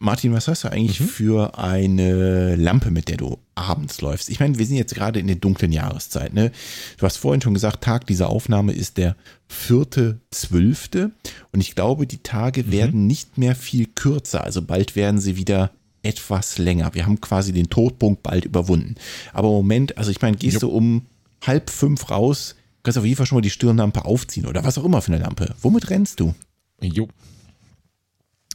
Martin, 0.00 0.32
was 0.32 0.46
hast 0.46 0.62
du 0.62 0.70
eigentlich 0.70 1.00
mhm. 1.00 1.08
für 1.08 1.58
eine 1.58 2.54
Lampe, 2.54 2.92
mit 2.92 3.08
der 3.08 3.16
du 3.16 3.38
abends 3.56 4.00
läufst? 4.00 4.30
Ich 4.30 4.38
meine, 4.38 4.56
wir 4.56 4.64
sind 4.64 4.76
jetzt 4.76 4.94
gerade 4.94 5.18
in 5.18 5.26
der 5.26 5.36
dunklen 5.36 5.72
Jahreszeit. 5.72 6.32
Ne? 6.34 6.52
Du 6.98 7.04
hast 7.04 7.16
vorhin 7.16 7.40
schon 7.40 7.54
gesagt, 7.54 7.82
Tag 7.82 8.06
dieser 8.06 8.30
Aufnahme 8.30 8.72
ist 8.72 8.96
der 8.96 9.16
vierte, 9.48 10.20
zwölfte. 10.30 11.10
Und 11.52 11.60
ich 11.60 11.74
glaube, 11.74 12.06
die 12.06 12.22
Tage 12.22 12.62
mhm. 12.62 12.72
werden 12.72 13.06
nicht 13.08 13.38
mehr 13.38 13.56
viel 13.56 13.86
kürzer. 13.86 14.44
Also 14.44 14.62
bald 14.62 14.94
werden 14.94 15.20
sie 15.20 15.36
wieder 15.36 15.72
etwas 16.02 16.58
länger. 16.58 16.94
Wir 16.94 17.04
haben 17.04 17.20
quasi 17.20 17.52
den 17.52 17.68
Todpunkt 17.68 18.22
bald 18.22 18.44
überwunden. 18.44 18.94
Aber 19.32 19.48
im 19.48 19.54
Moment, 19.54 19.98
also 19.98 20.12
ich 20.12 20.22
meine, 20.22 20.36
gehst 20.36 20.62
jo. 20.62 20.68
du 20.68 20.76
um 20.76 21.06
halb 21.44 21.70
fünf 21.70 22.08
raus, 22.10 22.54
kannst 22.84 22.98
auf 22.98 23.04
jeden 23.04 23.16
Fall 23.16 23.26
schon 23.26 23.36
mal 23.36 23.42
die 23.42 23.50
Stirnlampe 23.50 24.04
aufziehen 24.04 24.46
oder 24.46 24.62
was 24.62 24.78
auch 24.78 24.84
immer 24.84 25.02
für 25.02 25.12
eine 25.12 25.22
Lampe. 25.22 25.54
Womit 25.60 25.90
rennst 25.90 26.20
du? 26.20 26.34
Jo. 26.80 27.08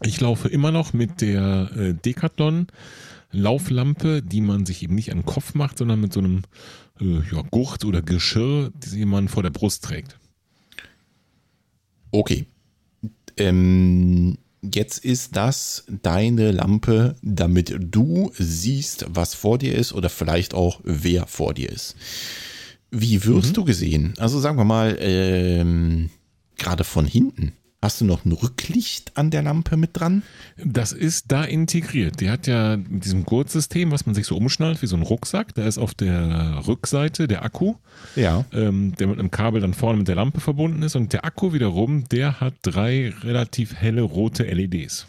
Ich 0.02 0.20
laufe 0.20 0.48
immer 0.48 0.72
noch 0.72 0.94
mit 0.94 1.22
der 1.22 1.70
äh, 1.76 1.94
Decathlon 1.94 2.68
Lauflampe, 3.32 4.22
die 4.22 4.42
man 4.42 4.66
sich 4.66 4.84
eben 4.84 4.96
nicht 4.96 5.12
an 5.12 5.20
den 5.20 5.26
Kopf 5.26 5.56
macht, 5.56 5.80
sondern 5.80 6.00
mit 6.00 6.14
so 6.14 6.20
einem 6.20 6.44
äh, 7.02 7.22
ja, 7.32 7.42
Gurt 7.50 7.84
oder 7.84 8.02
Geschirr, 8.02 8.72
die 8.76 9.06
man 9.06 9.28
vor 9.28 9.44
der 9.44 9.50
Brust 9.50 9.84
trägt. 9.84 10.18
Okay. 12.12 12.46
Ähm, 13.38 14.38
jetzt 14.62 15.04
ist 15.04 15.36
das 15.36 15.86
deine 15.90 16.52
Lampe, 16.52 17.16
damit 17.24 17.76
du 17.80 18.32
siehst, 18.38 19.08
was 19.10 19.34
vor 19.34 19.58
dir 19.58 19.76
ist 19.76 19.94
oder 19.94 20.10
vielleicht 20.10 20.54
auch 20.54 20.80
wer 20.84 21.26
vor 21.26 21.56
dir 21.56 21.70
ist. 21.70 21.96
Wie 22.92 23.26
wirst 23.26 23.50
mhm. 23.50 23.54
du 23.54 23.64
gesehen? 23.66 24.14
Also 24.20 24.40
sagen 24.40 24.58
wir 24.58 24.66
mal, 24.66 24.96
ähm, 25.00 26.12
gerade 26.58 26.84
von 26.84 27.08
hinten. 27.08 27.54
Hast 27.84 28.00
du 28.00 28.06
noch 28.06 28.24
ein 28.24 28.32
Rücklicht 28.32 29.18
an 29.18 29.30
der 29.30 29.42
Lampe 29.42 29.76
mit 29.76 29.90
dran? 30.00 30.24
Das 30.56 30.94
ist 30.94 31.34
da 31.34 31.44
integriert. 31.44 32.22
Die 32.22 32.30
hat 32.30 32.48
ja 32.48 32.78
mit 32.78 33.04
diesem 33.04 33.26
Gurtsystem, 33.26 33.92
was 33.92 34.06
man 34.06 34.16
sich 34.16 34.26
so 34.26 34.38
umschnallt, 34.38 34.82
wie 34.82 34.88
so 34.88 34.96
ein 34.96 35.02
Rucksack. 35.02 35.54
Da 35.56 35.68
ist 35.68 35.78
auf 35.78 35.94
der 35.94 36.66
Rückseite 36.66 37.28
der 37.28 37.44
Akku, 37.44 37.74
ja. 38.16 38.46
ähm, 38.54 38.96
der 38.96 39.08
mit 39.08 39.20
einem 39.20 39.32
Kabel 39.32 39.60
dann 39.60 39.74
vorne 39.74 39.98
mit 39.98 40.08
der 40.08 40.16
Lampe 40.16 40.40
verbunden 40.40 40.82
ist. 40.82 40.96
Und 40.96 41.12
der 41.12 41.26
Akku 41.26 41.52
wiederum, 41.52 42.06
der 42.08 42.40
hat 42.40 42.54
drei 42.62 43.14
relativ 43.22 43.76
helle 43.76 44.04
rote 44.04 44.46
LEDs. 44.46 45.06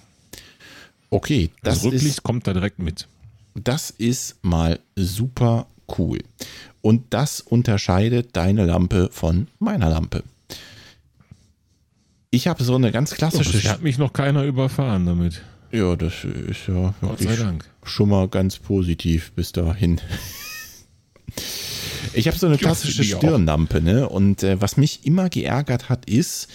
Okay, 1.11 1.51
das, 1.63 1.75
das 1.77 1.85
Rücklicht 1.85 2.07
ist, 2.07 2.23
kommt 2.25 2.49
da 2.49 2.55
direkt 2.55 2.81
mit. 2.81 3.07
Das 3.55 3.91
ist 3.91 4.43
mal 4.43 4.81
super 4.97 5.69
cool. 5.97 6.19
Und 6.81 7.05
das 7.11 7.41
unterscheidet 7.41 8.31
deine 8.33 8.65
Lampe 8.67 9.11
von 9.13 9.47
meiner 9.61 9.91
Lampe. 9.91 10.25
Ich 12.35 12.49
habe 12.49 12.65
so 12.65 12.75
eine 12.75 12.91
ganz 12.91 13.15
klassische. 13.15 13.61
Oh, 13.65 13.71
hat 13.71 13.83
mich 13.83 13.97
noch 13.97 14.13
keiner 14.13 14.43
überfahren 14.43 15.07
damit. 15.07 15.43
Ja, 15.71 15.95
das 15.95 16.25
ist 16.25 16.67
ja 16.67 16.93
Gott 17.01 17.21
sei 17.21 17.37
Dank. 17.37 17.65
schon 17.85 18.09
mal 18.09 18.29
ganz 18.29 18.59
positiv 18.59 19.33
bis 19.33 19.53
dahin. 19.53 20.01
Ich 22.13 22.27
habe 22.29 22.37
so 22.37 22.47
eine 22.47 22.59
klassische 22.59 23.03
Stirnlampe, 23.03 23.81
ne? 23.81 24.09
Und 24.09 24.43
äh, 24.43 24.61
was 24.61 24.77
mich 24.77 25.07
immer 25.07 25.29
geärgert 25.29 25.89
hat, 25.89 26.09
ist, 26.09 26.49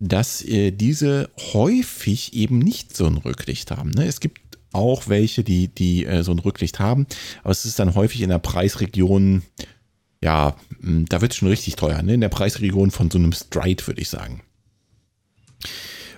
dass 0.00 0.42
äh, 0.44 0.70
diese 0.70 1.30
häufig 1.52 2.34
eben 2.34 2.58
nicht 2.58 2.96
so 2.96 3.06
ein 3.06 3.16
Rücklicht 3.16 3.70
haben. 3.70 3.90
Ne? 3.90 4.06
Es 4.06 4.20
gibt 4.20 4.40
auch 4.72 5.08
welche, 5.08 5.44
die, 5.44 5.68
die 5.68 6.04
äh, 6.04 6.22
so 6.22 6.32
ein 6.32 6.38
Rücklicht 6.38 6.78
haben, 6.78 7.06
aber 7.42 7.50
es 7.50 7.64
ist 7.64 7.78
dann 7.78 7.94
häufig 7.94 8.20
in 8.20 8.30
der 8.30 8.38
Preisregion, 8.38 9.42
ja, 10.22 10.56
hm, 10.80 11.06
da 11.06 11.20
wird 11.20 11.32
es 11.32 11.38
schon 11.38 11.48
richtig 11.48 11.76
teuer, 11.76 12.02
ne? 12.02 12.14
In 12.14 12.20
der 12.20 12.28
Preisregion 12.28 12.90
von 12.90 13.10
so 13.10 13.18
einem 13.18 13.32
Stride, 13.32 13.86
würde 13.86 14.00
ich 14.00 14.08
sagen. 14.08 14.42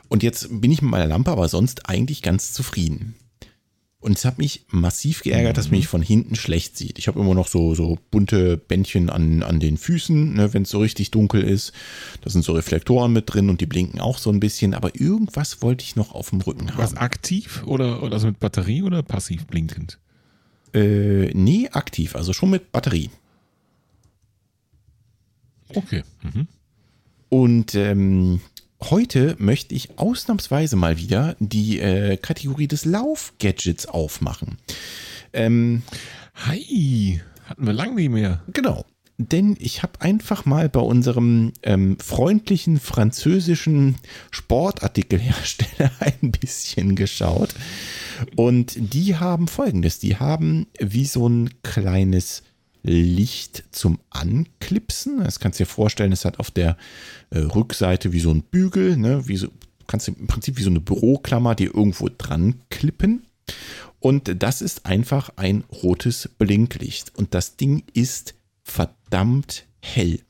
Und 0.09 0.23
jetzt 0.23 0.49
bin 0.61 0.73
ich 0.73 0.83
mit 0.83 0.91
meiner 0.91 1.07
Lampe 1.07 1.31
aber 1.31 1.49
sonst 1.49 1.89
eigentlich 1.89 2.23
ganz 2.23 2.53
zufrieden. 2.53 3.15
Und 4.01 4.17
es 4.17 4.25
hat 4.25 4.39
mich 4.39 4.65
massiv 4.69 5.23
geärgert, 5.23 5.59
dass 5.59 5.71
mich 5.71 5.87
von 5.87 6.01
hinten 6.01 6.35
schlecht 6.35 6.75
sieht. 6.77 6.99
Ich 6.99 7.07
habe 7.07 7.21
immer 7.21 7.35
noch 7.35 7.49
so, 7.49 7.75
so 7.75 7.99
bunte 8.11 8.57
Bändchen 8.57 9.11
an, 9.11 9.43
an 9.43 9.61
den 9.61 9.77
Füßen, 9.77 10.33
ne, 10.33 10.55
wenn 10.55 10.63
es 10.63 10.71
so 10.71 10.79
richtig 10.79 11.11
dunkel 11.11 11.43
ist. 11.43 11.73
Da 12.23 12.31
sind 12.31 12.43
so 12.43 12.55
Reflektoren 12.55 13.13
mit 13.13 13.33
drin 13.33 13.51
und 13.51 13.61
die 13.61 13.67
blinken 13.67 14.01
auch 14.01 14.17
so 14.17 14.31
ein 14.31 14.41
bisschen. 14.41 14.73
Aber 14.73 14.99
irgendwas 14.99 15.61
wollte 15.61 15.85
ich 15.85 15.97
noch 15.97 16.15
auf 16.15 16.31
dem 16.31 16.41
Rücken 16.41 16.71
haben. 16.71 16.79
Was 16.79 16.97
aktiv 16.97 17.63
oder, 17.67 18.03
oder 18.03 18.15
also 18.15 18.29
mit 18.29 18.41
Batterie 18.41 18.83
oder 18.83 19.03
passiv 19.03 19.47
blinkend? 19.47 19.99
Äh, 20.73 21.31
nee, 21.35 21.69
aktiv, 21.71 22.17
also 22.17 22.33
schon 22.33 22.51
mit 22.51 22.73
Batterie. 22.73 23.11
Okay. 25.75 26.05
Mhm. 26.23 26.49
Und 27.29 27.75
ähm, 27.75 28.41
Heute 28.83 29.37
möchte 29.39 29.75
ich 29.75 29.99
ausnahmsweise 29.99 30.77
mal 30.77 30.99
wieder 30.99 31.37
die 31.39 31.81
äh, 31.81 32.17
Kategorie 32.17 32.67
des 32.67 32.85
Lauf-Gadgets 32.85 33.87
aufmachen. 33.87 34.57
Ähm, 35.33 35.83
Hi, 36.47 37.21
hatten 37.45 37.67
wir 37.67 37.75
lange 37.75 37.95
nicht 37.95 38.09
mehr. 38.09 38.43
Genau. 38.53 38.87
Denn 39.19 39.55
ich 39.61 39.83
habe 39.83 40.01
einfach 40.01 40.47
mal 40.47 40.71
bei 40.71 40.81
unserem 40.81 41.53
ähm, 41.63 41.99
freundlichen 42.01 42.81
französischen 42.81 43.97
Sportartikelhersteller 44.31 45.91
ein 46.01 46.31
bisschen 46.31 46.97
geschaut. 46.97 47.55
Und 48.35 48.73
die 48.79 49.17
haben 49.17 49.47
folgendes: 49.47 49.99
Die 49.99 50.17
haben 50.17 50.69
wie 50.79 51.05
so 51.05 51.29
ein 51.29 51.51
kleines 51.63 52.43
Licht 52.83 53.65
zum 53.73 53.99
Anklipsen. 54.11 55.23
Das 55.23 55.41
kannst 55.41 55.61
du 55.61 55.65
dir 55.65 55.69
vorstellen, 55.69 56.13
es 56.13 56.25
hat 56.25 56.39
auf 56.39 56.51
der 56.51 56.77
äh, 57.31 57.39
Rückseite 57.39 58.13
wie 58.13 58.21
so 58.21 58.31
ein 58.31 58.43
Bügel, 58.43 58.97
ne, 58.97 59.27
wie 59.29 59.37
so, 59.37 59.49
kannst 59.87 60.09
du 60.09 60.13
im 60.13 60.27
Prinzip 60.27 60.57
wie 60.59 60.63
so 60.63 60.71
eine 60.71 60.81
Büroklammer, 60.81 61.55
die 61.55 61.65
irgendwo 61.65 62.09
dran 62.17 62.61
klippen. 62.71 63.27
Und 63.99 64.43
das 64.43 64.63
ist 64.63 64.87
einfach 64.87 65.31
ein 65.37 65.65
rotes 65.83 66.29
Blinklicht. 66.39 67.13
Und 67.17 67.35
das 67.35 67.57
Ding 67.57 67.83
ist 67.93 68.35
verdammt 68.63 69.67
hell. 69.81 70.21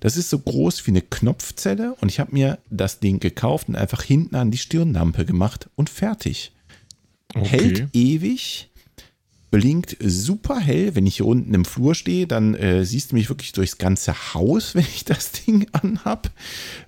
Das 0.00 0.16
ist 0.16 0.30
so 0.30 0.38
groß 0.38 0.86
wie 0.86 0.92
eine 0.92 1.02
Knopfzelle 1.02 1.94
und 2.00 2.08
ich 2.08 2.20
habe 2.20 2.32
mir 2.32 2.58
das 2.70 3.00
Ding 3.00 3.20
gekauft 3.20 3.68
und 3.68 3.76
einfach 3.76 4.02
hinten 4.02 4.34
an 4.34 4.50
die 4.50 4.58
Stirnlampe 4.58 5.26
gemacht 5.26 5.68
und 5.76 5.90
fertig. 5.90 6.52
Okay. 7.34 7.46
Hält 7.46 7.88
ewig, 7.94 8.69
blinkt 9.50 9.96
super 10.00 10.58
hell. 10.58 10.94
Wenn 10.94 11.06
ich 11.06 11.16
hier 11.16 11.26
unten 11.26 11.54
im 11.54 11.64
Flur 11.64 11.94
stehe, 11.94 12.26
dann 12.26 12.54
äh, 12.54 12.84
siehst 12.84 13.12
du 13.12 13.16
mich 13.16 13.28
wirklich 13.28 13.52
durchs 13.52 13.78
ganze 13.78 14.34
Haus, 14.34 14.74
wenn 14.74 14.84
ich 14.84 15.04
das 15.04 15.32
Ding 15.32 15.66
anhab. 15.72 16.30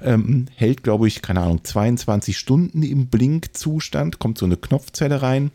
Ähm, 0.01 0.47
hält, 0.55 0.83
glaube 0.83 1.09
ich, 1.09 1.23
keine 1.23 1.41
Ahnung, 1.41 1.65
22 1.65 2.39
Stunden 2.39 2.83
im 2.83 3.09
Blinkzustand. 3.09 4.19
Kommt 4.19 4.39
so 4.39 4.47
eine 4.47 4.57
Knopfzelle 4.57 5.23
rein. 5.23 5.51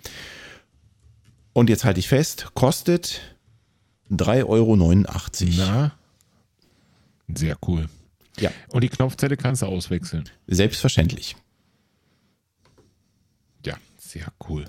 Und 1.54 1.70
jetzt 1.70 1.86
halte 1.86 2.00
ich 2.00 2.08
fest, 2.08 2.52
kostet 2.54 3.22
3,89 4.12 4.46
Euro. 4.46 4.76
Na, 4.76 5.92
sehr 7.34 7.58
cool. 7.68 7.90
Ja. 8.40 8.52
Und 8.70 8.84
die 8.84 8.90
Knopfzelle 8.90 9.38
kannst 9.38 9.64
du 9.64 9.66
auswechseln. 9.66 10.30
Selbstverständlich. 10.46 11.36
Ja, 13.66 13.76
sehr 13.98 14.32
cool. 14.48 14.66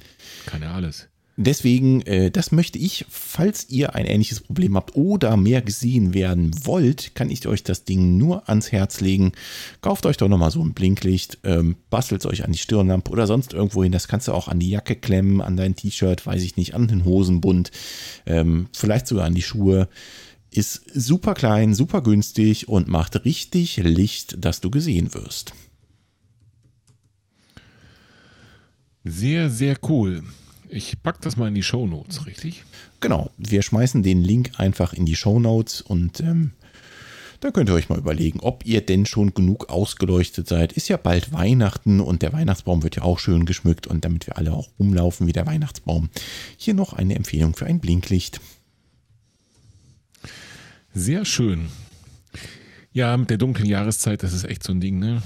Kann 0.47 0.62
ja 0.62 0.72
alles. 0.72 1.08
Deswegen, 1.41 2.03
äh, 2.03 2.32
das 2.32 2.51
möchte 2.51 2.78
ich, 2.78 3.07
falls 3.09 3.70
ihr 3.70 3.95
ein 3.95 4.07
ähnliches 4.07 4.41
Problem 4.41 4.74
habt 4.74 4.97
oder 4.97 5.36
mehr 5.36 5.62
gesehen 5.62 6.12
werden 6.12 6.51
wollt, 6.64 7.14
kann 7.14 7.30
ich 7.30 7.47
euch 7.47 7.62
das 7.62 7.84
Ding 7.84 8.16
nur 8.18 8.49
ans 8.49 8.72
Herz 8.72 9.01
legen. 9.01 9.30
Kauft 9.80 10.05
euch 10.05 10.16
doch 10.16 10.26
nochmal 10.26 10.51
so 10.51 10.61
ein 10.61 10.74
Blinklicht, 10.74 11.39
ähm, 11.45 11.76
bastelt 11.91 12.22
es 12.22 12.26
euch 12.26 12.45
an 12.45 12.51
die 12.51 12.59
Stirnlampe 12.59 13.12
oder 13.12 13.28
sonst 13.28 13.53
irgendwo 13.53 13.84
hin. 13.84 13.93
Das 13.93 14.09
kannst 14.09 14.26
du 14.26 14.32
auch 14.32 14.49
an 14.49 14.59
die 14.59 14.70
Jacke 14.70 14.97
klemmen, 14.97 15.41
an 15.41 15.57
dein 15.57 15.76
T-Shirt, 15.76 16.26
weiß 16.26 16.43
ich 16.43 16.57
nicht, 16.57 16.74
an 16.74 16.89
den 16.89 17.05
Hosenbund, 17.05 17.70
ähm, 18.26 18.66
vielleicht 18.72 19.07
sogar 19.07 19.26
an 19.26 19.36
die 19.36 19.43
Schuhe. 19.43 19.89
Ist 20.51 20.82
super 20.93 21.34
klein, 21.34 21.72
super 21.72 22.03
günstig 22.03 22.68
und 22.68 22.89
macht 22.89 23.24
richtig 23.24 23.76
Licht, 23.76 24.45
dass 24.45 24.61
du 24.61 24.70
gesehen 24.70 25.14
wirst. 25.14 25.53
Sehr, 29.05 29.51
sehr 29.51 29.76
cool. 29.89 30.24
Ich 30.71 31.03
packe 31.03 31.19
das 31.23 31.37
mal 31.37 31.49
in 31.49 31.55
die 31.55 31.62
Show 31.62 31.87
Notes, 31.87 32.27
richtig? 32.27 32.64
Genau. 33.01 33.31
Wir 33.39 33.62
schmeißen 33.62 34.03
den 34.03 34.23
Link 34.23 34.53
einfach 34.59 34.93
in 34.93 35.07
die 35.07 35.16
Show 35.16 35.41
Notes 35.41 35.81
und 35.81 36.21
ähm, 36.21 36.53
da 37.41 37.53
könnt 37.53 37.71
ihr 37.71 37.75
euch 37.75 37.89
mal 37.89 37.99
überlegen, 37.99 38.41
ob 38.41 38.66
ihr 38.66 38.81
denn 38.85 39.07
schon 39.07 39.33
genug 39.33 39.71
ausgeleuchtet 39.71 40.49
seid. 40.49 40.73
Ist 40.73 40.89
ja 40.89 40.97
bald 40.97 41.33
Weihnachten 41.33 42.01
und 42.01 42.23
der 42.23 42.33
Weihnachtsbaum 42.33 42.83
wird 42.83 42.97
ja 42.97 43.03
auch 43.03 43.21
schön 43.21 43.47
geschmückt 43.47 43.87
und 43.87 44.05
damit 44.05 44.27
wir 44.27 44.37
alle 44.37 44.53
auch 44.53 44.69
rumlaufen 44.79 45.27
wie 45.27 45.33
der 45.33 45.47
Weihnachtsbaum. 45.47 46.11
Hier 46.57 46.75
noch 46.75 46.93
eine 46.93 47.14
Empfehlung 47.14 47.55
für 47.55 47.66
ein 47.66 47.79
Blinklicht. 47.79 48.41
Sehr 50.93 51.25
schön. 51.25 51.69
Ja, 52.93 53.16
mit 53.16 53.31
der 53.31 53.39
dunklen 53.39 53.69
Jahreszeit, 53.69 54.25
das 54.25 54.33
ist 54.33 54.45
echt 54.45 54.64
so 54.64 54.73
ein 54.73 54.81
Ding, 54.81 54.99
ne? 54.99 55.23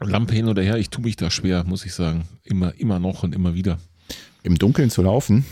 Lampe 0.00 0.34
hin 0.34 0.48
oder 0.48 0.62
her, 0.62 0.76
ich 0.76 0.90
tue 0.90 1.04
mich 1.04 1.16
da 1.16 1.30
schwer, 1.30 1.64
muss 1.64 1.86
ich 1.86 1.94
sagen. 1.94 2.24
Immer, 2.42 2.74
immer 2.78 2.98
noch 2.98 3.22
und 3.22 3.34
immer 3.34 3.54
wieder. 3.54 3.78
Im 4.42 4.56
Dunkeln 4.58 4.90
zu 4.90 5.02
laufen? 5.02 5.44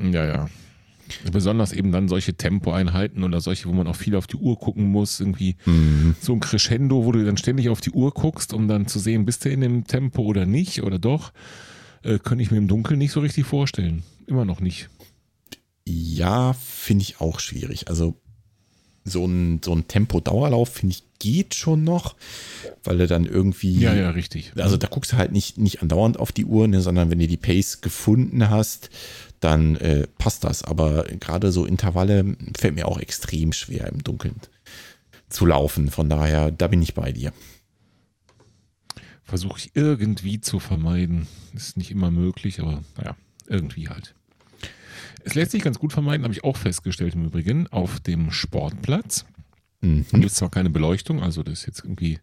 Ja, 0.00 0.24
ja. 0.24 0.48
Besonders 1.30 1.72
eben 1.72 1.92
dann 1.92 2.08
solche 2.08 2.34
Tempoeinheiten 2.34 3.22
oder 3.22 3.40
solche, 3.40 3.68
wo 3.68 3.72
man 3.72 3.86
auch 3.86 3.96
viel 3.96 4.16
auf 4.16 4.26
die 4.26 4.36
Uhr 4.36 4.58
gucken 4.58 4.90
muss. 4.90 5.20
Irgendwie 5.20 5.56
Mhm. 5.66 6.14
so 6.20 6.32
ein 6.32 6.40
Crescendo, 6.40 7.04
wo 7.04 7.12
du 7.12 7.24
dann 7.24 7.36
ständig 7.36 7.68
auf 7.68 7.80
die 7.82 7.90
Uhr 7.90 8.12
guckst, 8.12 8.54
um 8.54 8.66
dann 8.68 8.86
zu 8.86 8.98
sehen, 8.98 9.26
bist 9.26 9.44
du 9.44 9.50
in 9.50 9.60
dem 9.60 9.84
Tempo 9.86 10.22
oder 10.22 10.46
nicht 10.46 10.82
oder 10.82 10.98
doch. 10.98 11.32
Äh, 12.02 12.18
könnte 12.18 12.42
ich 12.42 12.50
mir 12.50 12.56
im 12.58 12.68
Dunkeln 12.68 12.98
nicht 12.98 13.12
so 13.12 13.20
richtig 13.20 13.44
vorstellen. 13.46 14.02
Immer 14.26 14.44
noch 14.44 14.60
nicht. 14.60 14.88
Ja, 15.86 16.52
finde 16.54 17.02
ich 17.02 17.20
auch 17.20 17.40
schwierig. 17.40 17.88
Also 17.88 18.14
so 19.04 19.26
ein, 19.26 19.60
so 19.64 19.74
ein 19.74 19.88
Tempo-Dauerlauf, 19.88 20.68
finde 20.70 20.94
ich, 20.94 21.02
geht 21.22 21.54
schon 21.54 21.84
noch, 21.84 22.16
weil 22.82 23.00
er 23.00 23.06
dann 23.06 23.26
irgendwie. 23.26 23.78
Ja, 23.78 23.94
ja, 23.94 24.10
richtig. 24.10 24.52
Also 24.56 24.76
da 24.76 24.88
guckst 24.88 25.12
du 25.12 25.16
halt 25.16 25.30
nicht, 25.30 25.56
nicht 25.56 25.80
andauernd 25.80 26.18
auf 26.18 26.32
die 26.32 26.44
Uhr, 26.44 26.66
ne, 26.66 26.82
sondern 26.82 27.12
wenn 27.12 27.20
du 27.20 27.28
die 27.28 27.36
Pace 27.36 27.80
gefunden 27.80 28.50
hast, 28.50 28.90
dann 29.38 29.76
äh, 29.76 30.08
passt 30.18 30.42
das. 30.42 30.64
Aber 30.64 31.04
gerade 31.20 31.52
so 31.52 31.64
Intervalle 31.64 32.36
fällt 32.58 32.74
mir 32.74 32.88
auch 32.88 32.98
extrem 32.98 33.52
schwer 33.52 33.86
im 33.86 34.02
Dunkeln 34.02 34.34
zu 35.28 35.46
laufen. 35.46 35.90
Von 35.92 36.08
daher, 36.08 36.50
da 36.50 36.66
bin 36.66 36.82
ich 36.82 36.94
bei 36.94 37.12
dir. 37.12 37.32
Versuche 39.22 39.60
ich 39.60 39.70
irgendwie 39.74 40.40
zu 40.40 40.58
vermeiden. 40.58 41.28
Ist 41.54 41.76
nicht 41.76 41.92
immer 41.92 42.10
möglich, 42.10 42.58
aber 42.58 42.82
naja, 42.96 43.16
irgendwie 43.46 43.88
halt. 43.88 44.16
Es 45.24 45.36
lässt 45.36 45.52
sich 45.52 45.62
ganz 45.62 45.78
gut 45.78 45.92
vermeiden, 45.92 46.24
habe 46.24 46.34
ich 46.34 46.42
auch 46.42 46.56
festgestellt 46.56 47.14
im 47.14 47.26
Übrigen, 47.26 47.68
auf 47.68 48.00
dem 48.00 48.32
Sportplatz. 48.32 49.24
Mhm. 49.82 50.06
Da 50.10 50.18
gibt 50.18 50.30
es 50.30 50.36
zwar 50.36 50.50
keine 50.50 50.70
Beleuchtung, 50.70 51.22
also 51.22 51.42
das 51.42 51.60
ist 51.60 51.66
jetzt 51.66 51.84
irgendwie, 51.84 52.18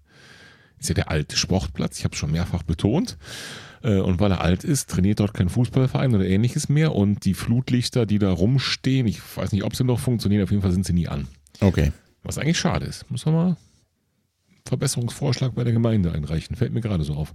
ist 0.80 0.90
ja 0.90 0.96
der 0.96 1.12
alte 1.12 1.38
Sportplatz, 1.38 2.00
ich 2.00 2.04
habe 2.06 2.14
es 2.14 2.20
schon 2.20 2.32
mehrfach 2.32 2.64
betont. 2.64 3.18
Äh, 3.82 4.00
Und 4.00 4.20
weil 4.20 4.32
er 4.32 4.42
alt 4.42 4.64
ist, 4.64 4.90
trainiert 4.90 5.20
dort 5.20 5.34
kein 5.34 5.48
Fußballverein 5.48 6.14
oder 6.14 6.26
ähnliches 6.26 6.68
mehr. 6.68 6.96
Und 6.96 7.24
die 7.24 7.34
Flutlichter, 7.34 8.06
die 8.06 8.20
da 8.20 8.30
rumstehen, 8.32 9.08
ich 9.08 9.22
weiß 9.38 9.52
nicht, 9.54 9.64
ob 9.64 9.76
sie 9.76 9.84
noch 9.86 10.00
funktionieren, 10.00 10.44
auf 10.44 10.52
jeden 10.52 10.62
Fall 10.62 10.72
sind 10.72 10.86
sie 10.86 10.94
nie 10.94 11.08
an. 11.08 11.28
Okay. 11.62 11.92
Was 12.24 12.38
eigentlich 12.38 12.60
schade 12.60 12.86
ist. 12.86 13.10
Muss 13.10 13.26
man 13.26 13.36
mal 13.36 13.46
einen 13.48 13.58
Verbesserungsvorschlag 14.66 15.56
bei 15.56 15.64
der 15.64 15.74
Gemeinde 15.74 16.12
einreichen. 16.12 16.56
Fällt 16.56 16.74
mir 16.74 16.82
gerade 16.82 17.04
so 17.04 17.14
auf. 17.14 17.34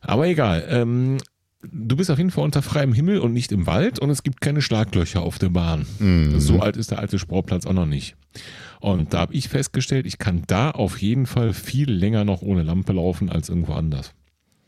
Aber 0.00 0.26
egal. 0.28 0.64
Ähm, 0.68 1.18
du 1.62 1.96
bist 1.96 2.10
auf 2.10 2.18
jeden 2.18 2.30
Fall 2.30 2.44
unter 2.44 2.62
freiem 2.62 2.92
Himmel 2.92 3.18
und 3.18 3.32
nicht 3.32 3.50
im 3.50 3.66
Wald 3.66 3.98
und 3.98 4.10
es 4.10 4.22
gibt 4.22 4.40
keine 4.40 4.62
Schlaglöcher 4.62 5.22
auf 5.22 5.38
der 5.40 5.48
Bahn. 5.48 5.86
Mhm. 5.98 6.38
So 6.38 6.60
alt 6.60 6.76
ist 6.76 6.92
der 6.92 7.00
alte 7.00 7.18
Sportplatz 7.18 7.66
auch 7.66 7.72
noch 7.72 7.86
nicht. 7.86 8.14
Und 8.80 9.12
da 9.12 9.20
habe 9.20 9.34
ich 9.34 9.48
festgestellt, 9.48 10.06
ich 10.06 10.18
kann 10.18 10.44
da 10.46 10.70
auf 10.70 11.00
jeden 11.00 11.26
Fall 11.26 11.52
viel 11.52 11.90
länger 11.90 12.24
noch 12.24 12.42
ohne 12.42 12.62
Lampe 12.62 12.92
laufen 12.92 13.30
als 13.30 13.48
irgendwo 13.48 13.72
anders. 13.72 14.12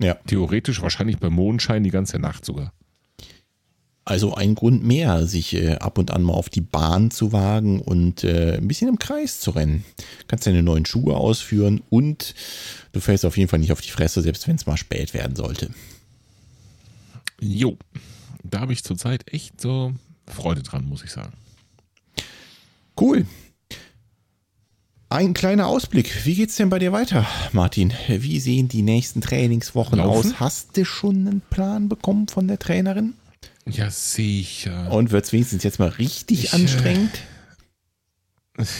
Ja. 0.00 0.14
Theoretisch 0.26 0.82
wahrscheinlich 0.82 1.18
bei 1.18 1.30
Mondschein 1.30 1.84
die 1.84 1.90
ganze 1.90 2.18
Nacht 2.18 2.44
sogar. 2.44 2.72
Also 4.04 4.34
ein 4.34 4.54
Grund 4.54 4.82
mehr, 4.82 5.26
sich 5.26 5.54
äh, 5.54 5.74
ab 5.74 5.98
und 5.98 6.10
an 6.10 6.22
mal 6.22 6.32
auf 6.32 6.48
die 6.48 6.62
Bahn 6.62 7.10
zu 7.10 7.32
wagen 7.32 7.80
und 7.80 8.24
äh, 8.24 8.56
ein 8.56 8.66
bisschen 8.66 8.88
im 8.88 8.98
Kreis 8.98 9.40
zu 9.40 9.52
rennen. 9.52 9.84
Kannst 10.26 10.46
deine 10.46 10.62
neuen 10.62 10.86
Schuhe 10.86 11.16
ausführen 11.16 11.82
und 11.90 12.34
du 12.92 13.00
fällst 13.00 13.24
auf 13.24 13.36
jeden 13.36 13.48
Fall 13.48 13.60
nicht 13.60 13.72
auf 13.72 13.82
die 13.82 13.90
Fresse, 13.90 14.22
selbst 14.22 14.48
wenn 14.48 14.56
es 14.56 14.66
mal 14.66 14.78
spät 14.78 15.14
werden 15.14 15.36
sollte. 15.36 15.70
Jo, 17.40 17.78
da 18.42 18.60
habe 18.60 18.72
ich 18.72 18.82
zurzeit 18.82 19.32
echt 19.32 19.60
so 19.60 19.92
Freude 20.26 20.62
dran, 20.62 20.86
muss 20.86 21.04
ich 21.04 21.10
sagen. 21.10 21.34
Cool. 22.98 23.26
Ein 25.12 25.34
kleiner 25.34 25.66
Ausblick. 25.66 26.24
Wie 26.24 26.36
geht's 26.36 26.54
denn 26.54 26.70
bei 26.70 26.78
dir 26.78 26.92
weiter, 26.92 27.26
Martin? 27.50 27.92
Wie 28.06 28.38
sehen 28.38 28.68
die 28.68 28.82
nächsten 28.82 29.20
Trainingswochen 29.20 29.98
Laufen? 29.98 30.30
aus? 30.30 30.38
Hast 30.40 30.76
du 30.76 30.84
schon 30.84 31.26
einen 31.26 31.40
Plan 31.50 31.88
bekommen 31.88 32.28
von 32.28 32.46
der 32.46 32.60
Trainerin? 32.60 33.14
Ja, 33.66 33.90
sicher. 33.90 34.90
Und 34.92 35.10
wird's 35.10 35.32
wenigstens 35.32 35.64
jetzt 35.64 35.80
mal 35.80 35.88
richtig 35.88 36.44
Ich, 36.44 36.52
äh, 36.52 36.56
anstrengend? 36.56 37.10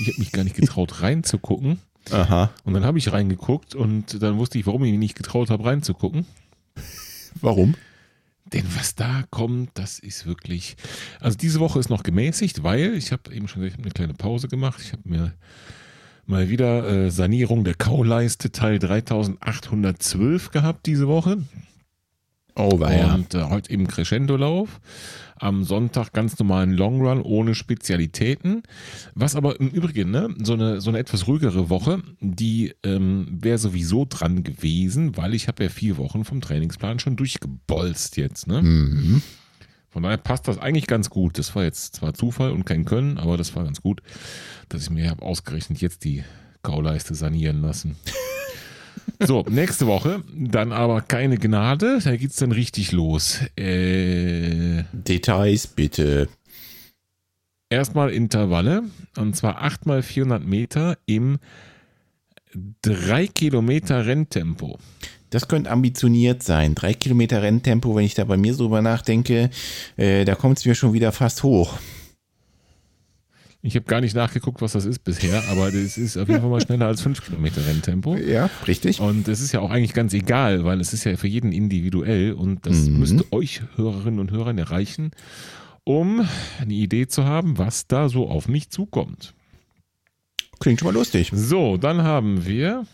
Ich 0.00 0.08
habe 0.08 0.18
mich 0.18 0.32
gar 0.32 0.42
nicht 0.42 0.56
getraut 0.56 1.02
reinzugucken. 1.02 1.78
Aha. 2.10 2.50
Und 2.64 2.74
dann 2.74 2.84
habe 2.84 2.98
ich 2.98 3.12
reingeguckt 3.12 3.76
und 3.76 4.20
dann 4.22 4.38
wusste 4.38 4.58
ich, 4.58 4.66
warum 4.66 4.82
ich 4.84 4.90
mich 4.90 4.98
nicht 4.98 5.14
getraut 5.14 5.50
habe 5.50 5.64
reinzugucken. 5.64 6.26
Warum? 7.40 7.74
Denn 8.54 8.64
was 8.76 8.94
da 8.94 9.24
kommt, 9.30 9.70
das 9.74 9.98
ist 9.98 10.26
wirklich. 10.26 10.76
Also 11.20 11.36
diese 11.36 11.58
Woche 11.58 11.80
ist 11.80 11.90
noch 11.90 12.04
gemäßigt, 12.04 12.62
weil 12.62 12.94
ich 12.94 13.10
habe 13.10 13.34
eben 13.34 13.48
schon 13.48 13.62
gesagt, 13.62 13.74
ich 13.74 13.78
habe 13.78 13.82
eine 13.82 13.92
kleine 13.92 14.14
Pause 14.14 14.46
gemacht. 14.46 14.80
Ich 14.80 14.92
habe 14.92 15.02
mir 15.04 15.32
mal 16.26 16.48
wieder 16.48 16.88
äh, 16.88 17.10
Sanierung 17.10 17.64
der 17.64 17.74
Kauleiste 17.74 18.52
Teil 18.52 18.78
3812 18.78 20.52
gehabt 20.52 20.86
diese 20.86 21.08
Woche. 21.08 21.38
Oh, 22.56 22.78
ja. 22.80 23.14
Und 23.14 23.34
äh, 23.34 23.44
heute 23.44 23.70
eben 23.72 23.86
Crescendo-Lauf. 23.86 24.80
Am 25.36 25.64
Sonntag 25.64 26.12
ganz 26.12 26.38
normalen 26.38 26.72
Long 26.72 27.00
Run 27.00 27.20
ohne 27.20 27.56
Spezialitäten. 27.56 28.62
Was 29.14 29.34
aber 29.34 29.58
im 29.58 29.68
Übrigen, 29.68 30.10
ne, 30.10 30.32
so 30.42 30.52
eine, 30.52 30.80
so 30.80 30.90
eine 30.90 31.00
etwas 31.00 31.26
ruhigere 31.26 31.68
Woche, 31.68 32.02
die 32.20 32.72
ähm, 32.84 33.26
wäre 33.30 33.58
sowieso 33.58 34.06
dran 34.08 34.44
gewesen, 34.44 35.16
weil 35.16 35.34
ich 35.34 35.48
habe 35.48 35.64
ja 35.64 35.68
vier 35.68 35.96
Wochen 35.96 36.24
vom 36.24 36.40
Trainingsplan 36.40 37.00
schon 37.00 37.16
durchgebolzt 37.16 38.16
jetzt. 38.16 38.46
Ne? 38.46 38.62
Mhm. 38.62 39.22
Von 39.90 40.04
daher 40.04 40.18
passt 40.18 40.46
das 40.46 40.58
eigentlich 40.58 40.86
ganz 40.86 41.10
gut. 41.10 41.38
Das 41.38 41.54
war 41.56 41.64
jetzt 41.64 41.96
zwar 41.96 42.14
Zufall 42.14 42.52
und 42.52 42.64
kein 42.64 42.84
Können, 42.84 43.18
aber 43.18 43.36
das 43.36 43.54
war 43.56 43.64
ganz 43.64 43.82
gut, 43.82 44.02
dass 44.68 44.82
ich 44.82 44.90
mir 44.90 45.10
habe 45.10 45.22
ausgerechnet 45.22 45.80
jetzt 45.80 46.04
die 46.04 46.22
Kauleiste 46.62 47.14
sanieren 47.14 47.60
lassen. 47.60 47.96
So, 49.20 49.44
nächste 49.48 49.86
Woche, 49.86 50.22
dann 50.34 50.72
aber 50.72 51.00
keine 51.00 51.38
Gnade, 51.38 51.98
da 52.02 52.16
geht's 52.16 52.36
dann 52.36 52.52
richtig 52.52 52.92
los. 52.92 53.40
Äh, 53.56 54.84
Details 54.92 55.66
bitte. 55.66 56.28
erstmal 57.70 58.10
Intervalle, 58.10 58.84
und 59.16 59.36
zwar 59.36 59.62
8 59.62 59.86
mal 59.86 60.02
400 60.02 60.44
Meter 60.44 60.98
im 61.06 61.38
3 62.82 63.26
Kilometer 63.28 64.06
Renntempo. 64.06 64.78
Das 65.30 65.48
könnte 65.48 65.70
ambitioniert 65.70 66.44
sein. 66.44 66.76
Drei 66.76 66.94
Kilometer 66.94 67.42
Renntempo, 67.42 67.96
wenn 67.96 68.04
ich 68.04 68.14
da 68.14 68.22
bei 68.22 68.36
mir 68.36 68.54
so 68.54 68.64
drüber 68.64 68.82
nachdenke, 68.82 69.50
äh, 69.96 70.24
da 70.24 70.36
kommt 70.36 70.58
es 70.58 70.64
mir 70.64 70.76
schon 70.76 70.92
wieder 70.92 71.10
fast 71.10 71.42
hoch. 71.42 71.76
Ich 73.66 73.76
habe 73.76 73.86
gar 73.86 74.02
nicht 74.02 74.14
nachgeguckt, 74.14 74.60
was 74.60 74.72
das 74.72 74.84
ist 74.84 74.98
bisher, 75.04 75.42
aber 75.48 75.70
das 75.70 75.96
ist 75.96 76.18
auf 76.18 76.28
jeden 76.28 76.42
Fall 76.42 76.50
mal 76.50 76.60
schneller 76.60 76.86
als 76.86 77.00
5 77.00 77.24
Kilometer 77.24 77.66
Renntempo. 77.66 78.14
Ja, 78.14 78.50
richtig. 78.66 79.00
Und 79.00 79.26
es 79.26 79.40
ist 79.40 79.52
ja 79.52 79.60
auch 79.60 79.70
eigentlich 79.70 79.94
ganz 79.94 80.12
egal, 80.12 80.66
weil 80.66 80.82
es 80.82 80.92
ist 80.92 81.04
ja 81.04 81.16
für 81.16 81.28
jeden 81.28 81.50
individuell 81.50 82.32
und 82.34 82.66
das 82.66 82.76
Mhm. 82.88 82.98
müsste 82.98 83.32
euch 83.32 83.62
Hörerinnen 83.76 84.20
und 84.20 84.30
Hörern 84.32 84.58
erreichen, 84.58 85.12
um 85.82 86.28
eine 86.60 86.74
Idee 86.74 87.06
zu 87.06 87.24
haben, 87.24 87.56
was 87.56 87.86
da 87.86 88.10
so 88.10 88.28
auf 88.28 88.48
mich 88.48 88.68
zukommt. 88.68 89.32
Klingt 90.60 90.80
schon 90.80 90.88
mal 90.88 90.94
lustig. 90.94 91.30
So, 91.34 91.78
dann 91.78 92.02
haben 92.02 92.44
wir. 92.44 92.84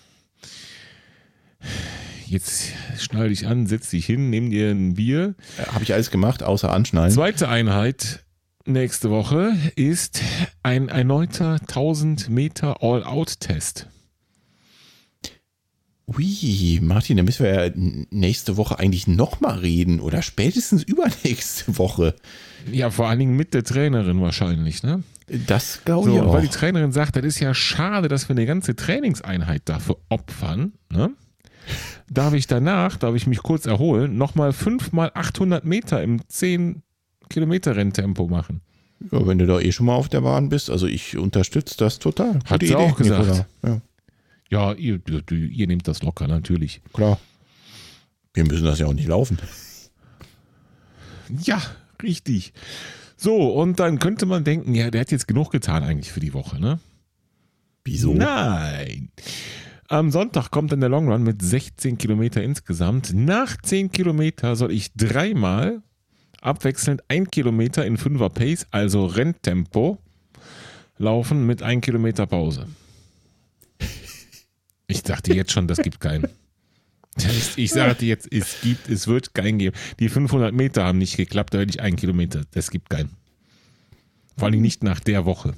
Jetzt 2.27 2.69
schnall 2.97 3.31
dich 3.31 3.49
an, 3.49 3.67
setz 3.67 3.91
dich 3.91 4.07
hin, 4.07 4.31
nimm 4.31 4.51
dir 4.51 4.71
ein 4.71 4.95
Bier. 4.95 5.35
Habe 5.73 5.83
ich 5.83 5.93
alles 5.93 6.13
gemacht, 6.13 6.45
außer 6.45 6.71
anschnallen. 6.73 7.11
Zweite 7.13 7.49
Einheit 7.49 8.25
nächste 8.67 9.11
Woche 9.11 9.53
ist 9.77 10.21
ein 10.63 10.89
erneuter 10.89 11.59
1000 11.61 12.29
Meter 12.29 12.83
All-Out-Test. 12.83 13.89
Ui, 16.07 16.81
Martin, 16.83 17.19
da 17.19 17.23
müssen 17.23 17.45
wir 17.45 17.67
ja 17.67 17.73
nächste 18.11 18.57
Woche 18.57 18.79
eigentlich 18.81 19.07
nochmal 19.07 19.59
reden 19.59 20.01
oder 20.01 20.23
spätestens 20.23 20.83
übernächste 20.83 21.79
Woche. 21.79 22.17
Ja, 22.71 22.91
vor 22.91 23.09
allen 23.09 23.21
Dingen 23.21 23.37
mit 23.37 23.55
der 23.55 23.63
Trainerin 23.63 24.21
wahrscheinlich, 24.21 24.83
ne? 24.83 25.05
Das 25.29 25.85
glaube 25.85 26.11
So, 26.11 26.17
ich 26.17 26.23
und 26.23 26.33
weil 26.33 26.43
die 26.43 26.49
auch. 26.49 26.53
Trainerin 26.53 26.91
sagt, 26.91 27.15
das 27.15 27.25
ist 27.25 27.39
ja 27.39 27.55
schade, 27.55 28.09
dass 28.09 28.29
wir 28.29 28.35
eine 28.35 28.47
ganze 28.47 28.75
Trainingseinheit 28.75 29.63
dafür 29.67 29.99
opfern, 30.09 30.73
ne? 30.91 31.11
Darf 32.11 32.35
ich 32.35 32.49
danach, 32.49 32.97
darf 32.97 33.15
ich 33.15 33.29
mich 33.29 33.39
kurz 33.39 33.67
erholen, 33.67 34.19
nochmal 34.19 34.53
5 34.53 34.91
mal 34.91 35.13
800 35.15 35.65
Meter 35.65 36.03
im 36.03 36.27
10 36.27 36.83
Kilometer 37.31 37.75
Renntempo 37.77 38.29
machen. 38.29 38.61
Ja, 39.11 39.27
wenn 39.27 39.39
du 39.39 39.47
da 39.47 39.59
eh 39.61 39.73
schon 39.73 39.87
mal 39.87 39.95
auf 39.95 40.11
der 40.11 40.21
Bahn 40.21 40.51
bist, 40.51 40.69
also 40.69 40.87
ich 40.87 41.17
unterstütze 41.17 41.75
das 41.79 41.99
total. 41.99 42.35
Hat 42.45 42.61
Gute 42.61 42.67
sie 42.67 42.75
auch 42.77 42.97
gesagt. 42.97 43.47
Ja, 43.65 43.81
Ja, 44.51 44.73
ihr, 44.75 45.01
ihr, 45.09 45.23
ihr 45.33 45.67
nehmt 45.67 45.89
das 45.89 46.03
locker, 46.03 46.29
natürlich. 46.29 46.83
klar. 46.93 47.19
Wir 48.35 48.45
müssen 48.47 48.65
das 48.65 48.79
ja 48.79 48.87
auch 48.87 48.93
nicht 48.93 49.09
laufen. 49.09 49.39
Ja, 51.43 51.61
richtig. 52.03 52.53
So, 53.17 53.53
und 53.53 53.81
dann 53.81 53.99
könnte 53.99 54.27
man 54.27 54.45
denken, 54.45 54.75
ja, 54.75 54.91
der 54.91 55.01
hat 55.03 55.11
jetzt 55.11 55.29
genug 55.29 55.51
getan 55.51 55.83
eigentlich 55.83 56.13
für 56.13 56.21
die 56.21 56.33
Woche, 56.35 56.61
ne? 56.61 56.79
Wieso? 57.85 58.15
Nein. 58.15 59.11
Am 59.89 60.11
Sonntag 60.11 60.51
kommt 60.51 60.71
dann 60.73 60.81
der 60.81 60.89
Long 60.89 61.09
Run 61.11 61.23
mit 61.23 61.43
16 61.43 61.99
Kilometer 61.99 62.43
insgesamt. 62.43 63.13
Nach 63.15 63.57
10 63.61 63.91
Kilometer 63.91 64.55
soll 64.55 64.71
ich 64.71 64.93
dreimal 64.95 65.83
abwechselnd 66.41 67.03
ein 67.09 67.31
Kilometer 67.31 67.85
in 67.87 67.97
5er 67.97 68.29
Pace, 68.29 68.67
also 68.71 69.07
Renntempo, 69.07 69.99
laufen 70.99 71.47
mit 71.47 71.63
1 71.63 71.85
Kilometer 71.85 72.27
Pause. 72.27 72.67
Ich 74.87 75.05
dachte 75.05 75.33
jetzt 75.33 75.53
schon, 75.53 75.69
das 75.69 75.79
gibt 75.79 76.01
keinen. 76.01 76.27
Ich 77.57 77.73
dir 77.73 78.09
jetzt, 78.09 78.33
es 78.33 78.61
gibt, 78.61 78.89
es 78.89 79.07
wird 79.07 79.35
keinen 79.35 79.59
geben. 79.59 79.77
Die 80.01 80.09
500 80.09 80.53
Meter 80.53 80.85
haben 80.85 80.99
nicht 80.99 81.17
geklappt, 81.17 81.55
da 81.55 81.59
hätte 81.59 81.71
ich 81.71 81.81
einen 81.81 81.95
Kilometer. 81.95 82.43
Das 82.51 82.71
gibt 82.73 82.91
keinen. 82.91 83.11
Vor 84.37 84.49
allem 84.49 84.61
nicht 84.61 84.83
nach 84.83 85.01
der 85.01 85.27
Woche. 85.27 85.55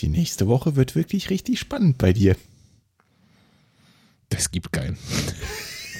Die 0.00 0.08
nächste 0.08 0.46
Woche 0.46 0.76
wird 0.76 0.94
wirklich 0.94 1.30
richtig 1.30 1.58
spannend 1.58 1.98
bei 1.98 2.12
dir. 2.12 2.36
Das 4.28 4.50
gibt 4.50 4.72
keinen. 4.72 4.98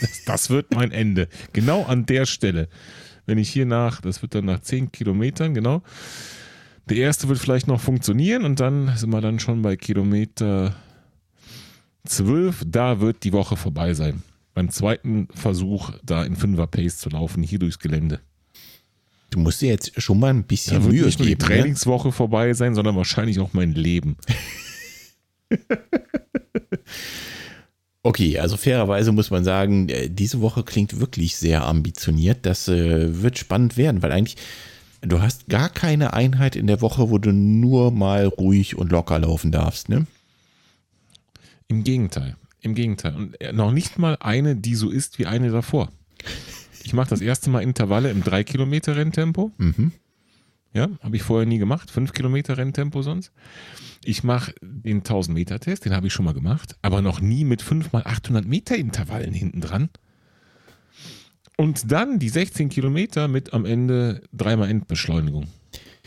Das, 0.00 0.24
das 0.24 0.50
wird 0.50 0.72
mein 0.72 0.92
Ende. 0.92 1.28
Genau 1.52 1.84
an 1.84 2.06
der 2.06 2.26
Stelle. 2.26 2.68
Wenn 3.28 3.36
ich 3.36 3.50
hier 3.50 3.66
nach, 3.66 4.00
das 4.00 4.22
wird 4.22 4.34
dann 4.34 4.46
nach 4.46 4.60
10 4.60 4.90
Kilometern, 4.90 5.52
genau. 5.52 5.82
Der 6.88 6.96
erste 6.96 7.28
wird 7.28 7.38
vielleicht 7.38 7.66
noch 7.66 7.78
funktionieren 7.78 8.46
und 8.46 8.58
dann 8.58 8.96
sind 8.96 9.10
wir 9.10 9.20
dann 9.20 9.38
schon 9.38 9.60
bei 9.60 9.76
Kilometer 9.76 10.74
12. 12.06 12.64
Da 12.66 13.00
wird 13.00 13.24
die 13.24 13.34
Woche 13.34 13.58
vorbei 13.58 13.92
sein. 13.92 14.22
Beim 14.54 14.70
zweiten 14.70 15.28
Versuch, 15.34 15.90
da 16.02 16.24
in 16.24 16.38
5er 16.38 16.68
Pace 16.68 16.96
zu 16.96 17.10
laufen, 17.10 17.42
hier 17.42 17.58
durchs 17.58 17.78
Gelände. 17.78 18.20
Du 19.28 19.40
musst 19.40 19.60
dir 19.60 19.68
jetzt 19.68 20.00
schon 20.00 20.18
mal 20.18 20.30
ein 20.30 20.44
bisschen 20.44 20.82
Da 20.82 20.88
Mühe 20.88 21.04
nicht 21.04 21.18
nur 21.18 21.26
die 21.26 21.34
geben. 21.34 21.48
Ne? 21.48 21.56
Trainingswoche 21.56 22.12
vorbei 22.12 22.54
sein, 22.54 22.74
sondern 22.74 22.96
wahrscheinlich 22.96 23.40
auch 23.40 23.52
mein 23.52 23.74
Leben. 23.74 24.16
Okay, 28.02 28.38
also 28.38 28.56
fairerweise 28.56 29.12
muss 29.12 29.30
man 29.30 29.44
sagen, 29.44 29.88
äh, 29.88 30.08
diese 30.08 30.40
Woche 30.40 30.62
klingt 30.62 31.00
wirklich 31.00 31.36
sehr 31.36 31.64
ambitioniert. 31.64 32.38
Das 32.42 32.68
äh, 32.68 33.22
wird 33.22 33.38
spannend 33.38 33.76
werden, 33.76 34.02
weil 34.02 34.12
eigentlich 34.12 34.36
du 35.00 35.20
hast 35.20 35.48
gar 35.48 35.68
keine 35.68 36.12
Einheit 36.12 36.56
in 36.56 36.66
der 36.66 36.80
Woche, 36.80 37.10
wo 37.10 37.18
du 37.18 37.32
nur 37.32 37.90
mal 37.90 38.26
ruhig 38.26 38.76
und 38.76 38.90
locker 38.92 39.18
laufen 39.18 39.52
darfst, 39.52 39.88
ne? 39.88 40.06
Im 41.66 41.84
Gegenteil. 41.84 42.36
Im 42.60 42.74
Gegenteil. 42.74 43.14
Und 43.14 43.40
äh, 43.40 43.52
noch 43.52 43.72
nicht 43.72 43.98
mal 43.98 44.16
eine, 44.20 44.56
die 44.56 44.74
so 44.74 44.90
ist 44.90 45.18
wie 45.18 45.26
eine 45.26 45.50
davor. 45.50 45.92
Ich 46.82 46.92
mache 46.92 47.10
das 47.10 47.20
erste 47.20 47.50
Mal 47.50 47.60
Intervalle 47.60 48.10
im 48.10 48.22
3 48.22 48.44
Kilometer 48.44 48.96
Renntempo. 48.96 49.52
Mhm. 49.58 49.92
Ja, 50.72 50.88
habe 51.00 51.16
ich 51.16 51.22
vorher 51.22 51.46
nie 51.46 51.58
gemacht. 51.58 51.90
5 51.90 52.12
Kilometer 52.12 52.58
Renntempo 52.58 53.02
sonst. 53.02 53.32
Ich 54.04 54.22
mache 54.22 54.54
den 54.60 54.98
1000 54.98 55.34
Meter 55.34 55.58
Test, 55.60 55.84
den 55.84 55.94
habe 55.94 56.06
ich 56.06 56.12
schon 56.12 56.24
mal 56.24 56.34
gemacht, 56.34 56.76
aber 56.82 57.02
noch 57.02 57.20
nie 57.20 57.44
mit 57.44 57.62
5 57.62 57.92
mal 57.92 58.02
800 58.04 58.44
Meter 58.44 58.76
Intervallen 58.76 59.32
hinten 59.32 59.60
dran. 59.60 59.88
Und 61.56 61.90
dann 61.90 62.18
die 62.18 62.28
16 62.28 62.68
Kilometer 62.68 63.26
mit 63.26 63.52
am 63.52 63.64
Ende 63.64 64.22
dreimal 64.32 64.70
Endbeschleunigung. 64.70 65.48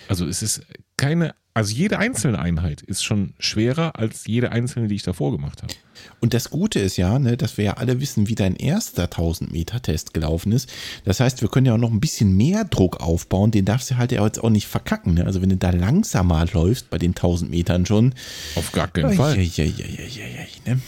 Also 0.07 0.25
es 0.25 0.41
ist 0.41 0.65
keine, 1.01 1.33
also 1.55 1.73
jede 1.73 1.97
einzelne 1.97 2.37
Einheit 2.37 2.83
ist 2.83 3.03
schon 3.03 3.33
schwerer 3.39 3.95
als 3.97 4.27
jede 4.27 4.51
einzelne, 4.51 4.87
die 4.87 4.93
ich 4.93 5.01
davor 5.01 5.31
gemacht 5.31 5.63
habe. 5.63 5.73
Und 6.19 6.35
das 6.35 6.51
Gute 6.51 6.79
ist 6.79 6.95
ja, 6.97 7.17
ne, 7.17 7.37
dass 7.37 7.57
wir 7.57 7.65
ja 7.65 7.73
alle 7.73 7.99
wissen, 7.99 8.27
wie 8.27 8.35
dein 8.35 8.55
erster 8.55 9.05
1000 9.05 9.51
Meter 9.51 9.81
Test 9.81 10.13
gelaufen 10.13 10.51
ist. 10.51 10.71
Das 11.03 11.19
heißt, 11.19 11.41
wir 11.41 11.49
können 11.49 11.65
ja 11.65 11.73
auch 11.73 11.79
noch 11.79 11.91
ein 11.91 11.99
bisschen 11.99 12.37
mehr 12.37 12.65
Druck 12.65 13.01
aufbauen. 13.01 13.49
Den 13.49 13.65
darfst 13.65 13.89
du 13.89 13.97
halt 13.97 14.11
ja 14.11 14.23
jetzt 14.23 14.43
auch 14.43 14.51
nicht 14.51 14.67
verkacken. 14.67 15.15
Ne? 15.15 15.25
Also 15.25 15.41
wenn 15.41 15.49
du 15.49 15.57
da 15.57 15.71
langsamer 15.71 16.45
läufst 16.53 16.91
bei 16.91 16.99
den 16.99 17.11
1000 17.11 17.49
Metern 17.49 17.87
schon. 17.87 18.13
Auf 18.55 18.71
gar 18.71 18.87
keinen 18.87 19.13
Fall. 19.13 19.33
Eieieiei, 19.33 20.47
ne? 20.67 20.79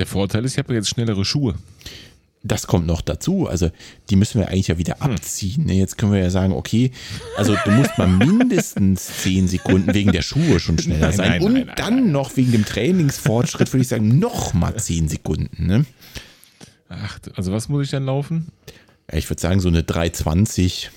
Der 0.00 0.06
Vorteil 0.06 0.44
ist, 0.44 0.54
ich 0.54 0.58
habe 0.58 0.74
jetzt 0.74 0.88
schnellere 0.88 1.24
Schuhe. 1.24 1.54
Das 2.42 2.66
kommt 2.66 2.86
noch 2.86 3.02
dazu. 3.02 3.46
Also 3.48 3.70
die 4.08 4.16
müssen 4.16 4.40
wir 4.40 4.48
eigentlich 4.48 4.68
ja 4.68 4.78
wieder 4.78 4.96
Hm. 5.00 5.12
abziehen. 5.12 5.66
Ne? 5.66 5.74
Jetzt 5.74 5.98
können 5.98 6.12
wir 6.12 6.20
ja 6.20 6.30
sagen, 6.30 6.52
okay, 6.54 6.90
also 7.36 7.54
du 7.64 7.70
musst 7.70 7.98
mal 7.98 8.06
mindestens 8.08 9.06
10 9.22 9.46
Sekunden 9.48 9.92
wegen 9.92 10.10
der 10.12 10.22
Schuhe 10.22 10.58
schon 10.58 10.78
schneller 10.78 11.08
Nein, 11.08 11.16
sein. 11.16 11.28
nein, 11.30 11.42
Und 11.42 11.52
nein, 11.52 11.70
dann 11.76 12.12
noch 12.12 12.36
wegen 12.36 12.52
dem 12.52 12.64
Trainingsfortschritt 12.64 13.70
würde 13.72 13.82
ich 13.82 13.88
sagen, 13.88 14.18
noch 14.18 14.54
mal 14.54 14.74
10 14.74 15.08
Sekunden. 15.08 15.66
Ne? 15.66 15.84
Ach, 16.88 17.18
also 17.36 17.52
was 17.52 17.68
muss 17.68 17.84
ich 17.84 17.90
dann 17.90 18.06
laufen? 18.06 18.48
Ja, 19.12 19.18
ich 19.18 19.28
würde 19.28 19.40
sagen, 19.42 19.60
so 19.60 19.68
eine 19.68 19.82
320. 19.82 20.90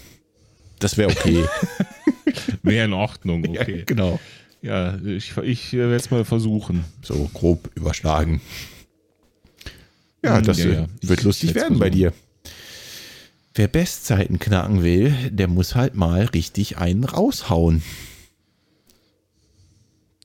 Das 0.80 0.98
wäre 0.98 1.10
okay. 1.11 1.44
Wäre 2.64 2.86
in 2.86 2.94
Ordnung, 2.94 3.45
okay. 3.49 3.80
Ja, 3.80 3.84
genau. 3.86 4.20
Ja, 4.61 4.98
ich, 5.06 5.36
ich 5.38 5.74
werde 5.74 5.95
es 5.95 6.10
mal 6.10 6.24
versuchen. 6.24 6.86
So 7.02 7.30
grob 7.34 7.70
überschlagen. 7.76 8.40
Ja, 10.24 10.38
Hm, 10.38 10.44
das 10.44 10.58
ja, 10.60 10.70
ja. 10.70 10.88
wird 11.02 11.20
Ich 11.20 11.26
lustig 11.26 11.56
werden 11.56 11.80
bei 11.80 11.90
dir. 11.90 12.14
Wer 13.56 13.68
Bestzeiten 13.68 14.40
knacken 14.40 14.82
will, 14.84 15.14
der 15.30 15.48
muss 15.48 15.76
halt 15.76 15.94
mal 15.95 16.26
richtig 16.26 16.78
einen 16.78 17.04
raushauen. 17.04 17.84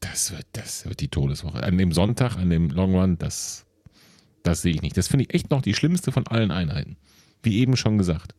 Das 0.00 0.30
wird, 0.30 0.46
das 0.52 0.86
wird 0.86 1.00
die 1.00 1.08
Todeswoche. 1.08 1.62
An 1.62 1.76
dem 1.76 1.92
Sonntag, 1.92 2.36
an 2.36 2.48
dem 2.50 2.70
Long 2.70 2.94
Run, 2.94 3.18
das, 3.18 3.66
das 4.42 4.62
sehe 4.62 4.72
ich 4.72 4.82
nicht. 4.82 4.96
Das 4.96 5.08
finde 5.08 5.24
ich 5.24 5.34
echt 5.34 5.50
noch 5.50 5.60
die 5.60 5.74
schlimmste 5.74 6.12
von 6.12 6.26
allen 6.26 6.50
Einheiten. 6.50 6.96
Wie 7.42 7.58
eben 7.58 7.76
schon 7.76 7.98
gesagt. 7.98 8.34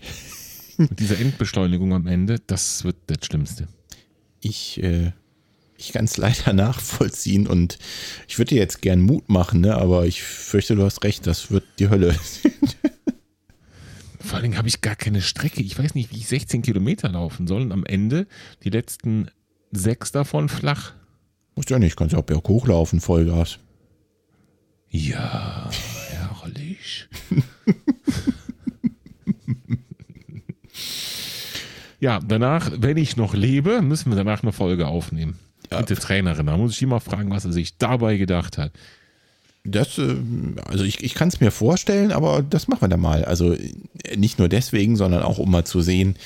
Mit 0.76 0.98
dieser 1.00 1.18
Endbeschleunigung 1.18 1.94
am 1.94 2.06
Ende, 2.06 2.38
das 2.46 2.84
wird 2.84 2.96
das 3.06 3.24
Schlimmste. 3.24 3.68
Ich, 4.40 4.82
äh, 4.82 5.12
ich 5.78 5.92
kann 5.92 6.04
es 6.06 6.16
leider 6.18 6.52
nachvollziehen 6.52 7.46
und 7.46 7.78
ich 8.28 8.38
würde 8.38 8.50
dir 8.50 8.58
jetzt 8.58 8.82
gern 8.82 9.00
Mut 9.00 9.28
machen, 9.28 9.60
ne? 9.60 9.76
aber 9.76 10.06
ich 10.06 10.22
fürchte, 10.22 10.76
du 10.76 10.84
hast 10.84 11.04
recht, 11.04 11.26
das 11.26 11.50
wird 11.50 11.64
die 11.78 11.88
Hölle. 11.88 12.16
Vor 14.20 14.34
allen 14.34 14.42
Dingen 14.42 14.58
habe 14.58 14.66
ich 14.66 14.80
gar 14.80 14.96
keine 14.96 15.22
Strecke. 15.22 15.62
Ich 15.62 15.78
weiß 15.78 15.94
nicht, 15.94 16.10
wie 16.12 16.16
ich 16.16 16.26
16 16.26 16.62
Kilometer 16.62 17.08
laufen 17.08 17.46
soll. 17.46 17.62
Und 17.62 17.70
am 17.70 17.86
Ende 17.86 18.26
die 18.64 18.70
letzten 18.70 19.30
sechs 19.70 20.10
davon 20.10 20.48
flach. 20.48 20.94
Muss 21.54 21.66
ja 21.68 21.78
nicht, 21.78 21.96
kannst 21.96 22.12
ja 22.12 22.18
auch 22.18 22.24
berg 22.24 22.48
hochlaufen, 22.48 23.00
Vollgas. 23.00 23.60
Ja, 24.90 25.70
herrlich. 26.10 27.08
ja, 32.00 32.18
danach, 32.18 32.72
wenn 32.76 32.96
ich 32.96 33.16
noch 33.16 33.32
lebe, 33.34 33.80
müssen 33.80 34.10
wir 34.10 34.16
danach 34.16 34.42
eine 34.42 34.50
Folge 34.52 34.88
aufnehmen. 34.88 35.38
Ja. 35.70 35.80
Mit 35.80 35.90
der 35.90 35.96
Trainerin. 35.96 36.46
Da 36.46 36.56
muss 36.56 36.72
ich 36.72 36.78
die 36.78 36.86
mal 36.86 37.00
fragen, 37.00 37.30
was 37.30 37.44
er 37.44 37.52
sich 37.52 37.76
dabei 37.78 38.16
gedacht 38.16 38.58
hat. 38.58 38.72
Das, 39.64 39.98
äh, 39.98 40.16
also 40.66 40.84
ich, 40.84 41.02
ich 41.02 41.14
kann 41.14 41.28
es 41.28 41.40
mir 41.40 41.50
vorstellen, 41.50 42.12
aber 42.12 42.42
das 42.42 42.68
machen 42.68 42.82
wir 42.82 42.88
dann 42.88 43.00
mal. 43.00 43.24
Also 43.24 43.54
äh, 43.54 44.16
nicht 44.16 44.38
nur 44.38 44.48
deswegen, 44.48 44.96
sondern 44.96 45.22
auch 45.22 45.38
um 45.38 45.50
mal 45.50 45.64
zu 45.64 45.80
sehen, 45.80 46.16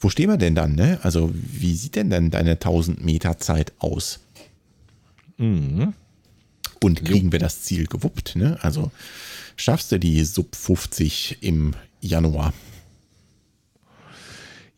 wo 0.00 0.08
stehen 0.08 0.30
wir 0.30 0.38
denn 0.38 0.54
dann, 0.54 0.74
ne? 0.74 0.98
Also 1.02 1.30
wie 1.34 1.74
sieht 1.74 1.94
denn 1.94 2.10
dann 2.10 2.30
deine 2.30 2.52
1000 2.52 3.04
Meter 3.04 3.38
Zeit 3.38 3.72
aus? 3.78 4.20
Mhm. 5.38 5.94
Und 6.82 7.04
kriegen 7.04 7.32
wir 7.32 7.38
das 7.38 7.62
Ziel 7.62 7.86
gewuppt, 7.86 8.36
ne? 8.36 8.58
Also 8.62 8.90
schaffst 9.56 9.92
du 9.92 9.98
die 9.98 10.24
Sub 10.24 10.56
50 10.56 11.38
im 11.42 11.74
Januar? 12.00 12.52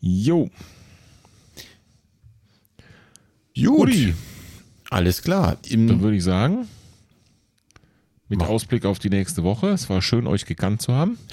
Jo, 0.01 0.49
Gut, 3.55 3.89
Uli, 3.89 4.13
alles 4.89 5.21
klar. 5.21 5.57
dann 5.61 5.71
Im, 5.71 6.01
würde 6.01 6.17
ich 6.17 6.23
sagen, 6.23 6.67
mit 8.27 8.39
Mach. 8.39 8.49
Ausblick 8.49 8.85
auf 8.85 8.99
die 8.99 9.09
nächste 9.09 9.43
Woche, 9.43 9.69
es 9.69 9.89
war 9.89 10.01
schön, 10.01 10.27
euch 10.27 10.45
gekannt 10.45 10.81
zu 10.81 10.93
haben. 10.93 11.17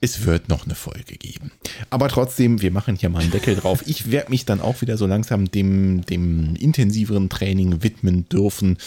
es 0.00 0.24
wird 0.24 0.48
noch 0.48 0.64
eine 0.64 0.76
Folge 0.76 1.16
geben. 1.16 1.50
Aber 1.90 2.08
trotzdem, 2.08 2.62
wir 2.62 2.70
machen 2.70 2.96
hier 2.96 3.08
mal 3.08 3.20
einen 3.20 3.32
Deckel 3.32 3.56
drauf. 3.56 3.82
Ich 3.86 4.10
werde 4.10 4.30
mich 4.30 4.44
dann 4.44 4.60
auch 4.60 4.80
wieder 4.80 4.96
so 4.96 5.06
langsam 5.06 5.50
dem, 5.50 6.04
dem 6.06 6.54
intensiveren 6.56 7.28
Training 7.28 7.82
widmen 7.82 8.28
dürfen. 8.28 8.78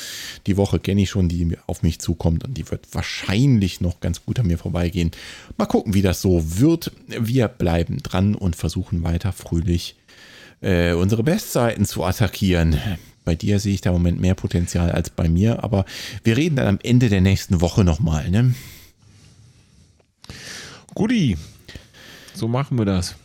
Die 0.47 0.55
Woche 0.55 0.79
kenne 0.79 1.01
ich 1.01 1.09
schon, 1.09 1.27
die 1.27 1.57
auf 1.67 1.83
mich 1.83 1.99
zukommt 1.99 2.45
und 2.45 2.57
die 2.57 2.69
wird 2.71 2.87
wahrscheinlich 2.93 3.81
noch 3.81 3.99
ganz 3.99 4.25
gut 4.25 4.39
an 4.39 4.47
mir 4.47 4.57
vorbeigehen. 4.57 5.11
Mal 5.57 5.65
gucken, 5.65 5.93
wie 5.93 6.01
das 6.01 6.21
so 6.21 6.59
wird. 6.59 6.91
Wir 7.07 7.49
bleiben 7.49 8.01
dran 8.01 8.33
und 8.33 8.55
versuchen 8.55 9.03
weiter 9.03 9.33
fröhlich 9.33 9.95
äh, 10.61 10.93
unsere 10.93 11.23
Bestseiten 11.23 11.85
zu 11.85 12.03
attackieren. 12.03 12.77
Bei 13.25 13.35
dir 13.35 13.59
sehe 13.59 13.73
ich 13.73 13.81
da 13.81 13.89
im 13.89 13.97
Moment 13.97 14.19
mehr 14.19 14.35
Potenzial 14.35 14.91
als 14.91 15.09
bei 15.09 15.29
mir, 15.29 15.63
aber 15.63 15.85
wir 16.23 16.37
reden 16.37 16.55
dann 16.55 16.67
am 16.67 16.79
Ende 16.81 17.09
der 17.09 17.21
nächsten 17.21 17.61
Woche 17.61 17.83
nochmal. 17.83 18.29
Ne? 18.31 18.55
Guti, 21.01 21.35
so 22.35 22.47
machen 22.47 22.77
wir 22.77 22.85
das. 22.85 23.15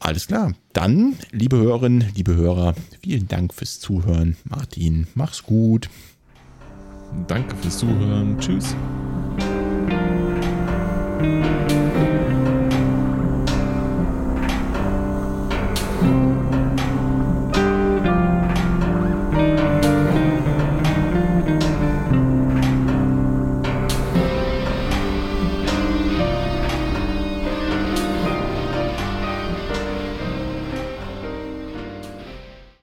Alles 0.00 0.28
klar. 0.28 0.54
Dann, 0.72 1.18
liebe 1.30 1.58
Hörerinnen, 1.58 2.10
liebe 2.14 2.34
Hörer, 2.34 2.74
vielen 3.02 3.28
Dank 3.28 3.52
fürs 3.52 3.80
Zuhören. 3.80 4.38
Martin, 4.44 5.08
mach's 5.14 5.42
gut. 5.42 5.90
Danke 7.26 7.54
fürs 7.56 7.76
Zuhören. 7.76 8.38
Tschüss. 8.38 8.74